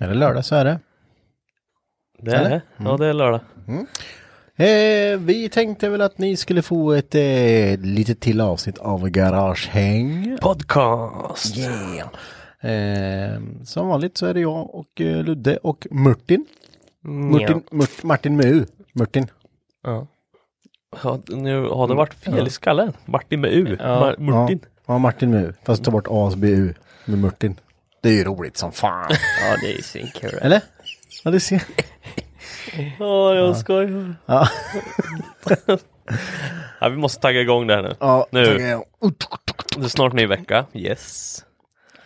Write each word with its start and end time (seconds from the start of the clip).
Är 0.00 0.08
det 0.08 0.14
lördag 0.14 0.44
så 0.44 0.54
är 0.54 0.64
det. 0.64 0.78
Det 2.18 2.30
är 2.30 2.40
Eller? 2.40 2.50
det. 2.50 2.62
Ja, 2.76 2.96
det 2.96 3.06
är 3.06 3.12
lördag. 3.12 3.40
Eh, 4.56 5.18
vi 5.18 5.48
tänkte 5.52 5.88
väl 5.88 6.00
att 6.00 6.18
ni 6.18 6.36
skulle 6.36 6.62
få 6.62 6.92
ett 6.92 7.14
eh, 7.14 7.78
litet 7.80 8.20
till 8.20 8.40
avsnitt 8.40 8.78
av 8.78 9.08
Garagehäng. 9.08 10.38
Podcast! 10.42 11.56
Yeah. 11.56 13.34
Eh, 13.34 13.40
som 13.64 13.88
vanligt 13.88 14.16
så 14.18 14.26
är 14.26 14.34
det 14.34 14.40
jag 14.40 14.74
och 14.74 15.00
eh, 15.00 15.24
Ludde 15.24 15.56
och 15.56 15.86
Murtin. 15.90 16.46
Murtin, 17.02 17.62
Murt, 17.70 18.02
Martin 18.02 18.36
Mu. 18.36 18.64
Murtin. 18.92 19.26
Ja. 19.82 20.06
Ja, 21.04 21.20
nu 21.28 21.62
har 21.68 21.88
det 21.88 21.94
varit 21.94 22.14
fel 22.14 22.46
i 22.46 22.50
skallen. 22.50 22.92
Martin 23.04 23.40
med 23.40 23.52
U. 23.52 23.76
Mar- 23.80 24.20
Martin. 24.20 24.60
Ja, 24.62 24.68
ja, 24.86 24.98
Martin 24.98 25.30
Mu. 25.30 25.52
Fast 25.64 25.84
ta 25.84 25.90
bort 25.90 26.06
A 26.06 26.10
och 26.24 26.32
så 26.32 26.38
blir 26.38 26.56
U 26.56 26.74
med 27.04 27.18
Murtin. 27.18 27.56
Det 28.00 28.08
är 28.08 28.12
ju 28.12 28.24
roligt 28.24 28.56
som 28.56 28.72
fan. 28.72 29.10
Ja, 29.10 29.56
det 29.62 29.72
är 29.78 29.82
svinkul. 29.82 30.30
Eller? 30.42 30.60
Ja, 31.24 31.30
det 31.30 31.40
ser 31.40 31.62
Ja, 32.98 33.34
jag 33.34 33.56
skojar. 33.56 34.14
Ja. 34.26 34.48
Ja, 36.80 36.88
vi 36.88 36.96
måste 36.96 37.20
tagga 37.20 37.40
igång 37.40 37.66
det 37.66 37.74
här 37.74 37.82
nu. 37.82 37.94
Ja, 38.00 38.26
Nu. 38.30 38.40
jag. 38.40 38.84
Det 39.76 39.84
är 39.84 39.88
snart 39.88 40.12
ny 40.12 40.26
vecka. 40.26 40.66
Yes. 40.74 41.44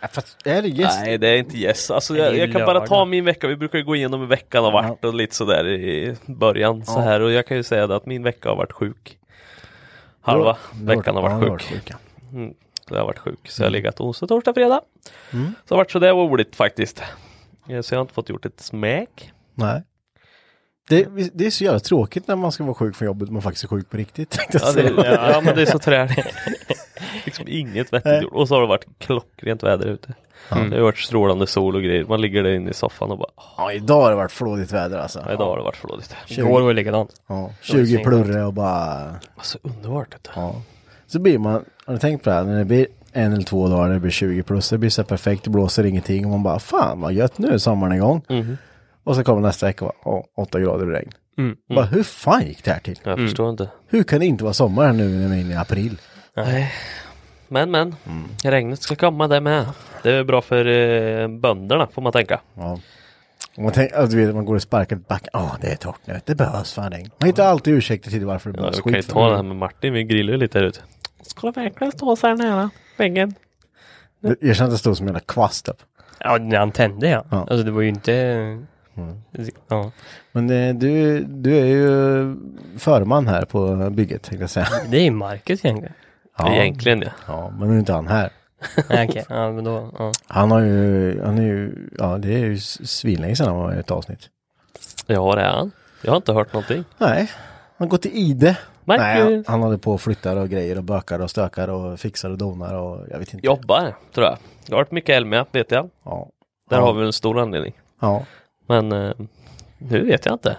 Ja, 0.01 0.07
Fast 0.11 0.47
är 0.47 0.61
det 0.61 0.67
yes? 0.67 0.95
Nej, 1.01 1.17
det 1.17 1.27
är 1.27 1.37
inte 1.37 1.57
yes. 1.57 1.91
Alltså, 1.91 2.17
jag, 2.17 2.33
ju 2.33 2.39
jag 2.39 2.51
kan 2.51 2.65
bara 2.65 2.87
ta 2.87 3.05
min 3.05 3.25
vecka. 3.25 3.47
Vi 3.47 3.55
brukar 3.55 3.77
ju 3.77 3.83
gå 3.83 3.95
igenom 3.95 4.19
hur 4.19 4.27
veckan 4.27 4.63
har 4.63 4.71
varit 4.71 5.05
och 5.05 5.13
lite 5.13 5.35
sådär 5.35 5.67
i 5.67 6.15
början 6.25 6.85
så 6.85 6.99
här. 6.99 7.21
Och 7.21 7.31
jag 7.31 7.47
kan 7.47 7.57
ju 7.57 7.63
säga 7.63 7.87
det 7.87 7.95
att 7.95 8.05
min 8.05 8.23
vecka 8.23 8.49
har 8.49 8.55
varit 8.55 8.71
sjuk. 8.71 9.17
Halva 10.21 10.57
veckan 10.81 11.15
har 11.15 11.29
Ja, 11.29 11.37
varit 11.37 11.61
sjuk. 11.61 11.83
sjuk. 11.83 11.91
Mm, 12.85 12.89
så 12.89 12.93
jag 12.95 12.99
har 12.99 13.05
varit 13.07 13.19
sjuk. 13.19 13.49
Så 13.49 13.61
jag 13.61 13.65
har 13.67 13.71
legat 13.71 13.99
onsdag, 13.99 14.27
torsdag, 14.27 14.53
fredag. 14.53 14.81
Så 15.31 15.37
det 15.37 15.45
har 15.69 15.77
varit 15.77 15.91
sådär 15.91 16.11
roligt 16.13 16.55
faktiskt. 16.55 17.03
Eh, 17.69 17.81
Så 17.81 17.93
jag 17.93 17.99
har 17.99 18.01
inte 18.01 18.13
fått 18.13 18.29
gjort 18.29 18.45
ett 18.45 18.59
smäck. 18.61 19.31
Nej. 19.55 19.83
Det, 20.89 21.07
det 21.33 21.45
är 21.45 21.49
så 21.51 21.63
jävla 21.63 21.79
tråkigt 21.79 22.27
när 22.27 22.35
man 22.35 22.51
ska 22.51 22.63
vara 22.63 22.73
sjuk 22.73 22.95
från 22.95 23.05
jobbet 23.05 23.29
man 23.29 23.41
faktiskt 23.41 23.63
är 23.63 23.67
sjuk 23.67 23.89
på 23.89 23.97
riktigt. 23.97 24.37
Ja, 24.53 24.71
det, 24.71 24.81
ja 25.31 25.41
men 25.45 25.55
det 25.55 25.61
är 25.61 25.65
så 25.65 25.79
träligt. 25.79 26.25
liksom 27.25 27.45
inget 27.47 27.93
vettigt 27.93 28.23
gjort. 28.23 28.33
Och 28.33 28.47
så 28.47 28.53
har 28.55 28.61
det 28.61 28.67
varit 28.67 28.85
klockrent 28.99 29.63
väder 29.63 29.87
ute. 29.87 30.13
Det 30.49 30.55
har 30.55 30.79
varit 30.79 30.97
strålande 30.97 31.47
sol 31.47 31.75
och 31.75 31.81
grejer. 31.81 32.05
Man 32.05 32.21
ligger 32.21 32.43
där 32.43 32.51
inne 32.53 32.69
i 32.69 32.73
soffan 32.73 33.11
och 33.11 33.17
bara, 33.17 33.29
Ja, 33.57 33.71
idag 33.71 34.01
har 34.01 34.09
det 34.09 34.15
varit 34.15 34.31
flådigt 34.31 34.71
väder 34.71 34.97
alltså. 34.99 35.23
ja, 35.27 35.33
idag 35.33 35.45
har 35.45 35.57
det 35.57 35.63
varit 35.63 35.75
flådigt. 35.77 36.15
Igår 36.27 36.61
var 36.61 36.67
det 36.67 36.73
likadant. 36.75 37.21
Ja, 37.27 37.51
20 37.61 38.03
plurre 38.03 38.43
och 38.45 38.53
bara... 38.53 39.15
Alltså 39.35 39.57
underbart. 39.61 40.15
Ja. 40.35 40.61
Så 41.07 41.19
blir 41.19 41.37
man, 41.37 41.65
har 41.85 41.93
du 41.93 41.99
tänkt 41.99 42.23
på 42.23 42.29
det 42.29 42.35
här? 42.35 42.43
När 42.43 42.57
det 42.57 42.65
blir 42.65 42.87
en 43.11 43.33
eller 43.33 43.43
två 43.43 43.67
dagar, 43.67 43.89
det 43.89 43.99
blir 43.99 44.11
20 44.11 44.43
plus, 44.43 44.69
det 44.69 44.77
blir 44.77 44.89
så 44.89 45.03
perfekt, 45.03 45.43
det 45.43 45.49
blåser 45.49 45.85
ingenting 45.85 46.25
och 46.25 46.31
man 46.31 46.43
bara 46.43 46.59
fan 46.59 47.01
vad 47.01 47.13
gött, 47.13 47.37
nu 47.37 47.47
är 47.47 47.57
sommaren 47.57 47.93
igång. 47.93 48.21
Och 49.03 49.15
så 49.15 49.23
kommer 49.23 49.41
nästa 49.41 49.65
vecka 49.65 49.85
och 49.85 49.91
bara, 50.03 50.13
åh, 50.15 50.23
8 50.43 50.59
grader 50.59 50.85
och 50.85 50.91
regn. 50.91 51.11
Mm. 51.37 51.55
Bara, 51.75 51.85
hur 51.85 52.03
fan 52.03 52.45
gick 52.47 52.63
det 52.63 52.71
här 52.71 52.79
till? 52.79 52.99
Jag 53.03 53.17
förstår 53.17 53.49
inte. 53.49 53.69
Hur 53.87 54.03
kan 54.03 54.19
det 54.19 54.25
inte 54.25 54.43
vara 54.43 54.53
sommar 54.53 54.93
nu 54.93 55.09
när 55.09 55.27
vi 55.27 55.35
är 55.35 55.41
inne 55.41 55.53
i 55.53 55.57
april? 55.57 55.97
Nej. 56.35 56.71
Men 57.47 57.71
men, 57.71 57.95
regnet 58.43 58.81
ska 58.81 58.95
komma 58.95 59.27
det 59.27 59.41
med. 59.41 59.65
Det 60.03 60.11
är 60.11 60.23
bra 60.23 60.41
för 60.41 60.65
eh, 60.65 61.27
bönderna 61.27 61.87
får 61.87 62.01
man 62.01 62.11
tänka. 62.11 62.39
Ja. 62.53 62.79
Och 63.57 63.63
man, 63.63 63.71
tänker, 63.71 63.95
alltså, 63.95 64.17
du 64.17 64.25
vet, 64.25 64.35
man 64.35 64.45
går 64.45 64.55
och 64.55 64.61
sparkar 64.61 64.95
ett 64.95 65.07
back. 65.07 65.27
Ja, 65.33 65.57
det 65.61 65.67
är 65.67 65.75
torrt 65.75 65.99
nu. 66.05 66.19
Det 66.25 66.35
behövs 66.35 66.73
fan 66.73 66.91
regn. 66.91 67.09
Man 67.19 67.27
hittar 67.27 67.45
alltid 67.45 67.73
ursäkter 67.73 68.09
till 68.11 68.25
varför 68.25 68.49
det 68.51 68.57
Ja, 68.57 68.61
behövs 68.61 68.77
vi 68.77 68.81
kan 68.81 68.91
ju 68.93 69.01
skit. 69.01 69.09
ta 69.09 69.29
det 69.29 69.35
här 69.35 69.43
med 69.43 69.55
Martin, 69.57 69.93
vi 69.93 70.03
grillar 70.03 70.31
ju 70.33 70.39
lite 70.39 70.59
här 70.59 70.65
ute. 70.65 70.79
Ska 71.27 71.51
det 71.51 71.59
verkligen 71.61 71.91
stå 71.91 72.15
så 72.15 72.27
här 72.27 72.35
nära 72.35 72.69
väggen? 72.97 73.33
Det- 74.19 74.35
Jag 74.41 74.55
kände 74.55 74.67
att 74.69 74.73
det 74.75 74.77
stod 74.79 74.97
som 74.97 75.03
en 75.07 75.13
jävla 75.13 75.19
kvast 75.33 75.67
upp. 75.67 75.81
Ja, 76.19 76.37
när 76.37 76.57
han 76.57 76.71
tände 76.71 77.09
ja. 77.09 77.25
Ja. 77.31 77.37
Alltså 77.39 77.63
det 77.63 77.71
var 77.71 77.81
ju 77.81 77.89
inte... 77.89 78.11
Ja, 79.67 79.91
Men 80.31 80.49
eh, 80.49 80.75
du, 80.75 81.19
du 81.23 81.57
är 81.57 81.65
ju 81.65 82.35
förman 82.77 83.27
här 83.27 83.45
på 83.45 83.89
bygget, 83.91 84.23
tänkte 84.23 84.43
jag 84.43 84.49
säga. 84.49 84.67
det 84.89 84.97
är 84.97 85.01
ju 85.03 85.11
Marcus 85.11 85.65
egentligen. 85.65 85.93
Ja. 86.37 86.53
Egentligen 86.55 87.01
ja. 87.01 87.09
Ja, 87.27 87.53
men 87.59 87.67
nu 87.69 87.75
är 87.75 87.79
inte 87.79 87.93
han 87.93 88.07
här. 88.07 88.29
Nej, 88.89 89.07
Okej, 89.09 89.25
ja 89.29 89.51
men 89.51 89.63
då, 89.63 89.91
ja. 89.99 90.11
Han 90.27 90.51
har 90.51 90.59
ju, 90.61 91.21
han 91.25 91.37
är 91.37 91.43
ju, 91.43 91.89
ja 91.99 92.17
det 92.17 92.33
är 92.33 92.37
ju 92.45 92.57
svinlänge 92.59 93.35
sedan 93.35 93.47
han 93.47 93.55
var 93.57 93.73
i 93.75 93.79
ett 93.79 93.91
avsnitt. 93.91 94.29
Ja 95.07 95.35
det 95.35 95.41
är 95.41 95.49
han. 95.51 95.71
Jag 96.01 96.11
har 96.11 96.17
inte 96.17 96.33
hört 96.33 96.53
någonting. 96.53 96.83
Nej, 96.97 97.31
han 97.77 97.89
går 97.89 97.97
till 97.97 98.11
Ide. 98.13 98.57
Marcus. 98.85 99.29
Nej, 99.29 99.43
han, 99.47 99.61
håller 99.61 99.77
på 99.77 99.91
och 99.91 100.01
flyttar 100.01 100.35
och 100.35 100.49
grejer 100.49 100.77
och 100.77 100.83
bökar 100.83 101.19
och 101.19 101.29
stökar 101.29 101.67
och 101.67 101.99
fixar 101.99 102.29
och 102.29 102.37
donar 102.37 102.73
och 102.73 103.07
jag 103.11 103.19
vet 103.19 103.33
inte. 103.33 103.45
Jobbar, 103.45 103.95
tror 104.13 104.25
jag. 104.25 104.37
Det 104.65 104.73
har 104.73 104.77
varit 104.77 104.91
mycket 104.91 105.15
Elmia, 105.15 105.45
vet 105.51 105.71
jag. 105.71 105.89
Ja. 106.03 106.29
Där 106.69 106.77
ja. 106.77 106.83
har 106.83 106.93
vi 106.93 107.05
en 107.05 107.13
stor 107.13 107.39
anledning. 107.39 107.73
Ja. 107.99 108.25
Men 108.67 108.91
eh, 108.91 109.13
nu 109.77 110.05
vet 110.05 110.25
jag 110.25 110.35
inte. 110.35 110.57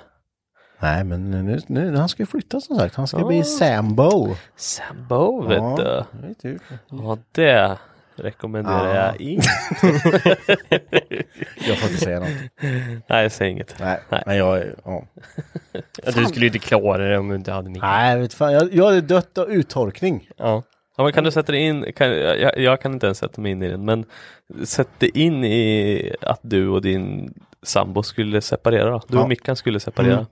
Nej, 0.78 1.05
men 1.05 1.31
nu, 1.31 1.61
nu, 1.67 1.96
han 1.96 2.08
ska 2.08 2.23
ju 2.23 2.26
flytta 2.26 2.61
som 2.61 2.76
sagt. 2.76 2.94
Han 2.94 3.06
ska 3.06 3.19
Ja. 3.19 3.26
bli 3.26 3.44
Sambo. 3.44 4.34
Sambo, 4.56 5.43
vet 5.43 5.58
ja, 5.58 6.05
du. 6.43 6.58
Ja, 6.88 7.19
det 7.32 7.79
rekommenderar 8.21 8.95
Ja. 8.95 9.07
jag 9.07 9.21
inte. 9.21 9.49
Jag 11.69 11.79
får 11.79 11.91
inte 11.91 12.05
säga 12.05 12.21
något. 12.21 12.29
Nej, 13.09 13.23
jag 13.23 13.33
säger 13.33 13.51
inget. 13.51 13.75
Nej, 13.81 14.01
Nej. 14.09 14.23
men 14.27 14.37
jag, 14.37 14.65
ja. 14.85 15.05
Ja, 16.05 16.13
Du 16.15 16.25
skulle 16.25 16.41
ju 16.41 16.47
inte 16.47 16.59
klara 16.59 17.09
det 17.09 17.19
om 17.19 17.29
du 17.29 17.35
inte 17.37 17.53
hade 17.53 17.71
mick. 17.71 17.83
Nej, 17.83 18.11
jag 18.13 18.19
vet 18.19 18.35
fan. 18.35 18.53
Jag, 18.53 18.75
jag 18.75 18.85
hade 18.85 19.01
dött 19.01 19.39
av 19.39 19.51
uttorkning. 19.51 20.29
Ja. 20.37 20.63
Ja, 20.97 21.05
men 21.05 21.13
kan 21.13 21.25
du 21.25 21.31
sätta 21.31 21.53
dig 21.53 21.61
in, 21.61 21.93
kan, 21.97 22.09
jag, 22.11 22.59
jag 22.59 22.81
kan 22.81 22.93
inte 22.93 23.07
ens 23.07 23.19
sätta 23.19 23.41
mig 23.41 23.53
in 23.53 23.63
i 23.63 23.69
den, 23.69 23.85
men 23.85 24.05
sätt 24.65 24.89
dig 24.99 25.11
in 25.15 25.45
i 25.45 26.15
att 26.21 26.41
du 26.43 26.69
och 26.69 26.83
din 26.83 27.35
sambo 27.63 28.03
skulle 28.03 28.41
separera 28.41 28.91
då. 28.91 29.01
Du 29.09 29.17
Ja. 29.17 29.23
och 29.23 29.29
Mickan 29.29 29.57
skulle 29.57 29.81
separera. 29.81 30.13
Mm. 30.13 30.27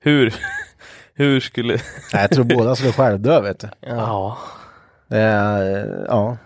Hur, 0.00 0.34
hur 1.14 1.40
skulle... 1.40 1.72
Nej, 2.12 2.22
jag 2.22 2.30
tror 2.30 2.44
båda 2.44 2.76
skulle 2.76 2.92
självdö, 2.92 3.40
vet 3.40 3.60
du. 3.60 3.68
Ja. 3.80 4.38
Är, 5.10 5.76
eh, 5.76 6.04
ja. 6.08 6.36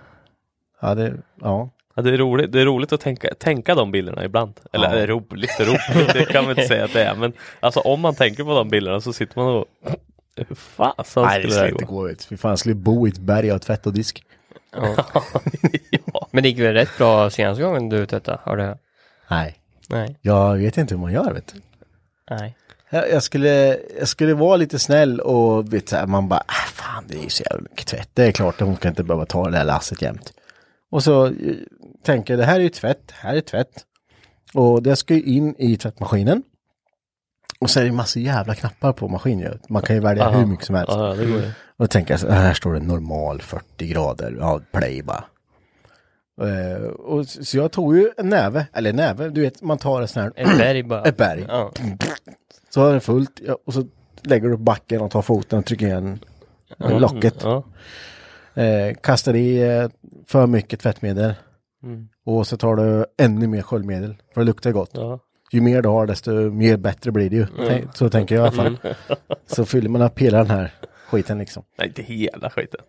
Ja, 0.82 0.94
det, 0.94 1.14
ja. 1.40 1.70
Ja, 1.94 2.02
det, 2.02 2.10
är 2.14 2.18
roligt, 2.18 2.52
det 2.52 2.60
är 2.60 2.64
roligt 2.64 2.92
att 2.92 3.00
tänka, 3.00 3.34
tänka 3.38 3.74
de 3.74 3.90
bilderna 3.92 4.24
ibland. 4.24 4.60
Eller 4.72 4.94
Ja. 4.96 4.98
är 5.02 5.06
roligt 5.06 5.60
och 5.60 5.66
roligt, 5.66 6.12
det 6.12 6.24
kan 6.24 6.44
man 6.44 6.50
inte 6.50 6.66
säga 6.68 6.84
att 6.84 6.92
det 6.92 7.04
är. 7.04 7.14
Men 7.14 7.32
alltså 7.60 7.80
om 7.80 8.00
man 8.00 8.14
tänker 8.14 8.44
på 8.44 8.54
de 8.54 8.68
bilderna 8.68 9.00
så 9.00 9.12
sitter 9.12 9.38
man 9.40 9.54
och 9.54 9.64
hur 10.36 10.54
fasen 10.54 11.22
Nej, 11.22 11.42
det 11.42 11.50
skulle 11.50 11.68
inte 11.70 11.84
gå? 11.84 12.10
ut. 12.10 12.24
Fy 12.24 12.36
fan, 12.36 12.48
jag 12.50 12.58
skulle 12.58 12.74
bo 12.74 13.06
i 13.06 13.10
ett 13.10 13.18
berg 13.18 13.50
av 13.50 13.58
tvätt 13.58 13.86
och 13.86 13.92
disk. 13.92 14.24
ja. 16.12 16.28
Men 16.30 16.42
det 16.42 16.48
gick 16.48 16.58
väl 16.58 16.72
rätt 16.74 16.98
bra 16.98 17.30
senaste 17.30 17.62
gången 17.62 17.88
du 17.88 18.06
tvättade? 18.06 18.38
Har 18.42 18.56
det? 18.56 18.78
Nej, 19.30 19.56
Nej. 19.88 20.16
jag 20.22 20.56
vet 20.56 20.78
inte 20.78 20.94
hur 20.94 21.00
man 21.02 21.12
gör 21.12 21.32
vet 21.32 21.52
du. 21.54 21.60
Nej. 22.30 22.56
Jag, 22.90 23.10
jag, 23.10 23.22
skulle, 23.22 23.78
jag 23.98 24.08
skulle 24.08 24.34
vara 24.34 24.56
lite 24.56 24.78
snäll 24.78 25.20
och 25.20 25.72
vet, 25.74 25.88
så 25.88 25.96
här, 25.96 26.06
man 26.06 26.28
bara, 26.28 26.40
äh, 26.48 26.72
fan 26.72 27.04
det 27.08 27.18
är 27.18 27.22
ju 27.22 27.28
så 27.28 27.42
jävla 27.50 27.62
mycket 27.70 27.86
tvätt. 27.86 28.08
Det 28.14 28.24
är 28.26 28.32
klart 28.32 28.54
att 28.60 28.66
hon 28.66 28.76
ska 28.76 28.88
inte 28.88 29.04
behöva 29.04 29.26
ta 29.26 29.50
det 29.50 29.56
här 29.56 29.64
lasset 29.64 30.02
jämt. 30.02 30.32
Och 30.92 31.02
så 31.02 31.26
eh, 31.26 31.32
tänker 32.04 32.32
jag, 32.32 32.38
det 32.40 32.46
här 32.46 32.56
är 32.56 32.64
ju 32.64 32.68
tvätt, 32.68 33.10
här 33.10 33.36
är 33.36 33.40
tvätt. 33.40 33.84
Och 34.54 34.82
det 34.82 34.96
ska 34.96 35.14
ju 35.14 35.22
in 35.22 35.54
i 35.58 35.76
tvättmaskinen. 35.76 36.42
Och 37.60 37.70
så 37.70 37.80
är 37.80 37.84
det 37.84 37.92
massor 37.92 38.22
jävla 38.22 38.54
knappar 38.54 38.92
på 38.92 39.08
maskinen. 39.08 39.52
ju. 39.52 39.58
Man 39.68 39.82
kan 39.82 39.96
ju 39.96 40.02
välja 40.02 40.26
Aha. 40.26 40.38
hur 40.38 40.46
mycket 40.46 40.66
som 40.66 40.74
helst. 40.74 40.92
Ja, 40.92 41.14
det 41.14 41.26
går 41.26 41.40
ju. 41.40 41.46
Och 41.46 41.84
då 41.84 41.86
tänker 41.86 42.12
jag, 42.12 42.20
så, 42.20 42.30
här 42.30 42.54
står 42.54 42.72
det 42.72 42.80
normal 42.80 43.42
40 43.42 43.86
grader, 43.86 44.36
ja 44.40 44.60
play 44.72 45.02
bara. 45.02 45.24
Eh, 46.42 46.82
och, 46.82 47.26
så 47.26 47.56
jag 47.56 47.72
tog 47.72 47.96
ju 47.96 48.10
en 48.16 48.28
näve, 48.28 48.66
eller 48.72 48.92
näve, 48.92 49.28
du 49.28 49.40
vet 49.40 49.62
man 49.62 49.78
tar 49.78 50.00
en 50.00 50.08
sån 50.08 50.22
här, 50.22 50.32
Ett 50.36 50.58
berg 50.58 50.82
bara. 50.82 51.02
ett 51.04 51.16
berg. 51.16 51.44
Ja. 51.48 51.72
Så 52.70 52.80
har 52.80 52.94
det 52.94 53.00
fullt 53.00 53.40
ja, 53.46 53.58
och 53.66 53.74
så 53.74 53.84
lägger 54.22 54.48
du 54.48 54.56
på 54.56 54.62
backen 54.62 55.00
och 55.00 55.10
tar 55.10 55.22
foten 55.22 55.58
och 55.58 55.66
trycker 55.66 55.86
igen 55.86 56.18
eh, 56.80 57.00
locket. 57.00 57.36
Ja. 57.42 57.64
Eh, 58.62 58.94
kastar 58.94 59.36
i 59.36 59.88
för 60.32 60.46
mycket 60.46 60.80
tvättmedel. 60.80 61.34
Mm. 61.82 62.08
Och 62.24 62.46
så 62.46 62.56
tar 62.56 62.76
du 62.76 63.06
ännu 63.18 63.46
mer 63.46 63.62
sköljmedel. 63.62 64.14
För 64.34 64.40
det 64.40 64.44
luktar 64.44 64.72
gott. 64.72 64.90
Ja. 64.92 65.18
Ju 65.52 65.60
mer 65.60 65.82
du 65.82 65.88
har 65.88 66.06
desto 66.06 66.30
mer 66.32 66.76
bättre 66.76 67.10
blir 67.12 67.30
det 67.30 67.36
ju. 67.36 67.46
Tänk- 67.68 67.96
Så 67.96 68.10
tänker 68.10 68.34
jag 68.34 68.44
i 68.44 68.46
alla 68.46 68.56
fall. 68.56 68.94
Så 69.46 69.64
fyller 69.64 69.88
man 69.88 70.02
upp 70.02 70.18
hela 70.18 70.38
den 70.38 70.50
här 70.50 70.70
skiten 71.10 71.38
liksom. 71.38 71.62
Nej, 71.78 71.88
inte 71.88 72.02
hela 72.02 72.50
skiten. 72.50 72.80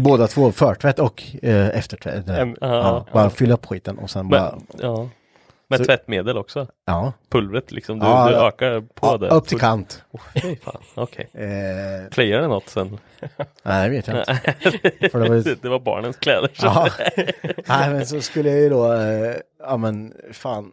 Båda 0.00 0.26
två, 0.26 0.52
förtvätt 0.52 0.98
och 0.98 1.22
eh, 1.42 1.68
eftertvätt. 1.78 2.24
Ja, 2.60 3.06
bara 3.12 3.30
fylla 3.30 3.54
upp 3.54 3.66
skiten 3.66 3.98
och 3.98 4.10
sen 4.10 4.28
bara, 4.28 4.50
Men, 4.50 4.80
ja. 4.82 5.08
Med 5.72 5.78
Så- 5.78 5.84
tvättmedel 5.84 6.38
också. 6.38 6.66
ja. 6.86 7.12
Pulvret 7.30 7.72
liksom, 7.72 7.98
du, 7.98 8.06
Ja, 8.06 8.28
du 8.28 8.34
ökar 8.36 8.80
på 8.80 9.06
ja 9.06 9.16
det. 9.16 9.28
upp 9.28 9.46
till 9.46 9.58
kant. 9.60 10.04
Oh, 10.10 10.20
okej. 10.94 11.28
Eh, 11.34 12.10
Kliar 12.10 12.40
det 12.40 12.48
något 12.48 12.68
sen? 12.68 12.98
nej, 13.62 13.88
det 13.88 13.96
vet 13.96 14.06
jag 14.06 14.18
inte. 14.18 14.40
Det 15.00 15.14
var 15.14 15.56
det 15.62 15.68
var 15.68 15.80
barnens 15.80 16.16
kläder. 16.16 16.50
Så. 16.54 16.66
Ja. 16.66 16.88
Nej, 17.66 17.90
men 17.90 18.06
så 18.06 18.20
skulle 18.20 18.50
jag 18.50 18.58
ju 18.60 18.68
då, 18.68 18.92
eh, 18.92 19.34
ja 19.60 19.76
men 19.76 20.12
fan. 20.32 20.70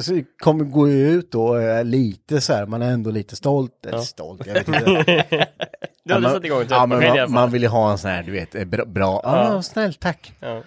Så 0.00 0.22
kommer 0.38 0.64
gå 0.64 0.88
ut 0.88 1.32
då 1.32 1.54
är 1.54 1.84
lite 1.84 2.40
så 2.40 2.52
här, 2.52 2.66
man 2.66 2.82
är 2.82 2.90
ändå 2.92 3.10
lite 3.10 3.36
stolt. 3.36 3.86
Eller 3.86 3.98
Ja. 3.98 4.02
stolt, 4.04 4.46
jag 4.46 4.54
vet 4.54 4.68
inte. 4.68 4.80
Du 6.04 6.12
hade 6.14 6.22
man, 6.22 6.32
satt 6.32 6.44
igång 6.44 6.64
ja, 6.68 6.86
men 6.86 6.98
man, 7.16 7.32
man 7.32 7.50
vill 7.50 7.62
ju 7.62 7.68
ha 7.68 7.90
en 7.90 7.98
sån 7.98 8.10
här, 8.10 8.22
du 8.22 8.32
vet, 8.32 8.54
eh, 8.54 8.64
bra, 8.64 8.84
bra. 8.84 9.20
Ja, 9.24 9.52
Ja. 9.54 9.62
snäll, 9.62 9.94
tack. 9.94 10.32
Ja. 10.40 10.62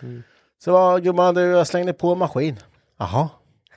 Så 0.63 0.71
var 0.71 1.00
gumman, 1.00 1.35
du, 1.35 1.41
jag 1.41 1.68
slängde 1.68 1.94
på 1.94 2.12
en 2.12 2.18
maskin. 2.18 2.56
Jaha. 3.04 3.30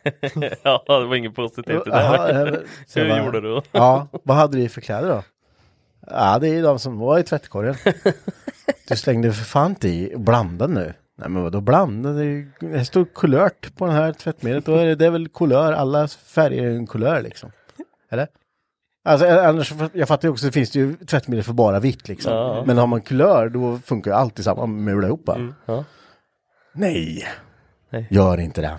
ja, 0.63 0.85
det 0.87 1.07
var 1.07 1.15
inget 1.15 1.35
positivt 1.35 1.87
i 1.87 1.91
det. 1.91 2.65
Så 2.87 3.01
Hur 3.01 3.09
bara, 3.09 3.25
gjorde 3.25 3.41
du? 3.41 3.61
Ja, 3.73 4.09
vad 4.25 4.37
hade 4.37 4.57
du 4.57 4.69
för 4.69 4.81
kläder 4.81 5.09
då? 5.09 5.23
Ja, 6.07 6.39
det 6.39 6.49
är 6.49 6.55
ju 6.55 6.63
de 6.63 6.79
som 6.79 6.99
var 6.99 7.19
i 7.19 7.23
tvättkorgen. 7.23 7.75
Du 8.89 8.97
slängde 8.97 9.33
för 9.33 9.45
fan 9.45 9.71
inte 9.71 9.89
i, 9.89 10.15
blanda 10.17 10.67
nu. 10.67 10.95
Nej 11.19 11.29
men 11.29 11.43
vadå 11.43 11.61
blanda? 11.61 12.13
Det, 12.13 12.85
står 12.85 13.05
kulört 13.05 13.77
på 13.77 13.87
den 13.87 13.95
här 13.95 14.13
tvättmedlet. 14.13 14.65
Då 14.65 14.75
är 14.75 14.87
det, 14.87 14.95
det 14.95 15.07
är 15.07 15.11
väl 15.11 15.29
kulör, 15.29 15.73
alla 15.73 16.09
färger 16.09 16.63
är 16.63 16.71
en 16.71 16.87
kulör 16.87 17.23
liksom. 17.23 17.53
Eller? 18.11 18.29
Alltså 19.05 19.27
annars, 19.27 19.73
jag 19.93 20.09
fattar 20.09 20.29
ju 20.29 20.33
också, 20.33 20.47
det 20.47 20.53
finns 20.53 20.75
ju 20.75 20.97
tvättmedel 20.97 21.45
för 21.45 21.53
bara 21.53 21.81
vitt 21.81 22.09
liksom. 22.09 22.33
Ja. 22.33 22.65
Men 22.67 22.79
har 22.79 22.87
man 22.87 23.01
kulör 23.01 23.49
då 23.49 23.79
funkar 23.79 24.11
ju 24.11 24.17
allt 24.17 24.35
tillsammans, 24.35 24.69
mula 24.69 25.07
ihop 25.07 25.25
bara. 25.25 25.53
Ja. 25.67 25.85
Nej. 26.73 27.27
Nej. 27.91 28.07
Gör 28.11 28.41
inte 28.41 28.61
det. 28.61 28.77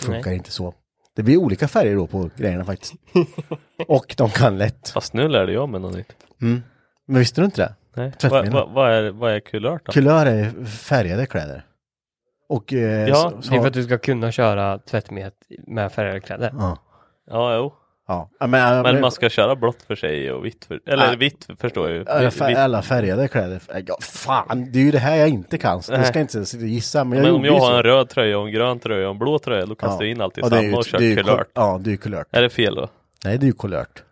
Det 0.00 0.06
funkar 0.06 0.32
inte 0.32 0.50
så. 0.50 0.74
Det 1.16 1.22
blir 1.22 1.36
olika 1.36 1.68
färger 1.68 1.96
då 1.96 2.06
på 2.06 2.30
grejerna 2.36 2.64
faktiskt. 2.64 2.94
Och 3.88 4.14
de 4.18 4.30
kan 4.30 4.58
lätt. 4.58 4.88
Fast 4.88 5.12
nu 5.12 5.28
lärde 5.28 5.52
jag 5.52 5.68
mig 5.68 5.80
något 5.80 5.94
nytt. 5.94 6.16
Men 6.38 7.18
visste 7.18 7.40
du 7.40 7.44
inte 7.44 7.62
det? 7.62 7.74
Nej. 7.94 8.12
Vad 8.30 8.48
va, 8.48 8.66
vad 8.74 8.90
är, 8.92 9.10
vad 9.10 9.32
är 9.32 9.40
kulört 9.40 9.82
då? 9.86 9.92
Kulör 9.92 10.26
är 10.26 10.64
färgade 10.64 11.26
kläder. 11.26 11.66
Och... 12.48 12.72
Eh, 12.72 13.08
Ja, 13.08 13.14
så, 13.14 13.42
så, 13.42 13.50
Det 13.50 13.56
är 13.56 13.60
för 13.60 13.68
att 13.68 13.74
du 13.74 13.82
ska 13.84 13.98
kunna 13.98 14.32
köra 14.32 14.78
tvättmedel 14.78 15.32
med 15.66 15.92
färgade 15.92 16.20
kläder. 16.20 16.50
Ja. 16.58 16.78
Ja, 17.26 17.56
jo. 17.56 17.74
Ja. 18.08 18.28
Men, 18.40 18.82
Men 18.82 19.00
man 19.00 19.12
ska 19.12 19.28
köra 19.28 19.56
blått 19.56 19.82
för 19.82 19.94
sig 19.94 20.32
och 20.32 20.44
vitt 20.44 20.64
för... 20.64 20.80
Eller 20.86 21.10
Ja. 21.10 21.16
vitt 21.18 21.46
förstår 21.60 21.88
jag 21.88 21.96
ju. 21.98 22.04
alla, 22.08 22.30
fär, 22.30 22.54
alla 22.54 22.82
färgade 22.82 23.28
kläder. 23.28 23.60
Ja, 23.86 23.98
fan, 24.00 24.72
det 24.72 24.78
är 24.78 24.82
ju 24.82 24.90
det 24.90 24.98
här 24.98 25.16
jag 25.16 25.28
inte 25.28 25.58
kan. 25.58 25.82
Så 25.82 25.92
Nej. 25.92 26.04
ska 26.06 26.20
inte 26.20 26.46
sitta 26.46 26.62
och 26.62 26.68
gissa. 26.68 27.04
Men 27.04 27.18
jag 27.18 27.24
Men 27.24 27.34
om 27.34 27.44
jag 27.44 27.52
har 27.52 27.60
så. 27.70 27.76
en 27.76 27.82
röd 27.82 28.08
tröja 28.08 28.38
och 28.38 28.46
en 28.46 28.52
grön 28.52 28.78
tröja 28.78 29.06
och 29.08 29.12
en 29.12 29.18
blå 29.18 29.38
tröja, 29.38 29.66
då 29.66 29.74
kastar 29.74 30.02
jag 30.04 30.10
in 30.10 30.20
allt 30.20 30.38
i 30.38 30.40
samma 30.42 30.62
ju- 30.62 30.74
och 30.74 30.84
kör 30.84 30.98
det 30.98 31.04
är 31.04 31.08
ju 31.08 31.16
kulört. 31.16 31.48
Ja, 31.54 31.80
det 31.82 31.88
är 31.88 31.92
ju 31.92 31.96
kulört. 31.96 32.26
Är 32.30 32.42
det 32.42 32.50
fel 32.50 32.74
då? 32.74 32.88
Nej, 33.24 33.38
det 33.38 33.44
är 33.44 33.48
ju 33.48 33.52
kulört. 33.52 34.02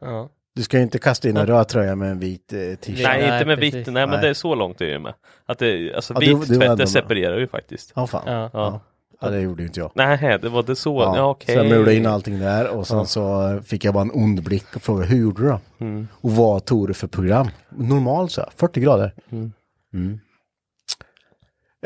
Ja. 0.00 0.28
Du 0.54 0.62
ska 0.62 0.76
ju 0.76 0.82
inte 0.82 0.98
kasta 0.98 1.28
in 1.28 1.36
en 1.36 1.46
röd 1.46 1.68
tröja 1.68 1.94
med 1.96 2.10
en 2.10 2.18
vit 2.18 2.52
eh, 2.52 2.58
t-shirt. 2.58 3.02
Nej, 3.06 3.32
inte 3.32 3.44
med 3.44 3.58
vitt. 3.58 3.74
Nej, 3.86 4.06
men 4.06 4.20
det 4.20 4.28
är 4.28 4.34
så 4.34 4.54
långt 4.54 4.80
är 4.80 4.86
jag 4.86 5.00
med. 5.02 5.14
Att 5.46 5.58
det, 5.58 5.94
alltså 5.94 6.14
Ja, 6.14 6.20
vit 6.20 6.28
du- 6.48 6.54
du 6.54 6.60
tvätt, 6.60 6.78
det 6.78 6.86
separerar 6.86 7.38
ju 7.38 7.46
faktiskt. 7.46 7.92
Ja, 7.96 8.06
fan. 8.06 8.48
Ja. 8.52 8.80
Ja. 9.20 9.26
Ja, 9.26 9.30
det 9.30 9.40
gjorde 9.40 9.62
ju 9.62 9.66
inte 9.68 9.80
jag. 9.80 9.90
Nej, 9.94 10.38
det 10.42 10.48
var 10.48 10.62
det 10.62 10.76
så. 10.76 11.00
Ja, 11.00 11.30
okej. 11.30 11.54
Så 11.54 11.60
jag 11.60 11.66
mulade 11.68 11.94
in 11.94 12.06
allting 12.06 12.38
där 12.40 12.68
och 12.68 12.86
sen 12.86 13.06
så 13.06 13.58
fick 13.66 13.84
jag 13.84 13.94
bara 13.94 14.02
en 14.04 14.10
ond 14.14 14.42
blick 14.42 14.76
och 14.76 14.82
frågade 14.82 15.06
hur 15.08 15.18
gjorde 15.18 15.42
du 15.42 15.48
då? 15.48 15.60
Mm. 15.78 16.08
Och 16.12 16.30
vad 16.30 16.64
tog 16.64 16.86
du 16.88 16.94
för 16.94 17.06
program? 17.06 17.48
Normalt 17.68 18.32
så, 18.32 18.44
40 18.56 18.80
grader. 18.80 19.14
Mm. 19.30 19.52
Mm. 19.94 20.20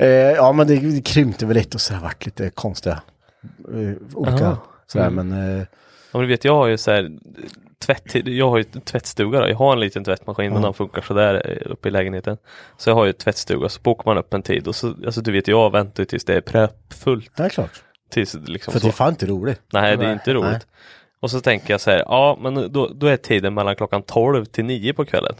Eh, 0.00 0.08
ja 0.08 0.52
men 0.52 0.66
det, 0.66 0.76
det 0.76 1.02
krympte 1.02 1.46
väl 1.46 1.56
lite 1.56 1.76
och 1.76 1.80
så 1.80 1.94
har 1.94 2.00
varit 2.02 2.24
lite 2.26 2.50
konstiga 2.50 3.02
eh, 3.74 3.96
olika 4.14 4.46
Aha. 4.46 4.56
sådär 4.86 5.06
Mm. 5.06 5.28
men 5.28 5.58
eh, 5.58 5.66
Ja, 6.12 6.18
men 6.18 6.28
du 6.28 6.34
vet, 6.34 6.44
jag 6.44 6.54
har 6.54 6.66
ju 6.66 6.78
så 6.78 6.90
här 6.90 7.10
tvätt, 7.86 8.26
jag 8.28 8.50
har 8.50 8.58
ju 8.58 8.64
en 8.72 8.80
tvättstuga 8.80 9.40
då. 9.40 9.48
Jag 9.48 9.56
har 9.56 9.72
en 9.72 9.80
liten 9.80 10.04
tvättmaskin 10.04 10.52
men 10.52 10.62
Ja. 10.62 10.66
den 10.66 10.74
funkar 10.74 11.02
sådär 11.02 11.42
eh, 11.44 11.72
uppe 11.72 11.88
i 11.88 11.90
lägenheten. 11.90 12.36
Så 12.76 12.90
jag 12.90 12.94
har 12.94 13.04
ju 13.04 13.12
tvättstuga, 13.12 13.68
så 13.68 13.80
bokar 13.82 14.04
man 14.04 14.18
upp 14.18 14.34
en 14.34 14.42
tid 14.42 14.68
och 14.68 14.74
så, 14.74 14.94
alltså 15.06 15.20
du 15.20 15.32
vet, 15.32 15.48
jag 15.48 15.72
väntar 15.72 16.04
tills 16.04 16.24
det 16.24 16.34
är 16.34 16.40
preppfullt. 16.40 16.83
Det 17.36 17.42
är 17.44 17.48
klart. 17.48 17.82
Tills 18.10 18.34
liksom 18.34 18.72
För 18.72 18.80
så. 18.80 18.86
det 18.86 18.90
är 18.90 18.92
fan 18.92 19.10
inte 19.10 19.26
roligt. 19.26 19.60
Nej, 19.72 19.96
det 19.96 20.06
är 20.06 20.12
inte 20.12 20.34
roligt. 20.34 20.50
Nej. 20.50 20.60
Och 21.20 21.30
så 21.30 21.40
tänker 21.40 21.74
jag 21.74 21.80
så 21.80 21.90
här, 21.90 21.98
ja 21.98 22.38
men 22.40 22.72
då, 22.72 22.88
då 22.94 23.06
är 23.06 23.16
tiden 23.16 23.54
mellan 23.54 23.76
klockan 23.76 24.02
12 24.02 24.44
till 24.44 24.64
9 24.64 24.92
på 24.92 25.04
kvällen. 25.04 25.34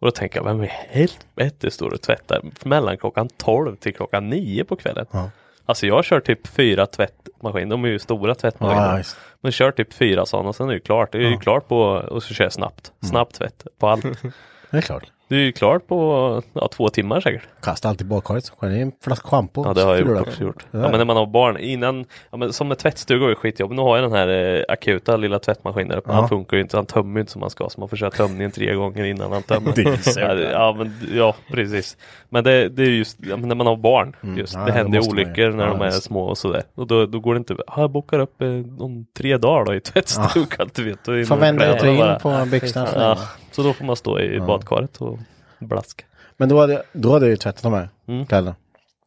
Och 0.00 0.06
då 0.06 0.10
tänker 0.10 0.38
jag, 0.38 0.44
vem 0.44 0.64
i 0.64 0.66
helvete 0.88 1.70
står 1.70 1.94
och 1.94 2.00
tvättar 2.02 2.42
mellan 2.64 2.96
klockan 2.98 3.28
12 3.36 3.76
till 3.76 3.94
klockan 3.94 4.28
9 4.30 4.64
på 4.64 4.76
kvällen? 4.76 5.06
Ja. 5.10 5.30
Alltså 5.66 5.86
jag 5.86 6.04
kör 6.04 6.20
typ 6.20 6.46
fyra 6.46 6.86
tvättmaskiner, 6.86 7.70
de 7.70 7.84
är 7.84 7.88
ju 7.88 7.98
stora 7.98 8.34
tvättmaskiner. 8.34 8.98
Just. 8.98 9.16
Men 9.40 9.52
kör 9.52 9.70
typ 9.70 9.92
fyra 9.92 10.26
sådana 10.26 10.48
och 10.48 10.56
sen 10.56 10.68
är 10.68 10.74
det 10.74 10.80
klart. 10.80 11.12
Det 11.12 11.18
är 11.18 11.22
ju 11.22 11.30
Ja. 11.32 11.40
Klart 11.40 11.68
på, 11.68 11.80
och 11.82 12.22
så 12.22 12.34
kör 12.34 12.44
jag 12.44 12.52
snabbt. 12.52 12.92
Snabb 13.02 13.32
tvätt 13.32 13.66
på 13.78 13.88
allt. 13.88 14.04
Det 14.70 14.76
är 14.76 14.80
klart. 14.80 15.11
Det 15.32 15.38
är 15.38 15.40
ju 15.40 15.52
klart 15.52 15.86
på 15.86 16.42
ja, 16.52 16.68
två 16.68 16.88
timmar 16.88 17.20
säkert. 17.20 17.42
Kasta 17.62 17.88
allt 17.88 18.00
i 18.00 18.04
badkaret, 18.04 18.48
skölj 18.58 18.74
in 18.76 18.82
en 18.82 18.92
flaska 19.04 19.28
schampo. 19.28 19.64
Ja 19.66 19.74
det 19.74 19.82
har 19.82 19.90
jag 19.94 20.00
gjort 20.00 20.08
du 20.08 20.20
också 20.20 20.42
gjort. 20.42 20.66
Det 20.70 20.78
Ja 20.78 20.88
men 20.88 20.98
när 20.98 21.04
man 21.04 21.16
har 21.16 21.26
barn 21.26 21.56
innan, 21.58 22.04
ja, 22.30 22.36
men 22.36 22.52
som 22.52 22.68
med 22.68 22.78
tvättstuga 22.78 23.24
är 23.24 23.28
det 23.28 23.34
skitjobb. 23.34 23.70
Nu 23.72 23.82
har 23.82 23.96
jag 23.96 24.04
den 24.04 24.12
här 24.18 24.28
eh, 24.58 24.64
akuta 24.68 25.16
lilla 25.16 25.38
tvättmaskinen 25.38 25.88
där 25.88 25.96
uppe. 25.96 26.10
Ja. 26.10 26.14
Han 26.14 26.28
funkar 26.28 26.56
ju 26.56 26.62
inte, 26.62 26.76
han 26.76 26.86
tömmer 26.86 27.14
ju 27.14 27.20
inte 27.20 27.32
som 27.32 27.42
han 27.42 27.50
ska. 27.50 27.68
Så 27.68 27.80
man 27.80 27.88
får 27.88 27.96
köra 27.96 28.10
tömningen 28.10 28.50
tre 28.50 28.74
gånger 28.74 29.04
innan 29.04 29.32
han 29.32 29.42
tömmer. 29.42 29.72
Det 29.76 30.16
ja, 30.20 30.34
det- 30.34 30.50
ja, 30.52 30.74
men, 30.78 30.94
ja 31.14 31.34
precis. 31.52 31.96
Men 32.28 32.44
det, 32.44 32.68
det 32.68 32.82
är 32.82 32.86
just 32.90 33.18
ja, 33.20 33.36
när 33.36 33.54
man 33.54 33.66
har 33.66 33.76
barn. 33.76 34.16
Just, 34.36 34.54
Mm. 34.54 34.66
Ja, 34.66 34.72
det 34.72 34.78
det 34.78 34.78
händer 34.84 35.00
ju. 35.02 35.08
olyckor 35.08 35.50
när 35.50 35.64
Ja, 35.66 35.70
de 35.72 35.82
är 35.82 35.90
små 35.90 36.22
och 36.24 36.38
sådär. 36.38 36.62
Och 36.74 36.86
då, 36.86 37.06
då 37.06 37.20
går 37.20 37.34
det 37.34 37.38
inte, 37.38 37.56
ja, 37.66 37.74
jag 37.76 37.90
bokar 37.90 38.18
upp 38.18 38.42
eh, 38.42 38.48
om 38.78 39.06
tre 39.16 39.36
dagar 39.36 39.64
då 39.64 39.74
i 39.74 39.80
tvättstugan. 39.80 40.68
Du 40.74 40.84
vet, 40.84 41.04
det 41.04 41.24
Får 41.24 41.36
vända 41.36 41.76
ut 41.76 41.82
och 41.82 41.88
in 41.88 42.16
på 42.22 42.46
byxorna. 42.50 43.16
Så 43.52 43.60
Ja, 43.62 43.66
då 43.66 43.72
får 43.72 43.84
man 43.84 43.96
stå 43.96 44.20
i 44.20 44.40
badkaret 44.40 44.96
och 44.96 45.18
blaska. 45.60 46.04
Men 46.36 46.48
då 46.48 46.60
hade, 46.60 46.82
då 46.92 47.12
hade 47.12 47.24
jag 47.26 47.30
ju 47.30 47.36
tvättat 47.36 47.62
de 47.62 47.72
här 47.72 47.88
Mm. 48.08 48.26
kläderna. 48.26 48.54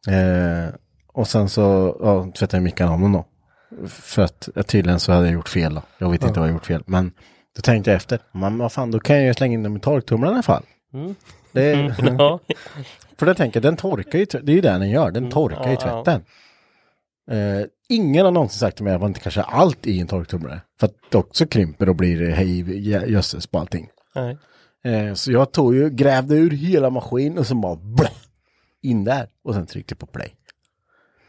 Eh, 0.08 0.74
och 1.12 1.28
sen 1.28 1.48
så 1.48 1.96
ja, 2.00 2.22
tvättade 2.38 2.56
jag 2.56 2.62
Mickan 2.62 2.88
om 2.88 3.00
dem 3.02 3.12
då. 3.12 3.24
För 3.88 4.22
att 4.22 4.48
eh, 4.56 4.62
tydligen 4.62 5.00
så 5.00 5.12
hade 5.12 5.24
jag 5.26 5.34
gjort 5.34 5.48
fel 5.48 5.74
då. 5.74 5.82
Jag 5.98 6.10
vet 6.10 6.22
inte 6.24 6.40
vad 6.40 6.48
jag 6.48 6.54
gjort 6.54 6.66
fel. 6.66 6.82
Men 6.86 7.12
då 7.56 7.60
tänkte 7.62 7.90
jag 7.90 7.96
efter. 7.96 8.18
Men 8.32 8.58
vad 8.58 8.72
fan, 8.72 8.90
då 8.90 9.00
kan 9.00 9.16
jag 9.16 9.24
ju 9.26 9.34
slänga 9.34 9.54
in 9.54 9.62
dem 9.62 9.76
i 9.76 9.80
torktumlaren 9.80 10.32
i 10.32 10.36
alla 10.36 10.42
fall. 10.42 10.62
Mm. 10.94 11.14
Det 11.52 11.62
är, 11.72 11.94
Ja, 12.18 12.40
för 13.18 13.26
det 13.26 13.34
tänker 13.34 13.56
jag, 13.60 13.62
den 13.62 13.76
torkar 13.76 14.18
ju, 14.18 14.24
det 14.24 14.52
är 14.52 14.54
ju 14.56 14.60
det 14.60 14.70
den 14.70 14.90
gör, 14.90 15.10
den 15.10 15.30
torkar 15.30 15.64
ju 15.68 15.72
Ja, 15.72 15.78
ja. 15.84 16.04
tvätten. 16.04 16.24
Eh, 17.30 17.66
ingen 17.88 18.24
har 18.24 18.32
någonsin 18.32 18.58
sagt 18.58 18.76
till 18.76 18.84
mig 18.84 18.94
att 18.94 19.00
man 19.00 19.10
inte 19.10 19.20
kan 19.20 19.32
köra 19.32 19.44
allt 19.44 19.86
i 19.86 20.00
en 20.00 20.06
torktumlare. 20.06 20.60
För 20.80 20.86
att 20.86 20.94
det 21.10 21.18
också 21.18 21.46
krymper 21.46 21.88
och 21.88 21.96
blir 21.96 22.30
hej 22.30 22.62
jö- 22.88 23.06
jösses 23.06 23.46
på 23.46 23.58
allting. 23.58 23.88
Nej. 24.16 24.38
Eh, 24.84 25.14
så 25.14 25.32
jag 25.32 25.52
tog 25.52 25.74
ju, 25.74 25.90
grävde 25.90 26.34
ur 26.34 26.50
hela 26.50 26.90
maskinen 26.90 27.38
och 27.38 27.46
så 27.46 27.54
bara 27.54 27.76
blä, 27.76 28.10
in 28.82 29.04
där 29.04 29.28
och 29.44 29.54
sen 29.54 29.66
tryckte 29.66 29.94
på 29.94 30.06
play. 30.06 30.34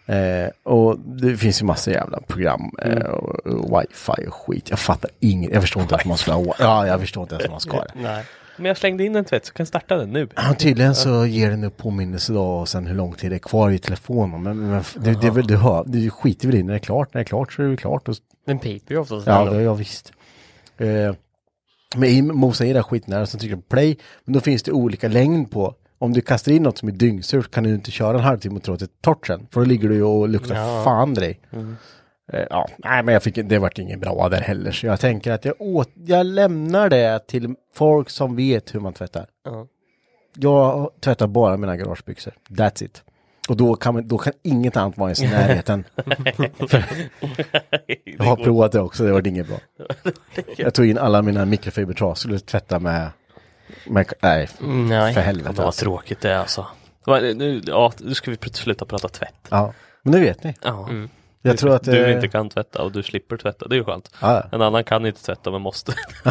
Eh, 0.06 0.50
och 0.64 1.00
det 1.00 1.38
finns 1.38 1.62
ju 1.62 1.66
massa 1.66 1.92
jävla 1.92 2.22
program 2.22 2.72
eh, 2.82 3.06
och, 3.06 3.46
och 3.46 3.82
wifi 3.82 4.28
och 4.28 4.34
skit. 4.34 4.70
Jag 4.70 4.80
fattar 4.80 5.12
inget. 5.20 5.52
Jag 5.52 5.62
förstår 5.62 5.82
inte 5.82 5.98
hur 5.98 6.10
man 6.10 6.18
ska 6.18 6.32
ha 6.32 6.54
Ja, 6.60 6.88
jag 6.88 7.00
förstår 7.00 7.24
inte 7.24 7.36
ens 7.36 7.46
hur 7.46 7.52
man 7.52 7.60
ska 7.60 7.78
ha 7.78 7.84
det. 7.84 7.94
Nej. 7.96 8.24
Men 8.58 8.66
jag 8.66 8.78
slängde 8.78 9.04
in 9.04 9.16
en 9.16 9.26
tvätt 9.26 9.46
så 9.46 9.54
kan 9.54 9.64
jag 9.64 9.68
starta 9.68 9.96
den 9.96 10.10
nu. 10.10 10.30
Ja, 10.36 10.56
tydligen 10.60 10.96
så 10.96 11.26
ger 11.26 11.50
den 11.50 11.64
upp 11.64 11.78
påminnelse 11.78 12.34
då 12.34 12.44
och 12.44 12.70
sen 12.70 12.88
hur 12.88 12.96
lång 12.96 13.14
tid 13.14 13.32
det 13.32 13.36
är 13.36 13.40
kvar 13.40 13.70
i 13.70 13.80
telefonen. 13.80 14.44
Men, 14.44 14.70
men 14.70 14.84
det, 14.96 15.22
det, 15.22 15.28
är 15.28 15.32
väl, 15.32 15.48
du, 15.48 15.58
hör, 15.58 15.84
du 15.88 16.10
skiter 16.10 16.48
väl 16.48 16.56
i 16.58 16.64
när 16.64 16.74
det 16.74 16.78
är 16.78 16.80
klart. 16.80 17.14
När 17.14 17.20
det 17.20 17.24
är 17.24 17.28
klart 17.28 17.54
så 17.54 17.64
är 17.64 17.68
det 17.68 17.78
klart. 17.78 18.10
Och, 18.10 18.16
Den 18.46 18.60
piper 18.60 18.94
ju 18.94 19.00
oftast. 19.02 19.28
ja, 19.28 19.46
det, 19.46 19.62
ja, 19.62 19.74
visst. 19.74 20.14
Eh, 20.78 21.14
men 21.96 22.10
i 22.10 22.22
mosa 22.22 22.66
i 22.66 22.74
där 22.74 23.22
och 23.22 23.30
sen 23.30 23.40
trycker 23.40 23.56
du 23.56 23.62
på 23.62 23.68
play. 23.68 23.98
Men 24.26 24.34
då 24.34 24.40
finns 24.40 24.64
det 24.64 24.72
olika 24.72 25.08
längd 25.08 25.52
på. 25.52 25.76
Om 26.00 26.14
du 26.14 26.22
kastar 26.22 26.52
in 26.52 26.64
något 26.64 26.78
som 26.78 26.88
är 26.90 26.94
dyngsurt 26.94 27.52
kan 27.52 27.64
du 27.64 27.74
inte 27.76 27.92
köra 27.92 28.18
en 28.18 28.24
halvtimme 28.24 28.56
och 28.56 28.64
tro 28.64 28.74
att 28.74 28.80
det 28.80 28.86
är 28.86 29.02
torrt 29.02 29.28
sen. 29.28 29.48
För 29.52 29.60
då 29.62 29.66
ligger 29.66 29.90
du 29.90 29.96
ju 29.96 30.04
och 30.04 30.30
luktar 30.30 30.56
Ja. 30.56 30.82
fan 30.84 31.14
dig. 31.14 31.40
Eh, 32.34 32.44
ja, 32.50 32.68
nej 32.78 33.04
men 33.04 33.14
jag 33.14 33.24
fick, 33.24 33.36
det 33.36 33.60
vart 33.60 33.80
inget 33.80 34.00
bra 34.00 34.30
där 34.30 34.42
heller. 34.42 34.72
Så 34.72 34.86
jag 34.86 35.00
tänker 35.00 35.32
att 35.32 35.46
jag, 35.46 35.56
åt, 35.60 35.90
jag 35.96 36.26
lämnar 36.26 36.90
det 36.90 37.28
till 37.28 37.56
folk 37.74 38.10
som 38.10 38.36
vet 38.36 38.76
hur 38.76 38.80
man 38.80 38.94
tvättar. 38.94 39.26
Ja. 39.46 39.68
Jag 40.36 40.90
tvättar 41.02 41.28
bara 41.28 41.58
mina 41.58 41.78
garagebyxor. 41.78 42.34
That's 42.50 42.84
it. 42.84 43.04
Och 43.48 43.58
då 43.58 43.76
kan, 43.76 43.94
man, 43.94 44.08
då 44.08 44.18
kan 44.18 44.34
inget 44.44 44.78
annat 44.78 44.98
vara 44.98 45.12
i 45.12 45.16
sin 45.16 45.30
närheten. 45.32 45.84
Jag 48.06 48.24
har 48.26 48.36
provat 48.36 48.72
det 48.72 48.80
också, 48.80 49.04
det 49.04 49.12
var 49.12 49.28
inget 49.28 49.48
bra. 49.48 49.58
Jag 50.58 50.74
tog 50.74 50.86
in 50.86 50.98
alla 50.98 51.22
mina 51.22 51.46
mikrofibertrasor 51.46 52.12
och 52.12 52.18
skulle 52.18 52.40
tvätta 52.40 52.80
med, 52.80 53.10
med 53.86 54.14
nej, 54.22 54.50
Mm, 54.62 54.86
Nej. 54.90 55.14
för 55.14 55.22
helvete. 55.22 55.54
vad 55.58 55.66
Alltså. 55.66 55.86
tråkigt 55.86 56.22
det 56.22 56.32
är 56.32 56.38
alltså. 56.38 56.68
Nu, 57.08 57.62
ja, 57.66 57.92
nu 58.00 58.14
ska 58.14 58.32
vi 58.32 58.38
sluta 58.54 58.86
prata 58.86 59.10
tvätt. 59.10 59.34
Ja, 59.50 59.74
men 60.04 60.14
nu 60.14 60.20
vet 60.20 60.44
ni. 60.44 60.56
Ja. 60.62 60.90
Jag 61.42 61.58
tror 61.58 61.76
att 61.76 61.84
du 61.84 62.06
eh, 62.06 62.16
inte 62.16 62.28
kan 62.28 62.50
tvätta 62.50 62.84
och 62.84 62.92
du 62.92 63.04
slipper 63.04 63.38
tvätta, 63.38 63.68
det 63.68 63.76
är 63.76 63.78
ju 63.78 63.84
skönt. 63.84 64.12
Ja, 64.22 64.44
En 64.52 64.62
annan 64.62 64.84
kan 64.84 65.06
inte 65.06 65.24
tvätta 65.24 65.52
men 65.52 65.62
måste. 65.62 65.94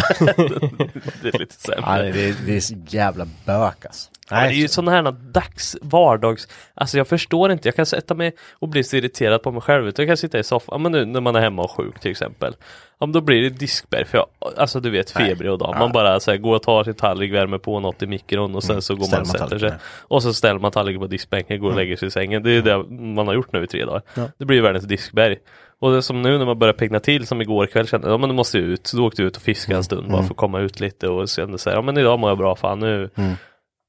det 1.23 1.29
är 1.29 1.39
lite 1.39 1.55
sämre. 1.55 1.81
ja, 1.87 2.03
det, 2.13 2.29
är, 2.29 2.35
det 2.47 2.57
är 2.57 2.61
så 2.61 2.75
jävla 2.89 3.27
bök 3.45 3.87
alltså. 3.87 4.11
Ja, 4.31 4.37
men 4.37 4.49
det 4.49 4.55
är 4.55 4.59
ju 4.59 4.69
sådana 4.69 4.91
här 4.91 5.13
dags, 5.33 5.77
vardags, 5.83 6.49
alltså 6.75 6.99
jag 6.99 7.09
förstår 7.09 7.53
inte, 7.53 7.69
jag 7.69 7.77
kan 7.77 7.87
sätta 7.87 8.15
mig 8.15 8.33
och 8.59 8.69
bli 8.69 8.85
så 8.85 8.97
irriterad 8.97 9.43
på 9.43 9.53
mig 9.53 9.63
själv. 9.63 9.93
Jag 9.97 10.09
kan 10.09 10.17
sitta 10.17 10.39
i 10.39 10.45
soffan, 10.45 10.73
ja, 10.73 10.79
men 10.79 10.93
nu 10.93 11.05
när 11.05 11.21
man 11.21 11.37
är 11.37 11.41
hemma 11.41 11.63
och 11.63 11.71
sjuk 11.71 12.01
till 12.01 12.11
exempel. 12.11 12.57
Ja, 12.99 13.07
men 13.07 13.13
då 13.13 13.21
blir 13.21 13.43
det 13.43 13.49
diskberg, 13.51 14.05
för 14.05 14.19
jag, 14.19 14.27
alltså 14.57 14.81
du 14.81 14.91
vet 14.91 15.11
febrig 15.11 15.51
och 15.51 15.59
dag. 15.59 15.77
Man 15.79 15.93
bara 15.93 16.21
så 16.21 16.31
här, 16.31 16.39
går 16.39 16.55
och 16.57 16.63
tar 16.63 16.85
sin 16.85 16.95
tallrik, 16.95 17.33
värmer 17.33 17.59
på 17.59 17.81
något 17.81 18.03
i 18.03 18.07
mikron 18.07 18.55
och 18.55 18.65
sen 18.65 18.83
så 18.83 18.95
går 18.95 19.05
ställer 19.05 19.25
man 19.25 19.31
och 19.31 19.39
sätter 19.39 19.59
sig. 19.59 19.73
Och 19.99 20.23
så 20.23 20.35
ställer 20.35 20.61
man 20.61 20.73
tallriken 20.73 21.01
på 21.01 21.07
diskbänken, 21.07 21.61
går 21.61 21.71
och 21.71 21.77
lägger 21.77 21.97
sig 21.97 22.09
i 22.09 22.11
sängen. 22.11 22.43
Det 22.43 22.51
är 22.51 22.63
det 22.63 22.85
man 23.15 23.27
har 23.27 23.35
gjort 23.35 23.53
nu 23.53 23.65
i 23.65 23.67
tre 23.67 23.85
dagar. 23.85 24.03
Det 24.39 24.45
blir 24.45 24.57
ju 24.57 24.63
världens 24.63 24.85
diskberg. 24.85 25.37
Och 25.79 25.91
det 25.91 25.97
är 25.97 26.01
som 26.01 26.23
nu 26.23 26.39
när 26.39 26.47
man 26.47 26.59
börjar 26.59 26.75
pigna 26.75 27.01
till, 27.01 27.27
som 27.27 27.41
igår 27.43 27.67
kväll 27.67 27.87
kände 27.89 28.07
jag, 28.07 28.15
ja 28.15 28.19
men 28.19 28.29
nu 28.29 28.35
måste 28.35 28.59
ut. 28.59 28.87
Så 28.87 28.97
då 28.97 29.07
åkte 29.07 29.23
jag 29.23 29.27
ut 29.27 29.37
och 29.37 29.43
fiskade 29.43 29.77
en 29.77 29.85
stund 29.85 30.11
bara 30.11 30.23
för 30.23 30.31
att 30.31 30.37
komma 30.37 30.61
ut 30.61 30.81
lite 30.81 31.09
och 31.09 31.29
kände 31.29 31.59
så 31.59 31.71
här, 31.71 31.77
ja 31.77 31.83
men 31.83 31.99
idag 31.99 32.19
mår 32.19 32.31
jag 32.31 32.39
bra, 32.39 32.57
fan 32.57 32.79
nu. 32.79 33.11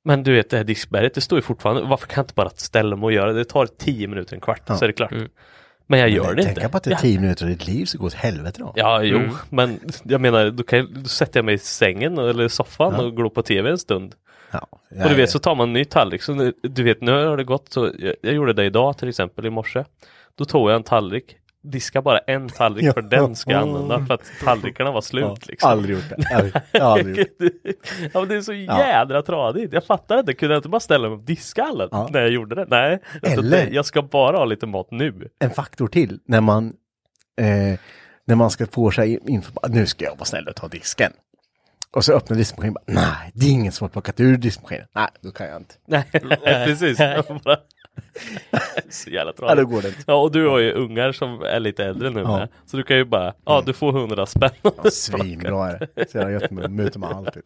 Men 0.07 0.23
du 0.23 0.33
vet 0.33 0.49
det 0.49 0.57
här 0.57 0.63
diskberget, 0.63 1.13
det 1.13 1.21
står 1.21 1.37
ju 1.37 1.41
fortfarande, 1.41 1.81
varför 1.81 2.07
kan 2.07 2.15
jag 2.15 2.23
inte 2.23 2.33
bara 2.33 2.49
ställa 2.49 2.95
mig 2.95 3.03
och 3.05 3.11
göra 3.11 3.33
det? 3.33 3.39
Det 3.39 3.45
tar 3.45 3.65
tio 3.65 4.07
minuter, 4.07 4.35
en 4.35 4.41
kvart, 4.41 4.61
så 4.67 4.83
är 4.83 4.87
det 4.87 4.93
klart. 4.93 5.13
Men 5.87 5.99
jag 5.99 6.09
gör 6.09 6.33
det 6.33 6.43
Tänk 6.43 6.57
inte. 6.57 6.69
på 6.69 6.77
att 6.77 6.83
det 6.83 6.89
är 6.89 6.91
Ja. 6.91 6.97
tio 6.99 7.19
minuter 7.19 7.45
av 7.45 7.49
ditt 7.49 7.67
liv 7.67 7.85
så 7.85 7.97
går 7.97 8.07
åt 8.07 8.13
helvete 8.13 8.59
då. 8.59 8.73
Ja, 8.75 9.03
jo, 9.03 9.21
men 9.49 9.79
jag 10.03 10.21
menar, 10.21 10.49
då, 10.49 10.63
kan 10.63 10.79
jag, 10.79 10.87
då 10.93 11.07
sätter 11.07 11.37
jag 11.39 11.45
mig 11.45 11.55
i 11.55 11.57
sängen 11.57 12.17
eller 12.17 12.43
i 12.43 12.49
soffan 12.49 12.95
och 12.95 13.15
glor 13.15 13.29
på 13.29 13.41
tv 13.41 13.69
en 13.69 13.77
stund. 13.77 14.15
Ja, 14.51 14.67
Och 15.03 15.09
du 15.09 15.15
vet 15.15 15.29
så 15.29 15.39
tar 15.39 15.55
man 15.55 15.67
en 15.69 15.73
ny 15.73 15.85
tallrik. 15.85 16.21
Så 16.23 16.51
du 16.63 16.83
vet 16.83 17.01
nu 17.01 17.11
har 17.11 17.37
det 17.37 17.43
gått 17.43 17.73
så. 17.73 17.91
Jag, 17.99 18.15
jag 18.21 18.33
gjorde 18.33 18.53
det 18.53 18.65
idag 18.65 18.97
till 18.97 19.09
exempel 19.09 19.45
i 19.45 19.49
morse. 19.49 19.83
Då 20.37 20.45
tog 20.45 20.69
jag 20.69 20.75
en 20.75 20.83
tallrik. 20.83 21.35
Diska 21.71 22.01
bara 22.01 22.17
en 22.19 22.49
tallrik 22.49 22.85
Ja. 22.85 22.93
för 22.93 23.01
den 23.01 23.35
ska 23.35 23.51
jag 23.51 23.61
använda 23.61 24.05
för 24.05 24.13
att 24.13 24.31
tallrikarna 24.43 24.91
var 24.91 25.01
slut. 25.01 25.23
Ja, 25.25 25.35
liksom. 25.47 25.69
Aldrig 25.69 25.95
gjort 25.95 26.09
det. 26.09 26.35
Aldrig, 26.35 26.81
aldrig 26.81 27.17
gjort 27.17 27.37
det. 27.39 27.51
ja, 28.13 28.19
men 28.19 28.29
det 28.29 28.35
är 28.35 28.41
så 28.41 28.53
jädra 28.53 29.21
tradigt. 29.21 29.73
Jag 29.73 29.85
fattar 29.85 30.19
inte. 30.19 30.33
Kunde 30.33 30.55
jag 30.55 30.59
inte 30.59 30.69
bara 30.69 30.79
ställa 30.79 31.09
mig 31.09 31.17
och 31.17 31.23
diska 31.23 31.63
alla 31.63 31.87
Ja. 31.91 32.09
när 32.11 32.19
jag 32.19 32.29
gjorde 32.29 32.55
det? 32.55 32.65
Nej, 32.69 32.99
Eller- 33.21 33.67
jag 33.71 33.85
ska 33.85 34.01
bara 34.01 34.37
ha 34.37 34.45
lite 34.45 34.65
mat 34.65 34.87
nu. 34.91 35.29
En 35.39 35.49
faktor 35.51 35.87
till 35.87 36.19
när 36.25 36.41
man 36.41 36.73
eh, 37.41 37.79
när 38.25 38.35
man 38.35 38.49
ska 38.49 38.67
få 38.67 38.91
sig 38.91 39.19
inför, 39.27 39.53
nu 39.69 39.85
ska 39.85 40.05
jag 40.05 40.15
vara 40.15 40.25
snäll 40.25 40.47
och 40.47 40.55
ta 40.55 40.67
disken. 40.67 41.11
Och 41.91 42.05
så 42.05 42.13
öppnar 42.13 42.37
diskmaskinen 42.37 42.75
nej, 42.85 43.31
det 43.33 43.45
är 43.45 43.51
ingen 43.51 43.71
som 43.71 43.85
har 43.85 43.89
plockat 43.89 44.19
ur 44.19 44.37
diskmaskinen. 44.37 44.87
Nej, 44.95 45.07
då 45.21 45.31
kan 45.31 45.47
jag 45.47 45.57
inte. 45.57 45.75
Nej, 45.87 46.05
precis. 46.65 46.97
Så 48.89 49.09
jävla 49.09 49.33
Ja, 49.37 49.41
då 49.41 49.47
tradigt. 49.47 49.69
går 49.69 49.81
det 49.81 49.87
inte. 49.87 50.01
Ja, 50.07 50.13
och 50.21 50.31
du 50.31 50.47
har 50.47 50.59
ju 50.59 50.71
ungar 50.71 51.11
som 51.11 51.41
är 51.41 51.59
lite 51.59 51.85
äldre 51.85 52.09
nu 52.09 52.19
Ja. 52.19 52.37
med. 52.37 52.49
Så 52.65 52.77
du 52.77 52.83
kan 52.83 52.97
ju 52.97 53.05
bara, 53.05 53.33
ja 53.45 53.63
du 53.65 53.73
får 53.73 53.91
hundra 53.91 54.25
spänn. 54.25 54.49
Ja, 54.61 54.71
Svinbra 54.91 55.69
är 55.71 55.87
det. 55.95 56.11
Så 56.11 56.17
jävla 56.17 56.31
gött 56.33 56.51
med 56.51 56.71
möter 56.71 56.99
man 56.99 57.13
alltid. 57.15 57.43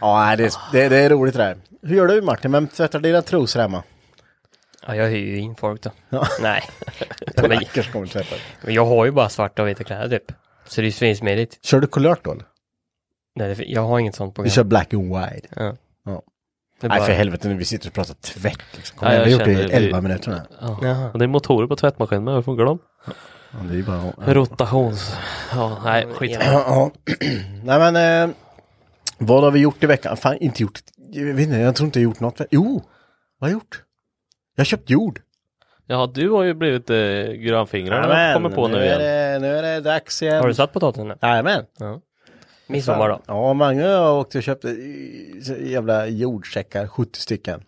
Ja, 0.00 0.34
det, 0.36 0.44
är, 0.44 0.72
det, 0.72 0.88
det 0.88 0.96
är 0.96 1.10
roligt 1.10 1.34
det 1.36 1.42
där. 1.42 1.56
Hur 1.82 1.96
gör 1.96 2.06
du 2.06 2.22
Martin? 2.22 2.52
Vem 2.52 2.68
tvättar 2.68 3.00
dina 3.00 3.22
trosor 3.22 3.60
hemma? 3.60 3.82
Ja, 4.86 4.96
jag 4.96 5.08
hyr 5.08 5.26
ju 5.26 5.38
in 5.38 5.56
folk 5.56 5.82
då. 5.82 5.90
Ja. 6.08 6.26
Nej. 6.42 6.62
Ja, 7.36 7.42
Rackars 7.48 7.92
kommer 7.92 8.06
tvätta. 8.06 8.34
men 8.64 8.74
jag 8.74 8.86
har 8.86 9.04
ju 9.04 9.10
bara 9.10 9.28
svarta 9.28 9.62
och 9.62 9.68
vita 9.68 9.84
kläder 9.84 10.18
typ. 10.18 10.32
Så 10.66 10.80
det 10.80 10.86
är 10.86 10.90
svinsmidigt. 10.92 11.64
Kör 11.64 11.80
du 11.80 11.86
kulört 11.86 12.24
då 12.24 12.32
eller? 12.32 12.44
Nej, 13.34 13.54
det, 13.54 13.64
jag 13.64 13.82
har 13.82 13.98
inget 13.98 14.14
sånt 14.14 14.32
Vi 14.32 14.34
program. 14.34 14.50
kör 14.50 14.64
black 14.64 14.94
and 14.94 15.04
white. 15.16 15.48
Ja. 15.56 15.76
Ja. 16.04 16.22
Är 16.82 16.88
Nej 16.88 16.98
bara- 16.98 17.06
för 17.06 17.12
helvete 17.12 17.48
nu, 17.48 17.54
vi 17.54 17.64
sitter 17.64 17.88
och 17.88 17.94
pratar 17.94 18.14
tvätt 18.14 18.58
liksom. 18.76 18.98
Kom 18.98 19.08
Ja, 19.08 19.14
jag 19.14 19.24
vi 19.24 19.32
har 19.32 19.38
gjort 19.38 19.46
det 19.46 19.54
känner 19.54 19.64
i 19.64 19.68
det- 19.68 19.76
11 19.76 20.00
minuter 20.00 20.30
nu. 20.30 20.66
Och 21.12 21.18
det 21.18 21.24
är 21.24 21.28
motorer 21.28 21.66
på 21.66 21.76
tvättmaskinen, 21.76 22.24
men 22.24 22.34
hur 22.34 22.42
funkar 22.42 22.64
de? 22.64 22.78
Ja, 23.52 23.58
det 23.70 23.78
är 23.78 23.82
bara... 23.82 24.34
Rotations... 24.34 25.16
Ja, 25.54 25.80
nej, 25.84 26.06
skit. 26.14 26.38
Ja, 26.40 26.52
ja. 26.52 26.90
Nej 27.64 27.92
men, 27.92 27.96
eh, 28.30 28.36
vad 29.18 29.42
har 29.44 29.50
vi 29.50 29.60
gjort 29.60 29.82
i 29.82 29.86
veckan? 29.86 30.16
Fan, 30.16 30.36
inte 30.36 30.62
gjort, 30.62 30.80
jag 31.12 31.24
vet 31.24 31.46
inte, 31.46 31.56
jag 31.58 31.76
tror 31.76 31.86
inte 31.86 31.98
jag 31.98 32.04
gjort 32.04 32.20
något. 32.20 32.40
Jo, 32.50 32.82
vad 33.38 33.48
har 33.48 33.48
jag 33.48 33.52
gjort? 33.52 33.82
Jag 34.56 34.60
har 34.60 34.64
köpt 34.66 34.90
jord. 34.90 35.20
Ja, 35.86 36.10
du 36.14 36.30
har 36.30 36.42
ju 36.42 36.54
blivit 36.54 36.90
eh, 36.90 36.96
grönfingrarna 37.32 38.34
kommer 38.34 38.50
på 38.50 38.68
nu 38.68 38.84
igen. 38.84 38.98
det, 38.98 39.38
nu 39.40 39.56
är 39.56 39.62
det 39.62 39.80
dags 39.80 40.22
igen. 40.22 40.40
Har 40.40 40.48
du 40.48 40.54
satt 40.54 40.72
potatisen? 40.72 41.12
Jajamän. 41.22 41.64
Ja. 41.78 42.00
Midsommar 42.70 43.08
då? 43.08 43.20
Ja, 43.26 43.52
Mange 43.52 43.86
har 43.86 44.18
åkt 44.18 44.34
och 44.34 44.42
köpt 44.42 44.64
eh, 44.64 44.72
jävla 45.70 46.06
jordsäckar, 46.06 46.86
70 46.86 47.20
stycken. 47.20 47.62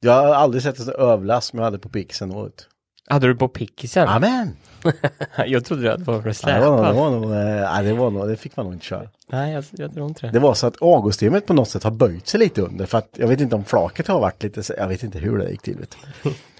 Jag 0.00 0.12
har 0.12 0.34
aldrig 0.34 0.62
sett 0.62 0.76
sån 0.76 0.94
överlast 0.94 1.48
som 1.48 1.58
jag 1.58 1.64
hade 1.64 1.78
på 1.78 1.88
Pixen 1.88 2.34
åt. 2.34 2.68
Hade 3.06 3.26
du 3.26 3.34
på 3.36 3.48
pickisen? 3.48 4.08
Amen! 4.08 4.56
jag 5.46 5.64
trodde 5.64 5.92
att 5.92 5.98
det 5.98 6.04
var 6.12 6.20
för 6.32 6.50
Ja, 6.50 6.60
det 6.60 6.68
var 6.70 6.76
nog, 6.76 6.84
det 6.84 6.84
släpa. 6.84 6.92
var 6.92 7.10
nog, 7.10 7.32
eh, 7.32 7.38
ja, 7.38 7.82
det 7.82 7.92
var 7.92 8.10
nog, 8.10 8.28
det 8.28 8.36
fick 8.36 8.56
man 8.56 8.66
nog 8.66 8.74
inte 8.74 8.84
köra. 8.86 9.08
Nej, 9.28 9.52
jag, 9.52 9.64
jag 9.70 9.94
tror 9.94 10.08
inte 10.08 10.26
det. 10.26 10.32
Det 10.32 10.38
var 10.38 10.54
så 10.54 10.66
att 10.66 10.76
avgassystemet 10.76 11.46
på 11.46 11.54
något 11.54 11.68
sätt 11.68 11.82
har 11.82 11.90
böjt 11.90 12.26
sig 12.26 12.40
lite 12.40 12.62
under 12.62 12.86
för 12.86 12.98
att 12.98 13.08
jag 13.16 13.28
vet 13.28 13.40
inte 13.40 13.56
om 13.56 13.64
flaket 13.64 14.06
har 14.08 14.20
varit 14.20 14.42
lite, 14.42 14.74
jag 14.78 14.88
vet 14.88 15.02
inte 15.02 15.18
hur 15.18 15.38
det 15.38 15.50
gick 15.50 15.62
till. 15.62 15.86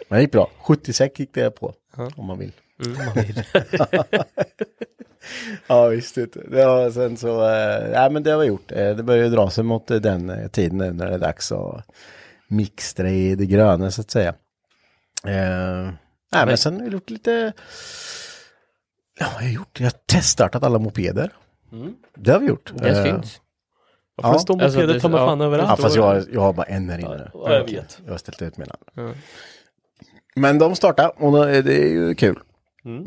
Men 0.09 0.19
det 0.19 0.21
gick 0.21 0.33
bra. 0.33 0.51
70 0.63 0.93
säck 0.93 1.19
gick 1.19 1.35
det 1.35 1.51
på. 1.51 1.75
Om 2.17 2.27
man 2.27 2.39
vill. 2.39 2.53
Mm, 2.85 3.05
man 3.07 3.15
vill. 3.15 3.43
Ja 5.67 5.89
visst. 5.89 6.19
vet 6.19 6.33
du. 6.33 6.41
Det 6.51 6.67
var 6.67 6.91
sen 6.91 7.17
så, 7.17 7.45
eh, 7.49 7.91
ja 7.93 8.11
men 8.11 8.23
det 8.23 8.31
har 8.31 8.39
vi 8.39 8.47
gjort. 8.47 8.73
Eh, 8.73 8.97
det 8.97 9.03
börjar 9.03 9.25
ju 9.25 9.31
dra 9.31 9.51
sig 9.51 9.65
mot 9.65 9.91
eh, 9.91 9.97
den 9.97 10.31
eh, 10.31 10.49
tiden 10.49 10.79
nu 10.79 10.93
när 10.93 11.07
det 11.07 11.15
är 11.15 11.19
dags 11.19 11.53
att 11.53 11.85
mixtra 12.49 13.09
i 13.11 13.35
det 13.35 13.47
gröna 13.47 13.91
så 13.91 14.01
att 14.01 14.11
säga. 14.11 14.29
Eh, 15.27 15.91
nej 16.33 16.47
men 16.47 16.59
sen 16.59 16.75
har 16.77 16.83
vi 16.87 16.91
gjort 16.93 17.11
lite, 17.11 17.53
ja 19.19 19.27
vad 19.27 19.35
har 19.35 19.43
jag 19.43 19.53
gjort? 19.53 19.81
Jag 19.81 19.87
har 19.87 19.95
teststartat 20.07 20.63
alla 20.63 20.79
mopeder. 20.79 21.33
Det 22.17 22.31
har 22.33 22.41
vi 22.41 22.47
gjort. 22.47 22.73
Det 22.77 22.89
Eh, 22.89 23.05
syns. 23.05 23.41
Varför 24.17 24.35
Ja. 24.35 24.39
står 24.39 24.63
Alltså, 24.63 24.79
mopeder 24.79 24.95
det- 24.95 25.01
ta 25.01 25.09
mig 25.09 25.21
ja. 25.21 25.27
fan 25.27 25.41
överallt? 25.41 25.69
Ja, 25.71 25.77
fast 25.77 25.97
jag, 25.97 26.25
jag 26.33 26.41
har 26.41 26.53
bara 26.53 26.67
en 26.67 26.89
här 26.91 26.99
inne. 26.99 27.31
Ja, 27.35 27.53
jag 27.53 27.65
vet. 27.71 27.99
Jag 28.05 28.13
har 28.13 28.19
ställt 28.19 28.43
ut 28.43 28.57
mina. 28.59 28.77
Mm. 28.97 29.15
Men 30.37 30.59
de 30.59 30.77
startar 30.77 31.23
och 31.23 31.33
då 31.33 31.43
är 31.43 31.63
det 31.63 31.75
ju 31.75 32.15
kul. 32.15 32.39
Mm. 32.85 33.07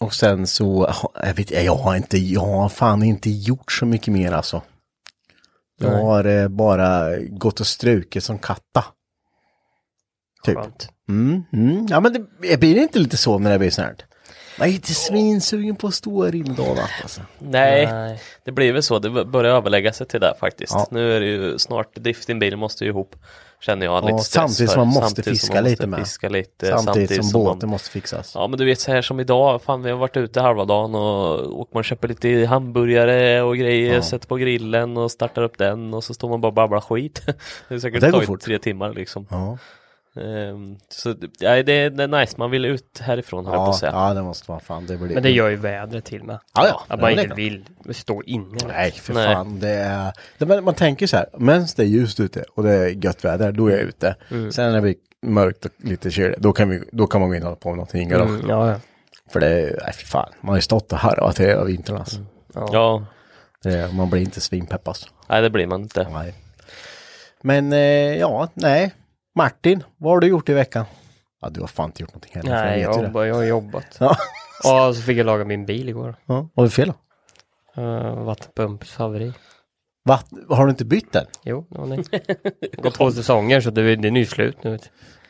Och 0.00 0.14
sen 0.14 0.46
så, 0.46 0.94
jag 1.14 1.34
vet 1.34 1.50
jag 1.50 1.74
har 1.74 1.96
inte, 1.96 2.18
jag 2.18 2.40
har 2.40 2.68
fan 2.68 3.02
inte 3.02 3.30
gjort 3.30 3.72
så 3.72 3.86
mycket 3.86 4.12
mer 4.12 4.32
alltså. 4.32 4.62
Jag 5.80 5.92
Nej. 5.92 6.02
har 6.02 6.24
eh, 6.24 6.48
bara 6.48 7.16
gått 7.18 7.60
och 7.60 7.66
strukit 7.66 8.24
som 8.24 8.38
katta. 8.38 8.84
Typ. 10.44 10.56
Skönt. 10.56 10.88
Mm, 11.08 11.42
mm. 11.52 11.86
Ja 11.90 12.00
men 12.00 12.12
det 12.12 12.56
blir 12.60 12.74
det 12.74 12.80
inte 12.80 12.98
lite 12.98 13.16
så 13.16 13.38
när 13.38 13.50
det 13.50 13.58
blir 13.58 13.70
så 13.70 13.82
här? 13.82 13.96
Man 14.58 14.68
är 14.68 14.72
inte 14.72 14.94
svinsugen 14.94 15.76
på 15.76 15.86
att 15.86 15.94
stå 15.94 16.24
här 16.24 16.50
och 16.50 16.76
natt 16.76 16.90
alltså. 17.02 17.20
Nej, 17.38 17.86
Nej. 17.86 18.20
det 18.44 18.52
blir 18.52 18.72
väl 18.72 18.82
så. 18.82 18.98
Det 18.98 19.24
börjar 19.24 19.56
överlägga 19.56 19.92
sig 19.92 20.06
till 20.06 20.20
det 20.20 20.34
faktiskt. 20.40 20.72
Ja. 20.72 20.86
Nu 20.90 21.12
är 21.12 21.20
det 21.20 21.26
ju 21.26 21.58
snart, 21.58 21.94
drift 21.94 22.26
din 22.26 22.38
bil 22.38 22.56
måste 22.56 22.84
ju 22.84 22.90
ihop. 22.90 23.16
Känner 23.60 23.86
jag 23.86 23.94
Ja, 23.94 24.00
lite 24.06 24.18
stress 24.18 24.32
samtidigt 24.32 24.70
som 24.70 24.78
man 24.80 24.86
måste 24.88 25.00
Samtidigt 25.06 25.24
som 25.26 25.32
fiska 25.34 25.54
man 25.54 25.62
måste 25.62 25.70
lite 25.70 25.86
med. 25.86 25.98
Fiska 26.00 26.28
lite, 26.28 26.66
Samtidigt, 26.78 27.24
som, 27.24 27.42
man- 27.42 27.54
båten 27.54 27.68
måste 27.68 27.90
fixas. 27.90 28.32
Ja 28.34 28.46
men 28.48 28.58
du 28.58 28.64
vet 28.64 28.80
så 28.80 28.92
här 28.92 29.02
som 29.02 29.20
idag, 29.20 29.62
fan 29.62 29.82
vi 29.82 29.90
har 29.90 29.98
varit 29.98 30.16
ute 30.16 30.40
halva 30.40 30.64
dagen 30.64 30.94
och, 30.94 31.60
och 31.60 31.68
man 31.74 31.82
köper 31.82 32.08
lite 32.08 32.46
hamburgare 32.46 33.42
och 33.42 33.56
grejer, 33.56 33.94
Ja. 33.94 34.02
sätter 34.02 34.28
på 34.28 34.36
grillen 34.36 34.96
och 34.96 35.10
startar 35.10 35.42
upp 35.42 35.58
den 35.58 35.94
och 35.94 36.04
så 36.04 36.14
står 36.14 36.28
man 36.28 36.40
bara 36.40 36.48
och 36.48 36.54
babblar 36.54 36.80
skit. 36.80 37.22
Det 37.68 37.74
är 37.74 37.78
säkert 37.78 38.00
Det 38.00 38.10
går 38.10 38.20
fort. 38.22 38.40
tre 38.40 38.58
timmar 38.58 38.94
liksom. 38.94 39.26
Ja, 39.30 39.58
så 40.88 41.14
ja, 41.38 41.62
det, 41.62 41.72
är- 41.72 41.90
det 41.90 42.02
är 42.04 42.08
nice, 42.20 42.34
man 42.38 42.50
vill 42.50 42.64
ut 42.64 42.98
härifrån 43.02 43.46
höll 43.46 43.54
jag 43.54 43.64
på 43.64 43.66
ja, 43.66 43.70
att 43.70 43.78
säga. 43.78 43.92
ja, 43.92 44.14
det 44.14 44.22
måste 44.22 44.50
vara 44.50 44.60
fan. 44.60 44.86
Det 44.86 44.96
blir... 44.96 45.14
Men 45.14 45.22
det 45.22 45.30
gör 45.30 45.48
ju 45.48 45.56
vädret 45.56 46.04
till 46.04 46.22
med. 46.24 46.38
Ja, 46.54 46.66
ja. 46.66 46.82
Att 46.88 47.00
man 47.00 47.10
Ja, 47.10 47.16
inte 47.16 47.24
klart. 47.26 47.38
vill 47.38 47.64
stå 47.90 48.22
inne. 48.22 48.58
Nej, 48.68 48.90
för 48.90 49.14
Nej. 49.14 49.34
fan. 49.34 49.60
Det 49.60 49.68
är... 49.74 50.12
det, 50.38 50.46
man, 50.46 50.64
man 50.64 50.74
tänker 50.74 51.06
så 51.06 51.16
här, 51.16 51.26
medan 51.38 51.66
det 51.76 51.82
är 51.82 51.86
ljust 51.86 52.20
ute 52.20 52.44
och 52.54 52.62
det 52.62 52.70
är 52.72 53.04
gött 53.04 53.24
väder, 53.24 53.52
då 53.52 53.66
är 53.66 53.70
jag 53.70 53.80
ute. 53.80 54.16
Mm. 54.30 54.52
Sen 54.52 54.66
när 54.66 54.74
det 54.74 54.80
blir 54.80 54.94
mörkt 55.22 55.64
och 55.64 55.70
lite 55.78 56.10
kyligt, 56.10 56.38
då 56.38 56.52
kan, 56.52 56.68
vi, 56.68 56.82
då 56.92 57.06
kan 57.06 57.20
man 57.20 57.30
gå 57.30 57.36
in 57.36 57.42
och 57.42 57.46
hålla 57.48 57.56
på 57.56 57.68
med 57.68 57.76
någonting. 57.76 58.10
Mm, 58.10 58.44
ja, 58.48 58.70
ja. 58.70 58.80
För 59.32 59.40
det 59.40 59.46
är, 59.48 59.78
nej 59.84 59.92
fy 59.94 60.04
fan, 60.06 60.28
man 60.40 60.48
har 60.48 60.56
ju 60.56 60.62
stått 60.62 60.92
och 60.92 60.98
harvat 60.98 61.40
hela 61.40 61.64
vintern 61.64 61.96
alltså. 61.96 62.16
Ja, 62.54 63.04
Det 63.62 63.92
man 63.94 64.10
blir 64.10 64.20
inte 64.20 64.40
svinpepp 64.40 64.88
alltså. 64.88 65.08
nej 65.28 65.42
det 65.42 65.50
blir 65.50 65.66
man 65.66 65.82
inte. 65.82 66.08
Nej. 66.12 66.34
Men 67.42 67.72
eh, 67.72 67.78
ja, 68.18 68.48
nej. 68.54 68.94
Martin, 69.36 69.82
vad 69.96 70.12
har 70.12 70.20
du 70.20 70.26
gjort 70.26 70.48
i 70.48 70.52
veckan? 70.52 70.84
Ja, 71.40 71.48
du 71.48 71.60
har 71.60 71.66
fan 71.66 71.86
inte 71.86 72.02
gjort 72.02 72.10
någonting 72.10 72.32
heller. 72.34 72.50
Nej, 72.50 72.80
jag 72.80 73.12
jag, 73.14 73.26
jag 73.26 73.34
har 73.34 73.42
jobbat. 73.44 73.96
Ja. 74.00 74.16
Och 74.88 74.96
så 74.96 75.02
fick 75.02 75.18
jag 75.18 75.26
laga 75.26 75.44
min 75.44 75.66
bil 75.66 75.88
igår. 75.88 76.14
ja. 76.26 76.48
Vad 76.54 76.66
det 76.66 76.70
fel 76.70 76.92
då? 77.76 77.82
Uh, 77.82 78.24
Vattenpumpshaveri. 78.24 79.32
Va? 80.04 80.20
Har 80.48 80.64
du 80.66 80.70
inte 80.70 80.84
bytt 80.84 81.12
den? 81.12 81.26
Jo, 81.44 81.66
det. 81.70 81.96
Det 82.60 82.76
har 82.76 82.82
gått 82.82 82.94
två 82.94 83.10
säsonger 83.12 83.60
så 83.60 83.70
det, 83.70 83.82
är- 83.82 83.96
det 83.96 84.08
är 84.08 84.12
nyslut 84.12 84.64
nu. 84.64 84.78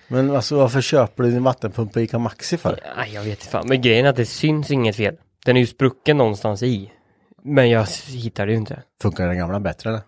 Men 0.08 0.36
alltså 0.36 0.56
varför 0.56 0.80
köper 0.80 1.22
du 1.22 1.30
din 1.30 1.42
vattenpump 1.42 1.92
på 1.92 2.00
Ica 2.00 2.18
Maxi 2.18 2.56
för? 2.56 2.80
Nej, 2.96 3.14
jag 3.14 3.22
vet 3.22 3.30
inte 3.30 3.46
fan. 3.46 3.68
Men 3.68 3.80
grejen 3.82 4.06
är 4.06 4.10
att 4.10 4.16
det 4.16 4.26
syns 4.26 4.70
inget 4.70 4.96
fel. 4.96 5.16
Den 5.46 5.56
är 5.56 5.60
ju 5.60 5.66
sprucken 5.66 6.16
någonstans 6.16 6.62
i. 6.62 6.92
Men 7.44 7.70
jag 7.70 7.86
hittar 8.08 8.46
det 8.46 8.52
ju 8.52 8.58
inte. 8.58 8.82
Funkar 9.02 9.26
den 9.26 9.38
gamla 9.38 9.60
bättre 9.60 9.90
eller? 9.90 10.00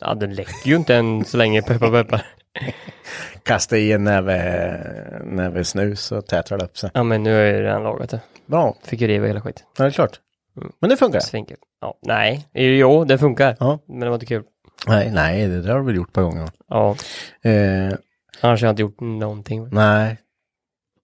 Ja, 0.00 0.14
den 0.14 0.34
läcker 0.34 0.68
ju 0.70 0.76
inte 0.76 0.96
än 0.96 1.24
så 1.24 1.36
länge, 1.36 1.62
peppar 1.62 1.90
peppar. 1.90 2.26
Kasta 3.46 3.76
i 3.78 3.92
en 3.92 4.04
näve, 4.04 5.20
näve 5.24 5.64
snus 5.64 6.12
och 6.12 6.26
tätrar 6.26 6.58
det 6.58 6.64
upp 6.64 6.78
sig. 6.78 6.90
Ja, 6.94 7.02
men 7.02 7.22
nu 7.22 7.32
har 7.34 7.40
jag 7.40 7.56
ju 7.56 7.62
redan 7.62 7.82
lagat 7.82 8.10
det. 8.10 8.20
Bra, 8.46 8.76
Fick 8.84 9.00
ju 9.00 9.06
riva 9.08 9.26
hela 9.26 9.40
skiten. 9.40 9.62
ja, 9.78 9.84
det 9.84 9.90
är 9.90 9.92
klart. 9.92 10.20
Mm. 10.56 10.72
Men 10.80 10.90
det 10.90 10.96
funkar? 10.96 11.20
Svinkul. 11.20 11.56
Ja, 11.80 11.98
nej, 12.02 12.48
jo, 12.54 13.04
det 13.04 13.18
funkar. 13.18 13.56
Ja. 13.60 13.78
Men 13.88 14.00
det 14.00 14.06
var 14.08 14.14
inte 14.14 14.26
kul. 14.26 14.42
Nej, 14.86 15.10
nej, 15.14 15.46
det 15.48 15.62
där 15.62 15.72
har 15.72 15.80
väl 15.82 15.96
gjort 15.96 16.08
ett 16.08 16.14
par 16.14 16.22
gånger. 16.22 16.48
Ja, 16.68 16.96
Eh, 17.42 17.94
annars 18.40 18.60
har 18.62 18.66
jag 18.66 18.72
inte 18.72 18.82
gjort 18.82 19.00
någonting. 19.00 19.68
nej. 19.72 20.18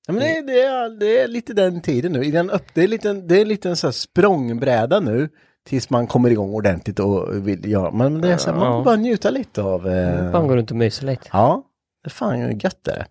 Ja, 0.06 0.12
men 0.12 0.22
det, 0.22 0.52
det, 0.52 0.62
är, 0.62 0.98
det 1.00 1.20
är 1.20 1.28
lite 1.28 1.52
den 1.54 1.80
tiden 1.80 2.12
nu. 2.12 2.24
I 2.24 2.30
den 2.30 2.50
upp, 2.50 2.64
det 2.74 2.82
är 2.82 2.88
lite, 2.88 3.12
det 3.12 3.40
är 3.40 3.44
lite 3.44 3.68
en 3.68 3.76
sån 3.76 3.88
här 3.88 3.92
språngbräda 3.92 5.00
nu. 5.00 5.28
Tills 5.66 5.90
man 5.90 6.06
kommer 6.06 6.30
igång 6.30 6.54
ordentligt 6.54 6.98
och 7.00 7.48
vill 7.48 7.70
göra. 7.70 7.90
Men 7.90 8.20
det 8.20 8.32
är 8.32 8.36
så 8.36 8.50
här, 8.50 8.58
man 8.58 8.66
Ja. 8.66 8.78
får 8.78 8.84
bara 8.84 8.96
njuta 8.96 9.30
lite 9.30 9.62
av... 9.62 9.88
Eh, 9.88 10.32
Man 10.32 10.46
går 10.48 10.56
runt 10.56 10.70
och 10.70 10.76
myser 10.76 11.06
lite. 11.06 11.28
Ja, 11.32 11.62
det 12.02 12.08
är 12.08 12.10
fan 12.10 12.58
gött 12.58 12.88
är 12.88 12.96
det. 12.96 13.06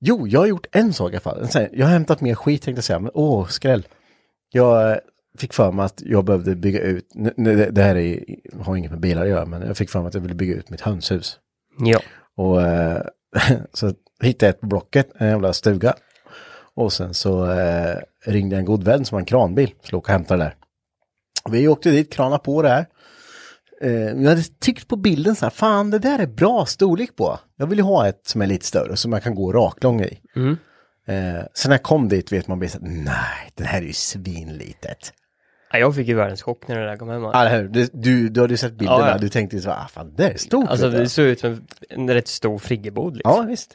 Jo, 0.00 0.26
jag 0.28 0.40
har 0.40 0.46
gjort 0.46 0.66
en 0.72 0.92
sak 0.92 1.12
i 1.12 1.14
alla 1.14 1.20
fall. 1.20 1.68
Jag 1.72 1.86
har 1.86 1.92
hämtat 1.92 2.20
mer 2.20 2.34
skit 2.34 2.62
tänkte 2.62 2.78
jag 2.78 2.84
säga, 2.84 2.98
men 2.98 3.10
åh, 3.14 3.46
skräll. 3.46 3.86
Jag 4.52 4.90
eh, 4.90 4.96
fick 5.38 5.52
för 5.52 5.72
mig 5.72 5.84
att 5.84 6.02
jag 6.04 6.24
behövde 6.24 6.54
bygga 6.56 6.80
ut, 6.80 7.08
nu, 7.14 7.70
det- 7.70 7.82
här 7.82 7.96
är, 7.96 8.24
har 8.64 8.76
inget 8.76 8.90
med 8.90 9.00
bilar 9.00 9.22
att 9.22 9.28
göra, 9.28 9.44
men 9.46 9.62
jag 9.62 9.76
fick 9.76 9.90
för 9.90 9.98
mig 10.00 10.08
att 10.08 10.14
jag 10.14 10.20
ville 10.20 10.34
bygga 10.34 10.54
ut 10.54 10.70
mitt 10.70 10.80
hönshus. 10.80 11.38
Ja. 11.78 12.00
Och 12.36 12.62
eh, 12.62 13.02
så 13.72 13.92
hittade 14.22 14.46
jag 14.46 14.54
ett 14.54 14.60
på 14.60 14.66
Blocket, 14.66 15.08
en 15.18 15.28
jävla 15.28 15.52
stuga. 15.52 15.94
Och 16.76 16.92
sen 16.92 17.14
så 17.14 17.50
eh, 17.52 17.96
ringde 18.26 18.56
en 18.56 18.64
god 18.64 18.84
vän 18.84 19.04
som 19.04 19.14
har 19.14 19.20
en 19.20 19.26
kranbil, 19.26 19.74
så 19.82 19.98
och 19.98 20.08
hämtade 20.08 20.42
det 20.42 20.44
där. 20.44 20.54
Vi 21.50 21.68
åkte 21.68 21.90
dit, 21.90 22.12
krana 22.12 22.38
på 22.38 22.62
det 22.62 22.68
här. 22.68 22.86
Eh, 23.80 23.92
jag 23.92 24.28
hade 24.28 24.42
tyckt 24.60 24.88
på 24.88 24.96
bilden 24.96 25.36
så 25.36 25.44
här, 25.44 25.50
fan 25.50 25.90
det 25.90 25.98
där 25.98 26.18
är 26.18 26.26
bra 26.26 26.66
storlek 26.66 27.16
på. 27.16 27.38
Jag 27.56 27.66
vill 27.66 27.78
ju 27.78 27.84
ha 27.84 28.08
ett 28.08 28.26
som 28.26 28.42
är 28.42 28.46
lite 28.46 28.66
större, 28.66 28.96
som 28.96 29.10
man 29.10 29.20
kan 29.20 29.34
gå 29.34 29.52
raklång 29.52 30.02
i. 30.02 30.20
Mm. 30.36 30.56
Eh, 31.06 31.44
sen 31.54 31.68
när 31.68 31.74
jag 31.74 31.82
kom 31.82 32.08
dit 32.08 32.32
vet 32.32 32.48
man 32.48 32.58
blir 32.58 32.68
så 32.68 32.78
här, 32.78 32.88
nej, 32.88 33.50
den 33.54 33.66
här 33.66 33.82
är 33.82 33.86
ju 33.86 33.92
svinlitet. 33.92 35.12
Ja, 35.72 35.78
Jag 35.78 35.94
fick 35.94 36.08
ju 36.08 36.14
världens 36.14 36.42
chock 36.42 36.68
när 36.68 36.80
det 36.80 36.86
där 36.86 36.96
kom 36.96 37.08
hem. 37.08 37.22
Hur? 37.22 37.68
Du, 37.68 37.88
du, 37.92 38.28
du 38.28 38.40
hade 38.40 38.52
ju 38.52 38.56
sett 38.56 38.72
bilderna, 38.72 39.00
Ja, 39.00 39.10
ja. 39.10 39.18
du 39.18 39.28
tänkte 39.28 39.60
så 39.60 39.70
ah, 39.70 39.88
fan 39.90 40.14
det 40.16 40.28
är 40.28 40.36
stort. 40.36 40.68
Alltså 40.68 40.90
du. 40.90 40.98
det 40.98 41.08
såg 41.08 41.24
ut 41.24 41.40
som 41.40 41.66
en, 41.88 42.10
rätt 42.10 42.28
stor 42.28 42.58
friggebod 42.58 43.16
liksom. 43.16 43.32
Ja, 43.36 43.42
visst. 43.42 43.74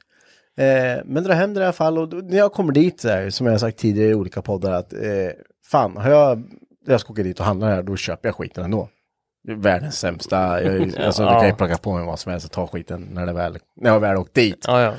Eh, 0.58 1.04
men 1.06 1.24
dra 1.24 1.34
hem 1.34 1.54
det 1.54 1.60
i 1.60 1.64
alla 1.64 1.74
fall 1.74 1.98
och 1.98 2.24
när 2.24 2.38
jag 2.38 2.54
kommer 2.54 2.74
dit 2.74 3.02
så 3.02 3.10
här, 3.10 3.30
som 3.30 3.46
jag 3.46 3.54
har 3.54 3.60
sagt 3.60 3.78
tidigare 3.78 4.10
i 4.10 4.16
olika 4.16 4.42
poddar 4.42 4.72
att 4.72 4.94
eh, 4.94 5.00
fan, 5.66 5.98
har 5.98 6.10
jag, 6.10 6.44
jag 6.86 7.00
ska 7.00 7.14
åka 7.14 7.24
dit 7.24 7.40
och 7.40 7.46
handla 7.46 7.68
här, 7.68 7.84
då 7.84 7.96
köper 7.96 8.28
jag 8.28 8.36
skiten 8.36 8.64
ändå. 8.64 8.90
Världens 9.48 10.00
sämsta, 10.00 10.64
jag, 10.64 10.98
alltså 11.00 11.24
du 11.24 11.30
kan 11.30 11.48
ju 11.48 11.56
plocka 11.56 11.78
på 11.78 11.94
mig 11.94 12.06
vad 12.06 12.20
som 12.20 12.32
helst 12.32 12.46
och 12.46 12.52
ta 12.52 12.68
skiten 12.68 13.08
när, 13.12 13.26
det 13.26 13.34
väl, 13.34 13.58
när 13.76 13.90
jag 13.90 14.00
väl 14.00 14.18
åkt 14.18 14.34
dit. 14.34 14.66
Ja, 14.68 14.82
ja. 14.82 14.94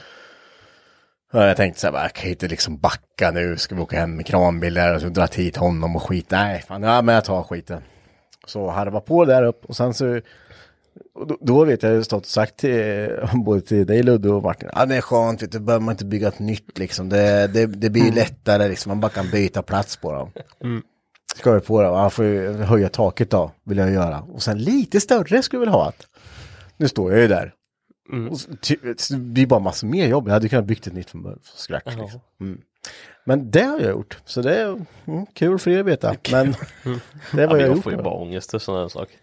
Jag 1.33 1.57
tänkte 1.57 1.81
så 1.81 1.91
här, 1.91 2.03
jag 2.03 2.13
kan 2.13 2.25
ju 2.25 2.31
inte 2.31 2.49
liksom 2.49 2.79
backa 2.79 3.31
nu, 3.31 3.57
ska 3.57 3.75
vi 3.75 3.81
åka 3.81 4.01
hem 4.01 4.17
med 4.17 4.27
kranbil 4.27 4.75
där 4.75 4.95
och 4.95 5.01
så 5.01 5.09
dra 5.09 5.27
hit 5.27 5.57
honom 5.57 5.97
och 5.97 6.03
skit. 6.03 6.27
Nej, 6.31 6.63
fan, 6.69 6.83
ja, 6.83 7.03
men 7.03 7.15
jag 7.15 7.25
tar 7.25 7.43
skiten. 7.43 7.83
Så 8.47 8.71
harva 8.71 9.01
på 9.01 9.25
där 9.25 9.43
upp 9.43 9.65
och 9.65 9.77
sen 9.77 9.95
så 9.95 10.21
då, 11.27 11.39
då 11.41 11.65
vet 11.65 11.83
jag, 11.83 11.93
jag 11.93 12.05
stått 12.05 12.23
och 12.23 12.27
sagt 12.27 12.57
till 12.57 13.09
både 13.45 13.61
till 13.61 13.87
dig 13.87 14.03
Ludde 14.03 14.31
och 14.31 14.43
Martin, 14.43 14.69
ja 14.73 14.87
det 14.87 14.97
är 14.97 15.01
skönt, 15.01 15.43
vet 15.43 15.53
du, 15.53 15.61
behöver 15.61 15.85
man 15.85 15.93
inte 15.93 16.05
bygga 16.05 16.29
ett 16.29 16.39
nytt 16.39 16.79
liksom. 16.79 17.09
Det, 17.09 17.47
det, 17.47 17.67
det 17.67 17.91
blir 17.91 18.05
ju 18.05 18.13
lättare 18.13 18.69
liksom, 18.69 18.91
man 18.91 19.01
bara 19.01 19.11
kan 19.11 19.31
byta 19.31 19.63
plats 19.63 19.97
på 19.97 20.13
dem. 20.13 20.31
Ska 21.37 21.53
vi 21.53 21.61
på 21.61 21.83
det, 21.83 21.91
man 21.91 22.11
får 22.11 22.25
ju 22.25 22.53
höja 22.53 22.89
taket 22.89 23.31
då, 23.31 23.51
vill 23.65 23.79
jag 23.79 23.91
göra. 23.91 24.21
Och 24.21 24.43
sen 24.43 24.59
lite 24.59 25.01
större 25.01 25.43
skulle 25.43 25.57
jag 25.59 25.61
vilja 25.61 25.73
ha 25.73 25.89
att. 25.89 26.07
Nu 26.77 26.89
står 26.89 27.13
jag 27.13 27.21
ju 27.21 27.29
där. 27.29 27.55
Ty, 28.61 28.77
det 29.11 29.17
blir 29.17 29.47
bara 29.47 29.61
massor 29.61 29.87
mer 29.87 30.07
jobb. 30.07 30.29
Jag 30.29 30.33
hade 30.33 30.49
kunnat 30.49 30.65
byggt 30.65 30.87
ett 30.87 30.93
nytt 30.93 31.11
från 31.11 31.39
scratch. 31.57 31.97
Liksom. 31.97 32.21
Mm. 32.41 32.61
Men 33.25 33.51
det 33.51 33.63
har 33.63 33.81
jag 33.81 33.91
gjort, 33.91 34.19
så 34.25 34.43
det 34.43 34.57
är 34.57 34.67
mm, 35.07 35.27
kul 35.35 35.59
för 35.59 35.71
er 35.71 35.81
att 35.81 35.87
veta. 35.87 36.15
Men 36.33 36.47
det 37.33 37.43
Ja, 37.43 37.47
var 37.47 37.47
men 37.47 37.49
jag 37.49 37.61
jag 37.61 37.69
gjort. 37.77 37.83
får 37.83 37.93
ju 37.93 37.99
bara 38.03 38.15
ångest 38.15 38.55
och 38.55 38.63
sådana 38.63 38.89
saker. 38.89 39.17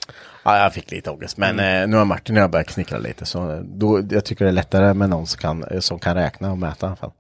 Ja, 0.46 0.58
jag 0.64 0.74
fick 0.74 0.92
lite 0.92 1.10
ångest. 1.12 1.38
Men 1.38 1.60
eh, 1.60 1.88
nu 1.88 1.98
har 1.98 2.06
Martin 2.06 2.38
och 2.38 2.44
jag 2.44 2.52
börjat 2.52 2.68
knickra 2.68 2.98
lite. 2.98 3.26
Så 3.26 3.62
då, 3.66 4.02
jag 4.10 4.26
tycker 4.26 4.46
det 4.46 4.52
är 4.52 4.54
lättare 4.54 4.94
med 4.94 5.10
någon 5.10 5.28
som 5.28 5.40
kan, 5.40 5.82
som 5.82 6.00
kan 6.00 6.16
räkna 6.16 6.52
och 6.52 6.58
mäta 6.58 6.86
i 6.86 6.88
alla 6.88 6.96
fall. 6.96 7.12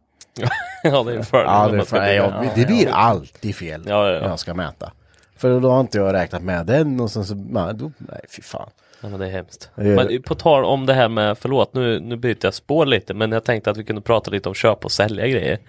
Ja, 0.83 1.03
det 1.03 1.11
är 1.13 1.17
en 1.17 1.23
fördel. 1.25 1.45
Ja, 1.47 1.67
det, 1.67 1.85
ska 1.85 1.95
för, 1.95 2.07
jag, 2.07 2.49
det 2.55 2.65
blir 2.65 2.89
alltid 2.91 3.55
fel 3.55 3.83
Ja, 3.87 4.07
ja, 4.07 4.13
ja. 4.13 4.19
när 4.21 4.27
jag 4.29 4.39
ska 4.39 4.53
mäta. 4.53 4.91
För 5.37 5.59
då 5.59 5.69
har 5.71 5.79
inte 5.79 5.97
jag 5.97 6.13
räknat 6.13 6.41
med 6.41 6.65
den 6.65 6.99
och 6.99 7.11
sen 7.11 7.25
så, 7.25 7.35
nej, 7.35 7.73
då, 7.73 7.91
nej 7.97 8.19
fy 8.35 8.41
fan. 8.41 8.69
Ja, 9.01 9.09
men 9.09 9.19
det 9.19 9.25
är 9.27 9.31
hemskt. 9.31 9.69
Det 9.75 9.81
är- 9.89 9.95
Men 9.95 10.21
på 10.23 10.35
tal 10.35 10.65
om 10.65 10.85
det 10.85 10.93
här 10.93 11.09
med, 11.09 11.37
förlåt 11.37 11.73
nu, 11.73 11.99
nu 11.99 12.15
byter 12.15 12.37
jag 12.41 12.53
spår 12.53 12.85
lite, 12.85 13.13
men 13.13 13.31
jag 13.31 13.43
tänkte 13.43 13.71
att 13.71 13.77
vi 13.77 13.83
kunde 13.83 14.01
prata 14.01 14.31
lite 14.31 14.49
om 14.49 14.55
köpa 14.55 14.85
och 14.85 14.91
sälja 14.91 15.27
grejer. 15.27 15.59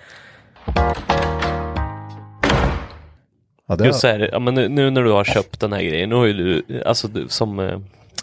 Ja, 3.66 3.76
det, 3.76 3.86
Just 3.86 4.00
så 4.00 4.06
här, 4.06 4.28
ja, 4.32 4.38
men 4.38 4.54
nu, 4.54 4.68
nu 4.68 4.90
när 4.90 5.02
du 5.02 5.10
har 5.10 5.24
köpt 5.24 5.60
den 5.60 5.72
här 5.72 5.82
grejen, 5.82 6.08
nu 6.08 6.14
har 6.14 6.26
ju 6.26 6.32
du, 6.32 6.82
alltså 6.82 7.08
du, 7.08 7.28
som, 7.28 7.58
eh, 7.60 7.78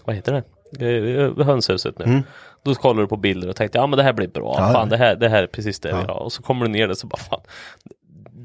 vad 0.06 0.16
heter 0.16 0.44
det, 0.72 1.44
hönshuset 1.44 2.00
nu. 2.00 2.24
Då 2.66 2.76
kollar 2.76 3.02
du 3.02 3.08
på 3.08 3.18
bilder 3.18 3.50
och 3.50 3.56
tänkte, 3.56 3.78
ja 3.78 3.88
men 3.88 3.98
det 3.98 4.04
här 4.04 4.14
blir 4.14 4.28
bra, 4.28 4.56
Mm. 4.58 4.68
Ja, 4.68 4.74
fan 4.74 4.90
det 4.90 4.98
här, 4.98 5.16
det 5.16 5.30
här 5.30 5.44
är 5.44 5.48
precis 5.48 5.80
det 5.80 5.90
Ja. 5.90 5.96
ha. 5.96 6.14
Och 6.14 6.32
så 6.34 6.44
kommer 6.44 6.66
du 6.66 6.72
ner 6.72 6.88
där 6.88 6.94
så 6.96 7.08
bara, 7.08 7.18
fan, 7.18 7.42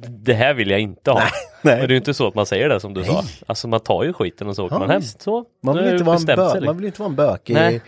det 0.09 0.35
här 0.35 0.55
vill 0.55 0.71
jag 0.71 0.81
inte 0.81 1.11
ha. 1.11 1.21
nej. 1.21 1.31
Men 1.63 1.79
det 1.79 1.85
är 1.85 1.89
ju 1.89 1.97
inte 1.97 2.15
så 2.15 2.27
att 2.29 2.35
man 2.35 2.47
säger 2.47 2.69
det 2.69 2.81
som 2.81 2.95
du 2.95 3.05
sa. 3.05 3.13
Nej. 3.13 3.25
Alltså 3.47 3.69
man 3.69 3.81
tar 3.81 4.05
ju 4.05 4.13
skiten 4.13 4.49
och 4.49 4.57
så 4.57 4.65
åker 4.67 4.75
Ja, 4.75 4.79
man 4.79 4.91
hem. 4.91 5.03
Så, 5.03 5.45
man, 5.63 5.75
vill 5.77 5.85
har 5.85 5.93
inte 5.93 6.05
vara 6.05 6.17
en 6.17 6.25
bö, 6.25 6.51
sig, 6.51 6.61
man 6.61 6.77
vill 6.77 6.87
inte 6.87 7.01
vara 7.01 7.11
en 7.11 7.17
bök. 7.17 7.51
I, 7.51 7.55
Nej. 7.55 7.83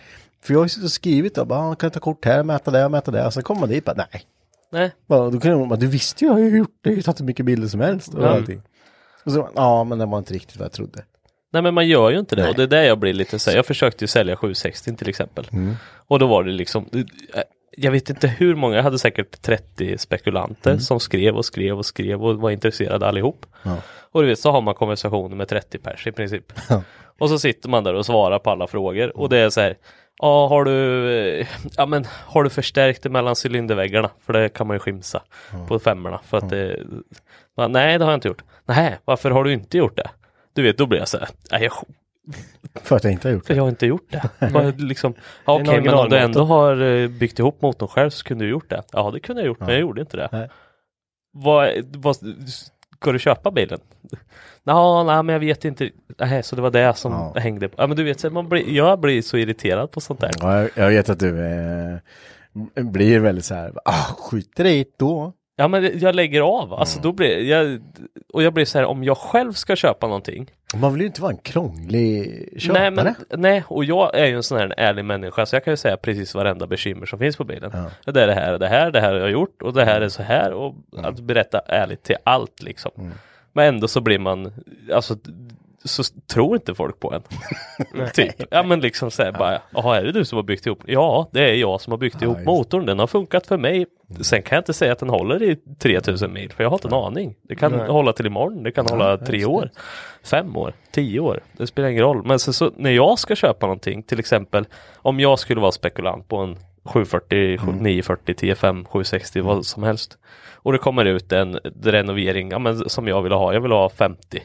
för 0.44 0.52
jag 0.54 0.60
har 0.60 0.64
ju 0.64 0.68
suttit 0.68 0.84
och 0.84 0.90
skrivit 0.92 1.34
då, 1.34 1.44
bara, 1.44 1.60
"Ah, 1.70 1.74
kan 1.74 1.86
jag 1.86 1.92
ta 1.92 2.00
kort 2.00 2.24
här, 2.24 2.42
mäta 2.42 2.70
det, 2.70 2.88
mäta 2.88 3.10
det. 3.10 3.26
Och 3.26 3.34
sen 3.34 3.42
kommer 3.42 3.60
man 3.60 3.68
dit 3.68 3.84
bara, 3.84 3.96
nej. 3.96 4.22
Nej. 4.72 4.90
Bara, 5.06 5.30
då 5.30 5.48
jag 5.48 5.68
bara, 5.68 5.76
du 5.78 5.86
visste 5.86 6.24
ju, 6.24 6.28
jag 6.28 6.34
har 6.34 6.40
ju 6.40 6.56
gjort 6.58 6.70
det, 6.82 6.90
jag 6.90 6.92
har 6.92 6.96
ju 6.96 7.02
tagit 7.02 7.20
hur 7.20 7.24
mycket 7.24 7.46
bilder 7.46 7.68
som 7.68 7.80
helst. 7.80 8.14
Och 8.14 8.26
allting. 8.26 8.62
Och 9.24 9.32
så, 9.32 9.48
ja 9.54 9.84
men 9.84 9.98
det 9.98 10.06
var 10.06 10.18
inte 10.18 10.34
riktigt 10.34 10.56
vad 10.56 10.64
jag 10.64 10.72
trodde. 10.72 11.04
Nej 11.52 11.62
men 11.62 11.74
man 11.74 11.88
gör 11.88 12.10
ju 12.10 12.18
inte 12.18 12.36
det 12.36 12.42
Nej. 12.42 12.50
och 12.50 12.56
det 12.56 12.62
är 12.62 12.66
där 12.66 12.82
jag 12.82 12.98
blir 12.98 13.12
lite 13.12 13.38
så 13.38 13.50
jag 13.50 13.66
försökte 13.66 14.04
ju 14.04 14.08
sälja 14.08 14.36
760 14.36 14.96
till 14.96 15.08
exempel. 15.08 15.48
Mm. 15.52 15.76
Och 16.06 16.18
då 16.18 16.26
var 16.26 16.44
det 16.44 16.52
liksom, 16.52 16.88
jag 17.76 17.92
vet 17.92 18.10
inte 18.10 18.28
hur 18.28 18.54
många, 18.54 18.76
jag 18.76 18.82
hade 18.82 18.98
säkert 18.98 19.42
30 19.42 19.98
spekulanter 19.98 20.70
Mm. 20.70 20.80
som 20.80 21.00
skrev 21.00 21.36
och 21.36 21.44
skrev 21.44 21.78
och 21.78 21.86
skrev 21.86 22.24
och 22.24 22.36
var 22.40 22.50
intresserade 22.50 23.06
allihop. 23.08 23.46
Ja. 23.62 23.76
Och 24.12 24.22
du 24.22 24.28
vet 24.28 24.38
så 24.38 24.50
har 24.50 24.60
man 24.60 24.74
konversationer 24.74 25.36
med 25.36 25.48
30 25.48 25.78
pers 25.78 26.06
i 26.06 26.12
princip. 26.12 26.52
Ja. 26.68 26.82
Och 27.18 27.28
så 27.28 27.38
sitter 27.38 27.68
man 27.68 27.84
där 27.84 27.94
och 27.94 28.06
svarar 28.06 28.38
på 28.38 28.50
alla 28.50 28.66
frågor 28.66 29.16
och 29.16 29.28
det 29.28 29.38
är 29.38 29.50
så 29.50 29.60
här, 29.60 29.76
ja 30.18 30.46
har 30.48 30.64
du, 30.64 31.10
eh, 31.40 31.46
ja 31.76 31.86
men 31.86 32.04
har 32.26 32.44
du 32.44 32.50
förstärkt 32.50 33.02
det 33.02 33.08
mellan 33.10 33.34
cylinderväggarna? 33.44 34.10
För 34.26 34.32
det 34.32 34.48
kan 34.48 34.66
man 34.66 34.74
ju 34.76 34.78
skimsa 34.78 35.22
på 35.68 35.78
femmorna 35.78 36.20
för 36.26 36.36
att 36.36 36.50
det, 36.50 36.78
nej 37.68 37.98
det 37.98 38.04
har 38.04 38.12
jag 38.12 38.16
inte 38.16 38.28
gjort. 38.28 38.42
Nej, 38.66 38.98
varför 39.04 39.30
har 39.30 39.44
du 39.44 39.52
inte 39.52 39.78
gjort 39.78 39.96
det? 39.96 40.10
Du 40.52 40.62
vet, 40.62 40.78
då 40.78 40.86
blir 40.86 40.98
jag 40.98 41.08
så 41.08 41.18
här, 41.18 41.28
nej, 41.50 41.62
jag, 41.62 41.72
För 42.82 42.96
att 42.96 43.04
jag 43.04 43.12
inte 43.12 43.28
har 43.28 43.32
gjort 43.32 43.46
För 43.46 43.54
det. 43.54 43.58
jag 43.58 43.64
har 43.64 43.68
inte 43.68 43.86
gjort 43.86 44.10
det. 44.10 44.30
Bara 44.52 44.72
liksom, 44.76 45.14
ja, 45.44 45.60
Okej, 45.60 45.80
men 45.80 45.94
om 45.94 46.08
du 46.08 46.18
ändå 46.18 46.44
har 46.44 46.82
eh, 46.82 47.08
byggt 47.08 47.38
ihop 47.38 47.62
motorn 47.62 47.88
själv 47.88 48.10
så 48.10 48.24
kunde 48.24 48.44
du 48.44 48.50
gjort 48.50 48.70
det. 48.70 48.82
Ja, 48.92 49.10
det 49.10 49.20
kunde 49.20 49.42
jag 49.42 49.46
gjort, 49.46 49.60
men 49.60 49.68
jag 49.68 49.80
gjorde 49.80 50.00
inte 50.00 50.16
det. 50.16 50.28
Nej. 50.32 50.48
Vad, 51.32 51.68
vad, 51.96 52.16
ska 53.00 53.12
du 53.12 53.18
köpa 53.18 53.50
bilen? 53.50 53.78
Nå, 54.64 55.04
nej, 55.04 55.22
men 55.22 55.32
jag 55.32 55.40
vet 55.40 55.64
inte. 55.64 55.90
Nej, 56.18 56.42
så 56.42 56.56
det 56.56 56.62
var 56.62 56.70
det 56.70 56.94
som 56.96 57.12
Ja. 57.12 57.34
hängde 57.40 57.68
på. 57.68 57.74
Ja, 57.82 57.86
men 57.86 57.96
du 57.96 58.04
vet, 58.04 58.20
så 58.20 58.30
man 58.30 58.48
blir, 58.48 58.70
jag 58.70 59.00
blir 59.00 59.22
så 59.22 59.36
irriterad 59.36 59.90
på 59.90 60.00
sånt 60.00 60.20
där. 60.20 60.30
Ja, 60.40 60.58
jag, 60.60 60.70
jag 60.76 60.88
vet 60.88 61.08
att 61.10 61.20
du 61.20 61.46
eh, 61.46 61.98
blir 62.84 63.18
väldigt 63.20 63.44
så 63.44 63.54
här, 63.54 63.72
ah, 63.84 64.14
skiter 64.18 64.64
i 64.66 64.78
det 64.84 64.90
då. 64.98 65.32
Ja, 65.56 65.68
men 65.68 65.98
jag 65.98 66.14
lägger 66.14 66.40
av. 66.40 66.74
Alltså, 66.74 66.98
Mm. 66.98 67.02
då 67.02 67.12
blir 67.12 67.38
jag, 67.44 67.80
och 68.32 68.42
jag 68.42 68.54
blir 68.54 68.64
så 68.64 68.78
här, 68.78 68.84
om 68.86 69.04
jag 69.04 69.16
själv 69.18 69.52
ska 69.52 69.76
köpa 69.76 70.06
någonting. 70.06 70.50
Man 70.74 70.92
vill 70.92 71.00
ju 71.00 71.06
inte 71.06 71.22
vara 71.22 71.32
en 71.32 71.38
krånglig 71.38 72.48
köpare. 72.58 72.90
Nej, 72.90 73.04
men, 73.30 73.40
nej, 73.40 73.64
och 73.66 73.84
jag 73.84 74.14
är 74.18 74.26
ju 74.26 74.36
en 74.36 74.42
sån 74.42 74.58
här 74.58 74.74
ärlig 74.76 75.04
människa 75.04 75.46
så 75.46 75.56
jag 75.56 75.64
kan 75.64 75.72
ju 75.72 75.76
säga 75.76 75.96
precis 75.96 76.34
varenda 76.34 76.66
bekymmer 76.66 77.06
som 77.06 77.18
finns 77.18 77.36
på 77.36 77.44
bilen. 77.44 77.70
Ja. 78.04 78.12
Det 78.12 78.22
är 78.22 78.26
det 78.26 78.34
här, 78.34 78.58
det 78.58 78.68
här, 78.68 78.90
det 78.90 79.00
här 79.00 79.12
har 79.12 79.20
jag 79.20 79.30
gjort 79.30 79.62
och 79.62 79.72
det 79.72 79.84
här 79.84 80.00
är 80.00 80.08
så 80.08 80.22
här 80.22 80.52
och 80.52 80.74
Mm. 80.92 81.04
att 81.04 81.20
berätta 81.20 81.58
ärligt 81.58 82.02
till 82.02 82.16
allt 82.24 82.62
liksom. 82.62 82.90
Men 83.52 83.66
ändå 83.74 83.88
så 83.88 84.00
blir 84.00 84.18
man, 84.18 84.52
alltså 84.92 85.16
så 85.84 86.02
tror 86.26 86.56
inte 86.56 86.74
folk 86.74 87.00
på 87.00 87.12
en. 87.12 87.22
typ. 88.14 88.34
Ja 88.50 88.62
men 88.62 88.80
liksom 88.80 89.10
såhär 89.10 89.32
bara, 89.32 89.62
jaha 89.70 89.98
är 89.98 90.04
det 90.04 90.12
du 90.12 90.24
som 90.24 90.36
har 90.36 90.42
byggt 90.42 90.66
ihop? 90.66 90.82
Ja 90.86 91.28
det 91.32 91.50
är 91.50 91.54
jag 91.54 91.80
som 91.80 91.90
har 91.90 91.98
byggt 91.98 92.22
ihop 92.22 92.36
just 92.36 92.46
motorn, 92.46 92.86
den 92.86 92.98
har 92.98 93.06
funkat 93.06 93.46
för 93.46 93.58
mig. 93.58 93.86
Sen 94.20 94.42
kan 94.42 94.56
jag 94.56 94.60
inte 94.60 94.72
säga 94.72 94.92
att 94.92 94.98
den 94.98 95.08
håller 95.08 95.42
i 95.42 95.56
3000 95.78 96.32
mil 96.32 96.52
för 96.52 96.64
jag 96.64 96.70
har 96.70 96.76
inte 96.76 96.88
en 96.88 96.94
aning. 96.94 97.34
Det 97.42 97.54
kan 97.54 97.72
Nej. 97.72 97.88
hålla 97.88 98.12
till 98.12 98.26
imorgon, 98.26 98.62
det 98.62 98.72
kan 98.72 98.86
hålla 98.86 99.16
tre 99.16 99.44
år, 99.44 99.70
fem 100.24 100.56
år, 100.56 100.72
tio 100.90 101.20
år. 101.20 101.40
Det 101.56 101.66
spelar 101.66 101.88
ingen 101.88 102.02
roll. 102.02 102.22
Men 102.26 102.38
så, 102.38 102.52
så, 102.52 102.70
när 102.76 102.90
jag 102.90 103.18
ska 103.18 103.36
köpa 103.36 103.66
någonting, 103.66 104.02
till 104.02 104.18
exempel 104.18 104.66
om 104.96 105.20
jag 105.20 105.38
skulle 105.38 105.60
vara 105.60 105.72
spekulant 105.72 106.28
på 106.28 106.36
en 106.36 106.56
740, 106.84 107.60
940, 107.80 108.34
105, 108.38 108.84
760, 108.84 109.40
vad 109.40 109.66
som 109.66 109.82
helst. 109.82 110.18
Och 110.54 110.72
det 110.72 110.78
kommer 110.78 111.04
ut 111.04 111.32
en 111.32 111.58
renovering 111.82 112.50
ja, 112.50 112.58
men, 112.58 112.88
som 112.88 113.08
jag 113.08 113.22
vill 113.22 113.32
ha. 113.32 113.54
Jag 113.54 113.60
vill 113.60 113.72
ha 113.72 113.88
50. 113.88 114.42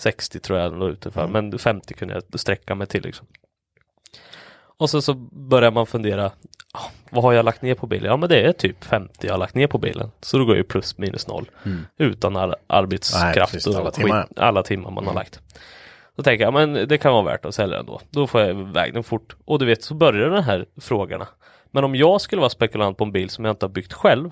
60 0.00 0.40
tror 0.40 0.58
jag 0.58 0.72
den 0.72 0.78
låg 0.78 0.90
ute 0.90 1.10
för, 1.10 1.26
men 1.26 1.58
50 1.58 1.94
kunde 1.94 2.14
jag 2.14 2.40
sträcka 2.40 2.74
mig 2.74 2.86
till 2.86 3.02
liksom. 3.02 3.26
Och 4.78 4.90
så, 4.90 5.02
så 5.02 5.14
börjar 5.32 5.70
man 5.70 5.86
fundera, 5.86 6.26
ah, 6.74 6.84
vad 7.10 7.24
har 7.24 7.32
jag 7.32 7.44
lagt 7.44 7.62
ner 7.62 7.74
på 7.74 7.86
bilen? 7.86 8.10
Ja 8.10 8.16
men 8.16 8.28
det 8.28 8.40
är 8.46 8.52
typ 8.52 8.84
50 8.84 9.26
jag 9.26 9.32
har 9.34 9.38
lagt 9.38 9.54
ner 9.54 9.66
på 9.66 9.78
bilen. 9.78 10.10
Så 10.20 10.38
då 10.38 10.44
går 10.44 10.56
ju 10.56 10.62
plus 10.64 10.98
minus 10.98 11.26
noll. 11.28 11.50
Utan 11.98 12.36
all 12.36 12.54
arbetskraft 12.66 13.24
Nej, 13.24 13.34
precis, 13.46 13.66
och 13.66 13.74
alla 13.74 13.90
skit- 13.90 13.94
timmar. 13.94 14.26
alla 14.36 14.62
timmar 14.62 14.90
man 14.90 15.06
har 15.06 15.14
lagt. 15.14 15.40
Då 16.16 16.22
tänker 16.22 16.44
jag, 16.44 16.52
men 16.54 16.88
det 16.88 16.98
kan 16.98 17.12
vara 17.12 17.24
värt 17.24 17.44
att 17.44 17.54
sälja 17.54 17.76
den 17.76 17.86
då. 17.86 18.00
Då 18.10 18.26
får 18.26 18.40
jag 18.40 18.50
iväg 18.50 18.94
den 18.94 19.04
fort. 19.04 19.36
Och 19.44 19.58
du 19.58 19.66
vet, 19.66 19.82
så 19.82 19.94
börjar 19.94 20.30
den 20.30 20.42
här 20.44 20.66
frågorna. 20.80 21.28
Men 21.70 21.84
om 21.84 21.94
jag 21.94 22.20
skulle 22.20 22.40
vara 22.40 22.50
spekulant 22.50 22.98
på 22.98 23.04
en 23.04 23.12
bil 23.12 23.30
som 23.30 23.44
jag 23.44 23.52
inte 23.52 23.66
har 23.66 23.70
byggt 23.70 23.92
själv. 23.92 24.30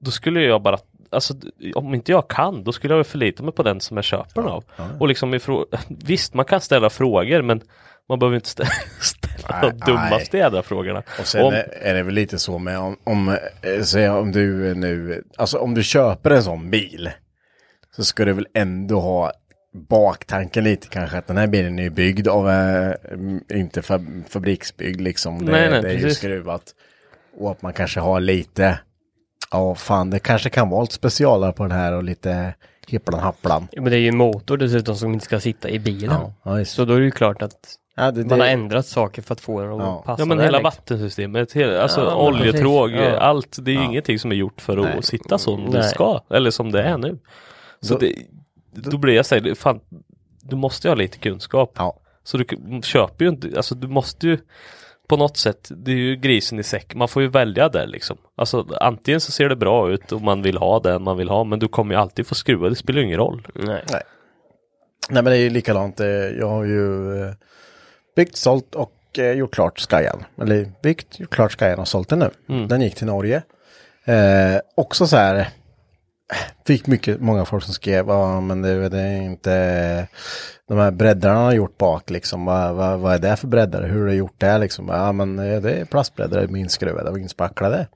Då 0.00 0.10
skulle 0.10 0.40
jag 0.42 0.62
bara, 0.62 0.78
alltså 1.10 1.34
om 1.74 1.94
inte 1.94 2.12
jag 2.12 2.28
kan, 2.28 2.64
då 2.64 2.72
skulle 2.72 2.92
jag 2.94 2.98
väl 2.98 3.04
förlita 3.04 3.42
mig 3.42 3.52
på 3.52 3.62
den 3.62 3.80
som 3.80 3.96
jag 3.96 4.04
köper 4.04 4.42
den 4.42 4.50
av. 4.50 4.64
Och 5.00 5.08
liksom 5.08 5.34
ifrå- 5.34 5.66
visst, 5.88 6.34
man 6.34 6.44
kan 6.44 6.60
ställa 6.60 6.90
frågor, 6.90 7.42
men 7.42 7.60
man 8.08 8.18
behöver 8.18 8.34
inte 8.36 8.48
ställa, 8.48 8.68
ställa 9.00 9.60
Nej, 9.62 9.70
de 9.70 9.92
dummaste 9.92 10.36
jädra 10.38 10.62
frågorna. 10.62 11.02
Och 11.20 11.26
sen 11.26 11.44
Om- 11.44 11.54
är- 11.54 11.74
är 11.82 11.94
det 11.94 12.02
väl 12.02 12.14
lite 12.14 12.38
så 12.38 12.58
med 12.58 12.78
om, 12.78 12.96
om, 13.04 13.28
eh, 13.28 13.82
säg 13.82 14.08
om 14.10 14.32
du 14.32 14.74
nu, 14.74 15.22
alltså 15.36 15.58
om 15.58 15.74
du 15.74 15.82
köper 15.82 16.30
en 16.30 16.42
sån 16.42 16.70
bil. 16.70 17.10
Så 17.96 18.04
ska 18.04 18.24
du 18.24 18.32
väl 18.32 18.46
ändå 18.54 19.00
ha 19.00 19.32
baktanken 19.88 20.64
lite 20.64 20.88
kanske 20.88 21.18
att 21.18 21.26
den 21.26 21.36
här 21.36 21.46
bilen 21.46 21.78
är 21.78 21.90
byggd 21.90 22.28
av, 22.28 22.50
eh, 22.50 22.92
inte 23.54 23.82
fab, 23.82 24.06
fabriksbyggd 24.28 25.00
liksom. 25.00 25.44
Det, 25.46 25.52
Nej, 25.52 25.70
nej, 25.70 25.82
det 25.82 25.88
är 25.90 25.98
ju 25.98 26.10
skruvat. 26.10 26.62
Och 27.38 27.50
att 27.50 27.62
man 27.62 27.72
kanske 27.72 28.00
har 28.00 28.20
lite, 28.20 28.78
ja 29.52 29.74
fan 29.74 30.10
det 30.10 30.18
kanske 30.18 30.50
kan 30.50 30.68
vara 30.70 30.80
lite 30.82 30.94
specialare 30.94 31.52
på 31.52 31.62
den 31.62 31.72
här 31.72 31.92
och 31.92 32.04
lite 32.04 32.54
hipplan 32.86 33.20
happlan. 33.20 33.68
Ja, 33.72 33.82
Men 33.82 33.90
det 33.90 33.96
är 33.96 34.00
ju 34.00 34.08
en 34.08 34.16
motor 34.16 34.56
dessutom 34.56 34.96
som 34.96 35.12
inte 35.12 35.24
ska 35.24 35.40
sitta 35.40 35.70
i 35.70 35.78
bilen. 35.78 36.20
Ja. 36.44 36.64
Så 36.64 36.84
då 36.84 36.94
är 36.94 36.98
det 36.98 37.04
ju 37.04 37.10
klart 37.10 37.42
att 37.42 37.74
Ja, 37.96 38.10
det, 38.10 38.24
man 38.24 38.30
har 38.40 38.46
det, 38.46 38.52
ändrat 38.52 38.86
saker 38.86 39.22
för 39.22 39.32
att 39.34 39.40
få 39.40 39.60
den 39.60 39.72
att 39.72 39.78
Ja. 39.78 40.02
passa 40.06 40.22
Ja 40.22 40.26
men 40.26 40.38
hela 40.38 40.50
liksom. 40.58 40.62
vattensystemet, 40.62 41.52
hela, 41.52 41.82
alltså 41.82 42.00
Ja, 42.00 42.26
oljetråg. 42.28 42.90
Ja. 42.90 43.18
allt. 43.18 43.56
Det 43.62 43.70
är 43.70 43.72
ju 43.72 43.78
Ja. 43.80 43.84
ingenting 43.84 44.18
som 44.18 44.32
är 44.32 44.36
gjort 44.36 44.60
för 44.60 44.76
att 44.78 44.84
Nej. 44.84 45.02
sitta 45.02 45.38
som 45.38 45.70
det 45.70 45.78
Nej. 45.78 45.88
ska. 45.88 46.20
Eller 46.30 46.50
som 46.50 46.72
det 46.72 46.82
är 46.82 46.98
nu. 46.98 47.18
Så 47.80 47.94
Då- 47.94 48.00
det, 48.00 48.14
då 48.90 48.98
blir 48.98 49.14
jag 49.14 49.26
såhär, 49.26 49.54
fan, 49.54 49.80
du 50.42 50.56
måste 50.56 50.88
ju 50.88 50.90
ha 50.90 50.96
lite 50.96 51.18
kunskap. 51.18 51.72
ja. 51.76 52.00
Så 52.24 52.36
du 52.38 52.46
köper 52.82 53.24
ju 53.24 53.28
inte, 53.30 53.50
alltså 53.56 53.74
du 53.74 53.88
måste 53.88 54.26
ju 54.26 54.38
på 55.08 55.16
något 55.16 55.36
sätt, 55.36 55.68
det 55.70 55.90
är 55.90 55.96
ju 55.96 56.16
grisen 56.16 56.58
i 56.58 56.62
säck, 56.62 56.94
man 56.94 57.08
får 57.08 57.22
ju 57.22 57.28
välja 57.28 57.68
där 57.68 57.86
liksom. 57.86 58.16
Alltså 58.36 58.66
antingen 58.80 59.20
så 59.20 59.32
ser 59.32 59.48
det 59.48 59.56
bra 59.56 59.90
ut 59.90 60.12
och 60.12 60.20
man 60.22 60.42
vill 60.42 60.56
ha 60.58 60.80
den 60.80 61.02
man 61.02 61.16
vill 61.16 61.28
ha, 61.28 61.44
men 61.44 61.58
du 61.58 61.68
kommer 61.68 61.94
ju 61.94 62.00
alltid 62.00 62.26
få 62.26 62.34
skruva, 62.34 62.68
det 62.68 62.74
spelar 62.76 63.00
ju 63.00 63.06
ingen 63.06 63.18
roll. 63.18 63.46
Nej. 63.54 63.84
Nej 65.10 65.22
men 65.22 65.24
det 65.24 65.36
är 65.36 65.40
ju 65.40 65.50
likadant. 65.50 66.00
eh, 66.00 66.06
Jag 66.08 66.48
har 66.48 66.64
ju 66.64 67.12
eh, 67.22 67.32
byggt, 68.16 68.36
sålt 68.36 68.74
och 68.74 68.94
eh, 69.18 69.32
gjort 69.32 69.54
klart 69.54 69.80
Skyan. 69.90 70.24
Eller 70.42 70.72
byggt, 70.82 71.20
gjort 71.20 71.30
klart 71.34 71.60
Skyan 71.60 71.78
och 71.78 71.88
sålt 71.88 72.08
den 72.08 72.18
nu. 72.18 72.30
Mm. 72.48 72.68
Den 72.68 72.80
gick 72.80 72.94
till 72.94 73.06
Norge. 73.06 73.42
Eh, 74.04 74.60
också 74.74 75.06
så 75.06 75.16
här. 75.16 75.48
Fick 76.66 76.86
mycket, 76.86 77.20
många 77.20 77.44
folk 77.44 77.64
som 77.64 77.74
skrev, 77.74 78.08
ja 78.08 78.40
men 78.40 78.62
det, 78.62 78.88
det 78.88 78.98
är 79.00 79.22
inte 79.22 80.08
de 80.68 80.78
här 80.78 80.90
breddarna 80.90 81.40
har 81.40 81.52
gjort 81.52 81.78
bak 81.78 82.10
liksom. 82.10 82.44
Vad, 82.44 82.74
vad, 82.74 83.00
vad 83.00 83.14
är 83.14 83.18
det 83.18 83.36
för 83.36 83.46
breddare? 83.48 83.86
Hur 83.86 84.00
har 84.00 84.06
du 84.06 84.14
gjort 84.14 84.34
det 84.40 84.58
liksom? 84.58 84.88
Ja 84.88 85.12
men 85.12 85.38
eh, 85.38 85.60
det 85.60 85.72
är 85.72 85.84
plastbreddare, 85.84 87.10
och 87.10 87.18
inspacklade. 87.18 87.86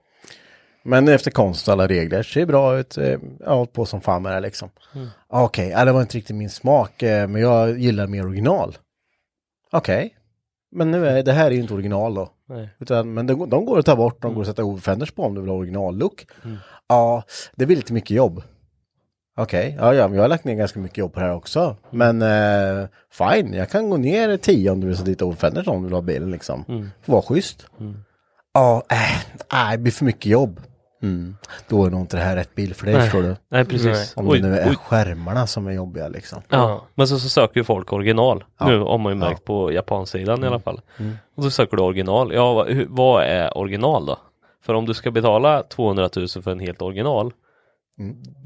Men 0.84 1.08
efter 1.08 1.30
konst 1.30 1.68
och 1.68 1.72
alla 1.72 1.86
regler, 1.88 2.22
ser 2.22 2.46
bra 2.46 2.78
ut. 2.78 2.98
eh, 2.98 3.18
Jag 3.40 3.48
har 3.48 3.56
hållit 3.56 3.72
på 3.72 3.86
som 3.86 4.00
fan 4.00 4.22
med 4.22 4.32
det 4.32 4.40
liksom. 4.40 4.70
Ah, 5.28 5.44
Okej, 5.44 5.68
ja, 5.68 5.84
det 5.84 5.92
var 5.92 6.00
inte 6.00 6.16
riktigt 6.18 6.36
min 6.36 6.50
smak, 6.50 7.02
eh, 7.02 7.28
men 7.28 7.42
jag 7.42 7.78
gillar 7.78 8.06
mer 8.06 8.26
original. 8.26 8.76
Okej, 9.72 10.14
men 10.72 10.90
nu 10.90 11.06
är 11.06 11.22
det 11.22 11.32
här 11.32 11.46
är 11.46 11.50
ju 11.50 11.60
inte 11.60 11.74
original 11.74 12.14
då. 12.14 12.28
Nej. 12.48 12.68
Utan, 12.80 13.14
men 13.14 13.26
de, 13.26 13.50
de 13.50 13.64
går 13.64 13.78
att 13.78 13.86
ta 13.86 13.96
bort, 13.96 14.22
de 14.22 14.34
går 14.34 14.40
att 14.40 14.48
sätta 14.48 14.64
overfenders 14.64 15.10
på 15.10 15.22
om 15.22 15.34
du 15.34 15.40
vill 15.40 15.50
ha 15.50 15.56
originallook. 15.56 16.26
Ja, 16.88 17.22
det 17.56 17.66
blir 17.66 17.76
lite 17.76 17.92
mycket 17.92 18.10
jobb. 18.10 18.42
Okej, 19.36 19.76
ja, 19.80 19.94
ja, 19.94 20.08
men 20.08 20.16
jag 20.16 20.24
har 20.24 20.28
lagt 20.28 20.44
ner 20.44 20.54
ganska 20.54 20.80
mycket 20.80 20.98
jobb 20.98 21.12
på 21.12 21.20
det 21.20 21.26
här 21.26 21.34
också. 21.34 21.76
Men 21.90 22.22
eh, 22.22 22.88
fine, 23.10 23.52
jag 23.54 23.70
kan 23.70 23.90
gå 23.90 23.96
ner 23.96 24.36
10 24.36 24.70
om 24.70 24.80
du 24.80 24.86
vill 24.86 24.96
sätta 24.96 25.10
dit 25.10 25.22
overfenders 25.22 25.68
om 25.68 25.76
du 25.82 25.84
vill 25.84 25.94
ha 25.94 26.02
bilen 26.02 26.30
liksom. 26.30 26.64
Får 27.02 27.12
vara 27.12 27.22
schysst. 27.22 27.66
Ja, 28.54 28.82
äh, 28.90 28.96
nej, 29.52 29.76
det 29.76 29.82
blir 29.82 29.92
för 29.92 30.04
mycket 30.04 30.26
jobb. 30.26 30.60
Mm. 31.02 31.36
Då 31.68 31.84
är 31.86 31.90
nog 31.90 32.00
inte 32.00 32.16
det 32.16 32.22
här 32.22 32.36
rätt 32.36 32.54
bil 32.54 32.74
för 32.74 32.86
dig, 32.86 32.94
förstår 33.00 33.22
du. 33.22 33.36
Nej 33.48 33.64
precis. 33.64 34.12
Om 34.16 34.28
det 34.28 34.38
nu 34.38 34.58
är 34.58 34.74
skärmarna 34.74 35.46
som 35.46 35.66
är 35.66 35.72
jobbiga 35.72 36.08
liksom. 36.08 36.42
Ja, 36.48 36.86
men 36.94 37.08
så, 37.08 37.18
så 37.18 37.28
söker 37.28 37.60
ju 37.60 37.64
folk 37.64 37.92
original. 37.92 38.44
Ja. 38.58 38.66
Nu 38.68 38.78
har 38.78 38.98
man 38.98 39.12
ju 39.12 39.18
märkt 39.18 39.44
på 39.44 39.72
japansidan 39.72 40.44
i 40.44 40.46
alla 40.46 40.58
fall. 40.60 40.80
Och 41.36 41.42
så 41.42 41.50
söker 41.50 41.76
du 41.76 41.82
original. 41.82 42.32
Ja, 42.34 42.66
vad, 42.88 43.24
är 43.24 43.58
original 43.58 44.06
då? 44.06 44.18
För 44.64 44.74
om 44.74 44.86
du 44.86 44.94
ska 44.94 45.10
betala 45.10 45.62
200 45.62 46.08
000 46.16 46.28
för 46.28 46.50
en 46.50 46.60
helt 46.60 46.82
original, 46.82 47.32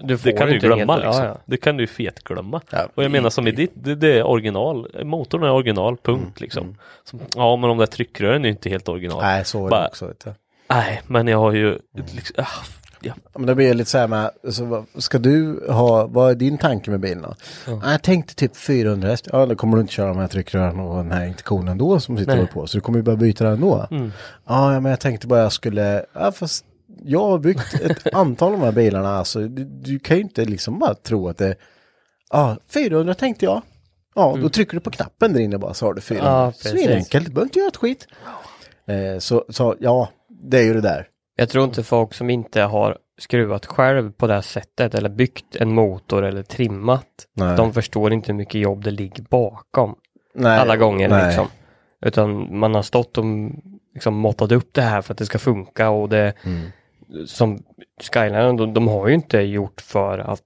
Du 0.03 0.19
får 0.19 0.31
det 0.31 0.37
kan 0.37 0.49
du 0.49 0.55
inte 0.55 0.67
glömma 0.67 0.93
helt- 0.93 1.05
liksom. 1.05 1.25
Ja, 1.25 1.31
ja. 1.31 1.41
Det 1.47 1.57
kan 1.57 1.77
du 1.77 1.83
ju 1.83 1.87
fetglömma. 1.87 2.61
Ja. 2.71 2.89
Och 2.95 3.05
jag 3.05 3.11
menar 3.11 3.31
som 3.31 3.47
i 3.49 3.51
ditt, 3.53 3.73
det, 3.75 3.95
det 3.95 4.19
är 4.19 4.23
original. 4.27 5.05
Motorn 5.05 5.43
är 5.43 5.51
original, 5.51 5.97
punkt 5.97 6.41
liksom. 6.41 6.77
Som, 7.05 7.21
ja, 7.37 7.57
men 7.57 7.69
de 7.69 7.79
där 7.79 7.87
tryckrören 7.87 8.43
är 8.45 8.49
ju 8.49 8.53
inte 8.55 8.69
helt 8.71 8.89
original. 8.89 9.23
Nej, 9.23 9.45
så 9.45 9.59
är 9.59 9.63
det 9.63 9.71
Bara- 9.71 9.87
också. 9.89 10.07
Vet 10.07 10.25
du. 10.25 10.31
Nej, 10.69 11.03
men 11.07 11.29
jag 11.29 11.39
har 11.39 11.53
ju 11.53 11.79
liksom, 11.95 12.35
ah, 12.39 12.65
ja. 13.01 13.15
Men 13.35 13.47
det 13.47 13.55
blir 13.55 13.75
lite 13.75 13.91
så 13.91 13.99
här 13.99 14.09
med, 14.09 14.31
alltså, 14.45 14.87
ska 14.99 15.19
du 15.19 15.67
ha, 15.69 16.07
vad 16.07 16.31
är 16.31 16.35
din 16.35 16.59
tanke 16.59 16.91
med 16.91 17.01
bilen 17.01 17.23
då? 17.23 17.35
Ja. 17.67 17.93
Jag 17.93 18.03
tänkte 18.03 18.35
typ 18.35 18.57
400 18.57 19.09
häst. 19.09 19.29
Ja, 19.33 19.47
då 19.47 19.57
kommer 19.57 19.77
du 19.77 19.81
inte 19.81 19.93
köra 19.93 20.09
de 20.09 20.19
här 20.19 20.29
tryckrören 20.29 20.81
och 20.81 20.97
den 20.97 21.13
här 21.13 21.27
interkonen 21.27 21.79
då 21.79 22.01
som 22.01 22.19
sitter 22.19 22.37
Nej. 22.37 22.47
På. 22.47 22.67
Så 22.67 22.77
du 22.77 22.81
kommer 22.81 22.99
ju 22.99 23.03
bara 23.03 23.17
byta 23.17 23.45
den 23.45 23.53
ändå. 23.53 23.87
Mm. 23.91 24.13
Ja, 24.47 24.73
ja, 24.73 24.81
men 24.81 24.91
jag 24.91 25.01
tänkte 25.01 25.27
bara 25.27 25.41
jag 25.41 25.53
skulle, 25.53 26.05
ja 26.13 26.33
fast 26.33 26.65
jag 27.03 27.23
har 27.23 27.39
byggt 27.39 27.75
ett 27.75 28.07
antal 28.15 28.53
av 28.53 28.59
de 28.59 28.65
här 28.65 28.73
bilarna. 28.73 29.19
Alltså, 29.19 29.41
du, 29.41 29.65
du 29.65 29.99
kan 29.99 30.17
ju 30.17 30.23
inte 30.23 30.45
liksom 30.45 30.79
bara 30.79 30.95
tro 30.95 31.29
att 31.29 31.39
det, 31.39 31.55
ja, 32.31 32.57
400 32.69 33.15
tänkte 33.15 33.45
jag. 33.45 33.63
Ja, 34.15 34.39
då 34.43 34.49
trycker 34.49 34.75
du 34.75 34.81
på 34.81 34.91
knappen 34.91 35.33
där 35.33 35.41
inne 35.41 35.59
bara 35.59 35.75
så 35.75 35.87
har 35.87 35.95
du 35.95 36.01
400. 36.01 36.31
Ja, 36.31 36.53
så 36.53 36.63
precis. 36.63 36.87
är 36.87 36.89
det 36.89 36.97
enkelt, 36.97 37.27
du 37.27 37.33
behöver 37.33 37.47
inte 37.47 37.59
göra 37.59 37.69
ett 37.69 37.77
skit. 37.77 38.09
Eh, 38.87 39.19
så, 39.19 39.45
så 39.49 39.77
ja, 39.81 40.09
det 40.51 40.59
är 40.59 40.63
ju 40.63 40.75
det 40.75 40.81
där. 40.81 41.07
Jag 41.37 41.49
tror 41.49 41.65
inte 41.65 41.83
folk 41.83 42.15
som 42.15 42.31
inte 42.31 42.61
har 42.63 42.99
skruvat 43.19 43.67
själv 43.67 44.13
på 44.13 44.27
det 44.27 44.35
här 44.35 44.41
sättet 44.41 44.95
eller 44.95 45.09
byggt 45.09 45.57
en 45.57 45.75
motor 45.75 46.25
eller 46.25 46.43
trimmat. 46.43 47.07
Nej. 47.35 47.57
De 47.57 47.73
förstår 47.73 48.13
inte 48.13 48.33
hur 48.33 48.37
mycket 48.37 48.61
jobb 48.61 48.85
det 48.85 48.91
ligger 48.91 49.23
bakom 49.23 49.95
Nej, 50.35 50.59
alla 50.59 50.77
gånger 50.77 51.09
nej. 51.09 51.27
liksom. 51.27 51.47
Utan 52.07 52.59
man 52.59 52.75
har 52.75 52.83
stått 52.83 53.19
och 53.19 53.25
liksom 53.95 54.15
måttat 54.15 54.53
upp 54.53 54.69
det 54.75 54.83
här 54.83 55.03
för 55.03 55.15
att 55.15 55.19
det 55.19 55.27
ska 55.27 55.39
funka 55.39 55.91
och 55.91 56.09
det 56.09 56.33
Mm. 56.45 57.27
som 57.27 57.59
Skyline, 58.13 58.57
de, 58.57 58.75
de 58.75 58.89
har 58.89 59.09
ju 59.09 59.15
inte 59.15 59.39
gjort 59.39 59.81
för 59.81 60.19
att 60.19 60.43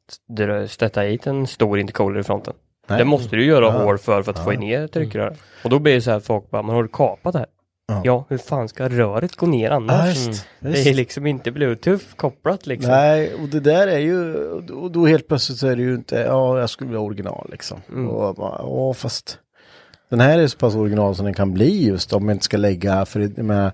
sätta 0.70 1.00
hit 1.00 1.26
en 1.26 1.46
stor 1.46 1.78
intercooler 1.78 2.20
i 2.20 2.22
fronten. 2.22 2.54
Nej. 2.88 2.98
Det 2.98 3.04
måste 3.04 3.36
du 3.36 3.44
göra 3.44 3.64
Ja. 3.64 3.70
hål 3.84 3.98
för, 3.98 4.22
för 4.22 4.30
att 4.32 4.44
få 4.44 4.50
ner 4.52 4.86
tryckröret. 4.86 5.38
Och 5.64 5.70
då 5.70 5.78
blir 5.78 5.94
det 5.94 6.00
så 6.00 6.10
här, 6.10 6.20
folk 6.20 6.50
bara, 6.50 6.62
man 6.62 6.76
har 6.76 6.86
kapat 6.88 7.32
det 7.32 7.38
här? 7.38 7.48
Ja. 7.90 8.00
Ja. 8.04 8.24
hur 8.28 8.38
fan 8.38 8.68
ska 8.68 8.88
röret 8.88 9.36
gå 9.36 9.46
ner 9.46 9.68
Ja, 9.70 9.76
annars? 9.76 10.16
visst, 10.28 10.46
Det 10.60 10.68
visst. 10.68 10.86
är 10.86 10.94
liksom 10.94 11.26
inte 11.26 11.50
bluetooth 11.50 12.04
kopplat 12.16 12.66
liksom. 12.66 12.90
Nej, 12.90 13.34
och 13.34 13.48
det 13.48 13.60
där 13.60 13.86
är 13.86 13.98
ju, 13.98 14.34
och 14.72 14.90
då 14.90 15.06
helt 15.06 15.28
plötsligt 15.28 15.58
så 15.58 15.66
är 15.66 15.76
det 15.76 15.82
ju 15.82 15.94
inte, 15.94 16.16
ja 16.16 16.60
jag 16.60 16.70
skulle 16.70 16.88
vilja 16.90 17.00
original 17.00 17.48
liksom. 17.50 18.06
Och 18.08 18.34
bara, 18.34 18.58
ja 18.58 18.94
fast 18.94 19.38
den 20.10 20.20
här 20.20 20.38
är 20.38 20.46
så 20.46 20.58
pass 20.58 20.74
original 20.74 21.14
som 21.14 21.24
den 21.24 21.34
kan 21.34 21.52
bli 21.54 21.86
just 21.86 22.12
om 22.12 22.28
jag 22.28 22.34
inte 22.34 22.44
ska 22.44 22.56
lägga, 22.56 23.04
för 23.06 23.20
det, 23.20 23.42
med, 23.42 23.72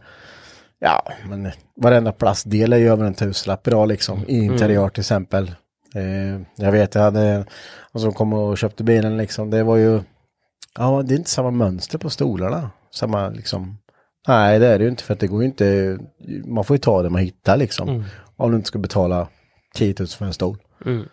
ja 0.78 1.02
men 1.28 1.50
varenda 1.80 2.12
plastdel 2.12 2.72
är 2.72 2.76
ju 2.76 2.88
över 2.88 3.04
en 3.04 3.14
tusenlapp 3.14 3.66
idag 3.68 3.88
liksom, 3.88 4.24
i 4.28 4.38
interiör 4.44 4.88
till 4.88 5.00
exempel. 5.00 5.52
Eh, 5.94 6.40
jag 6.56 6.72
vet, 6.72 6.94
jag 6.94 7.02
hade 7.02 7.20
en 7.22 7.44
som 8.00 8.12
kom 8.12 8.32
och 8.32 8.58
köpte 8.58 8.84
bilen 8.84 9.16
liksom, 9.16 9.50
det 9.50 9.62
var 9.62 9.76
ju, 9.76 10.00
ja 10.78 11.02
det 11.02 11.14
är 11.14 11.18
inte 11.18 11.30
samma 11.30 11.50
mönster 11.50 11.98
på 11.98 12.10
stolarna, 12.10 12.70
samma 12.94 13.28
liksom, 13.28 13.78
nej 14.26 14.58
det 14.58 14.66
är 14.66 14.78
det 14.78 14.84
ju 14.84 14.90
inte 14.90 15.02
för 15.02 15.14
att 15.14 15.20
det 15.20 15.26
går 15.26 15.42
ju 15.42 15.48
inte, 15.48 15.98
man 16.44 16.64
får 16.64 16.74
ju 16.74 16.78
ta 16.78 17.02
det 17.02 17.10
man 17.10 17.22
hittar 17.22 17.56
liksom. 17.56 18.04
Om 18.36 18.50
du 18.50 18.56
inte 18.56 18.68
ska 18.68 18.78
betala 18.78 19.28
10 19.74 19.94
000 19.98 20.08
för 20.08 20.24
en 20.24 20.32
stol. 20.32 20.56
Mm. 20.86 21.08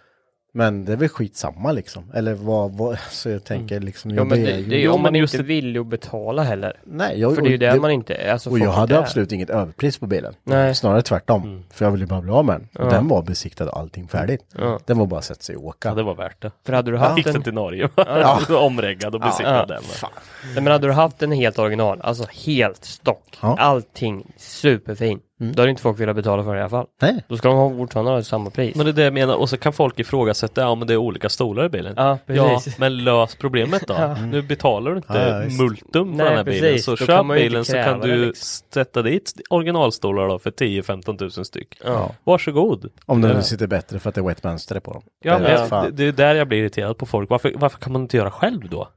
Men 0.56 0.86
det 0.86 0.92
är 0.92 0.98
väl 0.98 1.10
skitsamma 1.10 1.72
liksom. 1.72 2.12
Eller 2.14 2.34
vad, 2.34 2.72
vad 2.72 2.98
så 3.12 3.30
jag 3.30 3.44
tänker 3.44 3.80
liksom. 3.80 4.12
Ja 4.12 4.24
men 4.24 4.44
det, 4.44 4.52
ju- 4.52 4.66
det 4.66 4.76
är 4.76 4.80
ju 4.80 4.90
om 4.90 5.02
man 5.02 5.16
inte 5.16 5.38
det- 5.38 5.44
vill 5.44 5.80
att 5.80 5.88
betala 5.88 6.44
heller. 6.44 6.74
Nej, 6.84 7.20
jag, 7.20 7.36
För 7.36 7.42
det 7.42 7.48
är 7.48 7.50
ju 7.50 7.56
och 7.56 7.60
där 7.60 7.80
man 7.80 7.92
inte 7.92 8.14
är. 8.14 8.32
Alltså, 8.32 8.50
Och 8.50 8.60
jag 8.60 8.72
hade 8.72 9.00
absolut 9.00 9.32
inget 9.32 9.50
överpris 9.50 9.98
på 9.98 10.08
bilen. 10.08 10.34
Nej. 10.44 10.76
Snarare 10.76 11.02
tvärtom. 11.02 11.64
För 11.74 11.86
jag 11.86 11.92
ville 11.92 12.06
bara 12.06 12.22
bli 12.22 12.32
av 12.32 12.46
med 12.46 12.56
den. 12.56 12.68
Och 12.86 12.92
Ja. 12.94 12.98
den 12.98 13.08
var 13.08 13.22
besiktad 13.22 13.70
och 13.70 13.80
allting 13.80 14.08
färdigt. 14.08 14.46
Ja. 14.58 14.80
Den 14.86 14.98
var 14.98 15.06
bara 15.06 15.18
att 15.18 15.26
sätta 15.26 15.42
sig 15.42 15.56
och 15.56 15.64
åka. 15.66 15.90
Ja, 15.90 15.96
det 15.96 16.04
var 16.04 16.16
värt 16.16 16.42
det. 16.42 16.52
För 16.66 16.74
hade 16.74 16.92
du 16.92 16.98
haft 16.98 17.18
gick 17.18 17.28
en, 17.28 17.34
den 17.34 17.44
till 17.44 17.54
Norge. 17.54 17.90
Ja. 17.96 18.40
Omreggad 18.60 19.16
och 19.16 19.22
besiktad 19.22 19.54
Ja. 19.58 19.66
den. 19.66 19.84
men 20.64 20.68
hade 20.72 20.88
du 20.88 20.94
haft 20.94 21.24
en 21.24 21.32
helt 21.32 21.60
original, 21.60 22.02
alltså 22.02 22.26
helt 22.46 22.86
stock, 22.86 23.38
Ja. 23.42 23.56
allting 23.60 24.32
superfin. 24.38 25.20
Då 25.52 25.62
hade 25.62 25.70
inte 25.70 25.82
folk 25.82 26.00
velat 26.00 26.16
betala 26.16 26.44
för 26.44 26.54
det 26.54 26.58
i 26.60 26.62
alla 26.62 26.70
fall. 26.70 26.86
Nej. 27.02 27.24
Då 27.28 27.38
ska 27.38 27.48
de 27.48 27.58
ha 27.58 27.70
fortfarande 27.70 28.12
ha 28.12 28.24
samma 28.24 28.50
pris. 28.50 28.76
Men 28.76 28.86
det 28.86 28.92
är 28.92 28.94
det 28.94 29.04
jag 29.04 29.14
menar, 29.14 29.36
och 29.36 29.50
så 29.50 29.58
kan 29.58 29.74
folk 29.74 30.00
ifrågasätta, 30.00 30.62
ja 30.62 30.76
men 30.76 30.88
det 30.88 30.94
är 30.94 30.98
olika 30.98 31.30
stolar 31.30 31.66
i 31.66 31.70
bilen. 31.70 31.94
Ja, 31.98 32.18
Ja, 32.26 32.50
precis. 32.54 32.78
men 32.78 33.04
lös 33.04 33.36
problemet 33.36 33.88
då. 33.88 33.94
Ja. 34.00 34.16
Nu 34.26 34.42
betalar 34.42 34.92
du 34.92 34.98
inte 34.98 35.14
Ja, 35.14 35.40
visst. 35.46 35.62
multum 35.62 36.10
för 36.12 36.18
Nej, 36.18 36.26
den 36.28 36.38
här 36.38 36.44
bilen. 36.44 36.62
precis. 36.62 36.86
Så 36.86 36.92
Då 36.92 36.98
köp 36.98 37.28
bilen 37.34 37.66
så 37.66 37.74
kan 37.74 38.00
du 38.00 38.26
liksom. 38.26 38.66
sätta 38.74 39.02
dit 39.02 39.34
originalstolar 39.50 40.28
då 40.28 40.40
för 40.40 40.52
10-15 40.52 41.18
tusen 41.18 41.46
styck. 41.46 41.78
Ja. 41.86 42.12
Varsågod. 42.24 42.90
Om 43.06 43.24
Ja. 43.24 43.34
nu 43.34 43.42
sitter 43.42 43.68
bättre 43.68 44.00
för 44.00 44.10
att 44.10 44.16
det 44.16 44.22
är 44.22 44.26
wet 44.26 44.44
mönster 44.44 44.80
på 44.80 44.94
dem. 44.94 45.04
Ja, 45.24 45.40
Det 45.40 45.92
det, 45.92 46.04
är 46.04 46.12
där 46.12 46.36
jag 46.36 46.48
blir 46.48 46.60
irriterad 46.60 46.98
på 46.98 47.06
folk. 47.06 47.30
Varför, 47.30 47.54
varför 47.56 47.78
kan 47.80 47.94
man 47.94 48.02
inte 48.02 48.18
göra 48.18 48.32
själv 48.32 48.70
då? 48.70 48.88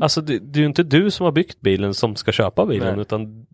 Alltså 0.00 0.20
det, 0.20 0.38
det 0.38 0.58
är 0.58 0.60
ju 0.60 0.66
inte 0.66 0.82
du 0.82 1.10
som 1.10 1.24
har 1.24 1.32
byggt 1.32 1.60
bilen 1.60 1.94
som 1.94 2.16
ska 2.16 2.32
köpa 2.32 2.66
bilen 2.66 2.92
Nej. 2.92 3.00
utan 3.02 3.46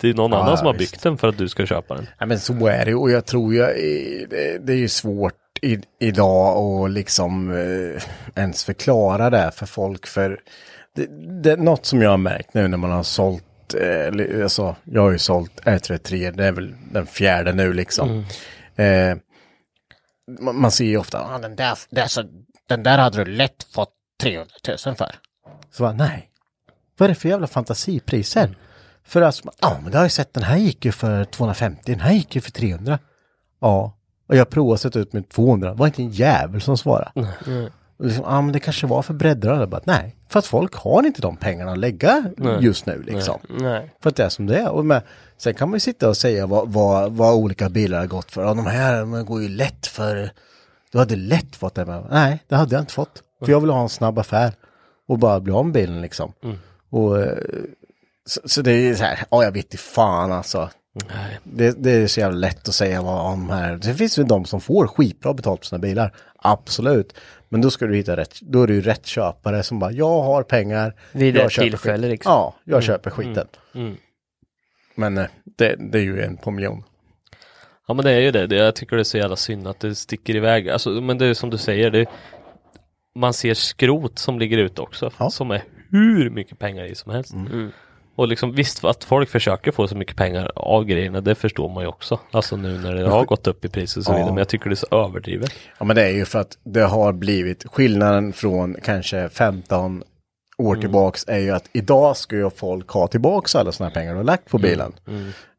det 0.00 0.08
är 0.08 0.14
någon 0.14 0.32
Ja, 0.32 0.38
annan 0.42 0.58
som 0.58 0.66
har 0.66 0.74
visst. 0.74 0.92
byggt 0.92 1.02
den 1.02 1.18
för 1.18 1.28
att 1.28 1.38
du 1.38 1.48
ska 1.48 1.66
köpa 1.66 1.94
den. 1.94 2.06
Ja 2.18 2.26
men 2.26 2.40
så 2.40 2.66
är 2.66 2.84
det 2.84 2.94
och 2.94 3.10
jag 3.10 3.26
tror 3.26 3.54
ju, 3.54 3.62
eh, 3.62 4.28
det, 4.60 4.72
är 4.72 4.76
ju 4.76 4.88
svårt 4.88 5.34
i, 5.62 5.78
idag 6.00 6.56
att 6.58 6.90
liksom 6.90 7.50
eh, 7.50 8.02
ens 8.42 8.64
förklara 8.64 9.30
det 9.30 9.50
för 9.54 9.66
folk 9.66 10.06
för 10.06 10.40
det, 10.94 11.06
det 11.42 11.52
är 11.52 11.56
något 11.56 11.86
som 11.86 12.02
jag 12.02 12.10
har 12.10 12.16
märkt 12.18 12.54
nu 12.54 12.68
när 12.68 12.78
man 12.78 12.90
har 12.90 13.02
sålt, 13.02 13.74
eh, 13.74 14.42
alltså 14.42 14.76
jag 14.84 15.02
har 15.02 15.10
ju 15.10 15.18
sålt 15.18 15.60
R33, 15.64 16.30
det 16.36 16.44
är 16.44 16.52
väl 16.52 16.74
den 16.92 17.06
fjärde 17.06 17.52
nu 17.52 17.72
liksom. 17.72 18.24
Eh, 18.76 19.16
man, 20.40 20.60
man 20.60 20.70
ser 20.70 20.84
ju 20.84 20.96
ofta, 20.98 21.20
ah, 21.34 21.38
den, 21.38 21.56
där, 21.56 21.78
det 21.90 22.00
är 22.00 22.06
så, 22.06 22.22
den 22.68 22.82
där 22.82 22.98
hade 22.98 23.24
du 23.24 23.30
lätt 23.30 23.66
fått 23.74 23.92
300 24.22 24.46
000 24.86 24.96
för. 24.96 25.14
Så 25.70 25.82
bara, 25.82 25.92
nej. 25.92 26.30
Vad 26.98 27.06
är 27.10 27.14
det 27.14 27.20
för 27.20 27.28
jävla 27.28 27.46
fantasipriser? 27.46 28.56
För 29.08 29.22
alltså, 29.22 29.50
ja 29.60 29.78
men 29.82 29.92
det 29.92 29.98
har 29.98 30.04
jag 30.04 30.12
sett, 30.12 30.34
den 30.34 30.42
här 30.42 30.56
gick 30.56 30.84
ju 30.84 30.92
för 30.92 31.24
250, 31.24 31.82
den 31.84 32.00
här 32.00 32.12
gick 32.12 32.34
ju 32.34 32.40
för 32.40 32.50
300. 32.50 32.98
Ja, 33.60 33.94
och 34.28 34.36
jag 34.36 34.50
provade 34.50 34.74
att 34.74 34.80
sätta 34.80 34.98
ut 34.98 35.12
med 35.12 35.28
200, 35.28 35.70
det 35.70 35.74
var 35.76 35.86
inte 35.86 36.02
en 36.02 36.10
jävel 36.10 36.60
som 36.60 36.78
svarade. 36.78 37.10
Och 37.98 38.04
liksom, 38.04 38.24
ja 38.28 38.40
men 38.40 38.52
det 38.52 38.60
kanske 38.60 38.86
var 38.86 39.02
för 39.02 39.14
breddar, 39.14 39.66
bara, 39.66 39.80
nej, 39.84 40.16
för 40.28 40.38
att 40.38 40.46
folk 40.46 40.74
har 40.74 41.06
inte 41.06 41.22
de 41.22 41.36
pengarna 41.36 41.72
att 41.72 41.78
lägga 41.78 42.24
just 42.60 42.86
nu 42.86 43.02
liksom. 43.02 43.38
Nej. 43.48 43.94
För 44.02 44.10
att 44.10 44.16
det 44.16 44.24
är 44.24 44.28
som 44.28 44.46
det 44.46 44.58
är. 44.58 44.68
Och 44.68 44.86
med, 44.86 45.02
sen 45.38 45.54
kan 45.54 45.68
man 45.68 45.76
ju 45.76 45.80
sitta 45.80 46.08
och 46.08 46.16
säga 46.16 46.46
vad, 46.46 46.68
vad, 46.72 47.12
vad 47.12 47.34
olika 47.34 47.68
bilar 47.68 47.98
har 47.98 48.06
gått 48.06 48.30
för. 48.30 48.42
Ja, 48.42 48.54
de 48.54 48.66
här 48.66 49.00
de 49.00 49.24
går 49.26 49.42
ju 49.42 49.48
lätt 49.48 49.86
för... 49.86 50.30
Du 50.92 50.98
hade 50.98 51.16
lätt 51.16 51.56
fått 51.56 51.74
det. 51.74 51.84
Men, 51.86 52.04
nej, 52.10 52.44
det 52.48 52.56
hade 52.56 52.74
jag 52.74 52.82
inte 52.82 52.92
fått. 52.92 53.22
För 53.44 53.52
jag 53.52 53.60
vill 53.60 53.70
ha 53.70 53.82
en 53.82 53.88
snabb 53.88 54.18
affär. 54.18 54.52
Och 55.08 55.18
bara 55.18 55.40
bli 55.40 55.52
av 55.52 55.64
med 55.64 55.74
bilen 55.74 56.00
liksom. 56.00 56.32
Och, 56.90 57.20
eh, 57.20 57.38
så, 58.28 58.40
så 58.44 58.62
det 58.62 58.72
är 58.72 58.94
så 58.94 59.04
här, 59.04 59.18
ja 59.30 59.44
jag 59.44 59.52
vet 59.52 59.80
fan 59.80 60.32
alltså. 60.32 60.70
Det, 61.44 61.82
det 61.82 61.90
är 61.90 62.06
så 62.06 62.20
jävla 62.20 62.38
lätt 62.38 62.68
att 62.68 62.74
säga 62.74 63.02
vad 63.02 63.32
om 63.32 63.50
här. 63.50 63.76
Det 63.76 63.94
finns 63.94 64.18
ju 64.18 64.24
de 64.24 64.44
som 64.44 64.60
får 64.60 64.86
skitbra 64.86 65.34
betalt 65.34 65.60
på 65.60 65.66
sina 65.66 65.78
bilar. 65.78 66.14
Absolut. 66.36 67.14
Men 67.48 67.60
då 67.60 67.70
ska 67.70 67.86
du 67.86 67.96
hitta 67.96 68.16
rätt, 68.16 68.40
då 68.40 68.62
är 68.62 68.66
det 68.66 68.74
ju 68.74 68.80
rätt 68.80 69.06
köpare 69.06 69.62
som 69.62 69.78
bara, 69.78 69.92
jag 69.92 70.22
har 70.22 70.42
pengar. 70.42 70.94
Vid 71.12 71.36
jag 71.36 71.50
köper 71.50 71.68
tillfälle, 71.68 72.02
skit. 72.02 72.10
liksom. 72.10 72.32
Ja, 72.32 72.54
jag 72.64 72.82
köper 72.82 73.10
skiten. 73.10 73.46
Mm. 73.74 73.96
Men 74.94 75.18
eh, 75.18 75.26
det, 75.44 75.76
det 75.78 75.98
är 75.98 76.02
ju 76.02 76.22
en 76.22 76.36
på 76.36 76.50
miljon. 76.50 76.84
Ja 77.86 77.94
men 77.94 78.04
det 78.04 78.10
är 78.10 78.20
ju 78.20 78.30
det. 78.30 78.56
Jag 78.56 78.74
tycker 78.74 78.96
det 78.96 79.02
är 79.02 79.04
så 79.04 79.18
jävla 79.18 79.36
synd 79.36 79.68
att 79.68 79.80
det 79.80 79.94
sticker 79.94 80.36
iväg. 80.36 80.68
Alltså, 80.68 80.90
men 80.90 81.18
det 81.18 81.26
är 81.26 81.34
som 81.34 81.50
du 81.50 81.58
säger, 81.58 81.90
det, 81.90 82.06
man 83.14 83.34
ser 83.34 83.54
skrot 83.54 84.18
som 84.18 84.38
ligger 84.38 84.58
ute 84.58 84.82
också. 84.82 85.10
Ja. 85.18 85.30
Som 85.30 85.50
är 85.50 85.62
hur 85.90 86.30
mycket 86.30 86.58
pengar 86.58 86.84
i 86.84 86.94
som 86.94 87.12
helst. 87.12 87.34
Och 88.18 88.28
liksom 88.28 88.52
visst 88.52 88.84
att 88.84 89.04
folk 89.04 89.28
försöker 89.28 89.72
få 89.72 89.88
så 89.88 89.96
mycket 89.96 90.16
pengar 90.16 90.50
av 90.56 90.84
grejerna, 90.84 91.20
det 91.20 91.34
förstår 91.34 91.68
man 91.68 91.82
ju 91.82 91.88
också. 91.88 92.20
Alltså 92.30 92.56
nu 92.56 92.78
när 92.78 92.94
det 92.94 93.08
har 93.08 93.24
gått 93.24 93.46
upp 93.46 93.64
i 93.64 93.68
pris 93.68 93.96
och 93.96 94.04
så 94.04 94.10
Ja. 94.12 94.16
vidare. 94.16 94.30
Men 94.30 94.38
jag 94.38 94.48
tycker 94.48 94.70
det 94.70 94.74
är 94.74 94.76
så 94.76 95.04
överdrivet. 95.04 95.50
Ja 95.78 95.84
men 95.84 95.96
det 95.96 96.02
är 96.02 96.10
ju 96.10 96.24
för 96.24 96.38
att 96.38 96.58
det 96.64 96.80
har 96.80 97.12
blivit 97.12 97.64
skillnaden 97.72 98.32
från 98.32 98.76
kanske 98.84 99.28
15 99.28 100.02
år 100.58 100.76
tillbaks 100.76 101.24
är 101.28 101.38
ju 101.38 101.50
att 101.50 101.68
idag 101.72 102.16
ska 102.16 102.36
ju 102.36 102.50
folk 102.50 102.88
ha 102.90 103.06
tillbaks 103.06 103.56
alla 103.56 103.72
sådana 103.72 103.94
pengar 103.94 104.10
du 104.12 104.16
har 104.16 104.24
lagt 104.24 104.50
på 104.50 104.58
bilen. 104.58 104.92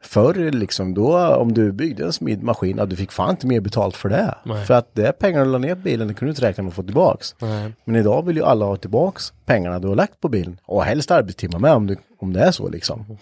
Förr 0.03 0.51
liksom 0.51 0.93
då 0.93 1.27
om 1.35 1.53
du 1.53 1.71
byggde 1.71 2.03
en 2.05 2.13
smidd 2.13 2.43
maskin, 2.43 2.77
ja, 2.77 2.85
du 2.85 2.95
fick 2.95 3.11
fan 3.11 3.29
inte 3.29 3.47
mer 3.47 3.59
betalt 3.59 3.95
för 3.95 4.09
det. 4.09 4.35
Nej. 4.45 4.65
För 4.65 4.73
att 4.73 4.95
det 4.95 5.11
pengarna 5.19 5.45
du 5.45 5.51
la 5.51 5.57
ner 5.57 5.75
på 5.75 5.81
bilen, 5.81 6.07
det 6.07 6.13
kunde 6.13 6.29
du 6.29 6.31
inte 6.35 6.47
räkna 6.47 6.63
med 6.63 6.69
att 6.69 6.75
få 6.75 6.83
tillbaks. 6.83 7.35
Nej. 7.39 7.71
Men 7.83 7.95
idag 7.95 8.25
vill 8.25 8.35
ju 8.37 8.43
alla 8.43 8.65
ha 8.65 8.75
tillbaks 8.75 9.33
pengarna 9.45 9.79
du 9.79 9.87
har 9.87 9.95
lagt 9.95 10.19
på 10.21 10.29
bilen. 10.29 10.59
Och 10.65 10.83
helst 10.83 11.11
arbetstimmar 11.11 11.59
med 11.59 11.73
om, 11.73 11.87
du, 11.87 11.97
om 12.19 12.33
det 12.33 12.39
är 12.41 12.51
så 12.51 12.69
liksom. 12.69 13.17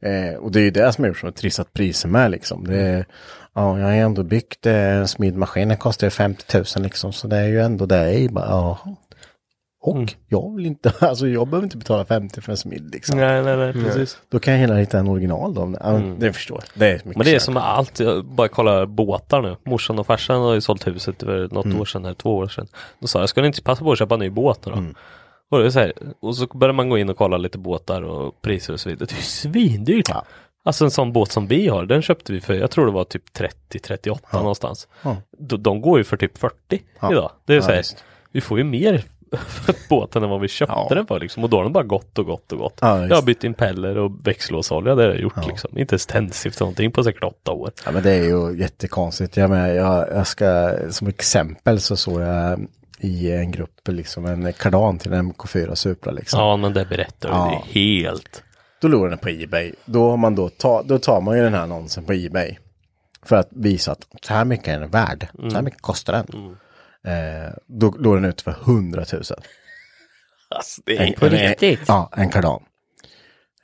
Eh, 0.00 0.38
och 0.38 0.52
det 0.52 0.60
är 0.60 0.64
ju 0.64 0.70
det 0.70 0.92
som 0.92 1.04
gjort 1.04 1.18
som 1.18 1.26
har 1.26 1.32
trissat 1.32 1.72
priser 1.72 2.08
med 2.08 2.30
liksom. 2.30 2.66
Det 2.66 2.76
är, 2.76 3.06
ja, 3.54 3.78
jag 3.78 3.86
har 3.86 3.92
ju 3.92 4.00
ändå 4.00 4.22
byggt 4.22 4.66
eh, 4.66 4.74
en 4.74 5.08
smidmaskin, 5.08 5.68
den 5.68 5.76
kostar 5.76 6.06
ju 6.06 6.10
50 6.10 6.56
000 6.58 6.64
liksom. 6.76 7.12
Så 7.12 7.26
det 7.28 7.36
är 7.36 7.46
ju 7.46 7.60
ändå 7.60 7.86
det 7.86 8.12
i. 8.14 8.28
bara, 8.28 8.46
Ja. 8.48 8.78
Och 9.80 9.96
Mm. 9.96 10.08
jag 10.28 10.56
vill 10.56 10.66
inte, 10.66 10.92
alltså 11.00 11.28
jag 11.28 11.48
behöver 11.48 11.66
inte 11.66 11.76
betala 11.76 12.04
50 12.04 12.40
för 12.40 12.52
en 12.52 12.56
smid 12.56 12.90
liksom. 12.92 13.18
Nej, 13.18 13.42
nej, 13.42 13.56
nej, 13.56 13.72
precis. 13.72 14.18
Då 14.28 14.38
kan 14.38 14.52
jag 14.54 14.60
hela 14.60 14.74
hitta 14.76 14.98
en 14.98 15.08
original 15.08 15.54
då. 15.54 15.74
Ja, 15.80 15.92
men 15.92 16.18
Det 16.18 16.32
förstår 16.32 16.56
jag. 16.66 16.80
Det 16.80 16.86
är 16.86 16.94
Mm. 17.02 17.12
Men 17.16 17.24
det 17.26 17.34
är 17.34 17.38
som 17.38 17.54
med 17.54 17.62
allt, 17.62 18.00
jag 18.00 18.24
bara 18.24 18.48
kolla 18.48 18.86
båtar 18.86 19.42
nu. 19.42 19.56
Morsan 19.64 19.98
och 19.98 20.06
farsan 20.06 20.40
har 20.40 20.54
ju 20.54 20.60
sålt 20.60 20.86
huset 20.86 21.22
för 21.22 21.48
något 21.52 21.74
år 21.80 21.84
sedan, 21.84 22.04
eller 22.04 22.14
två 22.14 22.36
år 22.36 22.48
sedan. 22.48 22.66
Då 23.00 23.06
sa 23.06 23.20
jag, 23.20 23.28
ska 23.28 23.40
ni 23.40 23.46
inte 23.46 23.62
passa 23.62 23.84
på 23.84 23.92
att 23.92 23.98
köpa 23.98 24.14
en 24.14 24.20
ny 24.20 24.30
båt 24.30 24.66
nu 24.66 24.72
då? 24.72 24.78
Och, 25.50 25.58
det 25.62 25.66
är 25.66 25.70
så 25.70 25.78
här, 25.78 25.92
och 26.20 26.36
så 26.36 26.46
börjar 26.46 26.72
man 26.74 26.88
gå 26.88 26.98
in 26.98 27.08
och 27.08 27.16
kolla 27.16 27.36
lite 27.36 27.58
båtar 27.58 28.02
och 28.02 28.42
priser 28.42 28.72
och 28.72 28.80
så 28.80 28.88
vidare. 28.88 29.06
Det 29.06 29.14
är 29.14 29.16
ju 29.16 29.22
svindyrt. 29.22 30.08
Ja. 30.08 30.24
Alltså 30.64 30.84
en 30.84 30.90
sån 30.90 31.12
båt 31.12 31.32
som 31.32 31.46
vi 31.46 31.68
har, 31.68 31.84
den 31.84 32.02
köpte 32.02 32.32
vi 32.32 32.40
för, 32.40 32.54
jag 32.54 32.70
tror 32.70 32.86
det 32.86 32.92
var 32.92 33.04
typ 33.04 33.22
30-38 33.70 34.18
någonstans. 34.32 34.88
Ja. 35.02 35.16
De, 35.38 35.62
de 35.62 35.80
går 35.80 35.98
ju 35.98 36.04
för 36.04 36.16
typ 36.16 36.38
40 36.38 36.54
Ja. 37.00 37.12
idag. 37.12 37.30
Det 37.44 37.52
är 37.52 37.56
Ja, 37.56 37.62
så 37.62 37.70
här, 37.70 37.82
vi 38.32 38.40
får 38.40 38.58
ju 38.58 38.64
mer 38.64 39.04
båten 39.88 40.22
än 40.22 40.30
vad 40.30 40.40
vi 40.40 40.48
köpte 40.48 40.74
Ja. 40.76 40.94
den 40.94 41.06
för 41.06 41.20
liksom. 41.20 41.44
Och 41.44 41.50
då 41.50 41.56
har 41.56 41.64
den 41.64 41.72
bara 41.72 41.84
gått 41.84 42.18
och 42.18 42.26
gått 42.26 42.52
och 42.52 42.58
gått. 42.58 42.78
Ja, 42.80 43.06
jag 43.06 43.14
har 43.14 43.22
bytt 43.22 43.44
impeller 43.44 43.98
och 43.98 44.26
växellåsolja, 44.26 44.94
det 44.94 45.02
har 45.02 45.10
jag 45.10 45.20
gjort 45.20 45.46
liksom. 45.46 45.78
Inte 45.78 45.92
ens 45.94 46.06
tändstift 46.06 46.60
någonting 46.60 46.92
på 46.92 47.04
säkert 47.04 47.24
åtta 47.24 47.52
år. 47.52 47.70
Ja 47.84 47.90
men 47.92 48.02
det 48.02 48.10
är 48.12 48.24
ju 48.24 48.58
jättekonstigt. 48.58 49.36
Jag, 49.36 49.50
menar, 49.50 49.68
jag, 49.68 50.08
jag 50.08 50.26
ska, 50.26 50.74
som 50.90 51.08
exempel 51.08 51.80
så 51.80 51.96
såg 51.96 52.20
jag 52.20 52.66
i 53.00 53.32
en 53.32 53.50
grupp 53.50 53.88
liksom 53.88 54.26
en 54.26 54.52
kardan 54.52 54.98
till 54.98 55.12
en 55.12 55.32
MK4 55.32 55.74
Supra 55.74 56.10
liksom. 56.12 56.40
Ja, 56.40 56.56
men 56.56 56.72
det 56.72 56.84
berättar 56.84 57.28
Ja. 57.28 57.50
ja. 57.52 57.64
är 57.68 57.72
helt. 58.02 58.42
Då 58.80 58.88
låg 58.88 59.10
den 59.10 59.18
på 59.18 59.28
Ebay. 59.28 59.72
Då, 59.84 60.10
har 60.10 60.16
man 60.16 60.34
då, 60.34 60.48
ta, 60.48 60.82
då 60.82 60.98
tar 60.98 61.20
man 61.20 61.36
ju 61.36 61.42
den 61.42 61.54
här 61.54 61.62
annonsen 61.62 62.04
på 62.04 62.12
Ebay. 62.12 62.56
För 63.22 63.36
att 63.36 63.48
visa 63.50 63.92
att 63.92 64.06
så 64.22 64.34
här 64.34 64.44
mycket 64.44 64.68
är 64.68 64.80
den 64.80 64.90
värd. 64.90 65.28
Så 65.50 65.54
här 65.54 65.62
mycket 65.62 65.82
kostar 65.82 66.12
den. 66.12 66.56
Eh, 67.12 67.52
då 67.66 67.90
låg 67.90 68.16
den 68.16 68.24
ute 68.24 68.42
för 68.42 68.50
100 68.50 69.04
000. 69.12 69.22
Alltså, 70.50 70.82
det 70.86 70.96
En, 70.96 71.08
är... 71.08 71.12
På 71.16 71.26
en, 71.26 71.30
riktigt? 71.32 71.80
Ja, 71.88 72.10
en 72.16 72.30
kardan. 72.30 72.62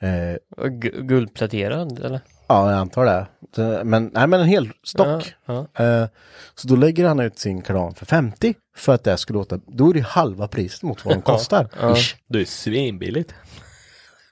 Eh, 0.01 0.35
Och 0.57 0.67
gu- 0.67 1.01
Guldpläterad 1.01 1.99
eller? 1.99 2.19
Ja, 2.47 2.71
jag 2.71 2.79
antar 2.79 3.05
det. 3.05 3.83
men, 3.83 4.11
nej, 4.13 4.27
men 4.27 4.39
en 4.41 4.47
hel 4.47 4.71
stock. 4.83 5.33
Ja, 5.45 5.67
Eh, 5.77 6.07
så 6.55 6.67
då 6.67 6.75
lägger 6.75 7.07
han 7.07 7.19
ut 7.19 7.39
sin 7.39 7.61
kardan 7.61 7.95
för 7.95 8.05
50 8.05 8.53
för 8.77 8.93
att 8.93 9.03
det 9.03 9.17
skulle 9.17 9.39
låta, 9.39 9.59
då 9.67 9.89
är 9.89 9.93
det 9.93 10.01
halva 10.01 10.47
priset 10.47 10.83
mot 10.83 11.05
vad 11.05 11.15
de 11.15 11.21
kostar. 11.31 11.93
Ish. 11.95 12.15
Det 12.27 12.41
är 12.41 12.45
svinbilligt. 12.45 13.33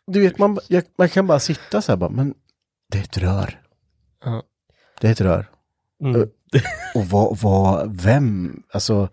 Du 0.08 0.22
vet, 0.22 0.38
man, 0.38 0.60
jag, 0.68 0.84
man 0.98 1.10
kan 1.10 1.28
bara 1.28 1.40
sitta 1.40 1.82
så 1.82 1.92
här 1.92 1.98
bara, 1.98 2.10
men 2.10 2.34
det 2.92 2.98
är 2.98 3.04
ett 3.04 3.18
rör. 3.18 3.62
Ja. 4.26 4.44
Det 5.02 5.08
är 5.08 5.12
ett 5.12 5.22
rör. 5.22 5.50
Mm. 6.04 6.22
Eh, 6.22 6.62
Och 6.96 7.06
vad, 7.06 7.38
vad, 7.38 8.02
vem, 8.02 8.64
alltså, 8.72 9.10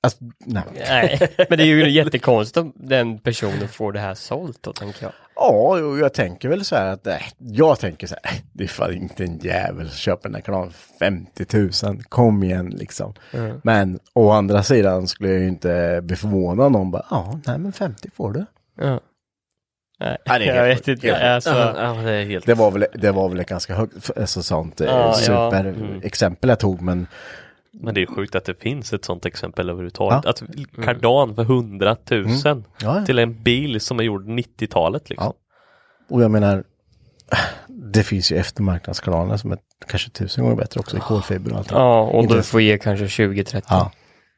alltså 0.00 0.18
nej. 0.46 0.64
Nej, 0.88 1.18
men 1.48 1.58
det 1.58 1.64
är 1.64 1.66
ju 1.66 1.90
jättekonstigt 1.90 2.56
om 2.56 2.72
den 2.76 3.18
personen 3.18 3.68
får 3.68 3.92
det 3.92 4.00
här 4.00 4.14
sålt 4.14 4.62
då, 4.62 4.72
tänker 4.72 5.02
jag. 5.02 5.12
Ja, 5.36 5.78
jo, 5.78 5.98
jag 5.98 6.14
tänker 6.14 6.48
väl 6.48 6.64
så 6.64 6.76
här 6.76 6.86
att, 6.86 7.06
äh, 7.06 7.16
jag 7.38 7.78
tänker 7.78 8.06
så 8.06 8.14
här, 8.22 8.32
äh, 8.32 8.40
det 8.52 8.64
är 8.64 8.68
fan 8.68 8.92
inte 8.94 9.24
en 9.24 9.38
jävel 9.38 9.88
som 9.88 9.96
köper 9.96 10.28
den 10.28 10.34
här 10.34 10.42
kanalen 10.42 10.72
för 10.72 10.98
50 10.98 11.86
000, 11.86 12.02
kom 12.08 12.42
igen 12.42 12.70
liksom. 12.70 13.14
Men 13.62 13.98
å 14.12 14.30
andra 14.30 14.62
sidan 14.62 15.08
skulle 15.08 15.30
jag 15.30 15.40
ju 15.40 15.48
inte 15.48 16.00
bli 16.02 16.16
förvånad 16.16 16.66
om 16.66 16.72
någon 16.72 16.90
bara, 16.90 17.06
ja, 17.10 17.40
nej 17.46 17.58
men 17.58 17.72
50 17.72 18.10
får 18.10 18.32
du. 18.32 18.46
Ja. 18.80 19.00
Nej, 20.02 20.18
Ja, 20.24 20.38
jag 20.54 20.64
vet 20.64 20.88
inte. 20.88 21.06
helt 21.06 21.22
Alltså, 21.22 21.50
ja, 21.50 21.92
det 22.04 22.10
är 22.12 22.24
helt... 22.24 22.46
Det 22.46 22.54
var 22.54 22.70
väl, 22.70 22.86
det 22.94 23.10
var 23.12 23.28
väl 23.28 23.40
ett 23.40 23.48
ganska 23.48 23.74
högt, 23.74 24.10
alltså 24.16 24.42
sånt 24.42 24.80
eh, 24.80 24.86
Ja, 24.86 24.92
ja. 25.08 25.14
super 25.14 25.64
Mm. 25.64 26.00
exempel 26.02 26.50
jag 26.50 26.58
tog, 26.60 26.80
men 26.80 27.06
Men 27.72 27.94
det 27.94 28.02
är 28.02 28.06
sjukt 28.06 28.34
att 28.34 28.44
det 28.44 28.60
finns 28.62 28.92
ett 28.92 29.04
sånt 29.04 29.26
exempel 29.26 29.68
överhuvudtaget. 29.70 30.20
Ja. 30.24 30.30
Att 30.30 30.42
kardan 30.84 31.34
för 31.34 31.42
100 31.42 31.96
000 32.10 32.26
ja, 32.44 32.56
ja. 32.82 33.04
till 33.06 33.18
en 33.18 33.42
bil 33.42 33.80
som 33.80 33.98
är 34.00 34.04
gjord 34.04 34.26
90-talet 34.28 35.10
liksom. 35.10 35.32
och 36.10 36.22
jag 36.22 36.30
menar, 36.30 36.64
det 37.68 38.02
finns 38.02 38.32
ju 38.32 38.36
eftermarknadskanaler 38.36 39.36
som 39.36 39.52
är 39.52 39.58
kanske 39.86 40.10
tusen 40.10 40.44
gånger 40.44 40.56
bättre 40.56 40.80
också 40.80 40.96
i 40.96 41.00
kolfiber 41.00 41.52
och 41.52 41.58
allt. 41.58 41.70
ja, 41.70 42.00
och 42.02 42.22
Inte- 42.22 42.34
du 42.36 42.42
får 42.42 42.60
ge 42.60 42.78
kanske 42.78 43.06
20-30. 43.06 43.62
Ja, 43.68 43.90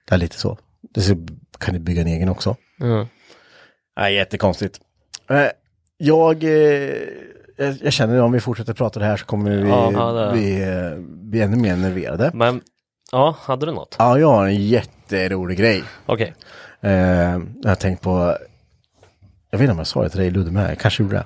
det 0.09 0.15
är 0.15 0.19
lite 0.19 0.39
så. 0.39 0.59
Det 0.95 1.01
så 1.01 1.27
kan 1.59 1.75
du 1.75 1.81
bygga 1.81 2.01
en 2.01 2.07
egen 2.07 2.29
också. 2.29 2.57
Mm. 2.81 3.07
Nej, 3.97 4.15
jättekonstigt. 4.15 4.81
Eh, 5.31 5.47
jag, 5.97 6.45
eh, 6.45 6.51
jag, 7.57 7.77
jag 7.83 7.93
känner 7.93 8.17
att 8.17 8.23
om 8.23 8.33
vi 8.33 8.41
fortsätter 8.41 8.73
prata 8.73 9.01
det 9.01 9.07
här 9.07 9.17
så 9.17 9.27
kommer 9.27 9.51
vi 9.51 9.69
Ja, 9.69 10.31
bli, 10.33 10.63
eh, 10.63 10.99
bli 11.01 11.41
ännu 11.41 11.57
mer 11.57 11.77
nerverade. 11.77 12.31
Men 12.35 12.61
ja, 13.13 13.37
hade 13.41 13.67
du 13.67 13.73
något? 13.73 13.97
Ja, 13.99 14.19
jag 14.19 14.29
har 14.29 14.47
en 14.47 14.67
jätterolig 14.67 15.59
grej. 15.59 15.85
Okej. 16.07 16.35
Eh, 16.81 16.93
jag 17.63 17.69
har 17.69 17.75
tänkt 17.75 18.03
på, 18.03 18.37
jag 19.51 19.59
vet 19.59 19.65
inte 19.65 19.73
om 19.73 19.79
jag 19.79 19.87
sa 19.87 20.03
det 20.03 20.09
till 20.09 20.21
dig 20.21 20.31
Ludde 20.31 20.51
med, 20.51 20.71
jag 20.71 20.79
kanske 20.79 21.03
gjorde 21.03 21.17
det. 21.17 21.25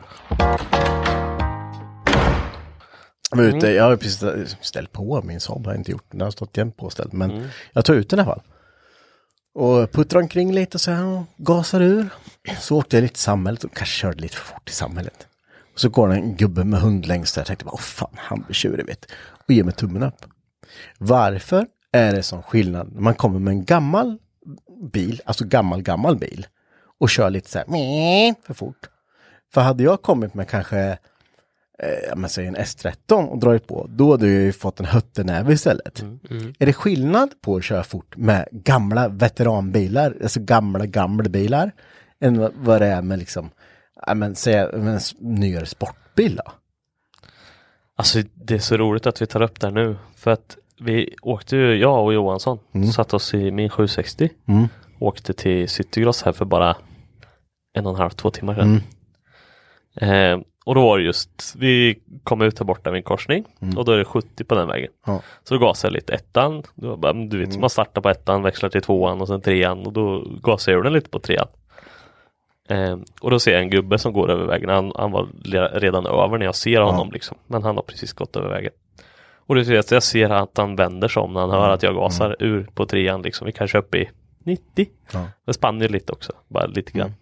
Jag 3.31 3.45
ute, 3.45 3.71
jag 3.71 3.85
har 3.85 3.97
precis 3.97 4.57
ställt 4.61 4.93
på 4.93 5.23
min 5.25 5.41
Saab, 5.41 5.67
har 5.67 5.73
jag 5.73 5.81
inte 5.81 5.91
gjort, 5.91 6.05
den 6.11 6.21
har 6.21 6.31
stått 6.31 6.57
jämt 6.57 6.77
påställd, 6.77 7.13
men 7.15 7.49
jag 7.73 7.85
tar 7.85 7.95
ut 7.95 8.11
den 8.11 8.19
i 8.19 8.23
alla 8.23 8.31
fall. 8.31 8.43
Och 9.55 9.93
puttrar 9.93 10.21
omkring 10.21 10.53
lite 10.53 10.79
så 10.79 10.91
här 10.91 11.05
och 11.05 11.23
gasar 11.37 11.81
ur. 11.81 12.09
Så 12.61 12.77
åkte 12.77 12.97
jag 12.97 13.03
lite 13.03 13.15
i 13.15 13.19
samhället 13.19 13.65
och 13.65 13.75
kanske 13.75 13.95
körde 13.95 14.21
lite 14.21 14.37
för 14.37 14.45
fort 14.45 14.71
i 14.71 14.73
samhället. 14.73 15.27
Och 15.75 15.81
så 15.81 15.89
går 15.89 16.09
det 16.09 16.15
en 16.15 16.37
gubbe 16.37 16.65
med 16.65 16.81
hund 16.81 17.07
längst 17.07 17.35
där. 17.35 17.41
Jag 17.41 17.47
tänkte 17.47 17.65
bara, 17.65 17.75
åh 17.75 17.81
fan, 17.81 18.15
han 18.17 18.43
blir 18.43 18.55
tjurig 18.55 18.87
vet 18.87 19.07
du." 19.09 19.15
Och 19.47 19.51
ger 19.51 19.65
mig 19.65 19.75
tummen 19.75 20.03
upp. 20.03 20.25
Varför 20.99 21.67
är 21.93 22.13
det 22.13 22.23
sån 22.23 22.43
skillnad 22.43 22.93
när 22.93 23.01
man 23.01 23.15
kommer 23.15 23.39
med 23.39 23.53
en 23.53 23.65
gammal 23.65 24.19
bil, 24.93 25.21
alltså 25.25 25.45
gammal, 25.45 25.83
gammal 25.83 26.17
bil 26.17 26.47
och 26.99 27.11
kör 27.11 27.31
lite 27.31 27.51
så 27.51 27.59
här 27.59 27.67
för 28.47 28.55
fort. 28.55 28.89
För 29.55 29.61
hade 29.61 29.83
jag 29.83 30.03
kommit 30.03 30.35
med 30.35 30.49
kanske, 30.49 30.79
eh, 31.83 31.99
ja, 32.09 32.17
men 32.17 32.31
säg 32.31 32.47
en 32.47 32.57
S13 32.57 33.29
och 33.29 33.39
dragit 33.39 33.67
på, 33.67 33.87
då 33.91 34.11
hade 34.11 34.27
jag 34.27 34.43
ju 34.43 34.53
fått 34.53 34.81
en 34.81 34.87
hötternäve 34.87 35.53
istället. 35.53 36.03
Är 36.59 36.67
det 36.67 36.73
skillnad 36.73 37.31
på 37.41 37.57
att 37.57 37.65
köra 37.65 37.85
fort 37.85 38.17
med 38.17 38.49
gamla 38.53 39.09
veteranbilar, 39.09 40.17
alltså 40.23 40.41
gamla, 40.41 40.87
gamla 40.87 41.29
bilar, 41.29 41.73
än 42.21 42.51
vad- 42.55 42.81
det 42.81 42.87
är 42.87 43.03
med 43.03 43.19
liksom, 43.19 43.51
ja 44.07 44.15
men 44.15 44.35
säg 44.35 44.55
en 44.55 44.99
nyare 45.19 45.67
sportbil 45.67 46.37
då? 46.37 46.53
Alltså 47.97 48.19
det 48.35 48.55
är 48.55 48.59
så 48.59 48.77
roligt 48.77 49.07
att 49.07 49.23
vi 49.23 49.27
tar 49.27 49.43
upp 49.43 49.61
det 49.61 49.67
här 49.67 49.75
nu. 49.75 49.97
För 50.17 50.31
att 50.31 50.57
vi 50.81 51.15
åkte 51.23 51.57
ju, 51.57 51.75
jag 51.75 52.05
och 52.05 52.15
Johansson, 52.15 52.59
satt 52.93 53.15
oss 53.15 53.35
i 53.35 53.51
min 53.51 53.69
760. 53.71 54.31
Mm. 54.49 54.69
Åkte 55.01 55.33
till 55.33 55.69
Citygross 55.69 56.23
här 56.23 56.33
för 56.33 56.45
bara 56.45 56.77
en 57.75 57.87
och 57.87 57.93
en 57.93 57.99
halv, 57.99 58.11
två 58.11 58.31
timmar 58.31 58.55
sedan. 58.55 58.83
Eh, 60.01 60.39
och 60.65 60.75
då 60.75 60.83
var 60.83 60.99
det 60.99 61.05
just, 61.05 61.55
vi 61.59 61.99
kom 62.25 62.43
ut 62.43 62.59
här 62.59 62.67
borta 62.67 62.91
vid 62.91 62.97
en 62.99 63.03
korsning 63.03 63.45
och 63.77 63.85
då 63.85 63.93
är 63.93 63.97
det 63.99 64.05
70 64.05 64.45
på 64.45 64.55
den 64.55 64.69
vägen. 64.69 64.91
Ja. 65.07 65.23
Så 65.45 65.55
då 65.55 65.61
gasade 65.61 65.89
jag 65.89 65.95
lite 65.95 66.13
ettan. 66.15 66.63
Bara, 66.75 67.13
du 67.13 67.39
vet, 67.39 67.59
man 67.61 67.71
startar 67.71 68.01
på 68.01 68.09
ettan, 68.09 68.43
växlar 68.43 68.69
till 68.71 68.83
tvåan 68.83 69.21
och 69.21 69.29
sen 69.29 69.41
trean 69.41 69.87
och 69.87 69.93
då 69.93 70.25
gasade 70.43 70.77
jag 70.77 70.85
den 70.85 70.93
lite 70.93 71.11
på 71.11 71.19
trean. 71.19 71.47
Eh, 72.69 72.97
och 73.21 73.31
då 73.31 73.39
ser 73.41 73.53
jag 73.53 73.63
en 73.63 73.71
gubbe 73.71 73.99
som 73.99 74.13
går 74.13 74.31
över 74.31 74.47
vägen. 74.47 74.69
Han, 74.69 74.93
han 74.97 75.11
var 75.11 75.29
redan 75.81 76.07
över 76.07 76.39
när 76.39 76.45
jag 76.47 76.55
ser 76.55 76.81
honom 76.81 77.11
liksom. 77.13 77.39
Men 77.47 77.63
han 77.63 77.77
har 77.77 77.83
precis 77.83 78.13
gått 78.13 78.37
över 78.37 78.49
vägen. 78.49 78.73
Och 79.47 79.55
det 79.55 79.65
ser 79.65 79.75
jag, 79.75 79.85
jag 79.91 80.03
ser 80.03 80.31
att 80.31 80.57
han 80.57 80.77
vänder 80.77 81.09
sig 81.09 81.23
om 81.23 81.33
när 81.33 81.41
han 81.41 81.51
hör 81.51 81.71
att 81.71 81.83
jag 81.83 81.95
gasar 81.95 82.37
ur 82.39 82.69
på 82.75 82.87
trean 82.87 83.23
liksom. 83.23 83.47
Vi 83.47 83.53
kanske 83.53 83.79
är 83.79 83.83
uppe 83.83 83.99
i 83.99 84.11
90. 84.45 84.87
Ja. 85.13 85.27
Det 85.47 85.53
spann 85.53 85.81
ju 85.81 85.89
lite 85.89 86.13
också, 86.13 86.33
bara 86.49 86.67
lite 86.67 86.93
grann. 86.93 87.15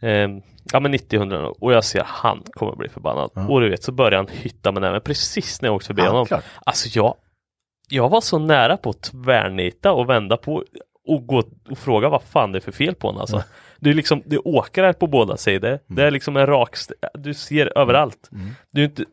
Ehm, 0.00 0.42
ja 0.72 0.80
men 0.80 0.94
90-100 0.94 1.44
och 1.60 1.72
jag 1.72 1.84
ser 1.84 2.02
han 2.06 2.42
kommer 2.52 2.76
bli 2.76 2.88
förbannad. 2.88 3.30
Och 3.48 3.60
du 3.60 3.68
vet 3.70 3.82
så 3.82 3.92
börjar 3.92 4.16
han 4.16 4.28
hytta 4.32 4.72
med 4.72 4.82
näven 4.82 5.00
precis 5.00 5.62
när 5.62 5.68
jag 5.68 5.74
åkte 5.76 5.86
förbi 5.86 6.02
Ja, 6.02 6.08
honom. 6.10 6.26
klart. 6.26 6.44
Alltså 6.64 6.88
jag, 6.98 7.14
jag 7.88 8.08
var 8.08 8.20
så 8.20 8.38
nära 8.38 8.76
på 8.76 8.90
att 8.90 9.02
tvärnita 9.02 9.92
och 9.92 10.08
vända 10.08 10.36
på 10.36 10.64
och 11.08 11.26
gå 11.26 11.42
och 11.70 11.78
fråga 11.78 12.08
vad 12.08 12.22
fan 12.22 12.52
det 12.52 12.58
är 12.58 12.60
för 12.60 12.72
fel 12.72 12.94
på 12.94 13.06
honom 13.08 13.20
alltså. 13.20 13.42
Det 13.80 13.90
är 13.90 13.94
liksom, 13.94 14.22
det 14.26 14.36
är 14.36 14.48
åkrar 14.48 14.92
på 14.92 15.06
båda 15.06 15.36
sidor. 15.36 15.78
Det 15.86 16.02
är 16.02 16.10
liksom 16.10 16.36
en 16.36 16.46
rak, 16.46 16.76
du 17.14 17.34
ser 17.34 17.78
överallt. 17.78 18.30
Du 18.70 18.80
är 18.80 18.84
inte, 18.84 19.04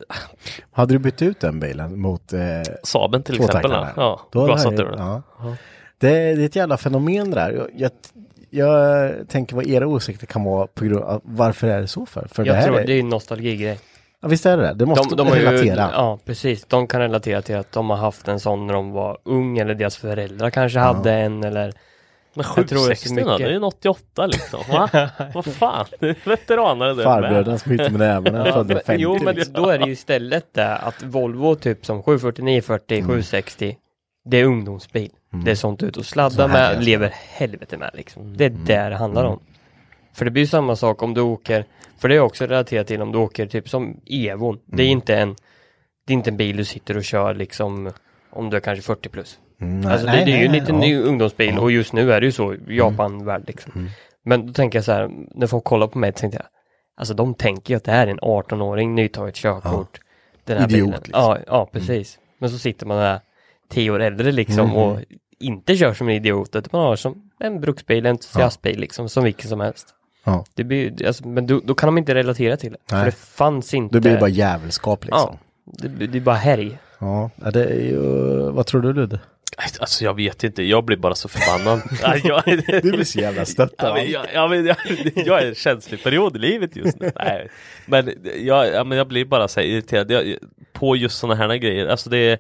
Hade 0.71 0.93
du 0.93 0.99
bytt 0.99 1.21
ut 1.21 1.39
den 1.39 1.59
bilen 1.59 1.99
mot 1.99 2.33
eh, 2.33 2.39
Saben 2.83 3.23
till 3.23 3.43
exempel. 3.43 3.71
Ja, 3.95 4.19
Då 4.31 4.45
gasat 4.45 4.73
ur 4.73 4.85
den. 4.85 4.99
ja. 4.99 5.21
Det, 5.99 6.09
det 6.35 6.41
är 6.41 6.45
ett 6.45 6.55
jävla 6.55 6.77
fenomen 6.77 7.29
det 7.29 7.35
där. 7.35 7.51
Jag, 7.51 7.67
jag, 7.75 7.91
jag 8.49 9.29
tänker 9.29 9.55
vad 9.55 9.67
era 9.67 9.87
åsikter 9.87 10.27
kan 10.27 10.43
vara 10.43 10.67
på 10.67 10.85
grund 10.85 11.03
av 11.03 11.21
varför 11.23 11.67
är 11.67 11.81
det 11.81 11.87
så 11.87 12.05
för? 12.05 12.27
För 12.31 12.43
det 12.43 12.47
Jag 12.49 12.55
här 12.55 12.65
tror 12.67 12.79
är, 12.79 12.85
det 12.87 12.93
är 12.93 12.99
en 12.99 13.09
nostalgigrej. 13.09 13.79
ja, 14.21 14.27
visst 14.27 14.45
är 14.45 14.57
det 14.57 14.63
det? 14.63 14.73
Det 14.73 14.85
måste 14.85 15.09
De, 15.09 15.15
de 15.15 15.27
har 15.27 15.35
ju, 15.35 15.41
relatera. 15.45 15.89
ja 15.93 16.19
precis, 16.25 16.65
de 16.65 16.87
kan 16.87 17.01
relatera 17.01 17.41
till 17.41 17.55
att 17.55 17.71
de 17.71 17.89
har 17.89 17.97
haft 17.97 18.27
en 18.27 18.39
sån 18.39 18.67
när 18.67 18.73
de 18.73 18.91
var 18.91 19.17
ung 19.23 19.57
eller 19.57 19.75
deras 19.75 19.97
föräldrar 19.97 20.49
kanske 20.49 20.79
hade 20.79 21.11
en 21.13 21.43
eller 21.43 21.73
Men 22.33 22.45
Jag 22.55 22.67
tror 22.67 22.87
det 22.87 22.93
är 22.93 22.95
så 22.95 23.09
760 23.09 23.09
då, 23.09 23.15
mycket. 23.15 23.37
det 23.37 23.51
är 23.51 23.55
en 23.55 23.63
88 23.63 24.27
liksom. 24.27 24.59
Va? 24.69 24.89
Vad 25.33 25.45
fan, 25.45 25.85
det 25.99 26.09
är 26.09 26.15
veteraner 26.29 26.85
det 26.85 26.93
där 26.93 27.03
Farbröderna 27.03 27.57
som 27.57 27.71
hytte 27.71 27.89
med 27.89 27.99
nävarna 27.99 28.63
men, 28.63 28.67
50. 28.67 28.93
jo 28.97 29.17
men 29.23 29.35
liksom. 29.35 29.53
då 29.53 29.69
är 29.69 29.79
det 29.79 29.85
ju 29.85 29.91
istället 29.91 30.53
det 30.53 30.75
att 30.75 31.03
Volvo 31.03 31.55
typ 31.55 31.85
som 31.85 32.03
740, 32.03 32.43
940, 32.43 33.01
760 33.01 33.77
Det 34.25 34.37
är 34.37 34.43
ungdomsbil. 34.43 35.11
Det 35.43 35.51
är 35.51 35.55
sånt 35.55 35.83
ut 35.83 35.97
och 35.97 36.05
sladda 36.05 36.47
med, 36.47 36.83
lever 36.83 37.13
helvete 37.13 37.77
med 37.77 37.91
liksom. 37.93 38.37
Det 38.37 38.45
är 38.45 38.49
det 38.49 38.89
det 38.89 38.95
handlar 38.95 39.25
om. 39.25 39.39
För 40.13 40.25
det 40.25 40.31
blir 40.31 40.43
ju 40.43 40.47
samma 40.47 40.75
sak 40.75 41.03
om 41.03 41.13
du 41.13 41.21
åker, 41.21 41.65
för 41.97 42.09
det 42.09 42.15
är 42.15 42.19
också 42.19 42.45
relaterat 42.45 42.87
till 42.87 43.01
om 43.01 43.11
du 43.11 43.17
åker 43.17 43.47
typ 43.47 43.69
som 43.69 44.01
Evon. 44.05 44.59
Det 44.65 44.83
är 44.83 44.87
inte 44.87 45.15
en 45.15 45.35
det 46.07 46.13
är 46.13 46.15
inte 46.15 46.29
en 46.29 46.37
bil 46.37 46.57
du 46.57 46.65
sitter 46.65 46.97
och 46.97 47.03
kör 47.03 47.33
liksom 47.33 47.91
om 48.29 48.49
du 48.49 48.57
är 48.57 48.61
kanske 48.61 48.81
40 48.81 49.09
plus. 49.09 49.39
Mm, 49.61 49.81
nej, 49.81 49.91
Alltså 49.91 50.07
det, 50.07 50.11
nej, 50.11 50.25
det 50.25 50.31
är 50.31 50.37
ju 50.37 50.45
en 50.45 50.51
nej, 50.51 50.59
liten 50.59 50.75
ja. 50.75 50.81
ny 50.81 50.97
ungdomsbil 50.97 51.57
och 51.57 51.71
just 51.71 51.93
nu 51.93 52.13
är 52.13 52.21
det 52.21 52.25
ju 52.25 52.31
så 52.31 52.55
Japan-värld 52.67 53.43
liksom. 53.47 53.89
Men 54.25 54.47
då 54.47 54.53
tänker 54.53 54.77
jag 54.77 54.85
så 54.85 54.91
här, 54.91 55.09
när 55.35 55.47
folk 55.47 55.63
kollar 55.63 55.87
på 55.87 55.97
mig 55.97 56.11
tänkte 56.11 56.37
jag, 56.37 56.47
alltså 56.97 57.13
de 57.13 57.33
tänker 57.33 57.73
ju 57.73 57.77
att 57.77 57.83
det 57.83 57.91
här 57.91 58.07
är 58.07 58.11
en 58.11 58.19
18-åring, 58.19 58.95
nytaget 58.95 59.35
körkort. 59.35 59.99
Den 60.43 60.57
här 60.57 60.67
Idiot, 60.67 60.85
bilen. 60.85 61.01
liksom. 61.03 61.21
Ja, 61.21 61.37
ja, 61.47 61.69
precis. 61.71 62.19
Men 62.39 62.49
så 62.49 62.57
sitter 62.57 62.85
man 62.85 62.97
där 62.97 63.19
10 63.69 63.91
år 63.91 63.99
äldre 63.99 64.31
liksom 64.31 64.75
och 64.75 64.99
inte 65.39 65.75
kör 65.75 65.93
som 65.93 66.09
en 66.09 66.15
idiot, 66.15 66.55
utan 66.55 66.69
man 66.71 66.81
har 66.81 66.95
som 66.95 67.31
en 67.39 67.61
bruksbil, 67.61 68.05
en 68.05 68.11
entusiastbil 68.11 68.79
liksom, 68.79 69.09
som 69.09 69.23
vilken 69.23 69.49
som 69.49 69.59
helst. 69.59 69.87
Ja. 70.23 70.45
Det 70.55 70.63
blir, 70.63 71.07
alltså, 71.07 71.27
men 71.27 71.47
då, 71.47 71.61
då 71.63 71.75
kan 71.75 71.87
de 71.87 71.97
inte 71.97 72.15
relatera 72.15 72.57
till 72.57 72.71
det. 72.71 72.77
Nej. 72.91 72.99
För 72.99 73.05
det 73.05 73.17
fanns 73.17 73.73
inte. 73.73 73.95
Då 73.95 74.01
blir 74.01 74.11
det 74.11 74.19
bara 74.19 74.29
jävelskap 74.29 75.05
liksom. 75.05 75.37
Ja, 75.65 75.87
det, 75.89 76.07
det 76.07 76.17
är 76.17 76.21
bara 76.21 76.35
härj. 76.35 76.77
Ja, 76.99 77.29
ja 77.35 77.51
det 77.51 77.65
är 77.65 77.81
ju, 77.81 77.99
vad 78.51 78.65
tror 78.65 78.81
du 78.81 78.93
Ludde? 78.93 79.19
Alltså 79.79 80.03
jag 80.03 80.13
vet 80.13 80.43
inte, 80.43 80.63
jag 80.63 80.85
blir 80.85 80.97
bara 80.97 81.15
så 81.15 81.27
förbannad. 81.29 81.81
Jag, 82.23 82.43
Du 82.83 82.91
blir 82.91 83.03
så 83.03 83.19
jävla 83.19 83.45
stött 83.45 83.73
Ja, 83.77 83.87
av 83.87 83.93
men 83.93 84.01
allt. 84.03 84.11
jag, 84.11 84.25
ja, 84.33 84.47
men 84.47 84.65
jag, 84.65 84.77
jag 85.15 85.41
är 85.41 85.47
en 85.47 85.55
känslig 85.55 86.03
period 86.03 86.35
i 86.35 86.39
livet 86.39 86.75
just 86.75 86.99
nu. 86.99 87.11
Nej. 87.15 87.47
Men, 87.85 88.13
jag, 88.39 88.67
ja, 88.73 88.83
men 88.83 88.97
jag 88.97 89.07
blir 89.07 89.25
bara 89.25 89.47
så 89.47 89.59
irriterad 89.61 90.11
jag, 90.11 90.35
på 90.73 90.95
just 90.95 91.17
sådana 91.17 91.35
här 91.47 91.55
grejer. 91.57 91.87
Alltså 91.87 92.09
det 92.09 92.17
är 92.17 92.37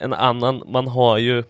en 0.00 0.12
annan, 0.12 0.62
man 0.66 0.88
har 0.88 1.18
ju 1.18 1.42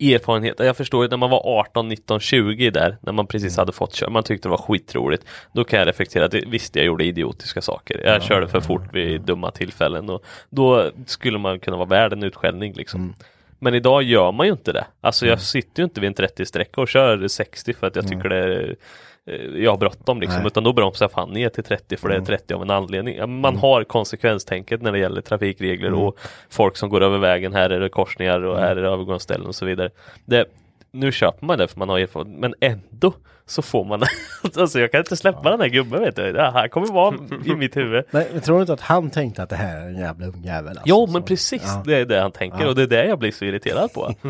erfarenhet. 0.00 0.54
Jag 0.58 0.76
förstår 0.76 1.04
ju 1.04 1.10
när 1.10 1.16
man 1.16 1.30
var 1.30 1.42
18, 1.60 1.88
19, 1.88 2.20
20 2.20 2.70
där, 2.70 2.96
när 3.02 3.12
man 3.12 3.26
precis 3.26 3.56
hade 3.56 3.72
fått 3.72 3.94
köra, 3.94 4.10
man 4.10 4.22
tyckte 4.22 4.48
det 4.48 4.50
var 4.50 4.58
skitroligt. 4.58 5.24
Då 5.52 5.64
kan 5.64 5.78
jag 5.78 5.88
reflektera, 5.88 6.28
det, 6.28 6.44
visst 6.46 6.76
jag 6.76 6.84
gjorde 6.84 7.04
idiotiska 7.04 7.62
saker. 7.62 8.00
Jag 8.04 8.22
körde 8.22 8.48
för 8.48 8.60
fort 8.60 8.94
vid 8.94 9.20
dumma 9.20 9.50
tillfällen 9.50 10.10
och 10.10 10.24
då 10.50 10.90
skulle 11.06 11.38
man 11.38 11.60
kunna 11.60 11.76
vara 11.76 11.88
värd 11.88 12.12
en 12.12 12.22
utskällning 12.22 12.72
liksom. 12.72 13.14
Men 13.60 13.74
idag 13.74 14.02
gör 14.02 14.32
man 14.32 14.46
ju 14.46 14.52
inte 14.52 14.72
det. 14.72 14.86
Alltså 15.00 15.26
jag 15.26 15.40
sitter 15.40 15.82
ju 15.82 15.84
inte 15.84 16.00
vid 16.00 16.08
en 16.08 16.14
30-sträcka 16.14 16.80
och 16.80 16.88
kör 16.88 17.28
60 17.28 17.72
för 17.72 17.86
att 17.86 17.96
jag 17.96 18.08
tycker 18.08 18.28
det 18.28 18.36
är 18.36 18.76
eh, 19.26 19.62
jag 19.62 19.70
har 19.70 19.78
bråttom 19.78 20.20
liksom, 20.20 20.38
Nej. 20.38 20.46
utan 20.46 20.64
då 20.64 20.72
bromsar 20.72 21.04
jag 21.04 21.12
fan 21.12 21.30
ner 21.30 21.48
till 21.48 21.64
30 21.64 21.96
för 21.96 22.08
det 22.08 22.16
är 22.16 22.20
30 22.20 22.54
av 22.54 22.62
en 22.62 22.70
anledning. 22.70 23.40
Man 23.40 23.56
har 23.56 23.84
konsekvenstänket 23.84 24.82
när 24.82 24.92
det 24.92 24.98
gäller 24.98 25.20
trafikregler 25.20 25.92
och 25.92 26.18
folk 26.50 26.76
som 26.76 26.88
går 26.88 27.00
över 27.00 27.18
vägen, 27.18 27.54
här 27.54 27.70
är 27.70 27.80
det 27.80 27.88
korsningar 27.88 28.40
och 28.40 28.58
här 28.58 28.76
är 28.76 28.82
det 28.82 28.88
övergångsställen 28.88 29.46
och 29.46 29.54
så 29.54 29.66
vidare. 29.66 29.90
Det, 30.24 30.46
nu 30.90 31.12
köper 31.12 31.46
man 31.46 31.58
det 31.58 31.68
för 31.68 31.78
man 31.78 31.88
har 31.88 31.98
erfarenhet, 31.98 32.40
men 32.40 32.54
ändå 32.60 33.12
så 33.50 33.62
får 33.62 33.84
man 33.84 34.02
Alltså 34.56 34.80
jag 34.80 34.90
kan 34.92 34.98
inte 35.00 35.16
släppa 35.16 35.50
den 35.50 35.60
här 35.60 35.68
gubben 35.68 36.00
vet 36.00 36.16
du. 36.16 36.32
Det 36.32 36.50
här 36.50 36.68
kommer 36.68 36.86
vara 36.86 37.14
i 37.46 37.54
mitt 37.56 37.76
huvud. 37.76 38.04
Men 38.10 38.24
jag 38.34 38.44
tror 38.44 38.60
inte 38.60 38.72
att 38.72 38.80
han 38.80 39.10
tänkte 39.10 39.42
att 39.42 39.48
det 39.48 39.56
här 39.56 39.76
är 39.80 39.86
en 39.86 39.98
jävla 39.98 40.26
ungjävel? 40.26 40.68
Alltså, 40.68 40.82
Jo 40.86 41.06
Så- 41.06 41.12
men 41.12 41.22
precis, 41.22 41.62
Ja. 41.66 41.82
det 41.86 41.96
är 41.96 42.04
det 42.04 42.20
han 42.20 42.32
tänker 42.32 42.66
och 42.68 42.74
det 42.74 42.82
är 42.82 42.86
det 42.86 43.06
jag 43.06 43.18
blir 43.18 43.32
så 43.32 43.44
irriterad 43.44 43.92
på. 43.92 44.14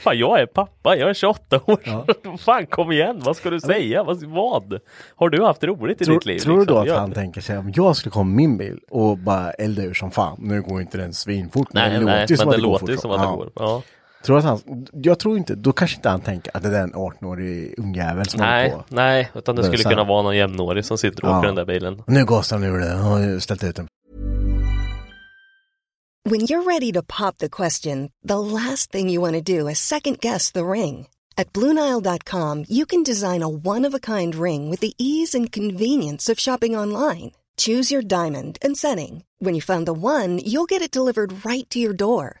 Fan 0.00 0.18
jag 0.18 0.40
är 0.40 0.46
pappa, 0.46 0.96
jag 0.96 1.10
är 1.10 1.14
28 1.14 1.60
år. 1.66 2.36
Fan 2.38 2.66
kom 2.66 2.92
igen, 2.92 3.20
vad 3.24 3.36
ska 3.36 3.50
du 3.50 3.60
säga? 3.60 4.02
Vad? 4.02 4.22
vad? 4.24 4.78
Har 5.16 5.28
du 5.28 5.42
haft 5.44 5.64
roligt 5.64 6.00
i 6.00 6.04
Tror, 6.04 6.14
ditt 6.14 6.26
liv? 6.26 6.38
tror 6.38 6.58
du 6.58 6.64
då 6.64 6.72
liksom? 6.74 6.80
att 6.82 6.86
Jag- 6.86 6.96
han 7.00 7.12
tänker 7.12 7.40
sig 7.40 7.58
om 7.58 7.72
jag 7.76 7.96
skulle 7.96 8.10
komma 8.12 8.34
min 8.34 8.56
bil 8.56 8.78
och 8.90 9.18
bara 9.18 9.50
elda 9.50 9.82
ur 9.82 9.94
som 9.94 10.10
fan, 10.10 10.36
nu 10.40 10.62
går 10.62 10.80
inte 10.80 10.98
den 10.98 11.12
svinfort, 11.12 11.68
Nej, 11.72 11.90
det 11.90 12.00
nej, 12.00 12.20
låter 12.20 12.30
ju 12.30 12.36
som 12.36 12.44
men 12.48 12.54
att 12.54 12.60
det 12.62 12.66
går 12.68 12.78
fort. 12.78 13.00
som 13.00 13.10
att 13.10 13.20
det 13.20 13.26
går. 13.36 13.50
Ja. 13.54 13.82
Tror 14.24 14.38
att 14.38 14.44
han, 14.44 14.86
jag 14.92 15.18
tror 15.18 15.38
inte, 15.38 15.54
då 15.54 15.72
kanske 15.72 15.96
inte 15.96 16.08
han 16.08 16.20
tänker 16.20 16.56
att 16.56 16.62
det 16.62 16.76
är 16.76 16.82
en 16.82 16.94
18-årig 16.94 17.74
ungjävel 17.78 18.28
som 18.28 18.40
håller 18.40 18.52
Nej, 18.52 18.70
på. 18.70 18.84
nej, 18.88 19.30
utan 19.34 19.56
det 19.56 19.64
skulle 19.64 19.82
kunna 19.84 20.04
vara 20.04 20.22
någon 20.22 20.36
jämnårig 20.36 20.84
som 20.84 20.98
sitter 20.98 21.24
och 21.24 21.30
Ja. 21.30 21.38
åker 21.38 21.46
den 21.46 21.56
där 21.56 21.64
bilen. 21.64 22.02
Nu 22.06 22.24
gasar 22.24 22.56
han 22.58 22.64
ur 22.64 22.78
det, 22.78 22.88
han 22.90 23.00
har 23.04 23.18
ju 23.20 23.40
ställt 23.40 23.64
ut 23.64 23.76
den. 23.76 23.88
When 26.30 26.40
you're 26.40 26.64
ready 26.64 26.92
to 26.92 27.02
pop 27.02 27.38
the 27.38 27.48
question, 27.48 28.10
the 28.28 28.38
last 28.38 28.92
thing 28.92 29.10
you 29.10 29.20
want 29.20 29.34
to 29.46 29.52
do 29.58 29.68
is 29.70 29.78
second 29.78 30.18
guess 30.20 30.52
the 30.52 30.60
ring. 30.64 31.06
At 31.36 31.52
Bluenile.com, 31.52 32.64
you 32.68 32.84
can 32.86 33.02
design 33.04 33.42
a 33.42 33.48
one 33.48 33.88
of 33.88 33.94
a 33.94 33.98
kind 33.98 34.34
ring 34.34 34.70
with 34.70 34.80
the 34.80 34.92
ease 34.98 35.34
and 35.38 35.50
convenience 35.54 36.28
of 36.32 36.38
shopping 36.38 36.76
online. 36.76 37.30
Choose 37.56 37.90
your 37.94 38.02
diamond 38.02 38.58
and 38.62 38.76
setting. 38.76 39.22
When 39.38 39.54
you 39.54 39.62
find 39.62 39.86
the 39.86 39.94
one, 39.94 40.38
you'll 40.44 40.66
get 40.68 40.82
it 40.82 40.90
delivered 40.92 41.44
right 41.46 41.68
to 41.70 41.78
your 41.78 41.94
door. 41.96 42.40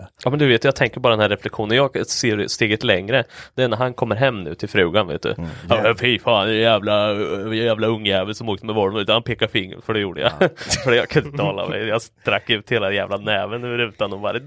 Jag. 0.00 0.06
Ja 0.24 0.30
men 0.30 0.38
du 0.38 0.48
vet, 0.48 0.64
jag 0.64 0.76
tänker 0.76 1.00
bara 1.00 1.10
den 1.10 1.20
här 1.20 1.28
reflektionen, 1.28 1.76
jag 1.76 2.06
ser 2.06 2.46
steget 2.48 2.84
längre. 2.84 3.24
Det 3.54 3.62
är 3.62 3.68
när 3.68 3.76
han 3.76 3.94
kommer 3.94 4.16
hem 4.16 4.44
nu 4.44 4.54
till 4.54 4.68
frugan 4.68 5.06
vet 5.08 5.22
du. 5.22 5.34
Ja, 5.68 5.94
fy 6.00 6.18
fan, 6.18 6.56
jävla, 6.56 7.12
jävla 7.54 7.86
ungjävel 7.86 8.34
som 8.34 8.48
åkte 8.48 8.66
med 8.66 8.74
Volvo. 8.74 9.00
Utan 9.00 9.12
Han 9.12 9.22
pekar 9.22 9.46
finger, 9.46 9.78
för 9.86 9.94
det 9.94 10.00
gjorde 10.00 10.20
jag. 10.20 10.32
för 10.84 10.92
jag 10.92 11.08
kunde 11.08 11.28
inte 11.28 11.42
hålla 11.42 11.68
mig. 11.68 11.86
Jag 11.86 12.02
strack 12.02 12.50
ut 12.50 12.72
hela 12.72 12.92
jävla 12.92 13.16
näven 13.16 13.64
ur 13.64 13.78
rutan 13.78 14.12
och 14.12 14.20
bara... 14.20 14.38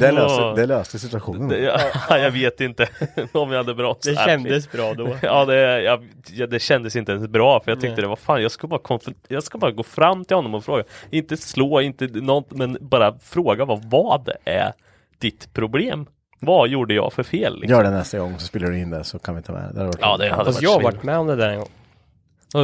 Det 0.00 0.12
löste, 0.12 0.42
det 0.60 0.66
löste 0.66 0.98
situationen. 0.98 1.48
Det- 1.48 1.58
ja, 2.08 2.18
jag 2.18 2.30
vet 2.30 2.60
inte 2.60 2.88
om 3.32 3.50
jag 3.50 3.56
hade 3.58 3.74
bromsat. 3.74 4.02
Det 4.02 4.14
kändes 4.24 4.72
bra 4.72 4.94
då. 4.94 5.16
Ja 5.22 5.44
det, 5.44 5.82
jag, 5.82 6.08
ja, 6.32 6.46
det 6.46 6.58
kändes 6.58 6.96
inte 6.96 7.12
ens 7.12 7.28
bra 7.28 7.60
för 7.60 7.70
jag 7.70 7.80
tyckte 7.80 8.00
det 8.00 8.06
var 8.08 8.16
fan 8.16 8.42
jag 8.42 8.50
ska 8.50 8.66
bara 8.66 8.98
jag 9.28 9.42
ska 9.42 9.58
bara 9.58 9.70
gå 9.70 9.82
fram 9.82 10.24
till 10.24 10.36
honom 10.36 10.54
och 10.54 10.64
fråga. 10.64 10.84
Inte 11.10 11.36
slå, 11.36 11.80
inte 11.80 12.06
något 12.06 12.50
men 12.50 12.78
bara 12.80 13.14
fråga 13.22 13.64
vad, 13.64 13.84
vad 13.90 14.23
är 14.44 14.72
ditt 15.18 15.52
problem? 15.52 16.06
Vad 16.40 16.68
gjorde 16.68 16.94
jag 16.94 17.12
för 17.12 17.22
fel? 17.22 17.60
Liksom? 17.60 17.76
Gör 17.76 17.84
det 17.84 17.90
nästa 17.90 18.18
gång 18.18 18.38
så 18.38 18.46
spelar 18.46 18.70
du 18.70 18.78
in 18.78 18.90
det 18.90 19.04
så 19.04 19.18
kan 19.18 19.36
vi 19.36 19.42
ta 19.42 19.52
med 19.52 19.74
det. 19.74 19.84
det. 19.84 19.92
Ja, 20.00 20.16
det 20.16 20.30
hade 20.30 20.44
Fast 20.44 20.56
varit 20.56 20.62
jag 20.62 20.70
har 20.70 20.82
varit 20.82 21.02
med 21.02 21.18
om 21.18 21.26
det 21.26 21.36
där 21.36 21.48
en 21.48 21.58
gång. 21.58 21.68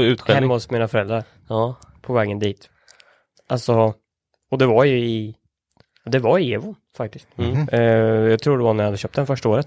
Utskällning. 0.03 0.43
Hemma 0.43 0.55
hos 0.55 0.71
mina 0.71 0.89
föräldrar. 0.89 1.25
Ja. 1.49 1.77
På 2.03 2.13
vägen 2.13 2.39
dit. 2.39 2.71
Alltså, 3.49 3.95
och 4.51 4.59
det 4.59 4.67
var 4.67 4.85
ju 4.85 4.99
i 4.99 5.37
det 6.05 6.19
var 6.19 6.39
i 6.39 6.53
Evo 6.53 6.75
faktiskt. 6.97 7.29
Mm. 7.37 7.69
Eh, 7.73 7.81
jag 8.31 8.43
tror 8.43 8.59
det 8.59 8.65
var 8.65 8.75
när 8.75 8.85
jag 8.85 8.89
hade 8.89 8.99
köpt 8.99 9.15
den 9.15 9.27
första 9.27 9.49
året. 9.49 9.67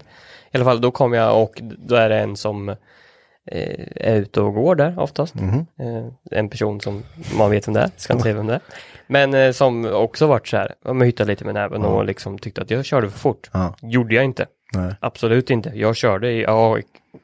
I 0.52 0.56
alla 0.56 0.64
fall 0.64 0.80
då 0.80 0.90
kom 0.90 1.12
jag 1.12 1.42
och 1.42 1.60
då 1.62 1.94
är 1.94 2.08
det 2.08 2.18
en 2.20 2.36
som 2.36 2.68
eh, 2.68 3.86
är 3.96 4.16
ute 4.16 4.40
och 4.40 4.54
går 4.54 4.74
där 4.74 4.98
oftast. 4.98 5.34
Mhm. 5.34 5.66
Eh, 5.78 6.06
en 6.30 6.48
person 6.48 6.80
som 6.80 7.02
man 7.38 7.50
vet 7.50 7.68
vem 7.68 7.74
det 7.74 7.80
är, 7.80 7.90
ska 7.96 8.12
inte 8.12 8.22
säga 8.22 8.34
vem 8.34 8.46
det 8.46 8.54
är. 8.54 8.60
Men 9.06 9.34
eh, 9.34 9.52
som 9.52 9.84
också 9.84 10.26
varit 10.26 10.48
så 10.48 10.56
här, 10.56 10.74
men 10.82 11.00
hyttat 11.00 11.26
lite 11.26 11.44
med 11.44 11.54
näven 11.54 11.84
och 11.84 12.04
liksom 12.04 12.38
tyckte 12.38 12.62
att 12.62 12.70
jag 12.70 12.84
körde 12.84 13.10
för 13.10 13.18
fort. 13.18 13.50
Gjorde 13.82 14.14
jag 14.14 14.24
inte. 14.24 14.46
Nej. 14.74 14.94
Absolut 15.00 15.50
inte. 15.50 15.72
Jag 15.74 15.96
körde 15.96 16.30
i, 16.32 16.42
ja 16.42 16.78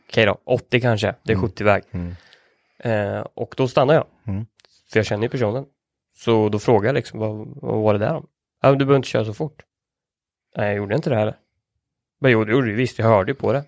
okej 0.08 0.26
då, 0.26 0.38
80 0.44 0.80
kanske, 0.80 1.14
det 1.22 1.32
är 1.32 1.36
70-väg. 1.36 1.82
Mm. 1.90 2.14
Eh, 2.78 3.26
och 3.34 3.54
då 3.56 3.68
stannade 3.68 3.98
jag. 3.98 4.06
Mm. 4.34 4.46
För 4.92 4.98
jag 4.98 5.06
känner 5.06 5.22
ju 5.22 5.28
personen. 5.28 5.64
Så 6.16 6.48
då 6.48 6.58
frågade 6.58 6.88
jag 6.88 6.94
liksom, 6.94 7.20
vad, 7.20 7.48
vad 7.56 7.82
var 7.82 7.92
det 7.92 7.98
där 7.98 8.14
om? 8.14 8.26
Ja, 8.62 8.68
men 8.68 8.78
du 8.78 8.84
behöver 8.84 8.96
inte 8.96 9.08
köra 9.08 9.24
så 9.24 9.34
fort. 9.34 9.62
Nej, 10.56 10.66
jag 10.66 10.76
gjorde 10.76 10.94
inte 10.94 11.10
det 11.10 11.16
heller. 11.16 11.36
Men 12.20 12.30
jo, 12.30 12.44
det 12.44 12.52
gjorde 12.52 12.66
du 12.66 12.74
visst, 12.74 12.98
jag 12.98 13.06
hörde 13.06 13.30
ju 13.32 13.36
på 13.36 13.52
det. 13.52 13.64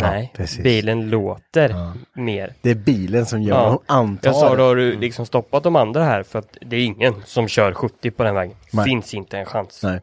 Nej, 0.00 0.32
precis. 0.36 0.62
bilen 0.62 1.10
låter 1.10 1.68
Ja. 1.68 1.92
mer. 2.14 2.54
Det 2.62 2.70
är 2.70 2.74
bilen 2.74 3.26
som 3.26 3.42
gör, 3.42 3.54
Ja. 3.56 3.82
antar. 3.86 4.28
Jag 4.28 4.36
sa, 4.36 4.56
då 4.56 4.62
har 4.62 4.76
du 4.76 4.98
liksom 4.98 5.26
stoppat 5.26 5.62
de 5.62 5.76
andra 5.76 6.04
här 6.04 6.22
för 6.22 6.38
att 6.38 6.56
det 6.60 6.76
är 6.76 6.84
ingen 6.84 7.14
som 7.24 7.48
kör 7.48 7.72
70 7.74 8.10
på 8.10 8.22
den 8.24 8.34
vägen. 8.34 8.56
Nej. 8.72 8.84
Finns 8.84 9.14
inte 9.14 9.38
en 9.38 9.46
chans. 9.46 9.80
Nej. 9.82 10.00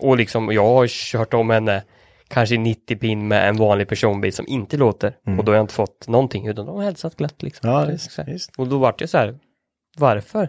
Och 0.00 0.16
liksom, 0.16 0.52
jag 0.52 0.66
har 0.66 0.86
kört 0.86 1.34
om 1.34 1.50
henne 1.50 1.82
kanske 2.28 2.54
i 2.54 2.58
90 2.58 2.96
pin 2.96 3.28
med 3.28 3.48
en 3.48 3.56
vanlig 3.56 3.88
personbil 3.88 4.32
som 4.32 4.46
inte 4.48 4.76
låter. 4.76 5.16
Och 5.38 5.44
då 5.44 5.52
har 5.52 5.56
jag 5.56 5.64
inte 5.64 5.74
fått 5.74 6.08
någonting, 6.08 6.46
utan 6.46 6.66
de 6.66 6.76
har 6.76 6.84
hälsat 6.84 7.16
glatt 7.16 7.42
liksom. 7.42 7.70
Ja, 7.70 7.78
här. 7.80 8.24
visst. 8.26 8.52
Och 8.58 8.66
då 8.68 8.78
vart 8.78 8.98
det 8.98 9.08
så 9.08 9.18
här, 9.18 9.38
varför? 9.96 10.48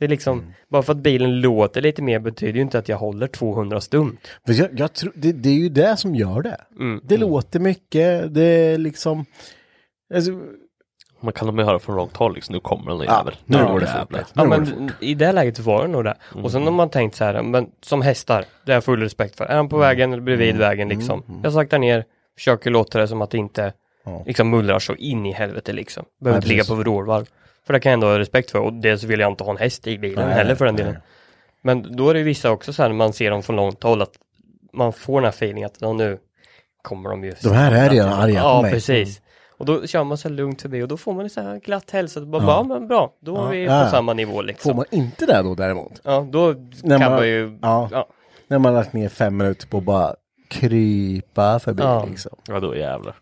Det 0.00 0.06
är 0.06 0.08
liksom, 0.08 0.54
bara 0.68 0.82
för 0.82 0.92
att 0.92 0.98
bilen 0.98 1.40
låter 1.40 1.80
lite 1.80 2.02
mer 2.02 2.18
betyder 2.18 2.52
ju 2.54 2.60
inte 2.60 2.78
att 2.78 2.88
jag 2.88 2.96
håller 2.96 3.26
200 3.26 3.80
stumt. 3.80 4.16
Jag, 4.44 4.68
jag 4.76 4.92
tror, 4.92 5.12
det, 5.14 5.32
det 5.32 5.48
är 5.48 5.54
ju 5.54 5.68
det 5.68 5.96
som 5.96 6.14
gör 6.14 6.42
det. 6.42 6.56
Mm. 6.78 7.00
Det 7.04 7.16
låter 7.16 7.60
mycket, 7.60 8.34
det 8.34 8.42
är 8.42 8.78
liksom... 8.78 9.24
Alltså, 10.14 10.30
Man 11.20 11.32
kan 11.32 11.46
de 11.46 11.58
höra 11.58 11.78
från 11.78 11.96
långt 11.96 12.16
håll 12.16 12.34
liksom, 12.34 12.52
nu 12.52 12.60
kommer 12.60 12.90
den 12.90 13.00
ja, 13.00 13.18
jävel. 13.18 13.34
nu 13.44 13.58
Ja, 13.58 13.72
går 13.72 13.80
det 13.80 13.86
fort. 13.86 14.10
Nu 14.10 14.18
Ja 14.34 14.44
men 14.44 14.90
i 15.00 15.14
det 15.14 15.32
läget 15.32 15.58
var 15.58 15.82
det 15.82 15.88
nog 15.88 16.04
det. 16.04 16.16
Och 16.34 16.50
sen 16.52 16.62
har 16.62 16.70
man 16.70 16.90
tänkt 16.90 17.16
så 17.16 17.24
här, 17.24 17.42
men 17.42 17.66
som 17.82 18.02
hästar, 18.02 18.44
det 18.66 18.72
har 18.72 18.76
jag 18.76 18.84
full 18.84 19.00
respekt 19.02 19.36
för. 19.36 19.44
Är 19.44 19.56
han 19.56 19.68
på 19.68 19.78
vägen 19.78 20.12
eller 20.12 20.22
bredvid 20.22 20.56
vägen 20.56 20.88
liksom. 20.88 21.40
Jag 21.42 21.52
saktar 21.52 21.78
ner, 21.78 22.04
försöker 22.38 22.70
låta 22.70 22.98
det 22.98 23.08
som 23.08 23.22
att 23.22 23.30
det 23.30 23.38
inte 23.38 23.72
Ja. 24.04 24.22
liksom 24.26 24.50
mullrar 24.50 24.78
så 24.78 24.94
in 24.94 25.26
i 25.26 25.32
helvete 25.32 25.72
liksom. 25.72 26.04
Behöver 26.20 26.38
inte 26.38 26.48
ligga 26.48 26.64
på 26.64 26.74
vrålvarv. 26.74 27.26
För 27.70 27.72
det 27.72 27.80
kan 27.80 27.90
jag 27.90 27.94
ändå 27.96 28.06
ha 28.06 28.18
respekt 28.18 28.50
för 28.50 28.58
och 28.58 28.72
dels 28.72 29.04
vill 29.04 29.20
jag 29.20 29.32
inte 29.32 29.44
ha 29.44 29.50
en 29.50 29.56
häst 29.56 29.86
i 29.86 29.98
bilen 29.98 30.26
Nej, 30.28 30.34
heller 30.36 30.54
för 30.54 30.64
den 30.64 30.74
nej. 30.74 30.84
delen. 30.84 31.00
Men 31.62 31.96
då 31.96 32.10
är 32.10 32.14
det 32.14 32.22
vissa 32.22 32.50
också 32.50 32.72
så 32.72 32.82
här 32.82 32.88
när 32.88 32.96
man 32.96 33.12
ser 33.12 33.30
dem 33.30 33.42
från 33.42 33.56
långt 33.56 33.82
håll 33.82 34.02
att 34.02 34.12
man 34.72 34.92
får 34.92 35.14
den 35.20 35.24
här 35.24 35.30
feelingen 35.30 35.66
att 35.66 35.76
ja, 35.80 35.92
nu 35.92 36.18
kommer 36.82 37.10
de 37.10 37.24
ju. 37.24 37.34
De 37.42 37.48
här 37.48 37.72
är 37.72 37.90
redan 37.90 38.12
arga 38.12 38.40
på 38.42 38.48
Ja, 38.48 38.62
mig. 38.62 38.72
precis. 38.72 39.22
Och 39.58 39.66
då 39.66 39.86
kör 39.86 40.04
man 40.04 40.18
så 40.18 40.28
här 40.28 40.34
lugnt 40.34 40.62
förbi 40.62 40.82
och 40.82 40.88
då 40.88 40.96
får 40.96 41.12
man 41.12 41.30
så 41.30 41.40
här 41.40 41.58
glatt 41.58 41.90
hälsa. 41.90 42.20
Bara, 42.20 42.42
ja. 42.42 42.62
men 42.62 42.88
bra, 42.88 43.12
då 43.20 43.36
är 43.36 43.40
Ja. 43.42 43.48
vi 43.48 43.64
Ja. 43.64 43.84
på 43.84 43.90
samma 43.90 44.12
nivå 44.12 44.42
liksom. 44.42 44.70
Får 44.70 44.76
man 44.76 44.84
inte 44.90 45.26
det 45.26 45.42
då 45.42 45.54
däremot? 45.54 46.00
Ja, 46.04 46.26
då 46.32 46.54
När 46.82 46.98
kan 46.98 47.10
man- 47.10 47.18
man, 47.20 47.28
ju... 47.28 47.58
ja. 47.62 47.88
Ja. 47.92 48.06
När 48.48 48.58
man 48.58 48.74
har 48.74 48.80
lagt 48.80 48.92
ner 48.92 49.08
fem 49.08 49.36
minuter 49.36 49.66
på 49.68 49.78
att 49.78 49.84
bara 49.84 50.14
krypa 50.48 51.58
förbi 51.58 51.82
Ja. 51.82 52.04
liksom. 52.10 52.32
Ja 52.48 52.60
då 52.60 52.76
jävlar. 52.76 53.14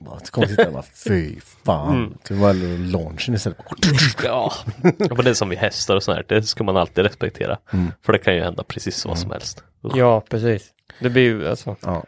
Bara, 0.00 0.20
så 0.20 0.72
bara, 0.72 0.82
fy 0.82 1.40
fan. 1.40 2.18
Det 2.28 2.34
var 2.34 2.52
launchen 2.78 3.34
istället. 3.34 3.58
Ja, 4.24 4.52
men 4.98 5.24
det 5.24 5.30
är 5.30 5.34
som 5.34 5.48
vid 5.48 5.58
hästar 5.58 5.96
och 5.96 6.02
sånt 6.02 6.16
här, 6.16 6.24
det 6.28 6.42
ska 6.42 6.64
man 6.64 6.76
alltid 6.76 7.04
respektera. 7.04 7.58
För 8.02 8.12
det 8.12 8.18
kan 8.18 8.34
ju 8.34 8.42
hända 8.42 8.62
precis 8.62 9.06
vad 9.06 9.18
som 9.18 9.30
helst. 9.30 9.64
Ja, 9.94 10.20
precis. 10.20 10.70
Det 11.00 11.10
blir 11.10 11.22
ju 11.22 11.48
alltså. 11.48 11.76
Ja. 11.80 12.04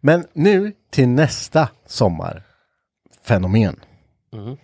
Men 0.00 0.24
nu 0.32 0.72
till 0.90 1.08
nästa 1.08 1.68
sommarfenomen. 1.86 3.80
Mm. 4.32 4.56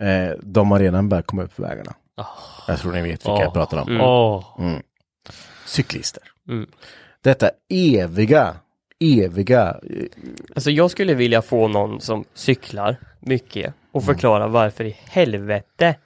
Eh, 0.00 0.36
de 0.42 0.70
har 0.70 0.78
redan 0.78 1.08
börjat 1.08 1.26
komma 1.26 1.42
upp 1.42 1.56
på 1.56 1.62
vägarna. 1.62 1.94
Ah. 2.16 2.24
Jag 2.68 2.78
tror 2.78 2.92
ni 2.92 3.02
vet 3.02 3.10
vilka 3.10 3.32
Åh. 3.32 3.42
jag 3.42 3.52
pratar 3.52 3.78
om. 3.78 4.00
Åh, 4.00 4.78
Cyklister. 5.66 6.22
Mm. 6.48 6.70
Detta 7.22 7.50
eviga, 7.68 8.56
eviga, 9.00 9.80
eh, 9.90 10.04
Alltså 10.54 10.70
jag 10.70 10.90
skulle 10.90 11.14
vilja 11.14 11.42
få 11.42 11.68
någon 11.68 12.00
som 12.00 12.24
cyklar 12.34 12.96
mycket 13.20 13.74
och 13.92 14.04
förklara 14.04 14.46
varför 14.48 14.84
i 14.84 14.96
helvete 15.04 15.96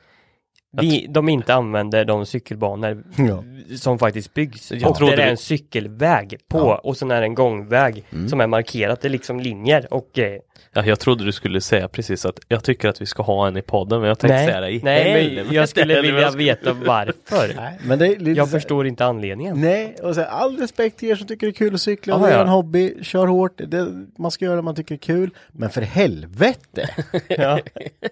vi, 0.72 1.06
de 1.10 1.28
inte 1.28 1.54
använder 1.54 2.04
de 2.04 2.26
cykelbanor 2.26 3.04
Ja. 3.16 3.44
Som 3.76 3.98
faktiskt 3.98 4.34
byggs. 4.34 4.72
Jag 4.72 4.90
och 4.90 4.96
trodde 4.96 5.12
där 5.12 5.16
det 5.16 5.22
är 5.22 5.30
en 5.30 5.36
cykelväg 5.36 6.36
på 6.48 6.58
och 6.58 6.96
sen 6.96 7.10
är 7.10 7.20
det 7.20 7.26
en 7.26 7.34
gångväg 7.34 8.04
som 8.30 8.40
är 8.40 8.46
markerat. 8.46 9.00
Det 9.00 9.08
är 9.08 9.10
liksom 9.10 9.40
linjer 9.40 9.94
och 9.94 10.18
eh, 10.18 10.38
ja, 10.72 10.84
jag 10.84 11.00
trodde 11.00 11.24
du 11.24 11.32
skulle 11.32 11.60
säga 11.60 11.88
precis 11.88 12.24
att 12.26 12.40
jag 12.48 12.64
tycker 12.64 12.88
att 12.88 13.00
vi 13.02 13.06
ska 13.06 13.22
ha 13.22 13.48
en 13.48 13.56
i 13.56 13.62
podden, 13.62 14.00
men 14.00 14.08
jag 14.08 14.18
tänkte 14.18 14.38
säga 14.44 14.60
det 14.60 14.66
nej, 14.66 14.76
i 14.76 14.80
nej 14.82 15.02
helvete. 15.12 15.44
men 15.46 15.54
jag 15.54 15.68
skulle 15.68 16.02
vilja 16.02 16.30
veta 16.30 16.72
varför. 16.72 17.70
men 17.86 17.98
det 17.98 18.06
är 18.06 18.16
lite 18.18 18.30
Jag 18.38 18.50
förstår 18.50 18.86
inte 18.86 19.04
anledningen. 19.04 19.60
Nej, 19.60 19.96
och 20.02 20.14
så 20.14 20.22
all 20.24 20.56
respekt 20.58 20.98
till 20.98 21.08
er 21.08 21.16
som 21.16 21.26
tycker 21.26 21.46
det 21.46 21.50
är 21.50 21.54
kul 21.54 21.74
att 21.74 21.80
cykla, 21.80 22.14
Ah, 22.14 22.18
det 22.18 22.28
är 22.28 22.36
ja. 22.36 22.42
en 22.42 22.48
hobby, 22.48 22.94
kör 23.02 23.26
hårt, 23.26 23.60
det, 23.66 23.88
man 24.18 24.30
ska 24.30 24.44
göra 24.44 24.56
det 24.56 24.62
man 24.62 24.74
tycker 24.74 24.94
är 24.94 24.98
kul, 24.98 25.30
men 25.52 25.70
för 25.70 25.82
helvete! 25.82 26.88
Ja. 27.28 27.58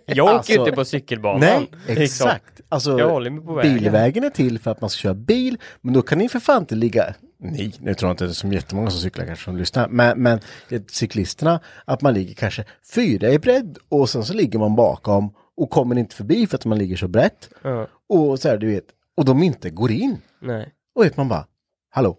Jag 0.07 0.25
åker 0.27 0.35
Alltså, 0.37 0.53
inte 0.53 0.73
på 0.73 0.85
cykelbanan. 0.85 1.41
Nej, 1.41 1.97
liksom. 1.97 2.29
exakt! 2.29 2.56
Alltså, 2.69 3.21
bilvägen 3.63 4.25
är 4.25 4.31
till 4.31 4.59
för 4.59 4.71
att 4.71 4.81
man 4.81 4.91
ska 4.91 5.01
köra 5.01 5.15
bil, 5.15 5.59
men 5.81 5.95
då 5.95 6.03
kan 6.03 6.19
ni 6.19 6.29
för 6.29 6.41
fan 6.41 6.63
inte 6.63 6.75
ligga 6.75 7.15
ni, 7.39 7.73
nu 7.81 7.95
tror 7.95 8.09
jag 8.09 8.13
inte 8.13 8.25
det 8.25 8.31
är 8.31 8.33
så 8.33 8.49
jättemånga 8.49 8.91
som 8.91 9.01
cyklar 9.01 9.27
kanske 9.27 9.45
som 9.45 9.57
lyssnar, 9.57 9.89
men, 9.89 10.23
men 10.23 10.41
cyklisterna, 10.89 11.61
att 11.85 12.03
man 12.03 12.15
ligger 12.15 12.35
kanske 12.35 12.65
fyra 12.95 13.31
i 13.31 13.39
bredd 13.39 13.79
och 13.89 14.09
sen 14.09 14.25
så 14.25 14.35
ligger 14.35 14.59
man 14.59 14.77
bakom 14.77 15.35
och 15.57 15.71
kommer 15.71 15.99
inte 15.99 16.15
förbi 16.15 16.47
för 16.47 16.57
att 16.57 16.65
man 16.65 16.79
ligger 16.79 16.97
så 16.97 17.09
brett. 17.09 17.49
Ja. 17.63 17.87
Och 18.09 18.39
så 18.39 18.49
här, 18.49 18.57
du 18.57 18.67
vet, 18.67 18.85
och 19.17 19.25
de 19.25 19.43
inte 19.43 19.71
går 19.71 19.91
in. 19.91 20.19
Nej. 20.43 20.73
Och 20.95 21.05
vet 21.05 21.17
man 21.17 21.29
bara, 21.29 21.47
hallå? 21.91 22.19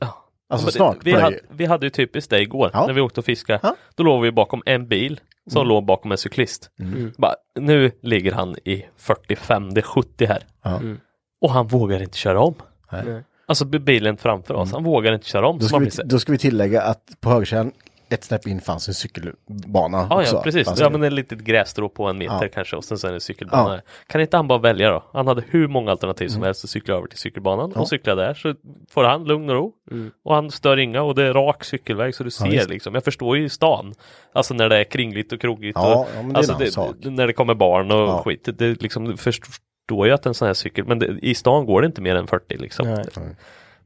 Ja. 0.00 0.30
Alltså 0.48 0.70
snart 0.70 0.98
vi, 1.02 1.12
hade, 1.12 1.40
vi 1.50 1.64
hade 1.64 1.86
ju 1.86 1.90
typiskt 1.90 2.30
det 2.30 2.40
igår 2.40 2.70
Ja. 2.72 2.86
när 2.86 2.94
vi 2.94 3.00
åkte 3.00 3.20
och 3.20 3.26
fiskade. 3.26 3.60
Ja. 3.62 3.76
Då 3.94 4.02
låg 4.02 4.22
vi 4.22 4.32
bakom 4.32 4.62
en 4.66 4.88
bil 4.88 5.20
som 5.50 5.60
Mm. 5.60 5.68
låg 5.68 5.84
bakom 5.84 6.12
en 6.12 6.18
cyklist. 6.18 6.70
Bara, 7.18 7.34
nu 7.54 7.90
ligger 8.02 8.32
han 8.32 8.56
i 8.64 8.84
45, 8.96 9.74
det 9.74 9.80
är 9.80 9.82
70 9.82 10.26
här. 10.26 10.42
Mm. 10.64 11.00
Och 11.40 11.50
han 11.50 11.66
vågar 11.66 12.02
inte 12.02 12.18
köra 12.18 12.40
om. 12.40 12.54
Nej. 12.92 13.22
Alltså 13.46 13.64
bilen 13.64 14.16
framför 14.16 14.54
oss, 14.54 14.72
han 14.72 14.84
vågar 14.84 15.12
inte 15.12 15.26
köra 15.26 15.48
om. 15.48 15.58
Då 15.58 15.66
ska, 15.66 15.78
vi, 15.78 15.90
då 16.04 16.18
ska 16.18 16.32
vi 16.32 16.38
tillägga 16.38 16.82
att 16.82 17.02
på 17.20 17.30
högersidan 17.30 17.72
ett 18.10 18.24
snäpp 18.24 18.46
in 18.46 18.60
fanns 18.60 18.88
en 18.88 18.94
cykelbana 18.94 20.06
Ja, 20.10 20.20
också. 20.20 20.36
ja 20.36 20.42
precis. 20.42 20.66
Fanns 20.66 20.80
Ja, 20.80 20.88
det. 20.88 20.98
men 20.98 21.02
ett 21.06 21.12
litet 21.12 21.38
grässtrå 21.38 21.88
på 21.88 22.04
en 22.06 22.18
meter 22.18 22.42
Ja. 22.42 22.48
kanske 22.54 22.76
och 22.76 22.84
sen 22.84 22.98
så 22.98 23.06
är 23.06 23.10
det 23.10 23.16
en 23.16 23.20
cykelbana. 23.20 23.74
Ja. 23.74 23.80
Kan 24.06 24.20
inte 24.20 24.36
han 24.36 24.48
bara 24.48 24.58
välja 24.58 24.90
då? 24.90 25.04
Han 25.12 25.26
hade 25.26 25.42
hur 25.48 25.68
många 25.68 25.90
alternativ 25.90 26.28
som 26.28 26.42
helst 26.42 26.64
att 26.64 26.70
cykla 26.70 26.94
över 26.94 27.06
till 27.06 27.18
cykelbanan 27.18 27.72
Ja. 27.74 27.80
och 27.80 27.88
cykla 27.88 28.14
där 28.14 28.34
så 28.34 28.54
får 28.90 29.04
han 29.04 29.24
lugn 29.24 29.50
och 29.50 29.56
ro. 29.56 29.72
Mm. 29.90 30.10
Och 30.24 30.34
han 30.34 30.50
stör 30.50 30.76
inga 30.76 31.02
och 31.02 31.14
det 31.14 31.22
är 31.24 31.32
rak 31.34 31.64
cykelväg 31.64 32.14
så 32.14 32.24
du 32.24 32.30
ser 32.30 32.46
visst. 32.50 32.68
liksom. 32.68 32.94
Jag 32.94 33.04
förstår 33.04 33.36
ju 33.36 33.44
i 33.44 33.48
stan. 33.48 33.94
Alltså 34.32 34.54
när 34.54 34.68
det 34.68 34.76
är 34.78 34.84
kringligt 34.84 35.32
och 35.32 35.40
krogigt. 35.40 35.78
Ja, 35.78 35.94
och, 36.00 36.08
ja, 36.16 36.22
det 36.22 36.36
alltså 36.36 36.70
sak. 36.70 36.94
När 37.02 37.26
det 37.26 37.32
kommer 37.32 37.54
barn 37.54 37.90
och 37.90 37.98
Ja. 38.08 38.22
skit. 38.24 38.48
Det 38.58 38.64
är 38.66 38.76
liksom, 38.80 39.04
du 39.04 39.16
förstår 39.16 40.06
ju 40.06 40.12
att 40.12 40.26
en 40.26 40.34
sån 40.34 40.46
här 40.46 40.54
cykel, 40.54 40.84
men 40.86 40.98
det, 40.98 41.18
i 41.22 41.34
stan 41.34 41.66
går 41.66 41.80
det 41.82 41.86
inte 41.86 42.00
mer 42.00 42.16
än 42.16 42.26
40 42.26 42.56
liksom. 42.56 42.88
Nej. 42.88 43.04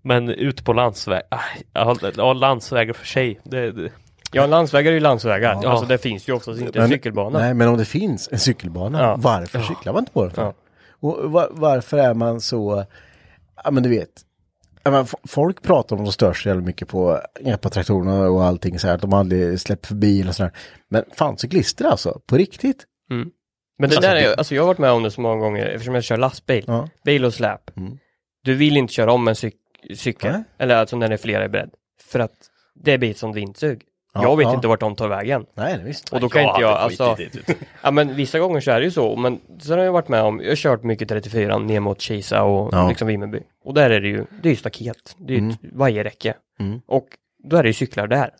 Men 0.06 0.28
ute 0.28 0.62
på 0.64 0.72
landsväg, 0.72 1.22
ja, 1.72 1.96
ja, 2.16 2.32
landsvägar 2.32 2.92
för 2.92 3.06
sig. 3.06 3.40
Det, 3.44 3.70
det, 3.72 3.90
Ja, 4.34 4.46
landsvägar 4.46 4.90
är 4.90 4.94
ju 4.94 5.00
landsvägar. 5.00 5.58
Ja. 5.62 5.70
Alltså 5.70 5.86
det 5.86 5.98
finns 5.98 6.28
ju 6.28 6.32
oftast 6.32 6.60
inte 6.60 6.78
en 6.78 6.82
Men- 6.82 6.90
cykelbana. 6.90 7.38
Nej, 7.38 7.54
men 7.54 7.68
om 7.68 7.78
det 7.78 7.84
finns 7.84 8.28
en 8.32 8.38
cykelbana, 8.38 9.00
Ja. 9.02 9.16
varför 9.18 9.60
cyklar 9.60 9.92
man 9.92 10.02
inte 10.02 10.12
på 10.12 10.24
den? 10.26 10.32
Ja. 10.36 10.54
Och 11.00 11.32
va- 11.32 11.48
varför 11.50 11.98
är 11.98 12.14
man 12.14 12.40
så, 12.40 12.84
ja 13.64 13.70
men 13.70 13.82
du 13.82 13.88
vet, 13.88 14.08
ja, 14.82 14.90
men 14.90 15.06
folk 15.28 15.62
pratar 15.62 15.96
om 15.96 16.02
att 16.02 16.06
de 16.06 16.12
stör 16.12 16.32
sig 16.32 16.50
jävligt 16.50 16.66
mycket 16.66 16.88
på, 16.88 17.20
ja, 17.40 17.56
på 17.56 17.70
traktorerna 17.70 18.28
och 18.30 18.44
allting 18.44 18.78
så 18.78 18.86
här, 18.86 18.94
att 18.94 19.00
de 19.00 19.12
aldrig 19.12 19.60
släpper 19.60 19.86
förbi 19.88 20.28
och 20.28 20.34
sådär. 20.34 20.52
Men 20.90 21.04
fan 21.16 21.38
cyklister 21.38 21.84
alltså, 21.84 22.20
på 22.26 22.36
riktigt. 22.36 22.84
Men 23.08 23.30
det 23.78 23.84
Alltså, 23.84 24.00
där 24.00 24.16
är, 24.16 24.34
alltså 24.38 24.54
jag 24.54 24.62
har 24.62 24.66
varit 24.66 24.78
med 24.78 24.90
om 24.90 25.02
det 25.02 25.10
så 25.10 25.20
många 25.20 25.36
gånger 25.40 25.66
eftersom 25.66 25.94
jag 25.94 26.04
kör 26.04 26.16
lastbil. 26.16 26.64
Ja. 26.66 26.88
Bil 27.04 27.24
och 27.24 27.34
släp. 27.34 27.76
Mm. 27.76 27.98
Du 28.44 28.54
vill 28.54 28.76
inte 28.76 28.92
köra 28.92 29.12
om 29.12 29.28
en 29.28 29.34
cyk 29.34 29.54
cykel. 29.96 30.42
Eller 30.58 30.76
alltså 30.76 30.96
när 30.96 31.08
det 31.08 31.14
är 31.14 31.18
flera 31.18 31.44
i 31.44 31.48
bredd. 31.48 31.70
För 32.04 32.20
att 32.20 32.32
det 32.74 32.98
blir 32.98 33.10
ett 33.10 33.18
sånt 33.18 33.36
vindsug. 33.36 33.82
Ja, 34.14 34.22
jag 34.22 34.36
vet 34.36 34.44
ja. 34.44 34.54
inte 34.54 34.68
vart 34.68 34.80
de 34.80 34.96
tar 34.96 35.08
vägen. 35.08 35.46
Nej, 35.54 35.78
det 35.78 35.84
visst. 35.84 36.12
Och 36.12 36.20
då 36.20 36.28
kan 36.28 36.42
inte 36.42 36.60
jag, 36.60 36.70
alltså, 36.70 37.14
det. 37.18 37.56
ja 37.82 37.90
men 37.90 38.14
vissa 38.16 38.38
gånger 38.38 38.60
så 38.60 38.70
är 38.70 38.78
det 38.80 38.84
ju 38.84 38.90
så, 38.90 39.16
men 39.16 39.40
sen 39.60 39.78
har 39.78 39.84
jag 39.84 39.92
varit 39.92 40.08
med 40.08 40.22
om, 40.22 40.40
jag 40.40 40.48
har 40.48 40.56
kört 40.56 40.82
mycket 40.82 41.08
34 41.08 41.58
ner 41.58 41.80
mot 41.80 42.00
Kisa 42.00 42.42
och 42.42 42.68
Ja. 42.74 42.88
liksom 42.88 43.08
Vimmerby. 43.08 43.40
Och 43.64 43.74
där 43.74 43.90
är 43.90 44.00
det 44.00 44.08
ju, 44.08 44.24
det 44.42 44.48
är 44.48 44.50
ju 44.50 44.56
staket, 44.56 45.16
det 45.18 45.34
är 45.34 45.38
ju 45.40 45.50
ett 45.50 45.58
vajerräcke. 45.72 46.34
Mm. 46.60 46.80
Och 46.86 47.06
då 47.44 47.56
är 47.56 47.62
det 47.62 47.68
ju 47.68 47.72
cyklar 47.72 48.06
där. 48.06 48.30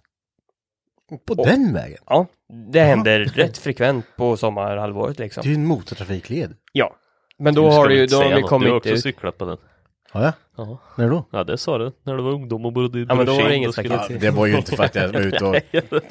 På 1.27 1.35
den 1.35 1.73
vägen? 1.75 1.99
Ja, 2.07 2.27
det 2.73 2.81
händer 2.81 3.21
rätt 3.21 3.59
frekvent 3.59 4.07
på 4.17 4.37
sommarhalvåret 4.37 5.19
liksom. 5.19 5.41
Det 5.43 5.49
är 5.49 5.51
ju 5.51 5.55
en 5.57 5.67
motortrafikled. 5.67 6.55
Ja. 6.73 6.95
Men 7.39 7.55
då 7.55 7.63
Du 7.69 7.75
har 7.75 7.89
du 7.89 7.95
ju, 7.97 8.07
då 8.07 8.17
har 8.17 8.25
vi 8.25 8.31
något, 8.31 8.37
Du 8.39 8.43
har 8.43 8.49
kommit 8.49 8.73
också 8.73 8.89
ut. 8.91 9.03
cyklat 9.03 9.39
på 9.39 9.45
den. 9.45 9.57
Ja, 10.15 10.23
ja. 10.25 10.33
Ja. 10.57 10.79
När 10.97 11.11
då? 11.11 11.25
Ja 11.31 11.45
det 11.45 11.59
sa 11.59 11.79
du, 11.79 11.93
när 12.03 12.17
du 12.17 12.23
var 12.23 12.31
ungdom 12.33 12.67
och 12.67 12.73
bodde 12.73 12.99
i 12.99 13.07
Ja, 13.09 13.15
men 13.15 13.27
då 13.27 13.35
var 13.35 13.49
det 13.49 13.57
inget 13.57 13.73
skulle- 13.73 13.89
staket. 13.99 14.21
Det 14.21 14.31
var 14.31 14.47
ju 14.47 14.57
inte 14.57 14.77
för 14.77 14.85
att 14.85 14.95
jag 14.95 15.09
var 15.09 15.21
ute 15.21 15.45
och 15.45 15.57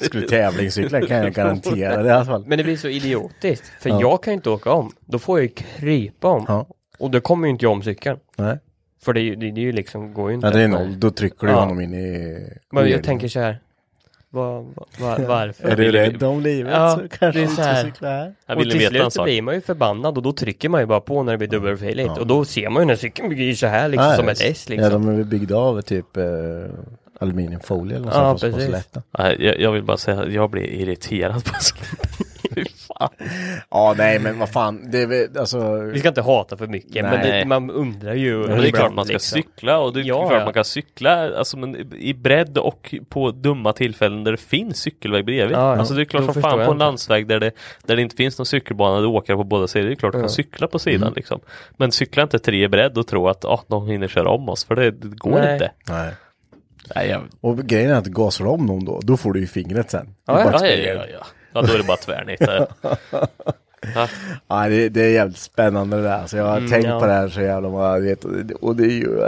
skulle 0.04 0.28
tävlingscykla 0.28 1.00
kan 1.00 1.16
jag 1.16 1.32
garantera 1.32 2.02
det 2.02 2.08
i 2.08 2.12
alla 2.12 2.24
fall. 2.24 2.44
Men 2.46 2.58
det 2.58 2.64
blir 2.64 2.76
så 2.76 2.88
idiotiskt. 2.88 3.66
För 3.80 3.90
Ja. 3.90 4.00
jag 4.00 4.22
kan 4.22 4.32
ju 4.32 4.34
inte 4.36 4.50
åka 4.50 4.72
om. 4.72 4.92
Då 5.00 5.18
får 5.18 5.38
jag 5.38 5.42
ju 5.44 5.48
krypa 5.54 6.28
om. 6.28 6.44
Ja. 6.48 6.66
Och 6.98 7.10
då 7.10 7.20
kommer 7.20 7.46
ju 7.46 7.50
inte 7.52 7.64
jag 7.64 7.72
om 7.72 7.82
cykeln. 7.82 8.18
Nej. 8.36 8.58
För 9.04 9.12
det, 9.12 9.20
är 9.20 9.22
ju- 9.22 9.36
det, 9.36 9.50
det 9.50 9.60
är 9.60 9.62
ju 9.62 9.72
liksom, 9.72 10.14
går 10.14 10.28
ju 10.30 10.34
inte. 10.34 10.46
Ja, 10.46 10.52
det 10.52 10.60
är 10.62 10.68
noll. 10.68 11.00
Då 11.00 11.10
trycker 11.10 11.46
du 11.46 11.52
Ja. 11.52 11.60
honom 11.60 11.80
in 11.80 11.94
i... 11.94 12.38
Men 12.72 12.90
jag 12.90 13.04
tänker 13.04 13.28
så 13.28 13.40
här. 13.40 13.58
Var, 14.34 14.64
var, 14.98 15.18
varför? 15.28 15.68
Är 15.68 15.76
du 15.76 15.92
rädd 15.92 16.22
om 16.22 16.40
livet 16.40 16.72
Ja, 16.72 16.90
så 17.00 17.08
kanske 17.18 17.26
det 17.40 17.44
är 17.44 17.48
du 17.48 17.54
så 17.54 17.62
inte 17.62 17.82
cykla 17.82 18.08
här. 18.08 18.34
Jag 18.46 18.56
och 18.56 18.62
till 18.62 18.78
veta 18.78 18.94
en 18.94 19.00
slut 19.00 19.12
så 19.12 19.22
blir 19.24 19.42
man 19.42 19.54
ju 19.54 19.60
förbannad 19.60 20.16
och 20.16 20.22
då 20.22 20.32
trycker 20.32 20.68
man 20.68 20.80
ju 20.80 20.86
bara 20.86 21.00
på 21.00 21.22
när 21.22 21.32
det 21.32 21.38
blir 21.38 21.48
dubbelfiligt. 21.48 22.10
Ja. 22.14 22.20
Och 22.20 22.26
då 22.26 22.44
ser 22.44 22.68
man 22.70 22.82
ju 22.82 22.86
när 22.86 22.96
cykeln 22.96 23.28
blir 23.28 23.54
så 23.54 23.66
här 23.66 23.88
liksom 23.88 24.06
Ja, 24.10 24.16
som 24.16 24.26
ja, 24.26 24.32
ett 24.32 24.40
S 24.40 24.66
Ja, 24.68 24.74
liksom. 24.74 25.06
de 25.06 25.20
är 25.20 25.24
byggda 25.24 25.56
av 25.56 25.80
typ 25.82 26.16
eh, 26.16 26.24
aluminiumfolie 27.20 27.96
eller 27.96 28.06
något 28.06 28.14
Ja, 28.14 28.38
sånt. 28.38 28.40
för 28.40 28.46
att 28.48 28.52
vara 28.54 28.62
så 28.66 28.70
precis. 28.72 28.86
lätta. 28.94 29.02
Nej, 29.18 29.36
jag, 29.46 29.60
jag 29.60 29.72
vill 29.72 29.82
bara 29.82 29.96
säga 29.96 30.20
att 30.22 30.32
jag 30.32 30.50
blir 30.50 30.64
irriterad 30.64 31.44
på 31.44 31.54
sånt. 31.60 31.80
Fy 32.54 32.64
fan. 32.64 33.08
Ja, 33.70 33.94
nej 33.98 34.18
men 34.18 34.38
vad 34.38 34.48
fan. 34.50 34.90
Det 34.90 35.02
är 35.02 35.06
väl, 35.06 35.38
alltså... 35.38 35.80
Vi 35.80 35.98
ska 35.98 36.08
inte 36.08 36.22
hata 36.22 36.56
för 36.56 36.66
mycket 36.66 37.02
men 37.04 37.20
Nej. 37.20 37.40
det, 37.40 37.44
man 37.48 37.70
undrar 37.70 38.14
ju. 38.14 38.36
Men 38.36 38.60
det 38.60 38.68
är 38.68 38.72
klart 38.72 38.94
man 38.94 39.04
ska 39.04 39.12
liksom. 39.12 39.36
cykla 39.42 39.78
och 39.78 39.92
det 39.92 40.00
är 40.00 40.04
Ja, 40.04 40.28
klart 40.28 40.38
ja. 40.40 40.44
man 40.44 40.54
kan 40.54 40.64
cykla 40.64 41.38
alltså, 41.38 41.56
men 41.56 41.92
i 41.94 42.14
bredd 42.14 42.58
och 42.58 42.94
på 43.08 43.30
dumma 43.30 43.72
tillfällen 43.72 44.24
där 44.24 44.32
det 44.32 44.38
finns 44.38 44.78
cykelväg 44.78 45.24
bredvid. 45.24 45.56
Ja, 45.56 45.60
ja. 45.74 45.76
Alltså 45.78 45.94
det 45.94 46.02
är 46.02 46.04
klart 46.04 46.20
Då 46.22 46.24
som 46.26 46.34
förstår 46.34 46.50
fan 46.50 46.58
jag 46.58 46.66
på 46.66 46.72
en 46.72 46.76
inte. 46.76 46.84
landsväg 46.84 47.26
där 47.26 47.40
det, 47.40 47.50
där 47.86 47.96
det 47.96 48.02
inte 48.02 48.16
finns 48.16 48.38
någon 48.38 48.46
cykelbana 48.46 49.00
du 49.00 49.06
åker 49.06 49.34
på 49.36 49.44
båda 49.44 49.66
sidor. 49.66 49.86
Det 49.86 49.92
är 49.92 49.96
klart 49.96 50.12
du 50.12 50.18
Ja. 50.18 50.22
kan 50.22 50.30
cykla 50.30 50.66
på 50.66 50.78
sidan 50.78 51.02
Mm. 51.02 51.14
liksom. 51.16 51.40
Men 51.76 51.92
cykla 51.92 52.22
inte 52.22 52.38
tre 52.38 52.64
i 52.64 52.68
bredd 52.68 52.98
och 52.98 53.06
tro 53.06 53.28
att 53.28 53.44
ah, 53.44 53.64
de 53.68 53.86
hinner 53.88 54.08
köra 54.08 54.30
om 54.30 54.48
oss 54.48 54.64
för 54.64 54.76
det, 54.76 54.90
det 54.90 55.08
går 55.08 55.30
Nej. 55.30 55.52
inte. 55.52 55.70
Nej. 55.88 56.10
Nej, 56.94 57.08
jag, 57.08 57.22
Och 57.40 57.58
grejen 57.58 57.90
är 57.90 57.94
att 57.94 58.06
gasar 58.06 58.46
om 58.46 58.66
någon 58.66 58.84
då, 58.84 59.00
då 59.02 59.16
får 59.16 59.32
du 59.32 59.40
ju 59.40 59.46
fingret 59.46 59.90
sen. 59.90 60.14
Ja, 60.26 60.40
ja. 60.40 60.58
Ja, 60.60 60.66
ja, 60.66 61.04
ja, 61.12 61.26
ja. 61.54 61.60
ja, 61.60 61.66
då 61.66 61.72
är 61.74 61.78
det 61.78 61.84
bara 61.84 61.96
tvärnit. 61.96 62.38
där. 62.40 62.66
Ja. 63.94 64.08
Ja, 64.48 64.68
det, 64.68 64.88
det 64.88 65.02
är 65.02 65.10
jävligt 65.12 65.38
spännande 65.38 65.96
det 65.96 66.02
där. 66.02 66.18
Alltså 66.18 66.36
jag 66.36 66.44
har 66.44 66.56
Mm, 66.56 66.70
tänkt 66.70 66.88
ja. 66.88 67.00
på 67.00 67.06
det 67.06 67.12
här 67.12 67.28
så 67.28 67.40
jävla 67.40 67.68
många, 67.68 67.98
vet, 67.98 68.24
och 68.60 68.76
det 68.76 68.84
är 68.84 68.90
ju 68.90 69.20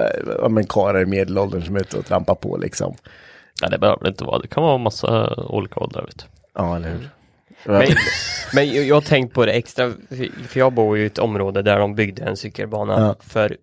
äh, 0.42 0.48
men 0.48 0.66
karlar 0.66 1.00
i 1.00 1.06
medelåldern 1.06 1.62
som 1.62 1.76
är 1.76 1.80
ute 1.80 1.96
och 1.98 2.06
trampar 2.06 2.34
på 2.34 2.56
liksom. 2.56 2.94
Ja, 3.62 3.68
det 3.68 3.78
behöver 3.78 4.02
det 4.02 4.08
inte 4.08 4.24
vara. 4.24 4.38
Det 4.38 4.48
kan 4.48 4.62
vara 4.62 4.74
en 4.74 4.80
massa 4.80 5.34
olika 5.48 5.80
åldrar. 5.80 6.02
Vet 6.02 6.18
du. 6.18 6.24
Ja, 6.54 6.76
eller 6.76 6.88
hur? 6.88 7.08
Men, 7.64 7.86
men 8.54 8.86
jag 8.86 8.96
har 8.96 9.00
tänkt 9.00 9.34
på 9.34 9.46
det 9.46 9.52
extra, 9.52 9.92
för- 10.48 10.58
jag 10.58 10.72
bor 10.72 10.96
ju 10.98 11.02
i 11.02 11.06
ett 11.06 11.18
område 11.18 11.62
där 11.62 11.78
de 11.78 11.94
byggde 11.94 12.22
en 12.24 12.36
cykelbana 12.36 13.00
Ja. 13.00 13.14
för 13.20 13.56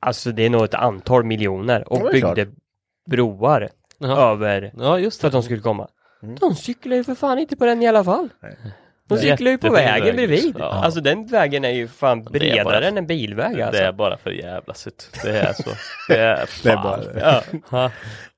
Alltså 0.00 0.32
det 0.32 0.42
är 0.46 0.50
nog 0.50 0.64
ett 0.64 0.74
antal 0.74 1.24
miljoner 1.24 1.92
och 1.92 1.98
Ja, 2.00 2.10
det 2.10 2.16
är 2.16 2.20
klart. 2.20 2.34
byggde 2.34 2.50
broar 3.10 3.68
över 4.00 4.72
Ja, 4.78 4.98
just 4.98 5.20
för 5.20 5.26
att 5.28 5.32
det. 5.32 5.38
de 5.38 5.42
skulle 5.42 5.60
komma. 5.60 5.88
Mm. 6.24 6.36
De 6.40 6.54
cyklar 6.54 6.96
ju 6.96 7.04
för 7.04 7.14
fan 7.14 7.38
inte 7.38 7.56
på 7.56 7.64
den 7.66 7.82
i 7.82 7.86
alla 7.88 8.04
fall. 8.04 8.28
De 9.08 9.18
cyklar 9.18 9.50
ju 9.50 9.58
på 9.58 9.70
vägen 9.70 10.04
väg, 10.04 10.14
bredvid. 10.14 10.56
Ja. 10.58 10.64
Alltså 10.84 11.00
den 11.00 11.26
vägen 11.26 11.64
är 11.64 11.70
ju 11.70 11.88
fan 11.88 12.24
Det 12.24 12.30
bredare 12.30 12.64
bara- 12.64 12.80
än 12.80 12.98
en 12.98 13.06
bilväg 13.06 13.60
alltså. 13.60 13.82
Det 13.82 13.88
är 13.88 13.92
bara 13.92 14.16
för 14.18 14.30
jävla 14.30 14.74
sitt. 14.74 15.18
Det 15.24 15.38
är 15.38 15.52
så. 15.52 15.70
Det 16.08 16.16
är, 16.20 16.48
Det 16.62 16.68
är 16.70 16.74
fan. 16.76 16.82
bara 16.82 17.20
Ja. 17.20 17.42
Ja. 17.70 17.90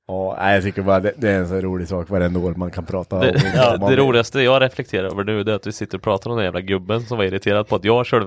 Ja, 0.09 0.37
nej, 0.41 0.55
jag 0.55 0.63
tycker 0.65 0.83
bara 0.83 1.01
det, 1.01 1.13
det 1.17 1.31
är 1.31 1.39
en 1.39 1.49
så 1.49 1.61
rolig 1.61 1.89
sak 1.89 2.11
varenda 2.11 2.41
år 2.41 2.55
man 2.57 2.71
kan 2.71 2.85
prata 2.87 3.19
Det, 3.19 3.31
om. 3.31 3.41
ja, 3.55 3.77
det 3.77 3.97
roligaste 3.97 4.41
jag 4.41 4.63
reflekterar 4.63 5.05
över 5.05 5.25
nu 5.25 5.41
är 5.41 5.49
att 5.49 5.67
vi 5.67 5.73
sitter 5.73 5.99
och 5.99 6.03
pratar 6.03 6.31
om 6.31 6.37
den 6.37 6.45
jävla 6.45 6.61
gubben 6.61 7.03
som 7.03 7.19
var 7.19 7.25
irriterad 7.25 7.69
på 7.69 7.77
att 7.77 7.85
jag 7.85 8.07
körde 8.07 8.27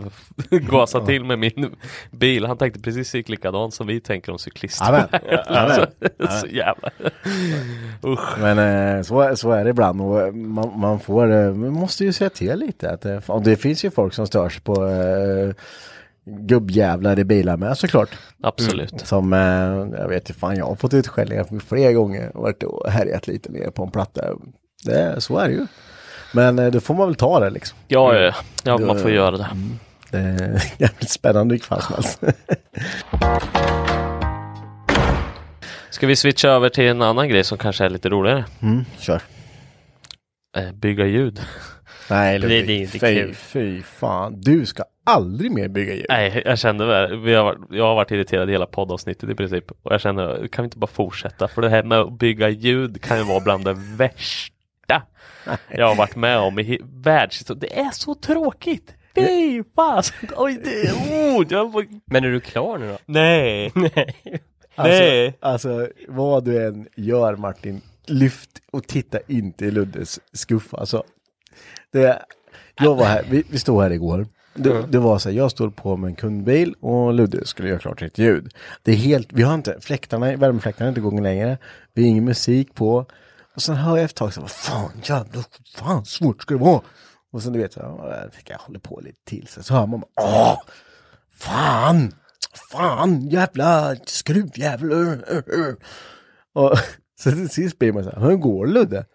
gasa 0.49 1.05
till 1.05 1.23
med 1.23 1.39
min 1.39 1.75
bil. 2.11 2.45
Han 2.45 2.57
tänkte 2.57 2.79
precis 2.79 3.13
likadant 3.29 3.73
som 3.73 3.87
vi 3.87 3.99
tänker 3.99 4.31
om 4.31 4.39
cyklister. 4.39 4.85
Amen. 4.85 5.07
Amen. 5.47 5.87
så, 6.41 6.47
jävla... 6.47 6.89
Usch. 8.03 8.39
Men 8.39 8.59
eh, 8.97 9.01
så, 9.03 9.35
så 9.35 9.51
är 9.51 9.63
det 9.63 9.69
ibland 9.69 10.01
och 10.01 10.35
man, 10.35 10.79
man 10.79 10.99
får, 10.99 11.31
eh, 11.31 11.53
man 11.53 11.71
måste 11.73 12.05
ju 12.05 12.13
säga 12.13 12.29
till 12.29 12.59
lite. 12.59 12.91
Att, 12.91 13.05
eh, 13.05 13.17
och 13.27 13.41
det 13.43 13.55
finns 13.55 13.85
ju 13.85 13.91
folk 13.91 14.13
som 14.13 14.27
störs 14.27 14.59
på 14.59 14.85
eh, 14.85 15.53
gubbjävlar 16.47 17.19
i 17.19 17.23
bilar 17.23 17.57
med 17.57 17.77
såklart. 17.77 18.09
Absolut. 18.43 18.99
Som, 19.07 19.33
eh, 19.33 19.99
jag 19.99 20.07
vet 20.09 20.29
inte 20.29 20.39
fan, 20.39 20.55
jag 20.57 20.65
har 20.65 20.75
fått 20.75 20.93
utskällningar 20.93 21.59
flera 21.67 21.91
gånger 21.93 22.37
och 22.37 22.41
varit 22.43 22.63
och 22.63 22.91
härjat 22.91 23.27
lite 23.27 23.51
ner 23.51 23.69
på 23.71 23.83
en 23.83 23.91
platta. 23.91 24.21
Det, 24.85 25.21
så 25.21 25.37
är 25.37 25.47
det 25.47 25.53
ju. 25.53 25.67
Men 26.33 26.59
eh, 26.59 26.71
då 26.71 26.79
får 26.79 26.93
man 26.93 27.07
väl 27.07 27.15
ta 27.15 27.39
det 27.39 27.49
liksom. 27.49 27.77
Ja, 27.87 28.15
ja, 28.15 28.33
ja, 28.63 28.77
Det- 28.77 28.85
man 28.85 28.99
får 28.99 29.11
göra 29.11 29.37
det. 29.37 29.47
Det 30.11 30.17
är 30.17 30.63
jävligt 30.77 31.09
spännande 31.09 31.55
i 31.55 31.59
fall 31.59 31.81
helst. 31.81 32.21
Ska 35.89 36.07
vi 36.07 36.15
switcha 36.15 36.47
över 36.49 36.69
till 36.69 36.83
en 36.83 37.01
annan 37.01 37.29
grej 37.29 37.43
som 37.43 37.57
kanske 37.57 37.85
är 37.85 37.89
lite 37.89 38.09
roligare? 38.09 38.45
Mm, 38.61 38.85
kör. 38.99 39.21
Eh, 40.57 40.71
bygga 40.71 41.05
ljud. 41.05 41.41
Nej, 42.09 42.39
Det- 42.39 42.47
det 42.47 42.55
är 42.55 42.69
inte 42.69 42.91
fy, 42.91 42.99
kul. 42.99 43.35
fy 43.35 43.81
fan. 43.81 44.41
Du 44.41 44.65
ska 44.65 44.83
aldrig 45.09 45.51
mer 45.51 45.67
bygga 45.67 45.93
ljud. 45.93 46.05
Nej, 46.09 46.41
jag 46.45 46.59
kände 46.59 46.85
väl, 46.85 47.19
vi 47.19 47.33
har, 47.33 47.57
jag 47.69 47.83
har 47.83 47.95
varit 47.95 48.11
irriterad 48.11 48.49
i 48.49 48.51
hela 48.51 48.65
poddavsnittet 48.65 49.29
i 49.29 49.35
princip. 49.35 49.71
Och 49.71 49.93
jag 49.93 50.01
känner, 50.01 50.47
kan 50.47 50.63
vi 50.63 50.67
inte 50.67 50.77
bara 50.77 50.87
fortsätta? 50.87 51.47
För 51.47 51.61
det 51.61 51.69
här 51.69 51.83
med 51.83 51.99
att 51.99 52.19
bygga 52.19 52.49
ljud 52.49 53.01
kan 53.01 53.17
ju 53.17 53.23
vara 53.23 53.39
bland 53.39 53.65
det 53.65 53.73
värsta 53.73 54.53
jag 55.69 55.87
har 55.87 55.95
varit 55.95 56.15
med 56.15 56.39
om 56.39 56.59
i 56.59 56.79
världshistorien. 56.83 57.59
Det 57.59 57.79
är 57.79 57.91
så 57.91 58.15
tråkigt! 58.15 58.95
Fy 59.15 59.63
fasen! 59.75 60.29
Oj, 60.35 60.61
det 60.63 60.91
oh, 60.91 61.45
jag. 61.49 62.01
Men 62.05 62.23
är 62.23 62.29
du 62.29 62.39
klar 62.39 62.77
nu 62.77 62.87
då? 62.87 62.97
Nej! 63.05 63.71
Nej. 63.75 64.15
Alltså, 64.75 64.99
Nej! 64.99 65.37
alltså 65.39 65.87
vad 66.07 66.45
du 66.45 66.67
än 66.67 66.87
gör 66.95 67.35
Martin, 67.35 67.81
lyft 68.05 68.49
och 68.71 68.87
titta 68.87 69.19
inte 69.27 69.65
i 69.65 69.71
Luddes 69.71 70.19
skuff. 70.33 70.73
Alltså, 70.73 71.03
det, 71.93 72.21
jag 72.81 72.95
var 72.95 73.05
här, 73.05 73.25
vi, 73.29 73.43
vi 73.49 73.59
stod 73.59 73.83
här 73.83 73.91
igår. 73.91 74.27
Det, 74.63 74.85
det 74.87 74.99
var 74.99 75.19
så 75.19 75.29
här, 75.29 75.35
jag 75.35 75.51
stod 75.51 75.75
på 75.75 75.97
med 75.97 76.07
en 76.07 76.15
kundbil 76.15 76.75
och 76.79 77.13
Ludde 77.13 77.45
skulle 77.45 77.69
göra 77.69 77.79
klart 77.79 77.99
sitt 77.99 78.17
ljud. 78.17 78.53
Det 78.83 78.91
är 78.91 78.95
helt, 78.95 79.33
vi 79.33 79.43
har 79.43 79.53
inte, 79.53 79.77
fläktarna, 79.81 80.35
värmefläktarna 80.35 80.87
är 80.87 80.89
inte 80.89 80.99
igång 80.99 81.23
längre. 81.23 81.57
Vi 81.93 82.01
har 82.01 82.09
ingen 82.09 82.25
musik 82.25 82.73
på. 82.73 83.05
Och 83.55 83.61
sen 83.61 83.75
hör 83.75 83.97
jag 83.97 84.03
efter 84.03 84.25
ett 84.25 84.33
tag 84.33 84.33
så 84.33 84.41
vad 84.41 84.51
fan 84.51 84.91
jävlar, 85.03 85.43
fan 85.75 86.05
svårt 86.05 86.41
ska 86.41 86.53
det 86.53 86.59
vara. 86.59 86.81
Och 87.31 87.43
sen 87.43 87.53
du 87.53 87.59
vet, 87.59 87.73
så, 87.73 87.79
jag 87.79 88.31
jag 88.45 88.57
håller 88.57 88.79
på 88.79 88.99
lite 89.03 89.19
till. 89.25 89.47
Så, 89.47 89.63
så 89.63 89.73
hör 89.73 89.87
man 89.87 89.99
bara, 89.99 90.09
åh, 90.15 90.57
fan, 91.31 92.13
fan, 92.71 93.29
jävla 93.29 93.95
skruvjävel. 94.05 94.91
Och 96.53 96.77
så 97.19 97.31
till 97.31 97.49
sist 97.49 97.79
blir 97.79 97.91
man 97.91 98.03
så 98.03 98.09
här, 98.09 98.19
hur 98.19 98.35
går 98.35 98.67
Ludde? 98.67 99.05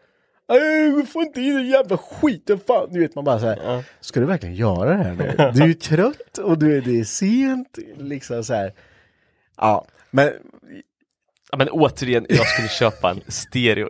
"Nej, 0.49 0.87
Jag 0.89 1.09
får 1.09 1.23
inte 1.23 1.41
in 1.41 1.55
den 1.55 1.67
jävla 1.69 1.99
skiten, 1.99 2.59
fan. 2.67 2.89
Du 2.93 3.01
vet 3.01 3.15
man 3.15 3.25
bara 3.25 3.39
så 3.39 3.47
här, 3.47 3.85
ska 4.01 4.21
du 4.21 4.27
verkligen 4.27 4.55
göra 4.55 4.89
det 4.89 5.05
här 5.05 5.13
nu? 5.13 5.51
Du 5.55 5.63
är 5.63 5.67
ju 5.67 5.75
trött 5.75 6.39
och 6.39 6.59
du 6.59 6.77
är, 6.77 6.81
det 6.81 7.01
är 7.01 7.05
sent, 7.05 7.79
liksom 7.99 8.45
så 8.45 8.55
här. 8.55 8.73
Ja, 9.57 9.87
men 10.11 10.33
Ja, 11.51 11.59
men 11.59 11.69
återigen, 11.69 12.27
jag 12.29 12.47
skulle 12.47 12.69
köpa 12.69 13.11
en 13.11 13.21
stereo 13.29 13.89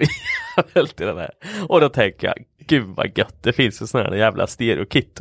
till 0.96 1.06
den 1.06 1.18
här. 1.18 1.30
Och 1.68 1.80
då 1.80 1.88
tänker 1.88 2.26
jag, 2.26 2.36
gud 2.58 2.84
vad 2.86 3.18
gött, 3.18 3.42
det 3.42 3.52
finns 3.52 3.82
ju 3.82 3.86
sådana 3.86 4.10
här 4.10 4.16
jävla 4.16 4.46
stereo-kit. 4.46 5.20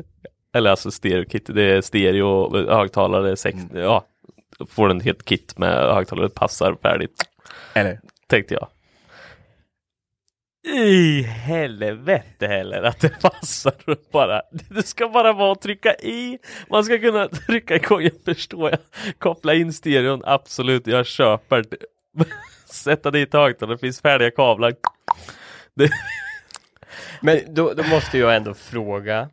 Eller 0.54 0.70
alltså 0.70 0.92
stereo-kit, 0.92 1.46
det 1.56 1.64
är 1.64 1.82
stereo, 1.82 2.58
högtalare, 2.72 3.36
sex, 3.36 3.58
ja. 3.74 4.06
Får 4.70 4.90
en 4.92 5.00
helt 5.02 5.26
kit 5.26 5.58
med 5.58 5.94
högtalare, 5.94 6.30
passar 6.30 6.76
färdigt. 6.82 7.24
eller 7.74 8.00
Tänkte 8.28 8.54
jag. 8.54 8.68
I 10.66 11.22
helvete 11.22 12.48
heller 12.48 12.84
att 12.84 13.00
det 13.00 13.22
passar 13.22 13.74
och 13.86 13.98
bara. 14.12 14.42
Det 14.52 14.88
ska 14.88 15.10
bara 15.10 15.34
vara 15.34 15.52
att 15.52 15.62
trycka 15.62 15.94
i. 15.96 16.40
Man 16.70 16.84
ska 16.84 17.00
kunna 17.00 17.28
trycka 17.28 17.76
igång, 17.76 18.02
jag 18.02 18.12
förstår. 18.26 18.70
Jag 18.70 18.80
koppla 19.18 19.54
in 19.54 19.74
stereon, 19.74 20.22
absolut, 20.26 20.88
jag 20.88 21.06
köper. 21.06 21.64
det. 21.70 21.78
Sätta 22.66 23.12
dit 23.12 23.34
högtalare, 23.34 23.76
det 23.76 23.80
finns 23.80 24.02
färdiga 24.02 24.32
kablar. 24.32 24.74
Det, 25.76 25.90
Men 27.22 27.40
då, 27.54 27.74
då 27.74 27.84
måste 27.84 28.18
jag 28.18 28.36
ändå 28.36 28.54
fråga. 28.54 29.30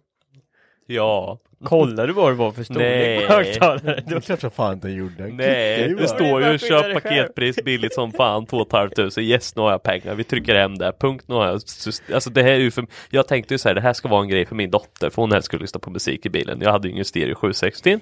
ja, 0.87 1.39
Kollar 1.65 2.07
du 2.07 2.13
vad 2.13 2.33
det 2.33 2.37
var 2.37 2.53
för 2.53 2.63
storlek 2.63 2.83
Nej. 2.83 3.27
på 3.27 3.33
högtalare? 3.33 4.03
det 4.07 4.25
klart 4.25 4.41
som 4.41 4.51
fan 4.51 4.73
inte 4.73 4.89
jag 4.89 4.97
gjorde. 4.97 5.27
Nej, 5.27 5.95
det 5.99 6.09
står 6.09 6.53
ju 6.53 6.59
köp 6.59 6.93
paketpris 6.93 7.57
billigt 7.65 7.95
som 7.95 8.13
fan, 8.13 8.47
2 8.47 8.67
500. 8.71 9.23
Yes, 9.23 9.57
nu 9.57 9.63
har 9.63 9.71
jag 9.71 9.83
pengar, 9.83 10.15
vi 10.15 10.25
trycker 10.25 10.55
hem 10.55 10.79
det. 10.79 10.93
Punkt, 11.01 11.25
nu 11.29 11.35
har 11.35 11.47
jag. 11.47 11.55
Alltså 12.15 12.31
det 12.31 12.43
här 12.43 12.51
är 12.51 12.59
ju 12.59 12.71
för, 12.71 12.87
jag 13.11 13.29
tänkte 13.29 13.55
ju 13.55 13.59
så 13.59 13.69
här, 13.69 13.75
det 13.75 13.81
här 13.81 13.93
ska 13.93 14.09
vara 14.09 14.23
en 14.23 14.29
grej 14.29 14.47
för 14.47 14.55
min 14.55 14.71
dotter, 14.71 15.11
för 15.11 15.23
hon 15.23 15.33
helst 15.33 15.47
skulle 15.47 15.63
lyssna 15.63 15.81
på 15.81 15.91
musik 15.91 16.27
i 16.27 16.31
bilen. 16.31 16.61
Jag 16.61 16.73
hade 16.73 16.89
ju 16.89 16.93
ingen 16.95 17.05
stereo 17.05 17.35
760. 17.35 17.99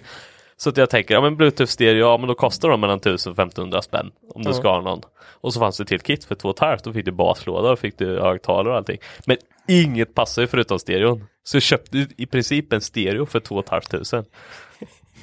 Så 0.61 0.71
att 0.71 0.77
jag 0.77 0.91
tänker, 0.91 1.15
ja 1.15 1.21
men 1.21 1.37
bluetooth 1.37 1.71
stereo, 1.71 1.99
ja 1.99 2.19
men 2.19 2.29
då 2.29 2.35
kostar 2.35 2.69
de 2.69 2.81
mellan 2.81 2.99
1000 2.99 3.33
och 3.33 3.39
1500 3.39 3.83
spänn. 3.83 4.11
Om 4.35 4.43
du 4.43 4.55
ska 4.55 4.69
ha 4.69 4.81
någon. 4.81 5.01
Och 5.41 5.55
så 5.55 5.61
fanns 5.61 5.79
det 5.79 5.85
till 5.85 6.01
kit 6.01 6.25
för 6.25 6.35
2 6.35 6.55
500, 6.59 6.81
då 6.85 6.93
fick 6.93 7.05
du 7.05 7.11
baslåda 7.11 7.71
och 7.71 7.79
fick 7.79 7.99
du 7.99 8.21
högtalare 8.21 8.69
och 8.73 8.77
allting. 8.77 8.99
Men 9.27 9.37
inget 9.69 10.15
passar 10.15 10.43
ju 10.43 10.49
förutom 10.49 10.79
stereon. 10.79 11.25
Så 11.45 11.57
jag 11.57 11.63
köpte 11.63 12.07
i 12.17 12.27
princip 12.27 12.73
en 12.73 12.81
stereo 12.81 13.27
för 13.27 13.41
2 13.41 13.63
500. 13.63 14.25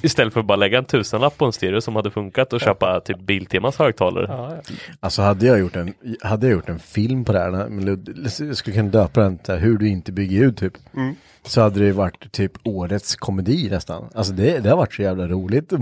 Istället 0.02 0.32
för 0.32 0.40
att 0.40 0.46
bara 0.46 0.56
lägga 0.56 0.78
en 0.78 0.84
tusenlapp 0.84 1.38
på 1.38 1.44
en 1.44 1.52
stereo 1.52 1.80
som 1.80 1.96
hade 1.96 2.10
funkat 2.10 2.52
och 2.52 2.60
köpa 2.60 3.00
typ 3.00 3.18
Biltemas 3.18 3.76
högtalare. 3.78 4.26
Ja, 4.28 4.52
ja. 4.54 4.74
Alltså 5.00 5.22
hade 5.22 5.46
jag 5.46 5.58
gjort 5.58 5.76
en, 5.76 5.94
hade 6.22 6.46
jag 6.46 6.54
gjort 6.54 6.68
en 6.68 6.78
film 6.78 7.24
på 7.24 7.32
det 7.32 7.38
här, 7.38 8.46
jag 8.46 8.56
skulle 8.56 8.76
kunna 8.76 8.88
döpa 8.88 9.20
den 9.20 9.38
till 9.38 9.54
hur 9.54 9.78
du 9.78 9.88
inte 9.88 10.12
bygger 10.12 10.36
ljud 10.36 10.56
typ. 10.56 10.72
Så 11.46 11.60
hade 11.60 11.80
det 11.80 11.86
ju 11.86 11.92
varit 11.92 12.32
typ 12.32 12.52
årets 12.64 13.16
komedi 13.16 13.68
nästan. 13.70 14.08
Alltså 14.14 14.32
det, 14.32 14.58
det 14.58 14.70
har 14.70 14.76
varit 14.76 14.94
så 14.94 15.02
jävla 15.02 15.28
roligt. 15.28 15.72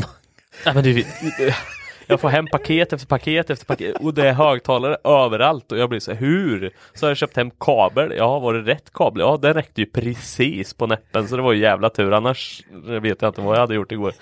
Ja, 0.65 0.73
men 0.75 0.85
du, 0.85 1.05
jag 2.07 2.21
får 2.21 2.29
hem 2.29 2.47
paket 2.47 2.93
efter 2.93 3.07
paket 3.07 3.51
efter 3.51 3.67
paket 3.67 3.97
och 4.01 4.15
det 4.15 4.29
är 4.29 4.33
högtalare 4.33 4.97
överallt 5.05 5.73
och 5.73 5.79
jag 5.79 5.89
blir 5.89 6.01
så 6.01 6.13
här, 6.13 6.19
hur? 6.19 6.71
Så 6.95 7.07
har 7.07 7.11
jag 7.11 7.17
köpt 7.17 7.37
hem 7.37 7.51
kabel, 7.61 8.15
ja 8.17 8.39
var 8.39 8.55
det 8.55 8.73
rätt 8.73 8.93
kabel? 8.93 9.21
Ja 9.21 9.39
den 9.43 9.55
räckte 9.55 9.81
ju 9.81 9.87
precis 9.87 10.75
på 10.75 10.87
näppen 10.87 11.29
så 11.29 11.37
det 11.37 11.43
var 11.43 11.53
ju 11.53 11.61
jävla 11.61 11.91
tur 11.91 12.13
annars 12.13 12.63
vet 13.03 13.23
jag 13.23 13.29
inte 13.29 13.41
vad 13.41 13.57
jag 13.57 13.61
hade 13.61 13.75
gjort 13.75 13.93
igår. 13.93 14.13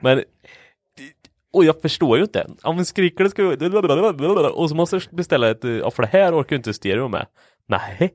Men 0.00 0.22
och 1.52 1.64
jag 1.64 1.82
förstår 1.82 2.16
ju 2.16 2.22
inte. 2.22 2.46
Om 2.62 2.76
men 2.76 2.84
skriker 2.84 3.24
det 3.24 3.30
ska 3.30 4.50
och 4.50 4.68
så 4.68 4.74
måste 4.74 4.96
jag 4.96 5.02
beställa 5.16 5.50
ett, 5.50 5.64
ja 5.64 5.90
för 5.90 6.02
det 6.02 6.08
här 6.12 6.40
orkar 6.40 6.56
ju 6.56 6.56
inte 6.56 6.74
stereo 6.74 7.08
med. 7.08 7.26
Nej. 7.66 8.14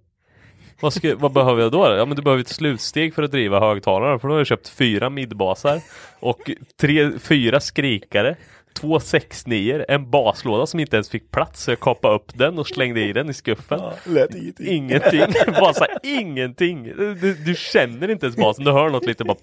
Vad, 0.80 0.94
ska, 0.94 1.16
vad 1.16 1.34
behöver 1.34 1.62
jag 1.62 1.72
då? 1.72 1.96
Ja 1.98 2.06
men 2.06 2.16
du 2.16 2.22
behöver 2.22 2.42
ett 2.42 2.48
slutsteg 2.48 3.14
för 3.14 3.24
att 3.24 3.32
driva 3.32 3.60
högtalare 3.60 4.20
för 4.20 4.28
då 4.28 4.34
har 4.34 4.40
jag 4.40 4.48
köpt 4.48 4.70
fyra 4.70 5.10
midbasar 5.10 5.82
och 6.20 6.52
tre, 6.82 7.20
fyra 7.20 7.60
skrikare 7.60 8.36
Två 8.80 9.00
6 9.00 9.46
en 9.88 10.10
baslåda 10.10 10.66
som 10.66 10.80
inte 10.80 10.96
ens 10.96 11.10
fick 11.10 11.32
plats 11.32 11.64
så 11.64 11.72
jag 11.72 11.80
kapade 11.80 12.16
upp 12.16 12.38
den 12.38 12.60
och 12.60 12.68
slängde 12.68 13.02
i 13.02 13.14
den 13.14 13.30
i 13.30 13.34
skuffen. 13.34 13.80
lät 14.06 14.36
ingenting. 14.36 14.68
Ingenting, 14.68 15.20
här, 15.80 15.98
ingenting. 16.04 16.84
Du, 16.84 17.34
du 17.34 17.56
känner 17.56 18.12
inte 18.12 18.26
ens 18.26 18.38
basen, 18.38 18.66
du 18.66 18.72
hör 18.72 18.90
något 18.90 19.06
lite 19.06 19.24
bara 19.24 19.38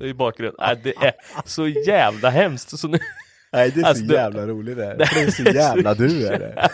i 0.06 0.14
bakgrunden. 0.14 0.56
Nej, 0.58 0.80
det 0.82 0.94
är 1.06 1.12
så 1.44 1.68
jävla 1.68 2.30
hemskt. 2.30 2.78
Så 2.78 2.88
nu, 2.88 2.98
Nej 3.52 3.72
det 3.74 3.80
är 3.80 3.84
Alltså, 3.84 4.04
så 4.04 4.08
det- 4.12 4.14
jävla 4.14 4.46
roligt 4.46 4.76
det 4.76 4.84
här. 4.84 4.96
Det 4.96 5.02
är 5.04 5.30
så 5.30 5.42
jävla 5.42 5.94
du 5.94 6.26
är 6.26 6.38
det. 6.38 6.68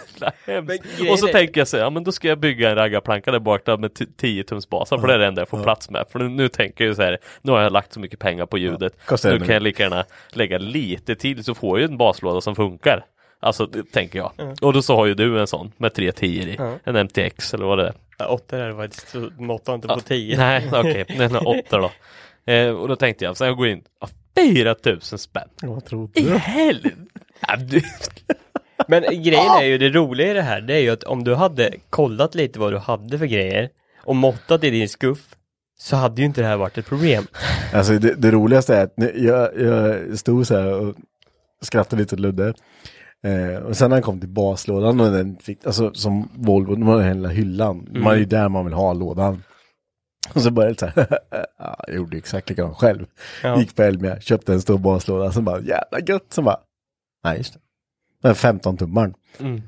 Och 1.10 1.18
så 1.18 1.28
är- 1.28 1.32
tänker 1.32 1.60
jag 1.60 1.68
så 1.68 1.76
här, 1.76 1.84
ja 1.84 1.90
men 1.90 2.04
då 2.04 2.12
ska 2.12 2.28
jag 2.28 2.38
bygga 2.38 2.70
en 2.70 2.76
raggarplanka 2.76 3.30
där 3.32 3.38
bak 3.38 3.64
där 3.64 3.76
med 3.76 3.94
t- 3.94 4.04
10 4.16 4.44
tums 4.44 4.68
basar 4.68 4.98
för 4.98 5.06
det 5.08 5.14
är 5.14 5.18
det 5.18 5.26
enda 5.26 5.40
jag 5.40 5.48
får 5.48 5.62
plats 5.62 5.90
med. 5.90 6.04
För 6.12 6.18
nu, 6.18 6.28
nu 6.28 6.48
tänker 6.48 6.86
jag 6.86 6.96
så 6.96 7.02
här, 7.02 7.18
nu 7.42 7.52
har 7.52 7.60
jag 7.60 7.72
lagt 7.72 7.92
så 7.92 8.00
mycket 8.00 8.18
pengar 8.18 8.46
på 8.46 8.58
ljudet. 8.58 8.92
Det 9.08 9.24
nu 9.24 9.38
nu? 9.38 9.44
kan 9.44 9.54
jag 9.54 9.62
lika 9.62 9.82
gärna 9.82 10.04
lägga 10.32 10.58
lite 10.58 11.14
till 11.14 11.44
så 11.44 11.54
får 11.54 11.80
jag 11.80 11.90
en 11.90 11.96
baslåda 11.98 12.40
som 12.40 12.56
funkar. 12.56 13.04
Alltså 13.40 13.66
det 13.66 13.82
tänker 13.92 14.18
jag. 14.18 14.32
Och 14.62 14.72
då 14.72 14.82
så 14.82 14.96
har 14.96 15.06
ju 15.06 15.14
du 15.14 15.40
en 15.40 15.46
sån 15.46 15.72
med 15.76 15.94
tre 15.94 16.12
10 16.12 16.42
i. 16.42 16.58
En 16.84 16.96
MTX 17.06 17.54
eller 17.54 17.64
vad 17.64 17.78
det 17.78 17.86
är. 17.86 17.92
Ja, 18.18 18.26
Åtta 18.26 18.56
där 18.56 18.70
var 18.70 18.84
ett 18.84 19.14
mått 19.38 19.68
inte 19.68 19.88
på 19.88 20.00
tio. 20.00 20.36
Nej 20.36 20.68
okej, 20.72 21.04
den 21.18 21.34
är 21.36 21.48
åtta 21.48 21.78
då. 21.78 21.90
Eh, 22.52 22.70
och 22.70 22.88
då 22.88 22.96
tänkte 22.96 23.24
jag, 23.24 23.36
så 23.36 23.44
jag 23.44 23.56
går 23.56 23.68
in, 23.68 23.82
ja, 24.40 24.74
4000 24.82 25.18
spänn. 25.18 25.48
Vad 25.62 25.84
trodde 25.84 26.20
I 26.20 26.28
helvete! 26.38 26.96
Ja, 27.48 27.56
du- 27.56 27.82
Men 28.88 29.02
grejen 29.02 29.50
är 29.60 29.64
ju 29.64 29.78
det 29.78 29.88
roliga 29.90 30.30
i 30.30 30.34
det 30.34 30.42
här, 30.42 30.60
det 30.60 30.74
är 30.74 30.80
ju 30.80 30.90
att 30.90 31.02
om 31.04 31.24
du 31.24 31.34
hade 31.34 31.74
kollat 31.90 32.34
lite 32.34 32.58
vad 32.60 32.72
du 32.72 32.78
hade 32.78 33.18
för 33.18 33.26
grejer 33.26 33.68
och 34.04 34.16
måttat 34.16 34.64
i 34.64 34.70
din 34.70 34.88
skuff 34.88 35.34
så 35.78 35.96
hade 35.96 36.20
ju 36.20 36.26
inte 36.26 36.40
det 36.40 36.46
här 36.46 36.56
varit 36.56 36.78
ett 36.78 36.86
problem. 36.86 37.24
Alltså 37.72 37.92
det, 37.98 38.14
det 38.14 38.30
roligaste 38.30 38.76
är 38.76 38.84
att 38.84 38.94
jag, 39.14 39.60
jag 39.60 40.18
stod 40.18 40.46
så 40.46 40.56
här 40.56 40.72
och 40.74 40.94
skrattade 41.62 42.02
lite 42.02 42.14
åt 42.14 42.20
Ludde. 42.20 42.54
Eh, 43.24 43.62
och 43.62 43.76
sen 43.76 43.90
när 43.90 43.96
han 43.96 44.02
kom 44.02 44.20
till 44.20 44.28
baslådan 44.28 45.00
och 45.00 45.12
den 45.12 45.36
fick, 45.36 45.66
alltså 45.66 45.94
som 45.94 46.28
Volvo, 46.34 46.74
de 46.74 46.82
har 46.82 47.02
hela 47.02 47.28
hyllan. 47.28 47.86
Mm. 47.90 48.02
Man 48.04 48.12
är 48.14 48.18
ju 48.18 48.24
där 48.24 48.48
man 48.48 48.64
vill 48.64 48.74
ha 48.74 48.92
lådan. 48.92 49.42
Och 50.34 50.42
så 50.42 50.50
började 50.50 50.74
det 50.74 50.78
så 50.78 50.86
här, 50.86 51.18
ja, 51.58 51.84
jag 51.86 51.96
gjorde 51.96 52.16
exakt 52.16 52.48
likadant 52.48 52.76
själv. 52.76 53.06
Ja. 53.42 53.58
Gick 53.58 53.76
på 53.76 53.82
Elmia, 53.82 54.20
köpte 54.20 54.52
en 54.52 54.60
stor 54.60 54.78
baslåda, 54.78 55.32
så 55.32 55.42
bara 55.42 55.60
jävla 55.60 56.00
gött, 56.06 56.26
så 56.32 56.42
bara, 56.42 56.56
nej 57.24 57.36
just 57.38 57.54
det. 57.54 57.60
Men 58.22 58.34
15 58.34 58.76
tummar. 58.76 59.12
Mm. 59.40 59.62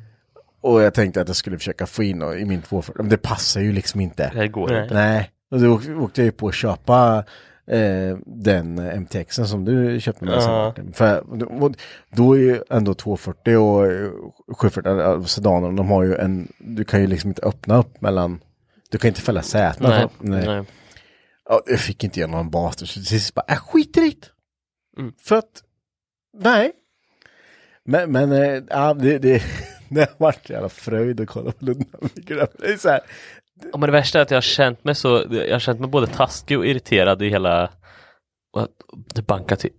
Och 0.61 0.83
jag 0.83 0.95
tänkte 0.95 1.21
att 1.21 1.29
jag 1.29 1.37
skulle 1.37 1.59
försöka 1.59 1.87
få 1.87 2.03
in 2.03 2.23
och, 2.23 2.39
i 2.39 2.45
min 2.45 2.63
240, 2.63 3.03
men 3.03 3.11
det 3.11 3.17
passar 3.17 3.61
ju 3.61 3.73
liksom 3.73 4.01
inte. 4.01 4.31
Det 4.35 4.49
går 4.49 4.69
Nej. 4.69 4.83
inte. 4.83 4.95
Nej, 4.95 5.31
och 5.51 5.61
då 5.61 5.75
åkte- 5.75 6.21
jag 6.21 6.25
ju 6.25 6.33
på 6.33 6.49
att 6.49 6.55
köpa 6.55 7.25
eh, 7.67 8.17
den 8.27 8.79
MTXen 8.79 9.47
som 9.49 9.65
du 9.65 10.01
köpte 10.01 10.25
med 10.25 10.35
Ja. 10.35 10.73
sen. 10.77 10.93
För 10.93 11.21
och 11.63 11.73
då 12.11 12.37
är 12.37 12.41
ju 12.41 12.63
ändå 12.71 12.95
240 12.95 13.57
och 13.57 13.87
eh, 13.87 14.11
740 14.57 15.01
äh, 15.01 15.23
sedanen, 15.25 15.77
de 15.77 15.91
har 15.91 16.03
ju 16.05 16.15
en, 16.17 16.49
du 16.59 16.85
kan 16.85 17.01
ju 17.01 17.07
liksom 17.07 17.31
inte 17.31 17.43
öppna 17.43 17.77
upp 17.79 18.01
mellan, 18.01 18.41
du 18.91 18.99
kan 18.99 19.09
inte 19.09 19.20
fälla 19.20 19.43
sätena. 19.43 19.88
Nej. 19.88 20.09
Nej. 20.18 20.47
Nej. 20.47 20.64
Ja, 21.45 21.62
jag 21.66 21.80
fick 21.80 22.05
inte 22.05 22.18
igenom 22.20 22.41
en 22.41 22.51
bas, 22.51 22.78
så 22.78 22.86
till 22.86 23.07
sist 23.07 23.34
bara, 23.34 23.45
äh, 23.49 23.57
skit 23.59 23.97
i 23.97 24.01
det. 24.01 24.26
Mm. 25.01 25.12
För 25.18 25.36
att, 25.36 25.62
nej. 26.38 26.72
Men, 27.84 28.12
men 28.12 28.32
äh, 28.32 28.95
det, 28.95 29.18
det, 29.18 29.43
det 29.88 30.01
har 30.01 30.16
varit 30.18 30.51
en 30.51 30.55
jävla 30.55 30.68
fröjd 30.68 31.20
att 31.20 31.28
kolla 31.28 31.53
på 31.53 31.64
Lundavik. 31.64 32.28
Det 32.59 32.66
är 32.72 32.76
så 32.76 32.88
här, 32.88 33.01
Ja, 33.72 33.78
men 33.78 33.80
det 33.86 33.93
värsta 33.93 34.18
är 34.18 34.22
att 34.22 34.30
jag 34.30 34.36
har 34.36 34.43
känt 34.43 34.84
mig 34.84 34.95
så, 34.95 35.24
jag 35.30 35.53
har 35.53 35.59
känt 35.59 35.80
mig 35.80 35.88
både 35.91 36.07
taskig 36.07 36.59
och 36.59 36.66
irriterad 36.66 37.22
i 37.22 37.28
hela, 37.28 37.70
och 38.53 38.68
det 39.14 39.22
bankar 39.22 39.57
till, 39.57 39.70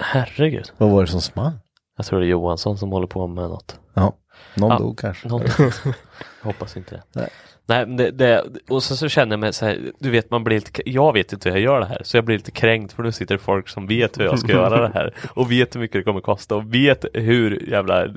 herregud. 0.00 0.72
vad 0.76 0.90
var 0.90 1.02
det 1.02 1.08
som 1.10 1.20
small? 1.20 1.52
Jag 1.96 2.06
tror 2.06 2.20
det 2.20 2.26
är 2.26 2.28
Johansson 2.28 2.78
som 2.78 2.92
håller 2.92 3.06
på 3.06 3.26
med 3.26 3.44
något. 3.44 3.80
Ja, 3.94 4.16
någon 4.54 4.70
Ja. 4.70 4.78
dog 4.78 4.98
kanske. 4.98 5.28
Någon... 5.28 5.42
Hoppas 6.46 6.76
inte 6.76 6.94
det. 6.94 7.02
Nej. 7.12 7.28
Nej, 7.68 7.86
det, 7.86 8.10
det, 8.10 8.44
och 8.68 8.82
så, 8.82 8.96
så 8.96 9.08
känner 9.08 9.32
jag 9.32 9.40
mig 9.40 9.52
så 9.52 9.66
här, 9.66 9.78
du 9.98 10.10
vet 10.10 10.30
man 10.30 10.44
blir 10.44 10.56
lite, 10.56 10.90
jag 10.90 11.12
vet 11.12 11.32
inte 11.32 11.48
hur 11.48 11.56
jag 11.56 11.64
gör 11.64 11.80
det 11.80 11.86
här, 11.86 12.00
så 12.04 12.16
jag 12.16 12.24
blir 12.24 12.36
lite 12.36 12.50
kränkt 12.50 12.92
för 12.92 13.02
nu 13.02 13.12
sitter 13.12 13.38
folk 13.38 13.68
som 13.68 13.86
vet 13.86 14.18
hur 14.18 14.24
jag 14.24 14.38
ska 14.38 14.52
göra 14.52 14.80
det 14.88 14.94
här 14.94 15.14
och 15.34 15.50
vet 15.50 15.74
hur 15.74 15.80
mycket 15.80 16.00
det 16.00 16.02
kommer 16.02 16.20
kosta 16.20 16.54
och 16.56 16.74
vet 16.74 17.04
hur 17.14 17.70
jävla 17.70 18.08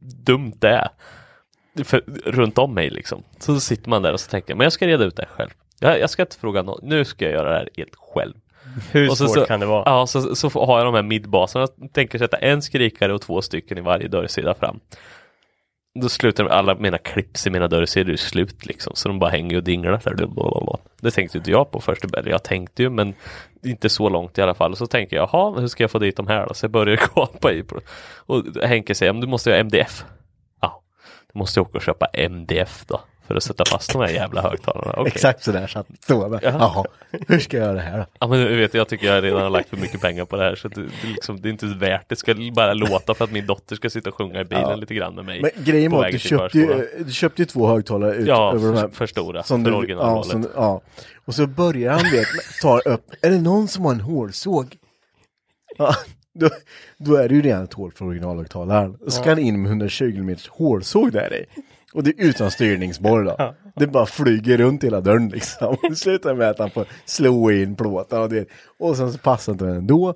dumt 0.00 0.52
det 0.58 0.68
är 0.68 0.88
för, 1.84 2.02
runt 2.24 2.58
om 2.58 2.74
mig 2.74 2.90
liksom. 2.90 3.22
Så 3.38 3.60
sitter 3.60 3.90
man 3.90 4.02
där 4.02 4.12
och 4.12 4.20
så 4.20 4.30
tänker 4.30 4.50
jag, 4.50 4.58
men 4.58 4.64
jag 4.64 4.72
ska 4.72 4.86
reda 4.86 5.04
ut 5.04 5.16
det 5.16 5.22
här 5.28 5.36
själv. 5.36 5.50
Jag, 5.80 6.00
jag 6.00 6.10
ska 6.10 6.22
inte 6.22 6.36
fråga 6.36 6.62
någon, 6.62 6.80
nu 6.82 7.04
ska 7.04 7.24
jag 7.24 7.34
göra 7.34 7.50
det 7.50 7.56
här 7.56 7.68
helt 7.76 7.96
själv. 7.96 8.34
Hur 8.92 9.10
Och 9.10 9.18
svårt 9.18 9.34
så- 9.34 9.44
kan 9.46 9.60
det 9.60 9.66
vara? 9.66 9.82
Ja, 9.86 10.06
så, 10.06 10.34
så 10.36 10.48
har 10.48 10.78
jag 10.78 10.86
de 10.86 10.94
här 10.94 11.02
midbaserna. 11.02 11.66
Jag 11.80 11.92
tänker 11.92 12.18
sätta 12.18 12.36
en 12.36 12.62
skrikare 12.62 13.14
och 13.14 13.20
två 13.20 13.42
stycken 13.42 13.78
i 13.78 13.80
varje 13.80 14.08
dörrsida 14.08 14.54
fram. 14.54 14.80
Då 16.00 16.08
slutar 16.08 16.46
alla 16.46 16.74
mina 16.74 16.98
clips 16.98 17.46
i 17.46 17.50
mina 17.50 17.68
dörrsidor 17.68 18.12
är 18.12 18.16
slut 18.16 18.66
liksom. 18.66 18.92
Så 18.96 19.08
de 19.08 19.18
bara 19.18 19.30
hänger 19.30 19.56
och 19.56 19.62
dinglar. 19.62 20.00
Där. 20.04 20.14
Blablabla. 20.14 20.78
Det 21.00 21.10
tänkte 21.10 21.38
inte 21.38 21.50
jag 21.50 21.70
på 21.70 21.80
först. 21.80 22.04
Jag 22.24 22.42
tänkte 22.42 22.82
ju 22.82 22.90
men 22.90 23.14
inte 23.62 23.88
så 23.88 24.08
långt 24.08 24.38
i 24.38 24.42
alla 24.42 24.54
fall. 24.54 24.76
Så 24.76 24.86
tänker 24.86 25.16
jag, 25.16 25.28
jaha, 25.32 25.60
hur 25.60 25.66
ska 25.66 25.82
jag 25.82 25.90
få 25.90 25.98
dit 25.98 26.16
de 26.16 26.26
här 26.26 26.46
då? 26.46 26.54
Så 26.54 26.64
jag 26.64 26.70
börjar 26.70 26.96
kapa 27.14 27.52
i. 27.52 27.64
Och 28.16 28.44
Henke 28.62 28.94
säger, 28.94 29.12
men 29.12 29.20
du 29.20 29.26
måste 29.26 29.50
ju 29.50 29.54
ha 29.54 29.60
MDF. 29.60 30.04
Ja, 30.60 30.82
då 31.32 31.38
måste 31.38 31.60
jag 31.60 31.66
åka 31.66 31.78
och 31.78 31.84
köpa 31.84 32.06
MDF 32.06 32.84
då. 32.86 33.00
För 33.26 33.34
att 33.34 33.42
sätta 33.42 33.64
fast 33.64 33.92
de 33.92 34.00
här 34.02 34.08
jävla 34.08 34.42
högtalarna. 34.42 34.92
Okej. 34.96 35.12
Exakt 35.14 35.44
sådär 35.44 35.66
satt 35.66 35.86
där. 36.06 36.40
Jaha, 36.42 36.84
hur 37.28 37.38
ska 37.38 37.56
jag 37.56 37.64
göra 37.66 37.74
det 37.74 37.80
här 37.80 37.98
då? 37.98 38.04
Ja 38.20 38.26
men 38.26 38.40
du 38.40 38.56
vet, 38.56 38.74
jag 38.74 38.88
tycker 38.88 39.06
jag 39.14 39.24
redan 39.24 39.42
har 39.42 39.50
lagt 39.50 39.68
för 39.68 39.76
mycket 39.76 40.00
pengar 40.00 40.24
på 40.24 40.36
det 40.36 40.42
här 40.42 40.54
så 40.54 40.68
det, 40.68 40.80
det, 40.80 41.08
är 41.08 41.12
liksom, 41.12 41.40
det 41.40 41.48
är 41.48 41.50
inte 41.50 41.66
värt 41.66 42.08
det. 42.08 42.16
ska 42.16 42.34
bara 42.52 42.74
låta 42.74 43.14
för 43.14 43.24
att 43.24 43.32
min 43.32 43.46
dotter 43.46 43.76
ska 43.76 43.90
sitta 43.90 44.10
och 44.10 44.16
sjunga 44.16 44.40
i 44.40 44.44
bilen 44.44 44.64
Ja. 44.68 44.74
lite 44.76 44.94
grann 44.94 45.14
med 45.14 45.24
mig. 45.24 45.40
Men 45.42 45.64
grejen 45.64 45.92
var 45.92 46.04
att 46.06 46.12
du 46.12 46.18
köpte, 46.18 46.58
ju, 46.58 46.88
du 47.04 47.12
köpte 47.12 47.42
ju 47.42 47.46
två 47.46 47.66
högtalare 47.66 48.14
ut 48.14 48.28
Ja, 48.28 48.54
över 48.54 48.72
de 48.72 48.78
här. 48.78 48.88
för, 48.88 49.06
stora, 49.06 49.42
som 49.42 49.64
för 49.64 49.70
du, 49.70 49.76
ja, 49.76 49.78
originalvalet. 49.78 50.30
som, 50.30 50.48
ja. 50.56 50.80
Och 51.24 51.34
så 51.34 51.46
börjar 51.46 51.92
han 51.92 52.10
vet, 52.12 52.26
ta 52.62 52.78
upp, 52.78 53.04
är 53.22 53.30
det 53.30 53.40
någon 53.40 53.68
som 53.68 53.84
har 53.84 53.92
en 53.92 54.00
hålsåg? 54.00 54.76
Ja, 55.78 55.94
då, 56.34 56.48
då 56.98 57.14
är 57.16 57.28
det 57.28 57.34
ju 57.34 57.42
redan 57.42 57.64
ett 57.64 57.72
hål 57.74 57.92
för 57.92 58.04
originalhögtalaren. 58.04 58.98
Så 59.04 59.10
ska 59.10 59.28
han 59.30 59.38
in 59.38 59.62
med 59.62 59.68
120 59.70 60.04
mm 60.16 60.36
hålsåg 60.50 61.12
där 61.12 61.34
i. 61.34 61.44
Och 61.96 62.04
det 62.04 62.10
är 62.10 62.24
utan 62.24 62.50
styrningsborr 62.50 63.24
då. 63.24 63.54
Det 63.76 63.86
bara 63.86 64.06
flyger 64.06 64.58
runt 64.58 64.84
hela 64.84 65.00
dörren 65.00 65.28
liksom. 65.28 65.76
Det 65.88 65.96
slutar 65.96 66.34
med 66.34 66.50
att 66.50 66.58
han 66.58 66.70
får 66.70 66.86
slå 67.04 67.50
in 67.50 67.76
plåten 67.76 68.22
och 68.22 68.28
det. 68.28 68.48
Och 68.78 68.96
sen 68.96 69.12
så 69.12 69.18
passar 69.18 69.52
inte 69.52 69.64
den 69.64 69.76
ändå. 69.76 70.14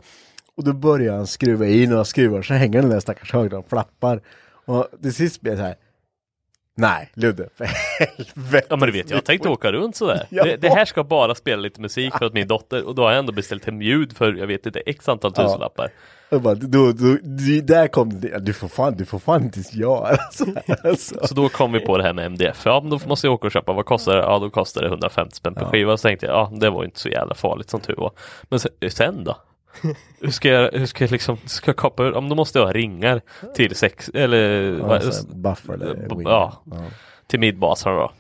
Och 0.57 0.65
då 0.65 0.73
börjar 0.73 1.17
han 1.17 1.27
skruva 1.27 1.67
i 1.67 1.87
några 1.87 2.05
skruvar 2.05 2.43
så 2.43 2.55
hänger 2.55 2.83
den 2.83 2.91
där 2.91 3.01
stackars 3.01 3.33
högtalaren 3.33 3.65
och 3.65 3.71
flappar. 3.71 4.21
Och 4.65 4.87
till 5.03 5.15
sist 5.15 5.41
blir 5.41 5.53
det 5.53 5.59
så 5.59 5.65
här. 5.65 5.75
Nej, 6.77 7.11
Ludde, 7.15 7.49
för 7.57 7.65
helvete. 7.99 8.67
Ja 8.71 8.77
men 8.77 8.87
du 8.87 8.93
vet, 8.93 9.11
jag 9.11 9.25
tänkte 9.25 9.49
åka 9.49 9.73
runt 9.73 9.97
sådär. 9.97 10.27
Ja. 10.31 10.45
Det, 10.45 10.57
det 10.57 10.69
här 10.69 10.85
ska 10.85 11.05
bara 11.05 11.35
spela 11.35 11.63
lite 11.63 11.81
musik 11.81 12.15
för 12.19 12.27
att 12.27 12.35
min 12.35 12.49
dotter, 12.49 12.85
och 12.85 12.95
då 12.95 13.03
har 13.03 13.11
jag 13.11 13.19
ändå 13.19 13.33
beställt 13.33 13.65
hem 13.65 13.83
ljud 13.83 14.17
för, 14.17 14.33
jag 14.33 14.47
vet 14.47 14.67
inte, 14.67 14.81
x 14.81 15.09
antal 15.09 15.33
Ja. 15.37 15.89
Jag 16.31 16.43
bara, 16.43 16.55
då, 16.55 16.93
då, 16.93 17.17
du, 17.23 17.61
där 17.61 17.89
kom 17.89 18.21
det, 18.21 18.39
du 18.39 18.53
får 18.53 18.69
fan, 18.69 18.95
du 18.97 19.05
får 19.05 19.19
fan 19.19 19.43
inte 19.43 19.57
ens 19.59 19.75
göra 19.75 20.17
så 20.33 20.45
här, 20.45 20.87
alltså. 20.89 21.27
Så 21.27 21.35
då 21.35 21.49
kom 21.49 21.73
vi 21.73 21.81
på 21.81 21.97
det 21.99 22.03
här 22.05 22.13
med 22.13 22.27
MDF. 22.27 22.63
Ja 22.65 22.81
men 22.81 22.91
då 22.91 22.99
måste 23.09 23.27
jag 23.27 23.35
åka 23.35 23.47
och 23.47 23.53
köpa, 23.53 23.73
vad 23.73 23.85
kostar 23.87 24.17
det? 24.17 24.23
Ja 24.23 24.39
då 24.39 24.51
kostar 24.51 24.83
det 24.83 24.89
150 24.89 25.37
spänn 25.37 25.55
per 25.55 25.65
skiva. 25.65 25.97
Så 25.97 26.03
tänkte 26.09 26.27
jag, 26.27 26.35
ja 26.35 26.53
det 26.61 26.71
var 26.71 26.83
ju 26.83 26.87
inte 26.87 27.01
så 27.01 27.09
jävla 27.09 27.35
farligt 27.35 27.71
som 27.71 27.81
tur 27.81 27.97
var. 27.97 28.13
Men 28.43 28.61
sen, 28.61 28.71
sen 28.91 29.25
då? 29.25 29.37
Hur 30.21 30.31
ska 30.31 30.49
jag, 30.49 30.73
hur 30.73 30.87
ska 30.87 31.05
jag 31.05 31.11
liksom, 31.11 31.37
ska 31.47 31.69
jag 31.69 31.77
kapa 31.77 32.03
ur? 32.05 32.13
Ja 32.13 32.21
men 32.21 32.31
då 32.31 32.37
måste 32.37 32.59
jag 32.59 32.67
ha 32.67 32.73
ringar 32.73 33.21
till 33.55 33.75
sex, 33.77 34.11
eller 34.15 34.63
Ja, 34.79 34.87
vad- 34.87 35.03
buffer 35.43 35.73
eller 35.75 35.95
wing. 35.95 36.23
ja. 36.23 36.63
till 37.27 37.41
midbaserna 37.41 37.97
då. 37.97 38.13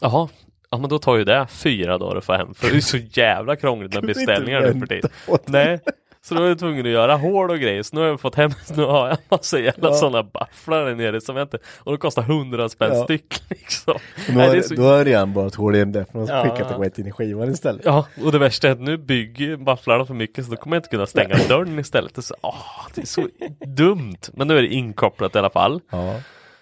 Jaha, 0.00 0.28
ja 0.70 0.78
men 0.78 0.90
då 0.90 0.98
tar 0.98 1.16
ju 1.16 1.24
det 1.24 1.46
fyra 1.50 1.98
dagar 1.98 2.16
att 2.16 2.24
få 2.24 2.32
hem. 2.32 2.54
För 2.54 2.70
det 2.70 2.76
är 2.76 2.80
så 2.80 2.96
jävla 2.96 3.56
krångligt 3.56 3.94
med 3.94 4.06
beställningar 4.06 4.60
nu 4.60 4.80
för 4.80 4.86
tiden. 4.86 5.10
Nej, 5.46 5.80
så 6.22 6.34
då 6.34 6.42
är 6.42 6.48
jag 6.48 6.58
tvungen 6.58 6.86
att 6.86 6.92
göra 6.92 7.16
hål 7.16 7.50
och 7.50 7.58
grejer. 7.58 7.82
Så 7.82 7.96
nu 7.96 8.00
har 8.02 8.08
jag 8.08 8.20
fått 8.20 8.34
hem, 8.34 8.50
nu 8.76 8.82
har 8.82 9.08
jag 9.08 9.10
en 9.10 9.24
massa 9.28 9.58
jävla 9.58 9.88
Ja. 9.88 9.94
sådana 9.94 10.22
bafflar 10.22 10.84
där 10.84 10.94
nere 10.94 11.20
som 11.20 11.36
jag 11.36 11.44
inte, 11.44 11.58
och 11.78 11.92
det 11.92 11.98
kostar 11.98 12.22
100 12.22 12.68
spänn 12.68 12.90
Ja. 12.94 13.04
styck 13.04 13.42
liksom. 13.50 13.94
Då 14.28 14.32
Nej, 14.34 14.46
har, 14.46 14.52
det 14.54 14.58
är 14.58 14.62
så- 14.62 14.74
då 14.74 14.82
har 14.82 15.04
redan 15.04 15.32
bara 15.32 15.46
ett 15.46 15.54
hål 15.54 15.76
i 15.76 15.80
MDF, 15.80 16.08
man 16.14 16.26
Ja, 16.26 16.42
skickat 16.42 16.68
det 16.68 16.74
ja. 16.78 16.84
rätt 16.84 16.98
in 16.98 17.06
i 17.06 17.12
skivan 17.12 17.50
istället. 17.50 17.82
Ja, 17.84 18.06
och 18.24 18.32
det 18.32 18.38
värsta 18.38 18.68
är 18.68 18.72
att 18.72 18.80
nu 18.80 18.96
bygger 18.98 19.56
bafflarna 19.56 20.04
för 20.06 20.14
mycket 20.14 20.44
så 20.44 20.50
då 20.50 20.56
kommer 20.56 20.76
jag 20.76 20.78
inte 20.80 20.88
kunna 20.88 21.06
stänga 21.06 21.36
dörren 21.48 21.78
istället. 21.78 22.14
Det 22.14 22.20
är 22.20 22.22
så, 22.22 22.34
åh, 22.42 22.86
det 22.94 23.00
är 23.02 23.06
så 23.06 23.26
dumt. 23.66 24.16
Men 24.32 24.48
nu 24.48 24.58
är 24.58 24.62
det 24.62 24.68
inkopplat 24.74 25.34
i 25.34 25.38
alla 25.38 25.50
fall. 25.50 25.80
Ja. 25.90 26.14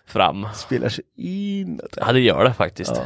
Fram. 0.07 0.47
Spelar 0.55 0.89
sig 0.89 1.05
in. 1.17 1.81
Ja, 1.97 2.13
det 2.13 2.21
gör 2.21 2.45
det 2.45 2.53
faktiskt. 2.53 2.93
Ja. 2.97 3.03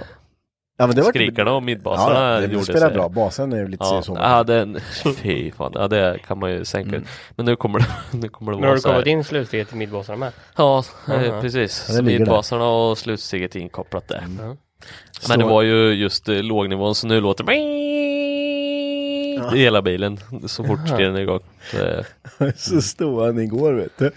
Ja, 0.79 0.87
men 0.87 0.97
det 0.97 1.03
var 1.03 1.09
Skrikarna 1.11 1.53
och 1.53 1.63
midbaserna 1.63 2.35
ja, 2.35 2.41
det 2.41 2.47
gjorde 2.53 2.65
spelar 2.65 2.81
sig- 2.89 2.95
bra, 2.97 3.09
basen 3.09 3.53
är 3.53 3.57
ju 3.57 3.69
lite 3.69 3.85
Ja, 3.85 4.03
så. 4.03 4.17
ja 4.21 4.45
den, 4.45 4.81
fy 5.17 5.51
fan, 5.53 5.73
ja 5.75 5.89
det 5.89 6.19
kan 6.27 6.39
man 6.39 6.51
ju 6.51 6.65
sänka 6.65 6.97
Mm. 6.97 7.05
Men 7.37 7.47
nu 7.47 7.57
kommer 7.57 7.79
det, 7.79 7.87
nu 8.19 8.29
kommer 8.29 8.53
det 8.53 8.59
Men 8.59 8.65
har 8.69 8.69
vara 8.69 8.77
du 8.77 8.83
kommit 8.83 9.07
in 9.07 9.25
slutsteget 9.25 9.69
till 9.69 9.77
midbossarna 9.77 10.19
med? 10.19 10.33
Ja, 10.57 10.85
Jaha. 11.09 11.41
precis. 11.41 11.87
Ja, 11.89 11.95
det 11.95 12.03
där. 12.03 12.19
midbaserna 12.19 12.65
och 12.69 12.99
slutsteget 12.99 13.57
är 13.57 13.61
inkopplat 13.61 14.09
där. 14.09 14.25
Ja. 14.39 14.57
Men 15.29 15.39
det 15.39 15.45
Så- 15.45 15.49
var 15.51 15.63
ju 15.63 15.93
just 15.93 16.29
eh, 16.29 16.43
lågnivån 16.43 16.95
så 16.95 17.07
nu 17.07 17.21
låter 17.21 17.45
det 17.45 17.55
i 17.55 19.41
hela 19.59 19.83
bilen 19.83 20.19
så 20.47 20.65
fort 20.65 20.79
den 20.89 21.17
är 21.17 21.21
igång. 21.21 21.41
Det, 21.73 22.05
så 22.57 22.83
stod 22.83 23.23
han 23.25 23.39
igår 23.39 23.73
vet 23.73 23.99
du. 23.99 24.11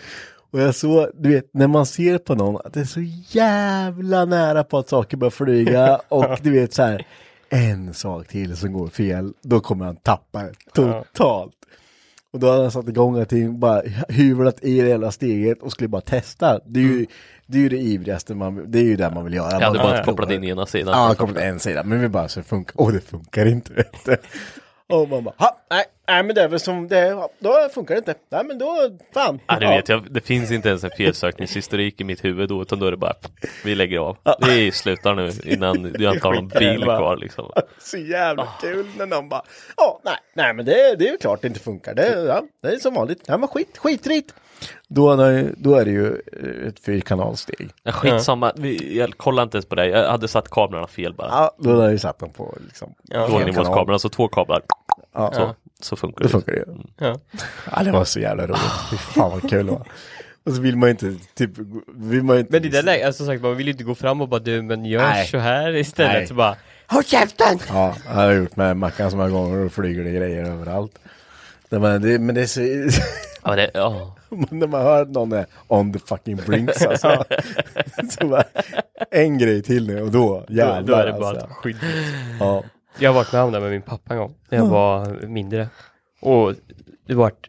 Och 0.56 0.62
jag 0.62 0.76
såg, 0.76 1.08
du 1.14 1.30
vet, 1.30 1.54
när 1.54 1.68
man 1.68 1.86
ser 1.86 2.18
på 2.18 2.36
någon 2.36 2.62
att 2.66 2.74
det 2.74 2.80
är 2.80 2.84
så 2.86 3.02
jävla 3.30 4.26
nära 4.26 4.64
på 4.64 4.78
att 4.78 4.90
saker 4.90 5.18
börjar 5.18 5.32
flyga 5.32 5.96
och 6.10 6.26
du 6.42 6.52
vet 6.52 6.74
så 6.74 6.84
här, 6.84 7.08
en 7.50 7.94
sak 7.94 8.28
till 8.28 8.58
som 8.58 8.74
går 8.74 8.88
fel, 8.88 9.34
då 9.42 9.60
kommer 9.60 9.86
han 9.86 9.96
tappa 9.96 10.44
det 10.44 10.54
totalt. 10.74 11.54
Och 12.34 12.40
då 12.40 12.50
hade 12.50 12.62
han 12.62 12.72
satt 12.72 12.88
igång 12.88 13.20
allting, 13.20 13.60
bara 13.60 13.82
hyvlat 14.10 14.64
i 14.64 14.82
det 14.82 14.88
hela 14.88 15.12
steget 15.12 15.62
och 15.62 15.72
skulle 15.72 15.88
bara 15.88 16.02
testa. 16.02 16.60
Det 16.66 16.80
är 16.80 16.84
ju 16.84 17.06
det, 17.46 17.58
är 17.58 17.62
ju 17.62 17.70
det 17.70 17.78
ivrigaste 17.78 18.36
man, 18.36 18.72
det 18.72 18.80
är 18.80 18.84
ju 18.84 18.96
det 18.96 19.10
man 19.10 19.24
vill 19.24 19.34
göra. 19.34 19.52
jag 19.52 19.60
hade 19.60 19.80
bara 19.80 20.04
kopplat 20.04 20.32
in 20.32 20.44
ena 20.44 20.66
sidan. 20.66 20.94
Ja, 21.10 21.16
kopplat 21.16 21.44
en 21.44 21.60
sida, 21.60 21.84
men 21.84 22.02
vi 22.02 22.08
bara 22.08 22.28
så 22.28 22.44
funkar, 22.44 22.82
och 22.82 22.92
det 22.94 23.02
funkar 23.02 23.46
inte. 23.46 23.74
Och 24.90 25.10
man 25.10 25.24
bara, 25.24 25.36
"Ha, 25.38 25.58
nej, 25.72 25.84
nej 26.08 26.24
men 26.24 26.36
det 26.36 26.42
är 26.42 26.48
väl 26.48 26.60
som 26.60 26.88
det 26.88 27.28
då 27.40 27.70
funkar 27.74 27.96
det 27.96 28.00
inte. 28.00 28.16
Nej 28.30 28.44
men 28.44 28.58
då, 28.58 28.98
fan. 29.14 29.40
Ja, 29.48 29.60
det 29.60 29.66
vet 29.68 29.90
jag. 29.90 30.08
Det 30.12 30.22
finns 30.22 30.52
inte 30.52 30.70
ens 30.70 30.84
en 30.84 30.90
felsökningshistorik 30.98 32.02
i 32.02 32.04
mitt 32.04 32.24
huvud 32.24 32.50
då, 32.50 32.62
utan 32.62 32.80
då 32.80 32.86
är 32.86 32.92
det 32.92 32.98
bara 32.98 33.14
vi 33.64 33.76
lägger 33.76 34.00
av. 34.00 34.18
Vi 34.48 34.72
slutar 34.72 35.16
nu 35.16 35.32
innan 35.44 35.96
jag 36.00 36.14
inte 36.14 36.28
har 36.28 36.34
någon 36.34 36.48
bil 36.48 36.84
kvar 36.84 37.18
liksom. 37.18 37.52
Så 37.80 37.98
jävla 37.98 38.48
kul 38.62 38.86
när 38.98 39.06
någon 39.06 39.30
bara, 39.30 39.44
ja, 39.78 40.02
nej, 40.04 40.18
nej 40.34 40.54
men 40.54 40.66
det, 40.66 40.96
det 40.96 41.08
är 41.08 41.12
ju 41.12 41.18
klart 41.18 41.42
det 41.42 41.48
inte 41.48 41.60
funkar. 41.60 41.94
Det, 41.94 42.24
ja, 42.28 42.44
det 42.62 42.68
är 42.68 42.78
som 42.78 42.94
vanligt. 42.94 43.24
Ja 43.28 43.38
men 43.38 43.50
skit, 43.50 43.78
skitrikt. 43.78 44.34
Då, 44.88 45.12
är 45.12 45.18
det- 45.32 45.54
då 45.58 45.76
är 45.76 45.86
det 45.86 45.92
ju 45.92 46.06
eh, 46.08 46.68
ett 46.68 46.80
fyrkanalsteg. 46.80 47.70
Ja, 47.84 47.92
skitsamma, 47.92 48.52
vi, 48.56 48.98
jag 48.98 49.18
kollar 49.18 49.44
inte 49.44 49.58
ens 49.58 49.66
på 49.66 49.76
det. 49.76 49.88
Jag 49.88 50.12
hade 50.12 50.28
satt 50.28 50.50
kablarna 50.50 50.88
fel 50.88 51.14
bara. 51.14 51.28
Ja, 51.28 51.56
då 51.60 51.76
har 51.76 51.84
jag 51.84 51.92
ju 51.92 52.00
satt 52.00 52.20
dem 52.20 52.30
på 52.30 52.58
liksom. 52.66 52.94
Ja. 53.04 53.28
Lågnivåskablarna, 53.28 53.94
alltså 53.94 54.10
två 54.10 54.28
kablar. 54.28 54.62
Ja, 55.14 55.32
Så, 55.34 55.56
så 55.82 55.96
funkar 55.96 56.18
då 56.18 56.24
det. 56.24 56.30
funkar 56.30 56.52
det 56.52 56.58
ju. 56.58 56.66
Ja. 56.98 57.20
Ja, 57.76 57.84
det 57.84 57.92
var 57.92 58.06
så 58.06 58.20
jävla 58.20 58.48
roligt. 58.48 58.62
Fy 58.92 58.98
fan 58.98 59.32
vad 59.32 59.50
kul 59.50 59.66
det 59.66 59.72
var. 59.72 59.88
Och 60.46 60.54
så 60.54 60.62
vill 60.62 60.78
man 60.78 60.90
inte, 60.90 61.16
typ, 61.36 61.52
vill 61.96 62.24
man 62.24 62.38
inte 62.40 62.52
Men 62.52 62.62
det 62.62 62.70
där 62.70 62.84
läget, 62.84 63.08
alltså 63.08 63.26
sagt 63.26 63.42
man 63.42 63.56
vill 63.58 63.66
ju 63.68 63.72
inte 63.72 63.84
gå 63.84 63.96
fram 63.96 64.22
och 64.22 64.30
bara 64.30 64.40
du 64.40 64.62
men 64.62 64.86
gör 64.86 65.02
Nej. 65.10 65.28
så 65.28 65.38
här 65.38 65.76
istället 65.76 66.14
Nej. 66.14 66.28
så 66.28 66.34
bara 66.34 66.56
Håll 66.88 67.04
käften! 67.04 67.60
Ja, 67.70 67.96
jag 68.06 68.14
har 68.14 68.32
gjort 68.32 68.56
med 68.56 68.78
Mackan 68.78 69.12
så 69.12 69.18
många 69.18 69.30
gånger 69.30 69.66
och 69.66 69.72
flyger 69.72 70.04
det 70.04 70.12
grejer 70.12 70.44
överallt. 70.46 71.00
Det, 71.70 71.80
men, 71.80 72.02
det, 72.02 72.20
men 72.20 72.36
det 72.36 72.42
är 72.42 72.46
så, 72.46 72.62
Ja, 73.44 73.50
men 73.50 73.58
det, 73.58 73.72
ja. 73.74 74.15
när 74.50 74.68
man 74.68 74.82
hör 74.82 75.02
att 75.02 75.10
någon 75.10 75.32
är 75.32 75.46
on 75.68 75.94
the 75.94 76.00
fucking 76.00 76.36
brinks 76.36 76.86
alltså. 76.86 77.26
så 78.10 78.28
bara, 78.28 78.44
en 79.12 79.38
grej 79.38 79.64
till 79.64 79.88
nu 79.88 80.02
och 80.02 80.12
då 80.12 80.46
jävlar 80.50 80.82
Då 80.82 80.94
är 80.94 81.06
det 81.06 81.12
bara 81.14 81.30
alltså. 81.30 81.46
att 81.46 81.52
skydda. 81.52 81.80
Ja. 82.40 82.64
Jag 83.00 83.10
har 83.10 83.16
varit 83.16 83.34
med 83.34 83.42
om 83.42 83.52
det 83.52 83.60
med 83.60 83.72
min 83.72 83.82
pappa 83.82 84.14
en 84.14 84.20
gång, 84.20 84.36
när 84.50 84.58
jag 84.58 84.66
var 84.66 85.28
mindre. 85.28 85.68
Och 86.22 86.54
det 87.08 87.14
vart, 87.14 87.48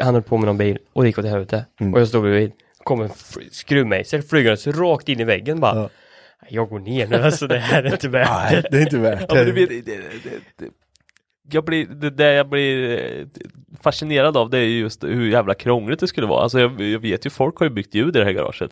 han 0.00 0.14
höll 0.14 0.22
på 0.22 0.38
med 0.38 0.46
någon 0.46 0.58
bil 0.58 0.78
och 0.92 1.02
det 1.02 1.08
gick 1.08 1.18
åt 1.18 1.24
helvete. 1.24 1.64
Mm. 1.80 1.94
Och 1.94 2.00
jag 2.00 2.08
stod 2.08 2.22
bredvid, 2.22 2.52
kom 2.84 3.00
en 3.00 3.10
skruvmejsel 3.50 4.22
flygandes 4.22 4.66
rakt 4.66 5.08
in 5.08 5.20
i 5.20 5.24
väggen 5.24 5.60
bara. 5.60 5.76
Ja. 5.76 5.88
Jag 6.48 6.68
går 6.68 6.78
ner 6.78 7.06
nu 7.06 7.16
alltså, 7.16 7.46
det 7.46 7.58
här 7.58 7.82
är 7.82 7.92
inte 7.92 8.08
värt 8.08 8.28
Nej, 8.30 8.62
det. 8.62 8.68
det 8.70 8.78
är 8.78 8.82
inte 8.82 8.98
värt 8.98 9.24
Ja, 9.28 9.34
det. 9.34 9.44
det, 9.44 9.66
det, 9.66 9.80
det, 9.82 10.00
det, 10.56 10.70
jag 11.50 11.64
blir, 11.64 11.86
det 11.86 12.10
där 12.10 12.32
jag 12.32 12.48
blir 12.48 12.90
eh, 12.90 13.26
fascinerad 13.80 14.36
av 14.36 14.50
det 14.50 14.58
är 14.58 14.64
just 14.64 15.04
hur 15.04 15.30
jävla 15.30 15.54
krångligt 15.54 16.00
det 16.00 16.06
skulle 16.06 16.26
vara. 16.26 16.42
Alltså 16.42 16.60
jag, 16.60 16.80
jag 16.80 16.98
vet 16.98 17.26
ju, 17.26 17.30
folk 17.30 17.58
har 17.58 17.66
ju 17.66 17.70
byggt 17.70 17.94
ljud 17.94 18.16
i 18.16 18.18
det 18.18 18.24
här 18.24 18.32
garaget. 18.32 18.70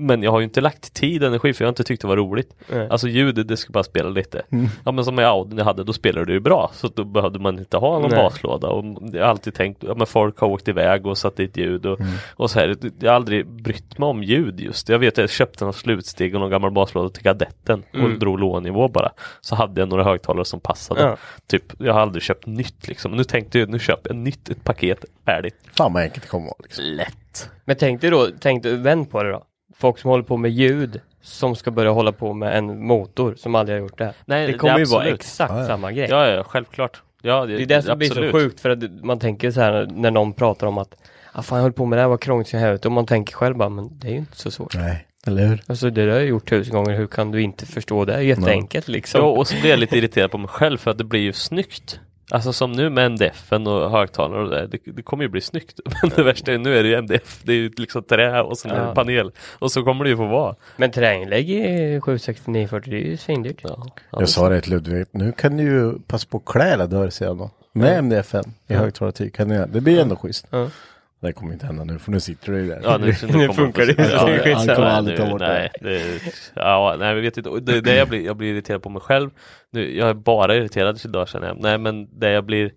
Men 0.00 0.22
jag 0.22 0.30
har 0.30 0.38
ju 0.40 0.44
inte 0.44 0.60
lagt 0.60 0.94
tid 0.94 1.22
och 1.22 1.28
energi 1.28 1.52
för 1.52 1.64
jag 1.64 1.66
har 1.66 1.72
inte 1.72 1.84
tyckt 1.84 2.02
det 2.02 2.08
var 2.08 2.16
roligt. 2.16 2.54
Nej. 2.72 2.88
Alltså 2.90 3.08
ljudet, 3.08 3.48
det 3.48 3.56
ska 3.56 3.72
bara 3.72 3.84
spela 3.84 4.08
lite. 4.08 4.42
Ja 4.84 4.92
men 4.92 5.04
som 5.04 5.20
i 5.20 5.24
Audin 5.24 5.58
jag 5.58 5.64
hade, 5.64 5.84
då 5.84 5.92
spelade 5.92 6.26
det 6.26 6.32
ju 6.32 6.40
bra. 6.40 6.70
Så 6.74 6.88
då 6.88 7.04
behövde 7.04 7.38
man 7.38 7.58
inte 7.58 7.76
ha 7.76 7.98
någon 7.98 8.10
Nej. 8.10 8.22
baslåda. 8.22 8.68
Och 8.68 8.84
jag 9.12 9.22
har 9.22 9.30
alltid 9.30 9.54
tänkt, 9.54 9.82
ja 9.82 9.94
men 9.94 10.06
folk 10.06 10.38
har 10.38 10.48
åkt 10.48 10.68
iväg 10.68 11.06
och 11.06 11.18
satt 11.18 11.36
dit 11.36 11.56
ljud 11.56 11.86
och, 11.86 11.98
och 12.30 12.50
så 12.50 12.58
här. 12.58 12.76
Jag 13.00 13.10
har 13.10 13.16
aldrig 13.16 13.46
brytt 13.46 13.98
mig 13.98 14.06
om 14.06 14.22
ljud 14.22 14.60
just. 14.60 14.88
Jag 14.88 14.98
vet 14.98 15.14
att 15.14 15.18
jag 15.18 15.30
köpte 15.30 15.64
någon 15.64 15.72
slutsteg 15.74 16.34
och 16.34 16.40
någon 16.40 16.50
gammal 16.50 16.70
baslåda 16.70 17.08
till 17.08 17.22
kadetten 17.22 17.82
och 17.92 17.98
Mm. 17.98 18.18
drog 18.18 18.38
lågnivå 18.38 18.88
bara. 18.88 19.10
Så 19.40 19.54
hade 19.54 19.80
jag 19.80 19.88
några 19.88 20.04
högtalare 20.04 20.44
som 20.44 20.60
passade. 20.60 21.00
Ja. 21.02 21.16
Typ, 21.46 21.62
jag 21.78 21.92
har 21.94 22.00
aldrig 22.00 22.22
köpt 22.22 22.46
nytt 22.46 22.88
liksom. 22.88 23.12
Nu 23.12 23.24
tänkte 23.24 23.58
jag, 23.58 23.68
nu 23.68 23.78
köper 23.78 24.10
jag 24.10 24.16
nytt, 24.16 24.37
ett 24.50 24.64
paket, 24.64 25.04
färdigt. 25.24 25.54
Fan 25.76 25.92
vad 25.92 26.02
enkelt 26.02 26.22
det 26.22 26.28
kommer 26.28 26.46
vara 26.46 26.56
liksom. 26.62 26.84
Lätt. 26.84 27.50
Men 27.64 27.76
tänk 27.76 28.00
dig 28.00 28.10
då, 28.10 28.28
tänk 28.40 28.62
dig, 28.62 28.76
vänd 28.76 29.10
på 29.10 29.22
det 29.22 29.30
då. 29.30 29.44
Folk 29.76 29.98
som 29.98 30.10
håller 30.10 30.24
på 30.24 30.36
med 30.36 30.50
ljud, 30.50 31.00
som 31.22 31.56
ska 31.56 31.70
börja 31.70 31.90
hålla 31.90 32.12
på 32.12 32.32
med 32.32 32.58
en 32.58 32.86
motor 32.86 33.34
som 33.34 33.54
aldrig 33.54 33.76
har 33.78 33.80
gjort 33.82 33.98
det. 33.98 34.14
Nej, 34.26 34.46
det 34.46 34.52
det 34.52 34.58
kommer 34.58 34.74
är 34.74 34.78
ju 34.78 34.84
vara 34.84 35.00
absolut. 35.00 35.20
exakt 35.20 35.52
Ja, 35.52 35.60
ja. 35.60 35.66
samma 35.66 35.92
grej. 35.92 36.06
Ja, 36.10 36.28
ja, 36.28 36.44
självklart. 36.44 37.02
Ja, 37.22 37.46
Det 37.46 37.62
är 37.62 37.66
det 37.66 37.82
som 37.82 37.98
blir 37.98 38.08
så 38.08 38.12
absolut. 38.12 38.32
sjukt 38.32 38.60
för 38.60 38.70
att 38.70 38.78
man 39.02 39.18
tänker 39.18 39.50
så 39.50 39.60
här 39.60 39.88
när 39.90 40.10
någon 40.10 40.32
pratar 40.32 40.66
om 40.66 40.78
att 40.78 40.94
ah, 41.32 41.42
fan 41.42 41.56
jag 41.58 41.62
höll 41.62 41.72
på 41.72 41.86
med 41.86 41.98
det 41.98 42.02
här, 42.02 42.08
vad 42.08 42.20
krångligt 42.20 42.48
som 42.48 42.58
helvete 42.58 42.88
och 42.88 42.92
man 42.92 43.06
tänker 43.06 43.34
själv 43.34 43.56
bara 43.56 43.68
men 43.68 43.98
det 43.98 44.08
är 44.08 44.12
ju 44.12 44.18
inte 44.18 44.36
så 44.36 44.50
svårt. 44.50 44.74
Nej, 44.76 45.06
eller 45.26 45.46
hur? 45.46 45.62
Alltså 45.66 45.90
det 45.90 46.04
där 46.04 46.12
har 46.12 46.18
jag 46.18 46.26
gjort 46.26 46.48
tusen 46.48 46.74
gånger, 46.74 46.96
hur 46.96 47.06
kan 47.06 47.30
du 47.30 47.42
inte 47.42 47.66
förstå 47.66 48.04
det? 48.04 48.12
Det 48.12 48.18
är 48.18 48.22
jätteenkelt 48.22 48.88
liksom. 48.88 49.20
Ja, 49.20 49.26
och 49.26 49.46
så 49.48 49.60
blir 49.60 49.70
jag 49.70 49.78
lite 49.78 49.98
irriterad 49.98 50.30
på 50.30 50.38
mig 50.38 50.48
själv 50.48 50.78
för 50.78 50.90
att 50.90 50.98
det 50.98 51.04
blir 51.04 51.20
ju 51.20 51.32
snyggt. 51.32 52.00
Alltså 52.30 52.52
som 52.52 52.72
nu 52.72 52.90
med 52.90 53.06
MDFen 53.12 53.66
och 53.66 53.90
högtalare 53.90 54.42
och 54.42 54.50
det, 54.50 54.56
där, 54.56 54.66
det, 54.66 54.92
det 54.92 55.02
kommer 55.02 55.24
ju 55.24 55.28
bli 55.28 55.40
snyggt. 55.40 55.80
Men 56.02 56.10
det 56.16 56.22
värsta 56.22 56.52
är 56.52 56.58
nu 56.58 56.78
är 56.78 56.82
det 56.82 56.88
ju 56.88 56.94
MDF, 56.94 57.40
det 57.42 57.52
är 57.52 57.56
ju 57.56 57.70
liksom 57.76 58.02
trä 58.02 58.42
och 58.42 58.58
sen 58.58 58.70
Ja. 58.76 58.94
panel. 58.94 59.32
Och 59.58 59.72
så 59.72 59.82
kommer 59.82 60.04
det 60.04 60.10
ju 60.10 60.16
få 60.16 60.26
vara. 60.26 60.54
Men 60.76 60.90
terränginlägg 60.90 61.50
i 61.50 62.00
76940 62.00 62.90
det 62.90 62.96
är 62.96 63.00
ju 63.10 63.16
svindyrt. 63.16 63.60
Ja, 63.62 63.76
ja, 63.86 63.92
Jag 64.20 64.28
sa 64.28 64.48
det 64.48 64.60
till 64.60 64.72
Ludvig, 64.72 65.06
nu 65.10 65.32
kan 65.32 65.56
du 65.56 65.62
ju 65.62 65.98
passa 65.98 66.26
på 66.30 66.36
att 66.36 66.44
klä 66.44 66.74
alla 66.74 66.86
dörrsidan 66.86 67.38
då. 67.38 67.50
Med 67.72 67.98
MDFen 68.04 68.44
i 68.66 68.72
Ja. 68.72 68.78
högtalartyg 68.78 69.34
kan 69.34 69.48
du 69.48 69.54
göra. 69.54 69.66
Det 69.66 69.80
blir 69.80 70.00
ändå 70.00 70.16
schysst. 70.16 70.46
Det 71.20 71.32
kommer 71.32 71.52
inte 71.52 71.66
hända 71.66 71.84
nu 71.84 71.98
för 71.98 72.10
nu 72.10 72.20
sitter 72.20 72.52
du 72.52 72.60
ju 72.60 72.68
där. 72.68 72.80
Ja, 72.82 72.98
nu, 72.98 73.06
Nu 73.06 73.12
kommer 73.32 73.52
funkar 73.52 73.86
det. 73.86 73.98
Är 73.98 74.10
ja, 74.10 74.54
han 74.56 74.66
kommer 74.66 74.88
aldrig 74.88 75.16
ta 75.16 75.30
bort 75.30 75.40
nej, 75.40 75.70
det. 75.80 76.02
Ja, 76.54 76.96
nej, 76.98 77.14
vi 77.14 77.20
vet 77.20 77.36
inte. 77.36 77.50
Det, 77.60 77.80
det 77.80 77.96
jag, 77.96 78.08
blir, 78.08 78.24
jag 78.24 78.36
blir 78.36 78.52
irriterad 78.52 78.82
på 78.82 78.90
mig 78.90 79.02
själv. 79.02 79.30
Nu, 79.70 79.96
jag 79.96 80.08
är 80.08 80.14
bara 80.14 80.56
irriterad 80.56 81.00
idag 81.04 81.28
känner 81.28 81.46
jag. 81.46 81.60
Nej, 81.60 81.78
men 81.78 82.18
det 82.18 82.30
jag 82.30 82.44
blir 82.44 82.72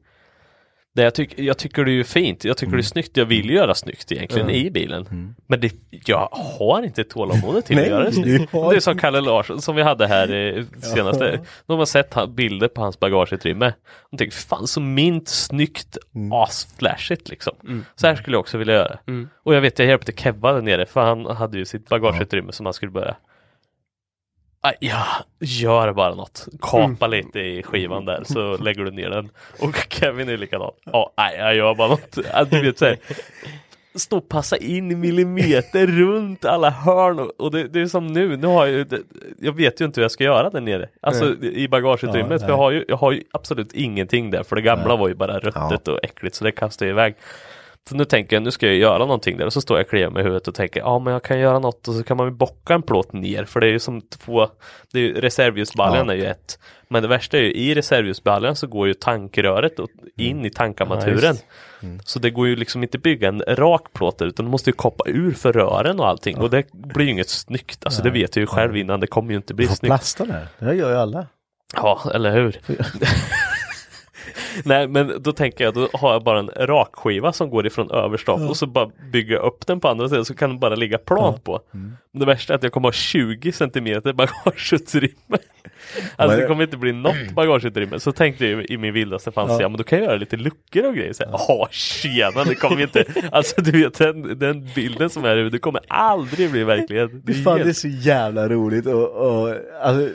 det 0.95 1.01
jag, 1.03 1.15
tyck, 1.15 1.33
jag 1.39 1.57
tycker 1.57 1.85
det 1.85 1.91
är 1.91 1.93
ju 1.93 2.03
fint, 2.03 2.45
jag 2.45 2.57
tycker 2.57 2.73
det 2.73 2.79
är 2.79 2.83
snyggt, 2.83 3.17
jag 3.17 3.25
vill 3.25 3.49
göra 3.49 3.75
snyggt 3.75 4.11
egentligen 4.11 4.47
Mm. 4.49 4.65
i 4.65 4.71
bilen. 4.71 5.35
Men 5.47 5.59
det, 5.59 5.73
jag 6.05 6.29
har 6.31 6.83
inte 6.83 7.03
tålamodet 7.03 7.65
till 7.65 7.79
att 7.79 7.87
göra 7.87 8.03
det 8.03 8.11
snyggt. 8.11 8.51
Det 8.51 8.57
är 8.75 8.79
som 8.79 8.97
Kalle 8.97 9.21
Larsson 9.21 9.61
som 9.61 9.75
vi 9.75 9.81
hade 9.81 10.07
här 10.07 10.33
eh, 10.57 10.63
senaste. 10.95 11.39
De 11.65 11.79
har 11.79 11.85
sett 11.85 12.13
han- 12.13 12.35
bilder 12.35 12.67
på 12.67 12.81
hans 12.81 12.99
bagageutrymme. 12.99 13.73
De 14.11 14.17
tänker 14.17 14.37
fan 14.37 14.67
så 14.67 14.81
mint, 14.81 15.27
snyggt, 15.29 15.97
asflashigt 16.45 17.29
liksom. 17.29 17.53
Så 17.95 18.07
här 18.07 18.15
skulle 18.15 18.35
jag 18.35 18.39
också 18.41 18.57
vilja 18.57 18.73
göra. 18.73 18.99
Mm. 19.07 19.29
Och 19.43 19.55
jag 19.55 19.61
vet 19.61 19.79
jag 19.79 19.87
hjälpte 19.87 20.11
Kevva 20.11 20.53
där 20.53 20.61
nere 20.61 20.85
för 20.85 21.01
han 21.01 21.25
hade 21.25 21.57
ju 21.57 21.65
sitt 21.65 21.89
bagageutrymme 21.89 22.51
som 22.51 22.65
han 22.65 22.73
skulle 22.73 22.91
börja 22.91 23.15
Ja, 24.80 25.05
gör 25.39 25.93
bara 25.93 26.16
något. 26.16 26.47
Kapa 26.62 27.07
lite 27.07 27.39
i 27.39 27.64
skivan 27.64 28.05
där 28.05 28.24
så 28.26 28.57
lägger 28.64 28.84
du 28.84 28.91
ner 28.91 29.09
den. 29.09 29.30
Och 29.59 29.88
Kevin 29.89 30.30
är 30.30 30.38
likadan. 30.38 30.72
Ja, 30.84 31.14
nej, 31.18 31.38
jag 31.38 31.55
gör 31.55 31.76
bara 31.76 31.88
något. 31.88 32.18
Ja, 32.34 32.43
Du 32.43 32.62
vet 32.62 32.78
såhär. 32.78 32.97
Stå 33.95 34.18
och 34.18 34.30
passa 34.30 34.57
in 34.57 34.91
i 34.91 34.95
millimeter 34.95 35.88
runt 35.88 36.45
alla 36.45 36.70
hörn 36.70 37.30
och, 37.38 37.51
det, 37.51 37.68
det 37.68 37.82
är 37.82 37.86
som 37.86 38.07
nu, 38.07 38.38
nu 38.38 38.47
har 38.47 38.66
jag 38.66 38.76
ju, 38.76 38.84
det, 38.84 38.99
jag 39.39 39.53
vet 39.53 39.82
ju 39.82 39.86
inte 39.86 39.99
hur 39.99 40.03
jag 40.03 40.12
ska 40.12 40.24
göra 40.24 40.49
där 40.49 40.62
nere. 40.62 40.89
Alltså 41.01 41.43
i 41.43 41.68
bagageutrymmet, 41.68 42.41
Ja, 42.41 42.47
för 42.47 42.53
jag 42.53 42.57
har, 42.57 42.72
ju, 42.72 42.86
jag 42.88 42.97
har 42.97 43.12
ju 43.12 43.24
absolut 43.32 43.74
ingenting 43.74 44.32
där, 44.32 44.43
för 44.43 44.55
det 44.55 44.62
gamla 44.62 44.88
Nej. 44.88 44.97
var 44.97 45.07
ju 45.07 45.16
bara 45.16 45.39
ruttet 45.39 45.88
och 45.88 45.99
äckligt 46.03 46.36
så 46.36 46.43
det 46.43 46.51
kastar 46.51 46.86
jag 46.86 46.93
iväg. 46.93 47.16
Så 47.89 47.95
nu 47.95 48.05
tänker 48.05 48.36
jag, 48.36 48.43
nu 48.43 48.51
ska 48.51 48.65
jag 48.67 48.75
göra 48.75 48.97
någonting 48.97 49.38
där 49.38 49.45
och 49.45 49.53
så 49.53 49.61
står 49.61 49.77
jag 49.77 49.84
och 49.86 49.89
kliar 49.89 50.09
mig 50.09 50.21
i 50.21 50.23
huvudet 50.23 50.47
och 50.47 50.55
tänker, 50.55 50.79
ja 50.79 50.99
men 50.99 51.13
jag 51.13 51.23
kan 51.23 51.39
göra 51.39 51.59
något 51.59 51.88
och 51.88 51.93
så 51.95 52.03
kan 52.03 52.17
man 52.17 52.27
ju 52.27 52.32
bocka 52.32 52.73
en 52.73 52.82
plåt 52.82 53.13
ner 53.13 53.45
för 53.45 53.59
det 53.59 53.67
är 53.67 53.71
ju 53.71 53.79
som 53.79 54.01
två, 54.01 54.47
det 54.93 54.99
är 54.99 55.03
ju, 55.03 55.13
reservljusbaljan 55.21 56.07
Ja. 56.07 56.13
är 56.13 56.17
ju 56.17 56.25
ett. 56.25 56.59
Men 56.88 57.01
det 57.01 57.07
värsta 57.07 57.38
är 57.38 57.41
ju, 57.41 57.53
i 57.53 57.75
reservljusbaljan 57.75 58.55
så 58.55 58.67
går 58.67 58.88
ju 58.88 58.93
tankröret 58.93 59.79
och 59.79 59.89
in 60.17 60.45
i 60.45 60.49
tankarmaturen. 60.49 61.36
Ja, 61.82 61.88
just. 61.89 62.09
Så 62.09 62.19
det 62.19 62.29
går 62.29 62.47
ju 62.47 62.55
liksom 62.55 62.84
inte 62.84 62.97
bygga 62.97 63.27
en 63.27 63.43
rak 63.47 63.93
plåt 63.93 64.17
där, 64.17 64.25
utan 64.25 64.45
du 64.45 64.51
måste 64.51 64.69
ju 64.69 64.73
koppa 64.73 65.03
ur 65.07 65.32
för 65.32 65.53
rören 65.53 65.99
och 65.99 66.07
allting 66.07 66.38
och 66.38 66.49
det 66.49 66.71
blir 66.73 67.05
ju 67.05 67.11
inget 67.11 67.29
snyggt. 67.29 67.86
Alltså 67.86 68.03
det 68.03 68.09
vet 68.09 68.36
jag 68.36 68.41
ju 68.41 68.47
själv 68.47 68.77
innan, 68.77 68.99
det 68.99 69.07
kommer 69.07 69.29
ju 69.32 69.38
inte 69.38 69.53
bli 69.53 69.67
snyggt. 69.67 69.82
plasta 69.89 70.25
där. 70.25 70.47
Det 70.59 70.75
gör 70.75 70.89
ju 70.89 70.95
alla. 70.97 71.25
Ja, 71.75 72.01
eller 72.13 72.32
hur? 72.32 72.59
Nej, 74.66 74.88
men 74.88 75.24
då 75.24 75.32
tänker 75.32 75.64
jag, 75.64 75.74
då 75.74 75.89
har 75.93 76.14
jag 76.14 76.24
bara 76.24 76.39
en 76.39 76.49
rakskiva 76.58 77.34
som 77.34 77.49
går 77.49 77.68
ifrån 77.68 77.91
överstopp 77.91 78.49
och 78.49 78.58
så 78.58 78.68
bara 78.68 78.89
bygger 79.12 79.36
jag 79.36 79.43
upp 79.43 79.68
den 79.68 79.80
på 79.80 79.88
andra 79.88 80.10
sidan 80.10 80.26
så 80.26 80.36
kan 80.36 80.49
den 80.49 80.60
bara 80.60 80.76
ligga 80.76 80.97
plant 80.97 81.43
på. 81.43 81.62
Mm. 81.74 81.97
Det 82.14 82.26
värsta 82.26 82.54
är 82.54 82.58
att 82.58 82.64
jag 82.64 82.72
kommer 82.72 82.88
ha 82.88 82.93
20 82.93 83.52
centimeter 83.52 84.14
bagageutrymme. 84.14 85.38
Alltså 86.16 86.38
det 86.38 86.47
kommer 86.47 86.64
inte 86.64 86.78
bli 86.78 86.93
något 86.93 87.32
bagageutrymme. 87.36 87.99
Så 87.99 88.12
tänkte 88.12 88.45
jag 88.45 88.66
i 88.66 88.78
min 88.78 88.93
vildaste 88.93 89.32
fantasi, 89.32 89.64
ja. 89.64 89.70
men 89.70 89.78
då 89.78 89.84
kan 89.84 89.99
jag 89.99 90.06
göra 90.06 90.18
lite 90.18 90.38
luckor 90.38 90.86
och 90.86 90.95
grejer. 90.95 91.16
Ja, 91.20 91.68
tjena, 91.72 92.43
det 92.43 92.56
kommer 92.56 92.82
inte, 92.82 93.06
alltså 93.32 93.62
du 93.62 93.72
vet 93.72 93.97
den, 93.97 94.39
den 94.39 94.68
bilden 94.76 95.10
som 95.10 95.26
är 95.26 95.36
det 95.36 95.60
kommer 95.60 95.82
aldrig 95.88 96.52
bli 96.52 96.64
verklighet. 96.64 97.12
Det, 97.26 97.32
är 97.32 97.43
fan, 97.43 97.54
helt- 97.54 97.66
det 97.66 97.72
är 97.72 97.74
så 97.74 97.88
jävla 97.88 98.49
roligt 98.49 98.86
och, 98.86 99.10
och 99.10 99.56
alltså, 99.82 100.14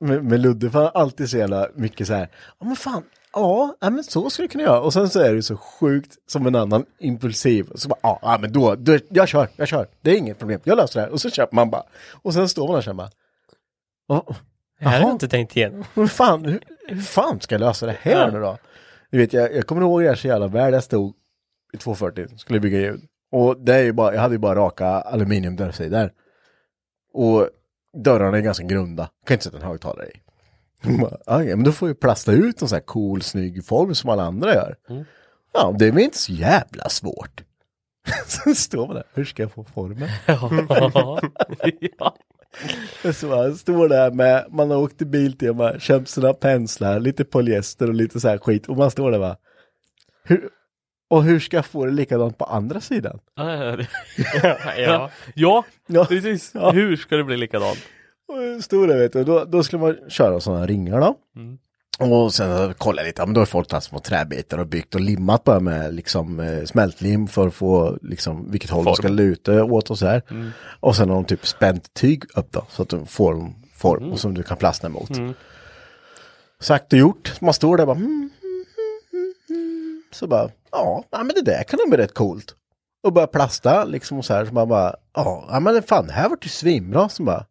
med, 0.00 0.24
med 0.24 0.40
Ludde, 0.40 0.70
för 0.70 0.78
han 0.78 0.90
alltid 0.94 1.30
så 1.30 1.38
jävla 1.38 1.68
mycket 1.74 2.06
så 2.06 2.14
här, 2.14 2.28
ja 2.60 2.66
men 2.66 2.76
fan, 2.76 3.02
ja, 3.32 3.74
ja 3.80 3.90
men 3.90 4.04
så 4.04 4.30
skulle 4.30 4.48
du 4.48 4.52
kunna 4.52 4.64
göra. 4.64 4.80
Och 4.80 4.92
sen 4.92 5.08
så 5.08 5.20
är 5.20 5.34
du 5.34 5.42
så 5.42 5.56
sjukt 5.56 6.16
som 6.26 6.46
en 6.46 6.54
annan 6.54 6.86
impulsiv. 6.98 7.68
Så 7.74 7.88
bara, 7.88 7.98
ja, 8.02 8.18
ja 8.22 8.38
men 8.40 8.52
då, 8.52 8.74
då, 8.74 8.98
jag 9.08 9.28
kör, 9.28 9.48
jag 9.56 9.68
kör, 9.68 9.88
det 10.00 10.10
är 10.10 10.16
inget 10.16 10.38
problem, 10.38 10.60
jag 10.64 10.76
löser 10.76 11.00
det 11.00 11.06
här. 11.06 11.12
Och 11.12 11.20
så 11.20 11.30
köper 11.30 11.54
man 11.56 11.70
bara. 11.70 11.82
Och 12.22 12.34
sen 12.34 12.48
står 12.48 12.68
man 12.68 12.80
där 12.80 12.88
och 12.88 12.96
bara, 12.96 13.10
"Ja, 14.08 14.24
Det 14.80 14.88
här 14.88 15.00
har 15.00 15.06
jag 15.08 15.14
inte 15.14 15.28
tänkt 15.28 15.56
igenom. 15.56 15.84
men 15.94 16.08
fan, 16.08 16.44
hur, 16.44 16.60
hur 16.88 17.02
fan 17.02 17.40
ska 17.40 17.54
jag 17.54 17.60
lösa 17.60 17.86
det 17.86 17.96
här 18.00 18.30
nu 18.32 18.40
då? 18.40 18.58
Du 19.10 19.18
vet, 19.18 19.32
jag, 19.32 19.54
jag 19.54 19.66
kommer 19.66 19.82
ihåg 19.82 20.02
det 20.02 20.08
här 20.08 20.14
så 20.16 20.28
jävla 20.28 20.46
väl, 20.46 20.72
jag 20.72 20.84
stod 20.84 21.14
i 21.72 21.76
240, 21.76 22.38
skulle 22.38 22.60
bygga 22.60 22.78
ljud. 22.78 23.00
Och 23.32 23.60
det 23.60 23.74
är 23.74 23.82
ju 23.82 23.92
bara, 23.92 24.14
jag 24.14 24.20
hade 24.20 24.34
ju 24.34 24.38
bara 24.38 24.54
raka 24.54 24.86
aluminiumdörrsidor. 24.86 26.10
Och 27.12 27.48
dörrarna 28.04 28.36
är 28.36 28.40
ganska 28.42 28.64
grunda, 28.64 29.08
kan 29.26 29.34
inte 29.34 29.44
sätta 29.44 29.56
en 29.56 29.62
högtalare 29.62 30.06
i. 30.06 30.20
"Ah, 31.26 31.42
ja, 31.42 31.56
men 31.56 31.64
då 31.64 31.72
får 31.72 31.86
vi 31.86 31.94
plasta 31.94 32.32
ut 32.32 32.62
en 32.62 32.68
sån 32.68 32.76
här 32.76 32.82
cool, 32.84 33.22
snygg 33.22 33.64
form 33.66 33.94
som 33.94 34.10
alla 34.10 34.22
andra 34.22 34.54
gör. 34.54 34.76
Ja, 35.52 35.74
det 35.78 35.86
är 35.86 35.92
väl 35.92 36.02
inte 36.02 36.18
så 36.18 36.32
jävla 36.32 36.88
svårt. 36.88 37.42
Sen 38.26 38.54
står 38.54 38.86
man 38.86 38.96
där, 38.96 39.04
hur 39.14 39.24
ska 39.24 39.42
jag 39.42 39.52
få 39.52 39.64
formen? 39.64 40.08
ja. 41.98 42.16
Så 43.14 43.26
man 43.26 43.56
står 43.56 43.88
där 43.88 44.10
med, 44.10 44.46
man 44.50 44.70
har 44.70 44.78
åkt 44.78 44.98
till 44.98 45.06
Biltema, 45.06 45.78
köpt 45.78 46.08
sina 46.08 46.32
penslar, 46.34 47.00
lite 47.00 47.24
polyester 47.24 47.88
och 47.88 47.94
lite 47.94 48.20
så 48.20 48.28
här 48.28 48.38
skit. 48.38 48.66
Och 48.68 48.76
man 48.76 48.90
står 48.90 49.10
där 49.10 49.18
va. 49.18 49.36
Hur, 50.24 50.48
och 51.10 51.22
hur 51.24 51.40
ska 51.40 51.56
jag 51.56 51.66
få 51.66 51.84
det 51.84 51.92
likadant 51.92 52.38
på 52.38 52.44
andra 52.44 52.80
sidan? 52.80 53.18
ja. 53.36 53.76
ja. 54.76 55.10
Ja, 55.34 55.64
Ja. 55.86 56.04
precis. 56.04 56.50
Ja. 56.54 56.70
Hur 56.70 56.96
ska 56.96 57.16
det 57.16 57.24
bli 57.24 57.36
likadant? 57.36 57.78
Där 58.28 58.98
vet 58.98 59.12
du, 59.12 59.24
då, 59.24 59.44
då 59.44 59.62
skulle 59.62 59.82
man 59.82 59.96
köra 60.08 60.40
sådana 60.40 60.66
ringar 60.66 61.00
då. 61.00 61.14
Mm. 61.36 61.58
Och 62.00 62.34
sen 62.34 62.74
kollade 62.74 63.02
jag 63.02 63.06
lite, 63.06 63.22
ja, 63.22 63.26
men 63.26 63.34
då 63.34 63.40
har 63.40 63.46
folk 63.46 63.68
tagit 63.68 63.84
små 63.84 63.98
träbitar 63.98 64.58
och 64.58 64.66
byggt 64.66 64.94
och 64.94 65.00
limmat 65.00 65.44
bara 65.44 65.60
med 65.60 65.94
liksom 65.94 66.40
eh, 66.40 66.64
smältlim 66.64 67.28
för 67.28 67.46
att 67.46 67.54
få 67.54 67.98
liksom 68.02 68.50
vilket 68.50 68.70
håll 68.70 68.84
de 68.84 68.94
ska 68.94 69.02
Form. 69.02 69.16
luta 69.16 69.64
åt 69.64 69.90
och 69.90 69.98
så 69.98 70.06
här. 70.06 70.22
Och 70.80 70.96
sen 70.96 71.08
har 71.08 71.16
de 71.16 71.24
typ 71.24 71.46
spänt 71.46 71.94
tyg 71.94 72.24
upp 72.34 72.52
då 72.52 72.64
så 72.70 72.82
att 72.82 72.88
de 72.88 73.06
får 73.06 73.34
en 73.34 73.54
form 73.74 74.12
och 74.12 74.20
som 74.20 74.34
du 74.34 74.42
kan 74.42 74.56
plastna 74.56 74.88
emot. 74.88 75.10
Sagt 76.60 76.92
och 76.92 76.98
gjort, 76.98 77.40
man 77.40 77.54
står 77.54 77.76
där 77.76 77.86
bara 77.86 77.96
mm, 77.96 78.10
mm, 78.10 78.30
mm, 79.12 79.34
mm. 79.50 80.02
så 80.10 80.26
bara 80.26 80.50
ja, 80.70 81.04
men 81.10 81.28
det 81.28 81.42
där 81.42 81.62
kan 81.62 81.78
nog 81.78 81.88
bli 81.88 81.98
rätt 81.98 82.14
coolt. 82.14 82.54
Och 83.02 83.12
börja 83.12 83.26
plasta 83.26 83.84
liksom 83.84 84.18
och 84.18 84.24
så 84.24 84.34
här 84.34 84.44
så 84.44 84.54
man 84.54 84.68
bara 84.68 84.94
ja, 85.14 85.48
ja 85.50 85.60
men 85.60 85.82
fan 85.82 86.06
det 86.06 86.12
här 86.12 86.28
vart 86.28 86.44
ju 86.44 86.48
svinbra 86.48 87.08
så 87.08 87.22
bara 87.22 87.44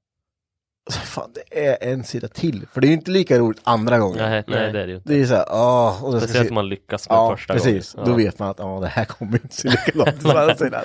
så 0.89 0.99
fan 0.99 1.29
det 1.33 1.65
är 1.67 1.91
en 1.93 2.03
sida 2.03 2.27
till 2.27 2.65
för 2.73 2.81
det 2.81 2.88
är 2.88 2.89
ju 2.89 2.93
inte 2.95 3.11
lika 3.11 3.39
roligt 3.39 3.61
andra 3.63 3.97
gången. 3.99 4.17
Nej, 4.29 4.43
nej 4.47 4.71
det 4.73 4.81
är 4.81 4.88
det 4.88 4.91
ju 4.91 4.95
inte. 4.95 5.09
Det 5.13 5.21
är 5.21 5.25
så 5.25 5.33
här, 5.35 5.45
åh, 5.51 6.03
och 6.03 6.13
det 6.13 6.19
ska 6.19 6.27
Speciellt 6.27 6.47
se- 6.47 6.51
om 6.51 6.55
man 6.55 6.69
lyckas 6.69 7.09
med 7.09 7.15
Ja, 7.17 7.35
första 7.35 7.53
precis. 7.53 7.93
gången. 7.93 8.09
Då 8.09 8.15
vet 8.17 8.39
man 8.39 8.49
att 8.49 8.59
ja, 8.59 8.79
det 8.81 8.88
här 8.88 9.05
kommer 9.05 9.33
inte 9.33 9.55
se 9.55 9.69
likadant 9.69 10.19
ut 10.19 10.25
andra 10.25 10.55
sidan. 10.55 10.83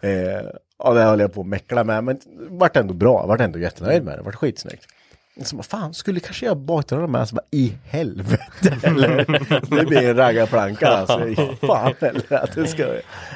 Eh, 0.00 0.46
och 0.76 0.94
det 0.94 1.02
höll 1.02 1.20
jag 1.20 1.32
på 1.34 1.40
att 1.40 1.46
meckla 1.46 1.84
med, 1.84 2.04
men 2.04 2.16
det 2.16 2.22
vart 2.48 2.76
ändå 2.76 2.94
bra. 2.94 3.26
Vart 3.26 3.40
ändå 3.40 3.58
jättenöjd 3.58 4.04
med 4.04 4.18
det. 4.18 4.22
Vart 4.22 4.34
skitsnyggt. 4.34 4.86
Så 5.42 5.56
bara, 5.56 5.62
fan, 5.62 5.94
skulle 5.94 6.20
kanske 6.20 6.46
jag 6.46 6.56
bakdörrarna 6.56 7.06
med? 7.06 7.28
Så 7.28 7.34
bara, 7.34 7.44
i 7.50 7.72
helvete. 7.84 8.78
Eller, 8.82 9.16
det 9.76 9.86
blir 9.86 10.08
en 10.10 10.16
raggarplanka 10.16 10.86
alltså. 10.88 11.28
I 11.28 11.36
fan 11.66 11.94
eller 12.00 12.34
att 12.34 12.54
det 12.54 12.66
ska... 12.66 12.86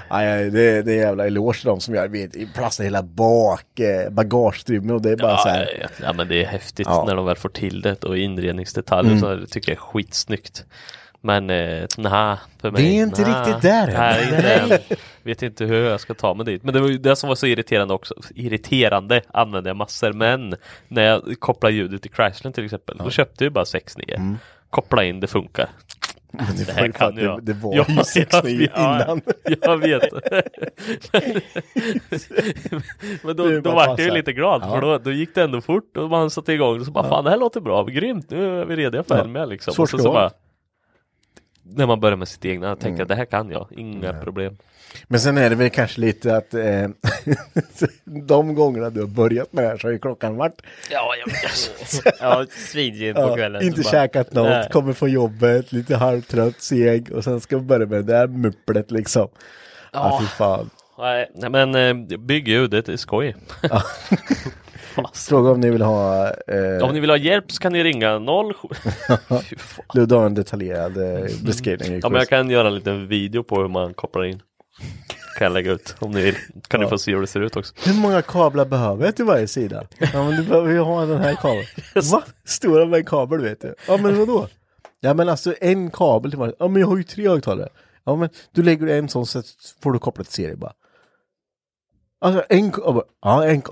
Aj, 0.08 0.50
det, 0.50 0.82
det 0.82 0.92
är 0.92 0.96
jävla 0.96 1.26
eloge 1.26 1.58
till 1.58 1.66
de 1.66 1.80
som 1.80 1.94
gör 1.94 2.08
vet, 2.08 2.54
plastar 2.54 2.84
hela 2.84 3.02
bak, 3.02 3.80
eh, 3.80 4.10
bagageutrymme 4.10 4.92
och 4.92 5.02
det 5.02 5.10
är 5.10 5.16
bara 5.16 5.36
så 5.36 5.48
Ja, 5.48 5.52
här. 5.52 5.86
ja, 6.02 6.12
men 6.12 6.28
det 6.28 6.42
är 6.44 6.46
häftigt 6.46 6.86
Ja. 6.90 7.04
när 7.06 7.14
de 7.16 7.26
väl 7.26 7.36
får 7.36 7.48
till 7.48 7.80
det 7.80 8.04
och 8.04 8.18
inredningsdetaljer 8.18 9.12
Mm. 9.12 9.20
så 9.20 9.28
här, 9.28 9.46
tycker 9.50 9.72
jag 9.72 9.76
är 9.76 9.80
skitsnyggt. 9.82 10.64
Men 11.20 11.50
eh, 11.50 11.84
nej, 11.98 12.36
för 12.60 12.70
mig. 12.70 12.82
Vi 12.82 12.98
är 12.98 13.02
inte 13.02 13.22
nja. 13.22 13.40
riktigt 13.40 13.62
där. 13.62 13.86
Nej, 13.86 14.24
inte. 14.62 14.80
Vet 15.22 15.42
inte 15.42 15.64
hur 15.64 15.84
jag 15.90 16.00
ska 16.00 16.14
ta 16.14 16.34
mig 16.34 16.46
dit. 16.46 16.62
Men 16.62 16.74
det 16.74 16.80
var 16.80 16.88
ju 16.88 16.98
det 16.98 17.16
som 17.16 17.28
var 17.28 17.34
så 17.36 17.46
irriterande 17.46 17.94
också. 17.94 18.14
Irriterande 18.34 19.20
använde 19.28 19.70
jag 19.70 19.76
massor. 19.76 20.12
Men 20.12 20.54
när 20.88 21.02
jag 21.02 21.22
kopplar 21.38 21.70
ljudet 21.70 22.02
till 22.02 22.10
Chrysler 22.16 22.50
till 22.50 22.64
exempel. 22.64 22.96
Då 23.04 23.10
köpte 23.10 23.44
jag 23.44 23.52
bara 23.52 23.64
6.9. 23.64 24.34
Koppla 24.70 25.04
in, 25.04 25.20
det 25.20 25.26
funkar. 25.26 25.68
Mm. 26.32 26.46
det 26.56 26.64
det 26.66 26.72
här 26.72 26.88
kan 26.92 27.08
att 27.08 27.16
det- 27.16 27.22
jag. 27.22 27.42
det 27.44 27.52
var 27.52 27.74
Ja, 27.76 27.84
ju 27.88 27.94
6.9 27.94 28.26
jag 28.34 28.42
vet. 28.42 28.78
innan. 28.78 29.20
Ja, 29.44 29.56
jag 29.60 29.76
vet. 29.78 30.12
Men 33.22 33.36
då, 33.36 33.44
Det 33.44 33.60
då 33.60 33.70
vart 33.74 33.98
jag 33.98 34.00
ju 34.08 34.10
lite 34.10 34.32
glad 34.32 34.62
Ja. 34.64 34.70
för 34.70 34.80
då, 34.80 34.98
då 34.98 35.12
gick 35.12 35.34
det 35.34 35.42
ändå 35.42 35.60
fort 35.60 35.96
och 35.96 36.10
man 36.10 36.30
satte 36.30 36.52
igång 36.52 36.80
och 36.80 36.86
så 36.86 36.92
bara 36.92 37.08
fan 37.08 37.24
det 37.24 37.30
här 37.30 37.36
låter 37.38 37.60
bra, 37.60 37.84
grymt, 37.84 38.30
nu 38.30 38.60
är 38.60 38.64
vi 38.64 38.76
redo 38.76 39.02
för 39.02 39.16
Ja. 39.16 39.22
Elmia 39.22 39.44
liksom. 39.44 39.74
Så 39.74 39.86
så, 39.86 39.96
det 39.96 40.02
så 40.02 40.12
bara 40.12 40.30
när 41.68 41.86
man 41.86 42.00
börjar 42.00 42.16
med 42.16 42.28
sitt 42.28 42.44
egna, 42.44 42.76
tänker 42.76 42.88
Mm. 42.88 42.98
jag 42.98 43.08
det 43.08 43.14
här 43.14 43.24
kan 43.24 43.50
jag, 43.50 43.68
inga 43.76 44.12
problem. 44.12 44.56
Men 45.08 45.20
sen 45.20 45.38
är 45.38 45.50
det 45.50 45.56
väl 45.56 45.70
kanske 45.70 46.00
lite 46.00 46.36
att 46.36 46.54
eh, 46.54 46.88
de 48.04 48.54
gångerna 48.54 48.90
du 48.90 49.00
har 49.00 49.06
börjat 49.08 49.52
med 49.52 49.64
det 49.64 49.68
här 49.68 49.76
så 49.76 49.86
har 49.86 49.92
ju 49.92 49.98
klockan 49.98 50.36
varit 50.36 50.62
Ja, 50.90 51.14
jag 51.24 51.32
vet. 51.32 52.14
Ja, 52.20 52.46
svinsent 52.50 53.16
på 53.16 53.22
ja, 53.22 53.34
kvällen. 53.36 53.62
inte 53.62 53.82
så 53.82 53.90
bara- 53.90 53.90
käkat 54.02 54.32
något, 54.32 54.48
Nej. 54.50 54.68
kommer 54.70 54.92
från 54.92 55.10
jobbet, 55.10 55.72
lite 55.72 55.96
halvtrött, 55.96 56.60
seg 56.62 57.10
och 57.12 57.24
sen 57.24 57.40
ska 57.40 57.56
vi 57.58 57.62
börja 57.64 57.86
med 57.86 57.98
det 58.04 58.12
där 58.12 58.26
mupplet 58.26 58.90
liksom. 58.90 59.28
Ja, 59.32 59.38
Ja. 59.92 60.18
fy 60.22 60.26
fan. 60.26 60.70
Nej, 60.98 61.30
nej, 61.34 61.50
men 61.50 61.74
eh, 62.10 62.18
bygg 62.18 62.48
ljudet, 62.48 62.86
det 62.86 62.92
är 62.92 62.96
skoj. 62.96 63.36
Fråga 65.14 65.50
om 65.50 65.60
ni 65.60 65.70
vill 65.70 65.82
ha 65.82 66.26
eh, 66.28 66.84
Om 66.84 66.94
ni 66.94 67.00
vill 67.00 67.10
ha 67.10 67.16
hjälp 67.16 67.52
så 67.52 67.60
kan 67.60 67.72
ni 67.72 67.84
ringa 67.84 68.18
07... 68.18 68.68
Fy 69.42 69.56
fan. 69.56 69.84
Ludde 69.94 70.14
har 70.14 70.26
en 70.26 70.34
detaljerad 70.34 70.96
eh, 70.96 71.24
beskrivning. 71.42 72.00
Ja 72.02 72.08
men 72.08 72.18
jag 72.18 72.28
kan 72.28 72.50
göra 72.50 72.68
en 72.68 72.74
liten 72.74 73.08
video 73.08 73.42
på 73.42 73.60
hur 73.60 73.68
man 73.68 73.94
kopplar 73.94 74.24
in. 74.24 74.42
Kan 75.38 75.44
jag 75.44 75.52
lägga 75.52 75.72
ut 75.72 75.96
om 75.98 76.10
ni 76.10 76.22
vill. 76.22 76.36
Kan 76.68 76.80
ni 76.80 76.86
få 76.86 76.98
se 76.98 77.14
hur 77.14 77.20
det 77.20 77.26
ser 77.26 77.40
ut 77.40 77.56
också. 77.56 77.74
Hur 77.84 77.94
många 77.94 78.22
kablar 78.22 78.64
behöver 78.64 79.04
jag 79.04 79.16
till 79.16 79.24
varje 79.24 79.46
sida? 79.48 79.84
Ja 80.12 80.24
men 80.24 80.36
du 80.36 80.42
behöver 80.42 80.72
ju 80.72 80.78
ha 80.78 81.06
den 81.06 81.20
här 81.20 81.34
kabeln. 81.34 81.66
Va? 82.12 82.22
Stora 82.44 82.86
med 82.86 82.98
en 82.98 83.04
kabel 83.04 83.40
vet 83.40 83.60
du. 83.60 83.74
Ja 83.88 83.96
men 83.96 84.18
vadå? 84.18 84.48
Ja 85.00 85.14
men 85.14 85.28
alltså 85.28 85.54
en 85.60 85.90
kabel 85.90 86.30
till 86.30 86.38
varje. 86.38 86.54
Ja 86.58 86.68
men 86.68 86.80
jag 86.80 86.88
har 86.88 86.96
ju 86.96 87.02
tre 87.02 87.28
högtalare. 87.28 87.68
Ja 88.04 88.16
men 88.16 88.28
du 88.52 88.62
lägger 88.62 88.86
en 88.86 89.08
sån 89.08 89.26
så 89.26 89.42
får 89.82 89.92
du 89.92 89.98
koppla 89.98 90.24
till 90.24 90.32
serie 90.32 90.56
bara. 90.56 90.72
Alltså 92.20 92.44
en 92.48 92.72
kabel. 92.72 93.02
Ja 93.22 93.44
en. 93.44 93.62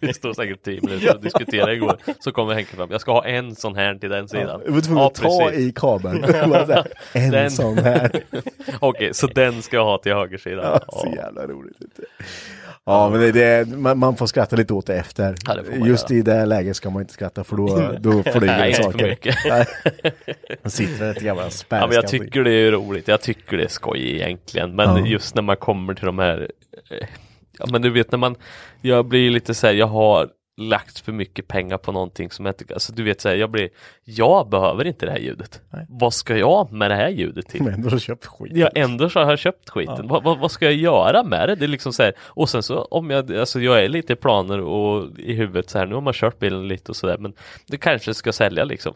Vi 0.00 0.12
stod 0.14 0.36
säkert 0.36 0.62
tio 0.62 0.80
minuter 0.80 1.14
och 1.14 1.22
diskuterade 1.22 1.74
igår. 1.74 1.96
Så 2.18 2.32
kommer 2.32 2.54
Henke 2.54 2.76
fram. 2.76 2.90
Jag 2.90 3.00
ska 3.00 3.12
ha 3.12 3.26
en 3.26 3.54
sån 3.56 3.76
här 3.76 3.94
till 3.94 4.10
den 4.10 4.28
sidan. 4.28 4.62
Jag 4.66 4.72
var 4.72 4.80
tvungen 4.80 5.04
att 5.04 5.14
ta 5.14 5.22
precis. 5.48 5.58
i 5.58 5.72
kabeln. 5.72 6.20
Bara 6.50 6.64
här, 6.64 6.86
en 7.12 7.30
Den. 7.30 7.50
sån 7.50 7.78
här. 7.78 8.22
Okej, 8.80 9.14
så 9.14 9.26
den 9.26 9.62
ska 9.62 9.76
jag 9.76 9.84
ha 9.84 9.98
till 9.98 10.12
högersidan. 10.14 10.64
Ja, 10.64 11.00
så 11.00 11.08
jävla 11.16 11.46
roligt. 11.46 11.76
Ja, 12.88 13.10
men 13.10 13.20
det, 13.20 13.32
det, 13.32 13.68
man, 13.76 13.98
man 13.98 14.16
får 14.16 14.26
skratta 14.26 14.56
lite 14.56 14.74
åt 14.74 14.86
det 14.86 14.94
efter. 14.96 15.34
Ja, 15.46 15.56
Just 15.86 16.10
göra. 16.10 16.18
i 16.18 16.22
det 16.22 16.46
läget 16.46 16.76
ska 16.76 16.90
man 16.90 17.02
inte 17.02 17.12
skratta 17.14 17.44
för 17.44 17.56
då, 17.56 17.92
då 18.00 18.22
flyger 18.22 18.66
det 18.66 18.74
saker. 18.82 19.18
Nej. 19.48 19.66
Man 20.62 20.70
sitter 20.70 21.10
ett 21.10 21.22
jävla 21.22 21.42
Ja, 21.68 21.86
men 21.86 21.92
jag 21.92 22.06
tycker 22.08 22.44
det 22.44 22.52
är 22.52 22.72
roligt. 22.72 23.08
Jag 23.08 23.20
tycker 23.20 23.56
det 23.56 23.64
är 23.64 23.68
skoj 23.68 24.14
egentligen. 24.14 24.76
Men 24.76 24.96
Ja. 24.96 25.06
just 25.06 25.34
när 25.34 25.42
man 25.42 25.56
kommer 25.56 25.94
till 25.94 26.06
de 26.06 26.18
här 26.18 26.50
eh, 26.90 27.06
Ja 27.58 27.66
men 27.72 27.82
du 27.82 27.90
vet 27.90 28.12
när 28.12 28.18
man 28.18 28.34
Jag 28.80 29.04
blir 29.06 29.30
lite 29.30 29.54
så 29.54 29.66
här, 29.66 29.74
jag 29.74 29.86
har 29.86 30.28
lagt 30.58 30.98
för 30.98 31.12
mycket 31.12 31.48
pengar 31.48 31.78
på 31.78 31.92
någonting 31.92 32.30
som 32.30 32.46
jag 32.46 32.52
inte 32.60 32.74
Alltså 32.74 32.92
du 32.92 33.02
vet 33.02 33.20
så 33.20 33.28
här, 33.28 33.36
jag 33.36 33.50
blir 33.50 33.68
Jag 34.04 34.48
behöver 34.48 34.84
inte 34.84 35.06
det 35.06 35.12
här 35.12 35.18
ljudet. 35.18 35.60
Nej. 35.70 35.86
Vad 35.88 36.14
ska 36.14 36.36
jag 36.36 36.72
med 36.72 36.90
det 36.90 36.94
här 36.94 37.08
ljudet 37.08 37.48
till? 37.48 37.62
Men 37.64 37.74
ändå 37.74 37.90
har 37.90 37.98
köpt 37.98 38.26
skit. 38.26 38.52
Ja 38.54 38.68
ändå 38.74 39.08
så 39.08 39.20
har 39.20 39.30
jag 39.30 39.38
köpt 39.38 39.70
skiten. 39.70 40.08
Vad, 40.08 40.22
vad, 40.22 40.38
vad 40.38 40.50
ska 40.50 40.64
jag 40.64 40.74
göra 40.74 41.22
med 41.22 41.48
det? 41.48 41.54
Det 41.54 41.64
är 41.64 41.68
liksom 41.68 41.92
så 41.92 42.02
här, 42.02 42.12
och 42.20 42.48
sen 42.48 42.62
så 42.62 42.82
om 42.82 43.10
jag, 43.10 43.32
alltså 43.32 43.60
jag 43.60 43.84
är 43.84 43.88
lite 43.88 44.12
i 44.12 44.16
planer 44.16 44.60
och 44.60 45.18
i 45.18 45.34
huvudet 45.34 45.70
så 45.70 45.78
här, 45.78 45.86
nu 45.86 45.94
har 45.94 46.02
man 46.02 46.12
kört 46.12 46.38
bilen 46.38 46.68
lite 46.68 46.92
och 46.92 46.96
sådär 46.96 47.18
men 47.18 47.32
det 47.66 47.76
kanske 47.76 48.14
ska 48.14 48.32
sälja 48.32 48.64
liksom. 48.64 48.94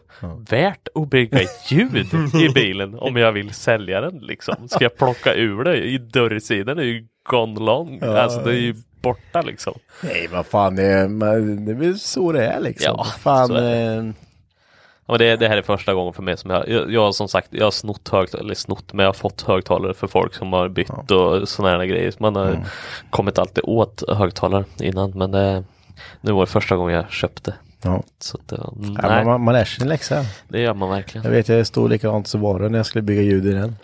Värt 0.49 0.87
att 0.95 1.09
bygga 1.09 1.41
ett 1.41 1.71
ljud 1.71 2.13
i 2.33 2.49
bilen 2.53 2.95
om 2.95 3.17
jag 3.17 3.31
vill 3.31 3.53
sälja 3.53 4.01
den 4.01 4.19
liksom. 4.19 4.67
Ska 4.69 4.83
jag 4.83 4.97
plocka 4.97 5.33
ur 5.33 5.63
det? 5.63 5.77
I 5.77 5.97
dörrsidan 5.97 6.79
är 6.79 6.83
ju 6.83 7.07
gone 7.29 7.59
long. 7.59 7.99
Ja. 8.01 8.17
Alltså 8.17 8.39
det 8.39 8.51
är 8.51 8.59
ju 8.59 8.75
borta 9.03 9.41
liksom. 9.41 9.73
Nej, 10.03 10.27
vad 10.31 10.45
fan, 10.45 10.75
det 10.75 10.83
är, 10.83 11.65
det 11.65 11.73
väl 11.73 11.99
så 11.99 12.31
det 12.31 12.45
är 12.45 12.59
liksom. 12.59 12.95
Ja, 12.97 13.05
fan, 13.05 13.47
så 13.47 13.55
är 13.55 13.97
eh, 13.97 14.11
Ja, 15.05 15.13
men 15.13 15.19
det, 15.19 15.35
det 15.35 15.47
här 15.47 15.57
är 15.57 15.61
första 15.61 15.93
gången 15.93 16.13
för 16.13 16.23
mig 16.23 16.37
som 16.37 16.51
jag, 16.51 16.69
jag, 16.69 16.91
jag 16.91 17.01
har 17.01 17.11
som 17.11 17.27
sagt, 17.27 17.47
jag 17.51 17.65
har 17.65 17.71
snott 17.71 18.09
högtalare, 18.09 18.45
eller 18.45 18.55
snott, 18.55 18.93
men 18.93 19.03
jag 19.03 19.07
har 19.07 19.13
fått 19.13 19.41
högtalare 19.41 19.93
för 19.93 20.07
folk 20.07 20.35
som 20.35 20.53
har 20.53 20.69
bytt 20.69 21.11
och 21.11 21.49
sådana 21.49 21.77
här 21.77 21.85
grejer. 21.85 22.13
Man 22.17 22.35
har 22.35 22.65
kommit 23.09 23.39
alltid 23.39 23.63
åt 23.63 24.03
högtalare 24.09 24.65
innan, 24.79 25.11
men 25.11 25.31
det, 25.31 25.63
nu 26.21 26.31
var 26.31 26.41
det 26.41 26.51
första 26.51 26.75
gången 26.75 26.95
jag 26.95 27.11
köpte. 27.11 27.53
ja. 27.81 28.03
Så 28.19 28.37
det 28.45 28.55
mm, 28.55 28.97
Ja, 29.01 29.09
nej, 29.09 29.25
man, 29.25 29.41
man, 29.43 29.53
lär 29.53 29.65
sig 29.65 29.81
en 29.81 29.89
läxa. 29.89 30.25
det 30.47 30.61
gör 30.61 30.73
man 30.73 30.89
verkligen. 30.89 31.25
Jag 31.25 31.31
vet, 31.31 31.49
jag 31.49 31.67
stod 31.67 31.89
likadant 31.89 32.27
så 32.27 32.37
var 32.37 32.59
det 32.59 32.69
när 32.69 32.79
jag 32.79 32.85
skulle 32.85 33.01
bygga 33.01 33.21
ljud 33.21 33.45
i 33.45 33.51
den. 33.51 33.75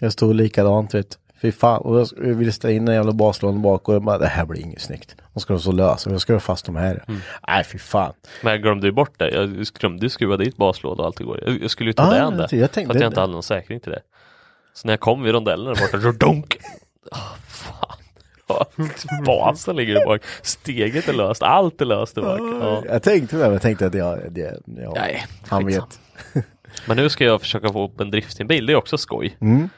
Jag 0.00 0.12
stod 0.12 0.34
likadant, 0.34 0.94
vet 0.94 1.18
Fy 1.44 1.52
fan, 1.52 1.80
och 1.82 2.00
jag 2.00 2.08
jag 2.16 2.34
ville 2.34 2.52
ställa 2.52 2.74
in 2.74 2.88
en 2.88 2.94
jävla 2.94 3.12
baslån 3.12 3.62
bak 3.62 3.88
och 3.88 3.94
jag 3.94 4.02
bara, 4.02 4.18
det 4.18 4.26
här 4.26 4.44
blir 4.44 4.60
inget 4.60 4.80
snyggt. 4.80 5.16
De 5.34 5.40
ska 5.40 5.58
så 5.58 5.72
lösa, 5.72 6.10
jag 6.10 6.20
ska 6.20 6.32
ha 6.32 6.40
fast 6.40 6.66
de 6.66 6.76
här. 6.76 7.04
Mm. 7.08 7.20
Nej, 7.48 7.64
fy 7.64 7.78
fan. 7.78 8.12
Men 8.42 8.52
jag 8.52 8.62
glömde 8.62 8.86
ju 8.86 8.92
bort 8.92 9.18
det. 9.18 9.30
Jag 9.30 9.50
glömde 9.50 10.06
ju 10.06 10.10
skruva 10.10 10.36
dit 10.36 10.56
baslåda 10.56 11.02
och 11.02 11.06
allt 11.06 11.20
igår. 11.20 11.40
Jag, 11.46 11.62
jag 11.62 11.70
skulle 11.70 11.90
ju 11.90 11.94
ta 11.94 12.02
Ah, 12.02 12.10
den 12.14 12.36
där. 12.36 12.48
jag 12.54 12.72
tänkte- 12.72 12.84
för 12.92 12.94
att 12.94 13.00
jag 13.02 13.10
inte 13.10 13.20
hade 13.20 13.32
någon 13.32 13.42
säkring 13.42 13.80
till 13.80 13.92
det. 13.92 14.00
Så 14.74 14.86
när 14.86 14.92
jag 14.92 15.00
kom 15.00 15.22
vid 15.22 15.32
rondellen 15.34 15.64
där 15.74 15.80
borta, 15.80 16.00
så 16.00 16.12
dunk! 16.12 16.56
Oh, 17.12 17.18
fan. 17.46 17.96
Basen 19.26 19.76
ligger 19.76 19.94
där 19.94 20.06
bak. 20.06 20.22
Steget 20.42 21.08
är 21.08 21.12
löst. 21.12 21.42
Allt 21.42 21.80
är 21.80 21.84
löst 21.84 22.14
där 22.14 22.22
bak. 22.22 22.40
Ja. 22.40 22.82
Jag 22.92 23.02
tänkte 23.02 23.36
det, 23.36 23.42
men 23.42 23.52
jag 23.52 23.62
tänkte 23.62 23.86
att 23.86 23.94
jag, 23.94 24.18
det, 24.32 24.60
ja, 24.66 24.92
Nej, 24.96 25.26
han 25.48 25.66
vet. 25.66 26.00
Men 26.86 26.96
nu 26.96 27.08
ska 27.08 27.24
jag 27.24 27.40
försöka 27.40 27.72
få 27.72 27.84
upp 27.84 28.00
en 28.00 28.10
driftingbil. 28.10 28.66
Det 28.66 28.72
är 28.72 28.76
också 28.76 28.98
skoj. 28.98 29.36
Mm. 29.40 29.68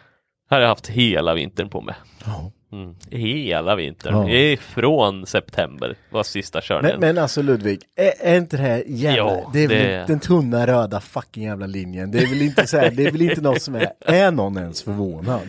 Här 0.51 0.57
har 0.59 0.63
jag 0.63 0.69
haft 0.69 0.87
hela 0.87 1.35
vintern 1.35 1.69
på 1.69 1.81
mig. 1.81 1.95
Ja. 2.25 2.53
Mm. 2.73 2.95
Hela 3.11 3.77
vintern. 3.77 4.15
Ja. 4.15 4.31
Ifrån 4.31 5.27
september 5.27 5.95
var 6.11 6.23
sista 6.23 6.61
körningen. 6.61 7.01
Men, 7.01 7.15
men 7.15 7.23
alltså 7.23 7.43
Ludvig, 7.43 7.81
är, 7.97 8.13
är 8.35 8.37
inte 8.39 8.57
det 8.57 8.63
här 8.63 8.83
jävla, 8.87 9.33
Jo, 9.43 9.51
det 9.53 9.65
är 9.65 9.69
väl 9.69 9.79
det- 9.79 10.05
den 10.07 10.21
tunna 10.21 10.67
röda 10.67 11.01
fucking 11.01 11.43
jävla 11.43 11.67
linjen. 11.67 12.11
Det 12.11 12.19
är 12.19 12.27
väl 12.27 12.43
inte 12.43 12.67
så 12.67 12.77
här, 12.79 12.91
det 12.91 13.07
är 13.07 13.13
väl 13.13 13.23
inte 13.23 13.41
något 13.41 13.63
som 13.63 13.75
är, 13.75 13.89
är 14.01 14.31
någon 14.31 14.57
ens 14.59 14.83
förvånad? 14.83 15.41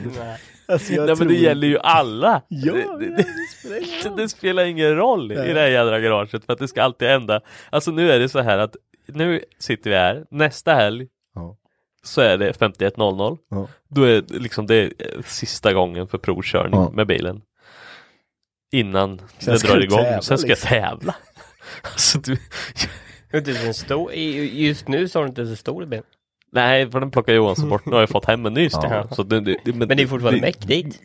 Alltså, 0.68 0.93
jag 0.93 1.06
Nej 1.08 1.16
men 1.20 1.28
det 1.28 1.34
gäller 1.36 1.68
ju 1.68 1.80
alla. 1.80 2.41
Ja, 2.48 2.74
det, 3.00 3.06
det, 3.16 3.26
det 3.26 3.50
spelar 3.60 3.86
ingen 3.86 4.16
det, 4.16 4.22
roll. 4.24 4.30
spelar 4.30 4.66
ingen 4.66 4.95
roll 4.95 5.32
i 5.32 5.36
det 5.54 5.60
här 5.60 5.68
jädra 5.68 6.00
garaget 6.00 6.45
för 6.45 6.54
att 6.54 6.60
det 6.60 6.68
ska 6.68 6.84
alltid 6.84 7.08
hända. 7.08 7.41
Alltså 7.70 7.91
nu 7.91 8.12
är 8.12 8.20
det 8.20 8.30
så 8.30 8.39
här 8.41 8.58
att 8.58 8.76
nu 9.08 9.41
sitter 9.60 9.89
vi 9.89 9.95
här, 9.95 10.26
nästa 10.32 10.74
helg. 10.74 11.08
Så 12.08 12.22
är 12.22 12.38
det 12.38 12.51
51.00. 12.60 13.38
Ja. 13.49 13.68
Då 13.89 14.03
är 14.03 14.22
det 14.22 14.39
liksom 14.39 14.68
det 14.68 14.76
är 14.76 14.91
sista 15.26 15.74
gången 15.74 16.08
för 16.08 16.18
provkörning 16.18 16.80
Ja. 16.80 16.89
med 16.93 17.08
bilen. 17.08 17.41
Innan 18.72 19.22
Sen 19.39 19.53
det 19.53 19.68
drar 19.68 19.80
igång, 19.84 19.99
tävla, 19.99 20.22
sen 20.22 20.38
ska 20.38 20.47
liksom. 20.47 20.70
jag 20.78 20.84
tävla. 20.84 21.16
Alltså, 21.84 22.20
du, 22.20 22.38
Inte 23.34 23.53
så 23.53 23.74
stor, 23.74 24.14
just 24.14 24.88
nu 24.88 25.08
så 25.08 25.20
har 25.20 25.24
du 25.24 25.30
inte 25.30 25.45
så 25.45 25.55
stor 25.55 25.86
ben. 25.86 26.03
Nej, 26.51 26.91
för 26.91 26.99
den 26.99 27.12
plockar 27.12 27.34
Johansson 27.34 27.70
bort. 27.70 27.86
Nu 27.86 27.91
har 27.93 27.99
jag 27.99 28.10
fått 28.10 28.26
hem 28.26 28.45
en 28.45 28.53
ny 28.53 28.70
Ja. 28.72 29.08
så 29.12 29.24
det, 29.24 29.39
det, 29.39 29.58
Men 29.66 29.88
det 29.88 30.03
är 30.03 30.08
fortfarande 30.08 30.41
meck 30.41 30.68
dit. 30.68 31.01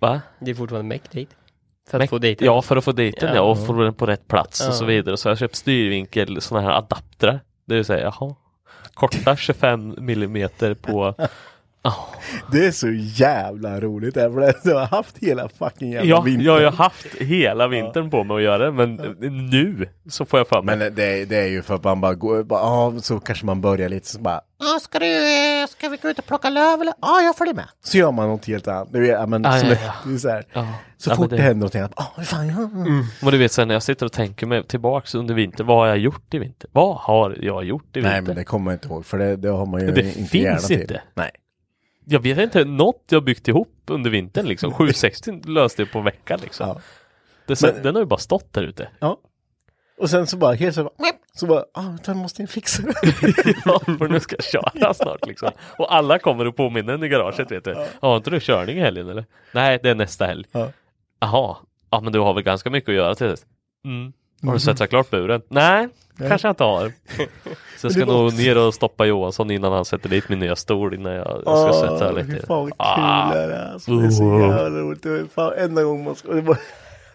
Va? 0.00 0.20
Det 0.40 0.50
är 0.50 0.54
fortfarande 0.54 0.98
dit. 1.12 1.28
För 1.90 2.00
att 2.00 2.10
få 2.10 2.18
dit 2.18 2.38
den. 2.38 2.46
Ja, 2.46 2.62
för 2.62 2.76
att 2.76 2.84
få 2.84 2.92
dit 2.92 3.20
den 3.20 3.28
ja, 3.28 3.34
Ja. 3.34 3.42
och 3.42 3.66
få 3.66 3.72
den 3.72 3.94
på 3.94 4.06
rätt 4.06 4.28
plats 4.28 4.60
Ja. 4.60 4.68
och 4.68 4.74
så 4.74 4.84
vidare. 4.84 5.16
Så 5.16 5.28
jag 5.28 5.30
har 5.30 5.36
köpt 5.36 5.56
styrvinkel, 5.56 6.40
sådana 6.40 6.68
här 6.68 6.78
adaptrar. 6.78 7.40
Det 7.66 7.74
vill 7.74 7.84
säga, 7.84 8.00
jaha, 8.20 8.34
korta 8.98 9.36
25 9.36 9.94
millimeter 9.98 10.74
på 10.74 11.14
det 12.52 12.66
är 12.66 12.70
så 12.70 12.88
jävla 12.92 13.80
roligt 13.80 14.14
det 14.14 14.32
för 14.32 14.40
det- 14.40 14.54
du 14.64 14.74
har 14.74 14.86
haft 14.86 15.18
hela 15.18 15.48
fucking 15.48 15.92
jävla 15.92 16.08
Ja, 16.10 16.20
vintern. 16.20 16.46
jag 16.46 16.70
har 16.70 16.84
haft 16.84 17.06
hela 17.20 17.68
vintern 17.68 18.10
på 18.10 18.24
mig 18.24 18.36
att 18.36 18.42
göra 18.42 18.58
det, 18.64 18.72
men 18.72 18.94
nu 19.50 19.88
så 20.10 20.24
får 20.24 20.40
jag 20.40 20.48
för 20.48 20.62
mig. 20.62 20.76
Men 20.76 20.94
det, 20.94 21.24
det 21.24 21.36
är 21.36 21.46
ju 21.48 21.62
för 21.62 21.74
att 21.74 21.84
man 21.84 22.00
bara 22.00 22.14
går, 22.14 22.42
bara, 22.42 22.60
ja, 22.60 22.94
så 23.02 23.20
kanske 23.20 23.46
man 23.46 23.60
börjar 23.60 23.88
lite 23.88 24.06
så 24.08 24.18
bara, 24.20 24.40
Ja, 24.60 24.78
ska, 24.80 24.98
du, 24.98 25.06
ska 25.70 25.88
vi 25.88 25.96
gå 25.96 26.08
ut 26.08 26.18
och 26.18 26.26
plocka 26.26 26.50
löv 26.50 26.80
eller? 26.80 26.94
Ja, 27.00 27.20
jag 27.20 27.36
följer 27.36 27.54
med. 27.54 27.68
så 27.84 27.98
gör 27.98 28.12
man 28.12 28.28
något 28.28 28.46
helt 28.46 28.68
annat. 28.68 28.92
Det 28.92 29.06
ja, 29.06 29.26
men, 29.26 29.44
Ja, 29.44 29.58
som 29.58 29.68
ja, 29.68 29.76
ja. 29.84 29.92
Det 30.06 30.14
är 30.14 30.18
så, 30.18 30.28
här, 30.28 30.44
Ja. 30.52 30.66
så 30.96 31.10
Ja, 31.10 31.14
fort 31.16 31.30
det... 31.30 31.36
händer 31.36 31.54
någonting 31.54 31.80
annat, 31.80 31.92
ah, 31.96 32.22
fan, 32.22 32.48
ja, 32.48 32.56
mm. 32.80 33.04
Men 33.22 33.30
du 33.32 33.38
vet 33.38 33.52
sen 33.52 33.68
när 33.68 33.74
jag 33.74 33.82
sitter 33.82 34.06
och 34.06 34.12
tänker 34.12 34.46
mig 34.46 34.64
tillbaks 34.66 35.14
under 35.14 35.34
vintern, 35.34 35.66
vad 35.66 35.76
har 35.76 35.86
jag 35.86 35.98
gjort 35.98 36.34
i 36.34 36.38
vinter? 36.38 36.70
Vad 36.72 36.96
har 36.96 37.36
jag 37.40 37.64
gjort 37.64 37.82
i 37.96 38.00
vinter? 38.00 38.10
Nej 38.10 38.20
men 38.22 38.36
det 38.36 38.44
kommer 38.44 38.70
jag 38.70 38.76
inte 38.76 38.88
ihåg 38.88 39.06
för 39.06 39.18
det, 39.18 39.36
det 39.36 39.48
har 39.48 39.66
man 39.66 39.80
ju 39.80 39.90
Det 39.90 40.00
inte 40.00 40.12
finns 40.12 40.34
hjärna 40.34 40.58
till. 40.58 40.80
inte. 40.80 41.00
Nej. 41.14 41.30
Jag 42.10 42.20
vet 42.20 42.38
inte, 42.38 42.64
något 42.64 43.04
jag 43.08 43.24
byggt 43.24 43.48
ihop 43.48 43.82
under 43.86 44.10
vintern 44.10 44.46
liksom. 44.46 44.72
760 44.74 45.40
löste 45.44 45.82
jag 45.82 45.92
på 45.92 45.98
en 45.98 46.04
vecka 46.04 46.36
liksom. 46.36 46.68
Ja. 46.68 46.80
Det, 47.46 47.62
Men- 47.62 47.82
den 47.82 47.94
har 47.94 48.02
ju 48.02 48.06
bara 48.06 48.18
stått 48.18 48.52
där 48.52 48.62
ute. 48.62 48.88
Ja. 48.98 49.18
Och 49.98 50.10
sen 50.10 50.26
så 50.26 50.36
bara 50.36 50.54
helt 50.54 50.74
så 50.74 50.84
bara, 50.84 50.92
så 51.34 51.46
bara, 51.46 51.64
ah, 51.74 51.96
jag 52.06 52.16
måste 52.16 52.42
jag 52.42 52.50
fixa 52.50 52.82
ja, 53.64 53.80
för 53.98 54.08
nu 54.08 54.20
ska 54.20 54.36
jag 54.38 54.44
köra 54.44 54.94
snart 54.94 55.26
liksom. 55.26 55.50
Och 55.78 55.94
alla 55.94 56.18
kommer 56.18 56.46
och 56.46 56.56
påminner 56.56 56.92
en 56.94 57.02
i 57.04 57.08
garaget 57.08 57.50
vet 57.50 57.64
du. 57.64 57.70
Ja. 57.70 57.86
Har 58.00 58.16
inte 58.16 58.30
du 58.30 58.40
körning 58.40 58.78
i 58.78 58.80
helgen 58.80 59.08
eller? 59.08 59.24
Nej, 59.52 59.80
det 59.82 59.90
är 59.90 59.94
nästa 59.94 60.26
helg. 60.26 60.44
Ja. 60.52 60.68
Jaha, 61.20 61.56
ja 61.90 62.00
men 62.00 62.12
du 62.12 62.18
har 62.18 62.34
väl 62.34 62.42
ganska 62.42 62.70
mycket 62.70 62.88
att 62.88 62.94
göra 62.94 63.14
till 63.14 63.26
det. 63.26 63.36
Mm. 63.84 64.12
Har 64.42 64.52
du 64.52 64.58
svetsat 64.58 64.90
klart 64.90 65.10
buren? 65.10 65.42
Nej, 65.48 65.88
kanske 66.28 66.48
jag 66.48 66.52
inte 66.52 66.64
har. 66.64 66.92
Så 67.78 67.86
jag 67.86 67.92
ska 67.92 68.04
nog 68.06 68.26
också- 68.26 68.36
ner 68.36 68.58
och 68.66 68.74
stoppa 68.74 69.06
Johansson 69.06 69.50
innan 69.50 69.72
han 69.72 69.84
sätter 69.84 70.08
dit 70.08 70.28
min 70.28 70.38
nya 70.38 70.56
stol 70.56 70.94
innan 70.94 71.12
jag, 71.12 71.42
jag 71.46 71.58
ska 71.72 71.72
svetsa 71.88 72.12
Åh, 72.12 72.16
fy 72.22 72.32
lite. 72.32 72.46
fan 72.46 72.56
vad 72.62 72.68
kul 72.68 72.74
Ah. 72.78 73.34
det 73.34 73.40
är. 73.54 73.72
Alltså, 73.72 73.90
det 73.96 74.06
är 74.06 74.10
så 74.10 74.24
Oh. 74.24 74.40
jävla 74.40 74.78
roligt. 74.80 75.02
Det 75.02 75.08
är 75.10 75.24
Fan, 75.34 75.52
enda 75.58 75.82
gången 75.82 76.04
man 76.04 76.14
ska, 76.16 76.32
det, 76.32 76.42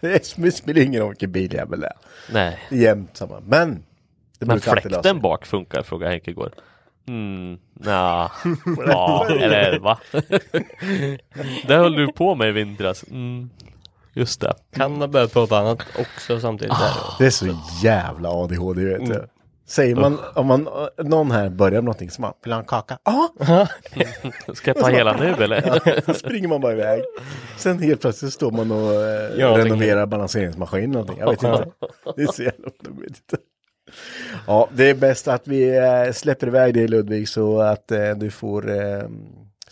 spelar 0.52 0.80
ingen 0.82 1.00
roll 1.00 1.10
vilken 1.10 1.32
bil 1.32 1.54
jag 1.54 1.72
är. 1.72 1.92
Nej, 2.32 2.58
Det 2.70 2.76
är 2.76 2.80
jämt 2.80 3.10
samma. 3.16 3.40
Men, 3.46 3.84
det 4.38 4.46
men 4.46 4.60
fläkten 4.60 5.20
bak 5.20 5.46
funkar 5.46 5.82
frågade 5.82 6.10
Henke 6.12 6.30
igår. 6.30 6.50
Mm, 7.08 7.58
nja, 7.74 8.30
ja, 8.86 9.26
eller 9.30 9.78
va? 9.78 9.98
det 11.66 11.74
höll 11.74 11.92
du 11.96 12.12
på 12.12 12.34
med 12.34 12.48
i 12.48 12.52
vintras. 12.52 13.04
Mm, 13.10 13.50
just 14.14 14.40
det. 14.40 14.54
Kan 14.76 15.00
ha 15.00 15.08
börjat 15.08 15.32
prata 15.32 15.58
annat 15.58 15.78
också 15.98 16.40
samtidigt. 16.40 16.72
Ah. 16.72 17.16
Det 17.18 17.26
är 17.26 17.30
så 17.30 17.46
jävla 17.82 18.28
ADHD 18.28 18.84
vet 18.84 19.06
du. 19.06 19.26
Säger 19.66 19.96
man, 19.96 20.18
om 20.34 20.46
man, 20.46 20.68
någon 20.98 21.30
här 21.30 21.48
börjar 21.48 21.72
med 21.72 21.84
någonting 21.84 22.10
som 22.10 22.22
man, 22.22 22.32
vill 22.44 22.52
ha 22.52 22.60
en 22.60 22.66
kaka? 22.66 22.98
Ja! 23.04 23.32
Ska 24.54 24.70
jag 24.70 24.76
ta 24.76 24.88
hela 24.88 25.16
nu 25.16 25.44
eller? 25.44 26.00
Så 26.06 26.14
springer 26.14 26.48
man 26.48 26.60
bara 26.60 26.72
iväg. 26.72 27.02
Sen 27.56 27.78
helt 27.78 28.00
plötsligt 28.00 28.32
står 28.32 28.50
man 28.50 28.70
och 28.70 28.94
eh, 28.94 29.38
Ja, 29.38 29.58
renoverar 29.58 30.06
balanseringsmaskin 30.06 30.90
någonting. 30.90 31.18
Jag 31.18 31.30
vet 31.30 31.42
inte. 31.42 31.66
Det 32.16 32.22
är 32.22 32.32
så 32.32 32.42
jävla 32.42 32.68
inte. 33.06 33.36
Ja, 34.46 34.68
det 34.72 34.90
är 34.90 34.94
bäst 34.94 35.28
att 35.28 35.48
vi 35.48 35.76
eh, 35.76 36.12
släpper 36.12 36.46
iväg 36.46 36.74
dig 36.74 36.88
Ludvig 36.88 37.28
så 37.28 37.60
att 37.60 37.90
eh, 37.90 38.10
du 38.10 38.30
får 38.30 38.70
eh, 38.70 39.02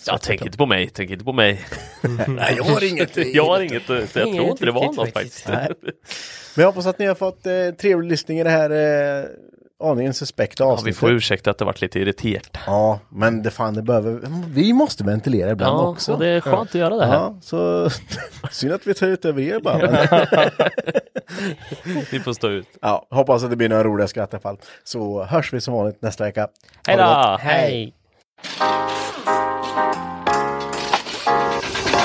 Ja, 0.07 0.18
tänk 0.22 0.43
inte 0.45 0.59
på 0.59 0.66
mig, 0.66 0.90
tänk 0.95 1.11
inte 1.11 1.24
på 1.24 1.32
mig. 1.32 1.64
Nej, 2.28 2.55
jag 2.57 2.64
har 2.64 2.84
inget. 2.84 3.34
Jag 3.34 3.47
har 3.47 3.61
inget, 3.61 3.88
jag 3.88 4.09
tror 4.12 4.26
Inget 4.26 4.43
inte 4.45 4.64
det 4.64 4.72
var 4.72 4.84
något 4.93 5.12
faktiskt. 5.12 5.49
Men 5.49 6.62
jag 6.62 6.66
hoppas 6.66 6.86
att 6.86 6.99
ni 6.99 7.07
har 7.07 7.14
fått 7.14 7.47
eh, 7.47 7.53
trevlig 7.80 8.11
lyssning 8.11 8.38
i 8.38 8.45
det 8.45 8.51
här 8.51 8.70
eh, 8.70 9.24
aningen 9.84 10.14
suspekta 10.14 10.64
Ja, 10.64 10.68
vi 10.68 10.72
avsnittet. 10.72 10.99
får 10.99 11.11
ursäkta 11.12 11.51
att 11.51 11.59
det 11.59 11.64
varit 11.64 11.80
lite 11.80 11.99
irriterat. 12.01 12.59
Ja, 12.66 13.01
men 13.09 13.43
det 13.43 13.51
fan 13.51 13.74
det 13.74 13.82
behöver, 13.82 14.20
vi 14.49 14.72
måste 14.72 15.05
ventilera 15.05 15.51
ibland 15.51 15.78
Ja, 15.80 15.88
också. 15.88 16.12
och 16.12 16.18
det 16.18 16.28
är 16.28 16.40
skönt 16.40 16.68
att 16.68 16.74
göra 16.74 16.97
det 16.97 17.07
här. 17.07 17.14
Ja, 17.14 17.36
så 17.43 17.90
synd 18.51 18.72
att 18.72 18.86
vi 18.86 18.95
tar 18.95 19.07
ut 19.07 19.24
över 19.24 19.43
er 19.43 19.61
bara. 19.61 19.78
Men, 19.78 20.51
Ni 22.12 22.20
får 22.24 22.32
stå 22.32 22.49
ut. 22.49 22.66
ja, 22.80 23.07
hoppas 23.11 23.45
att 23.45 23.51
det 23.51 23.57
blir 23.57 23.68
några 23.68 23.84
roliga 23.84 24.09
skratt 24.09 24.32
i 24.32 24.36
alla 24.36 24.40
fall. 24.43 24.59
Så 24.84 25.24
hörs 25.24 25.53
vi 25.53 25.61
som 25.61 25.74
vanligt 25.74 26.03
nästa 26.03 26.24
vecka. 26.24 26.49
Hej 26.86 26.97
då! 26.97 27.36
Hej! 27.40 27.95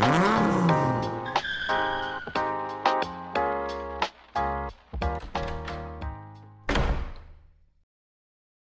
Mm-hmm. 0.00 0.47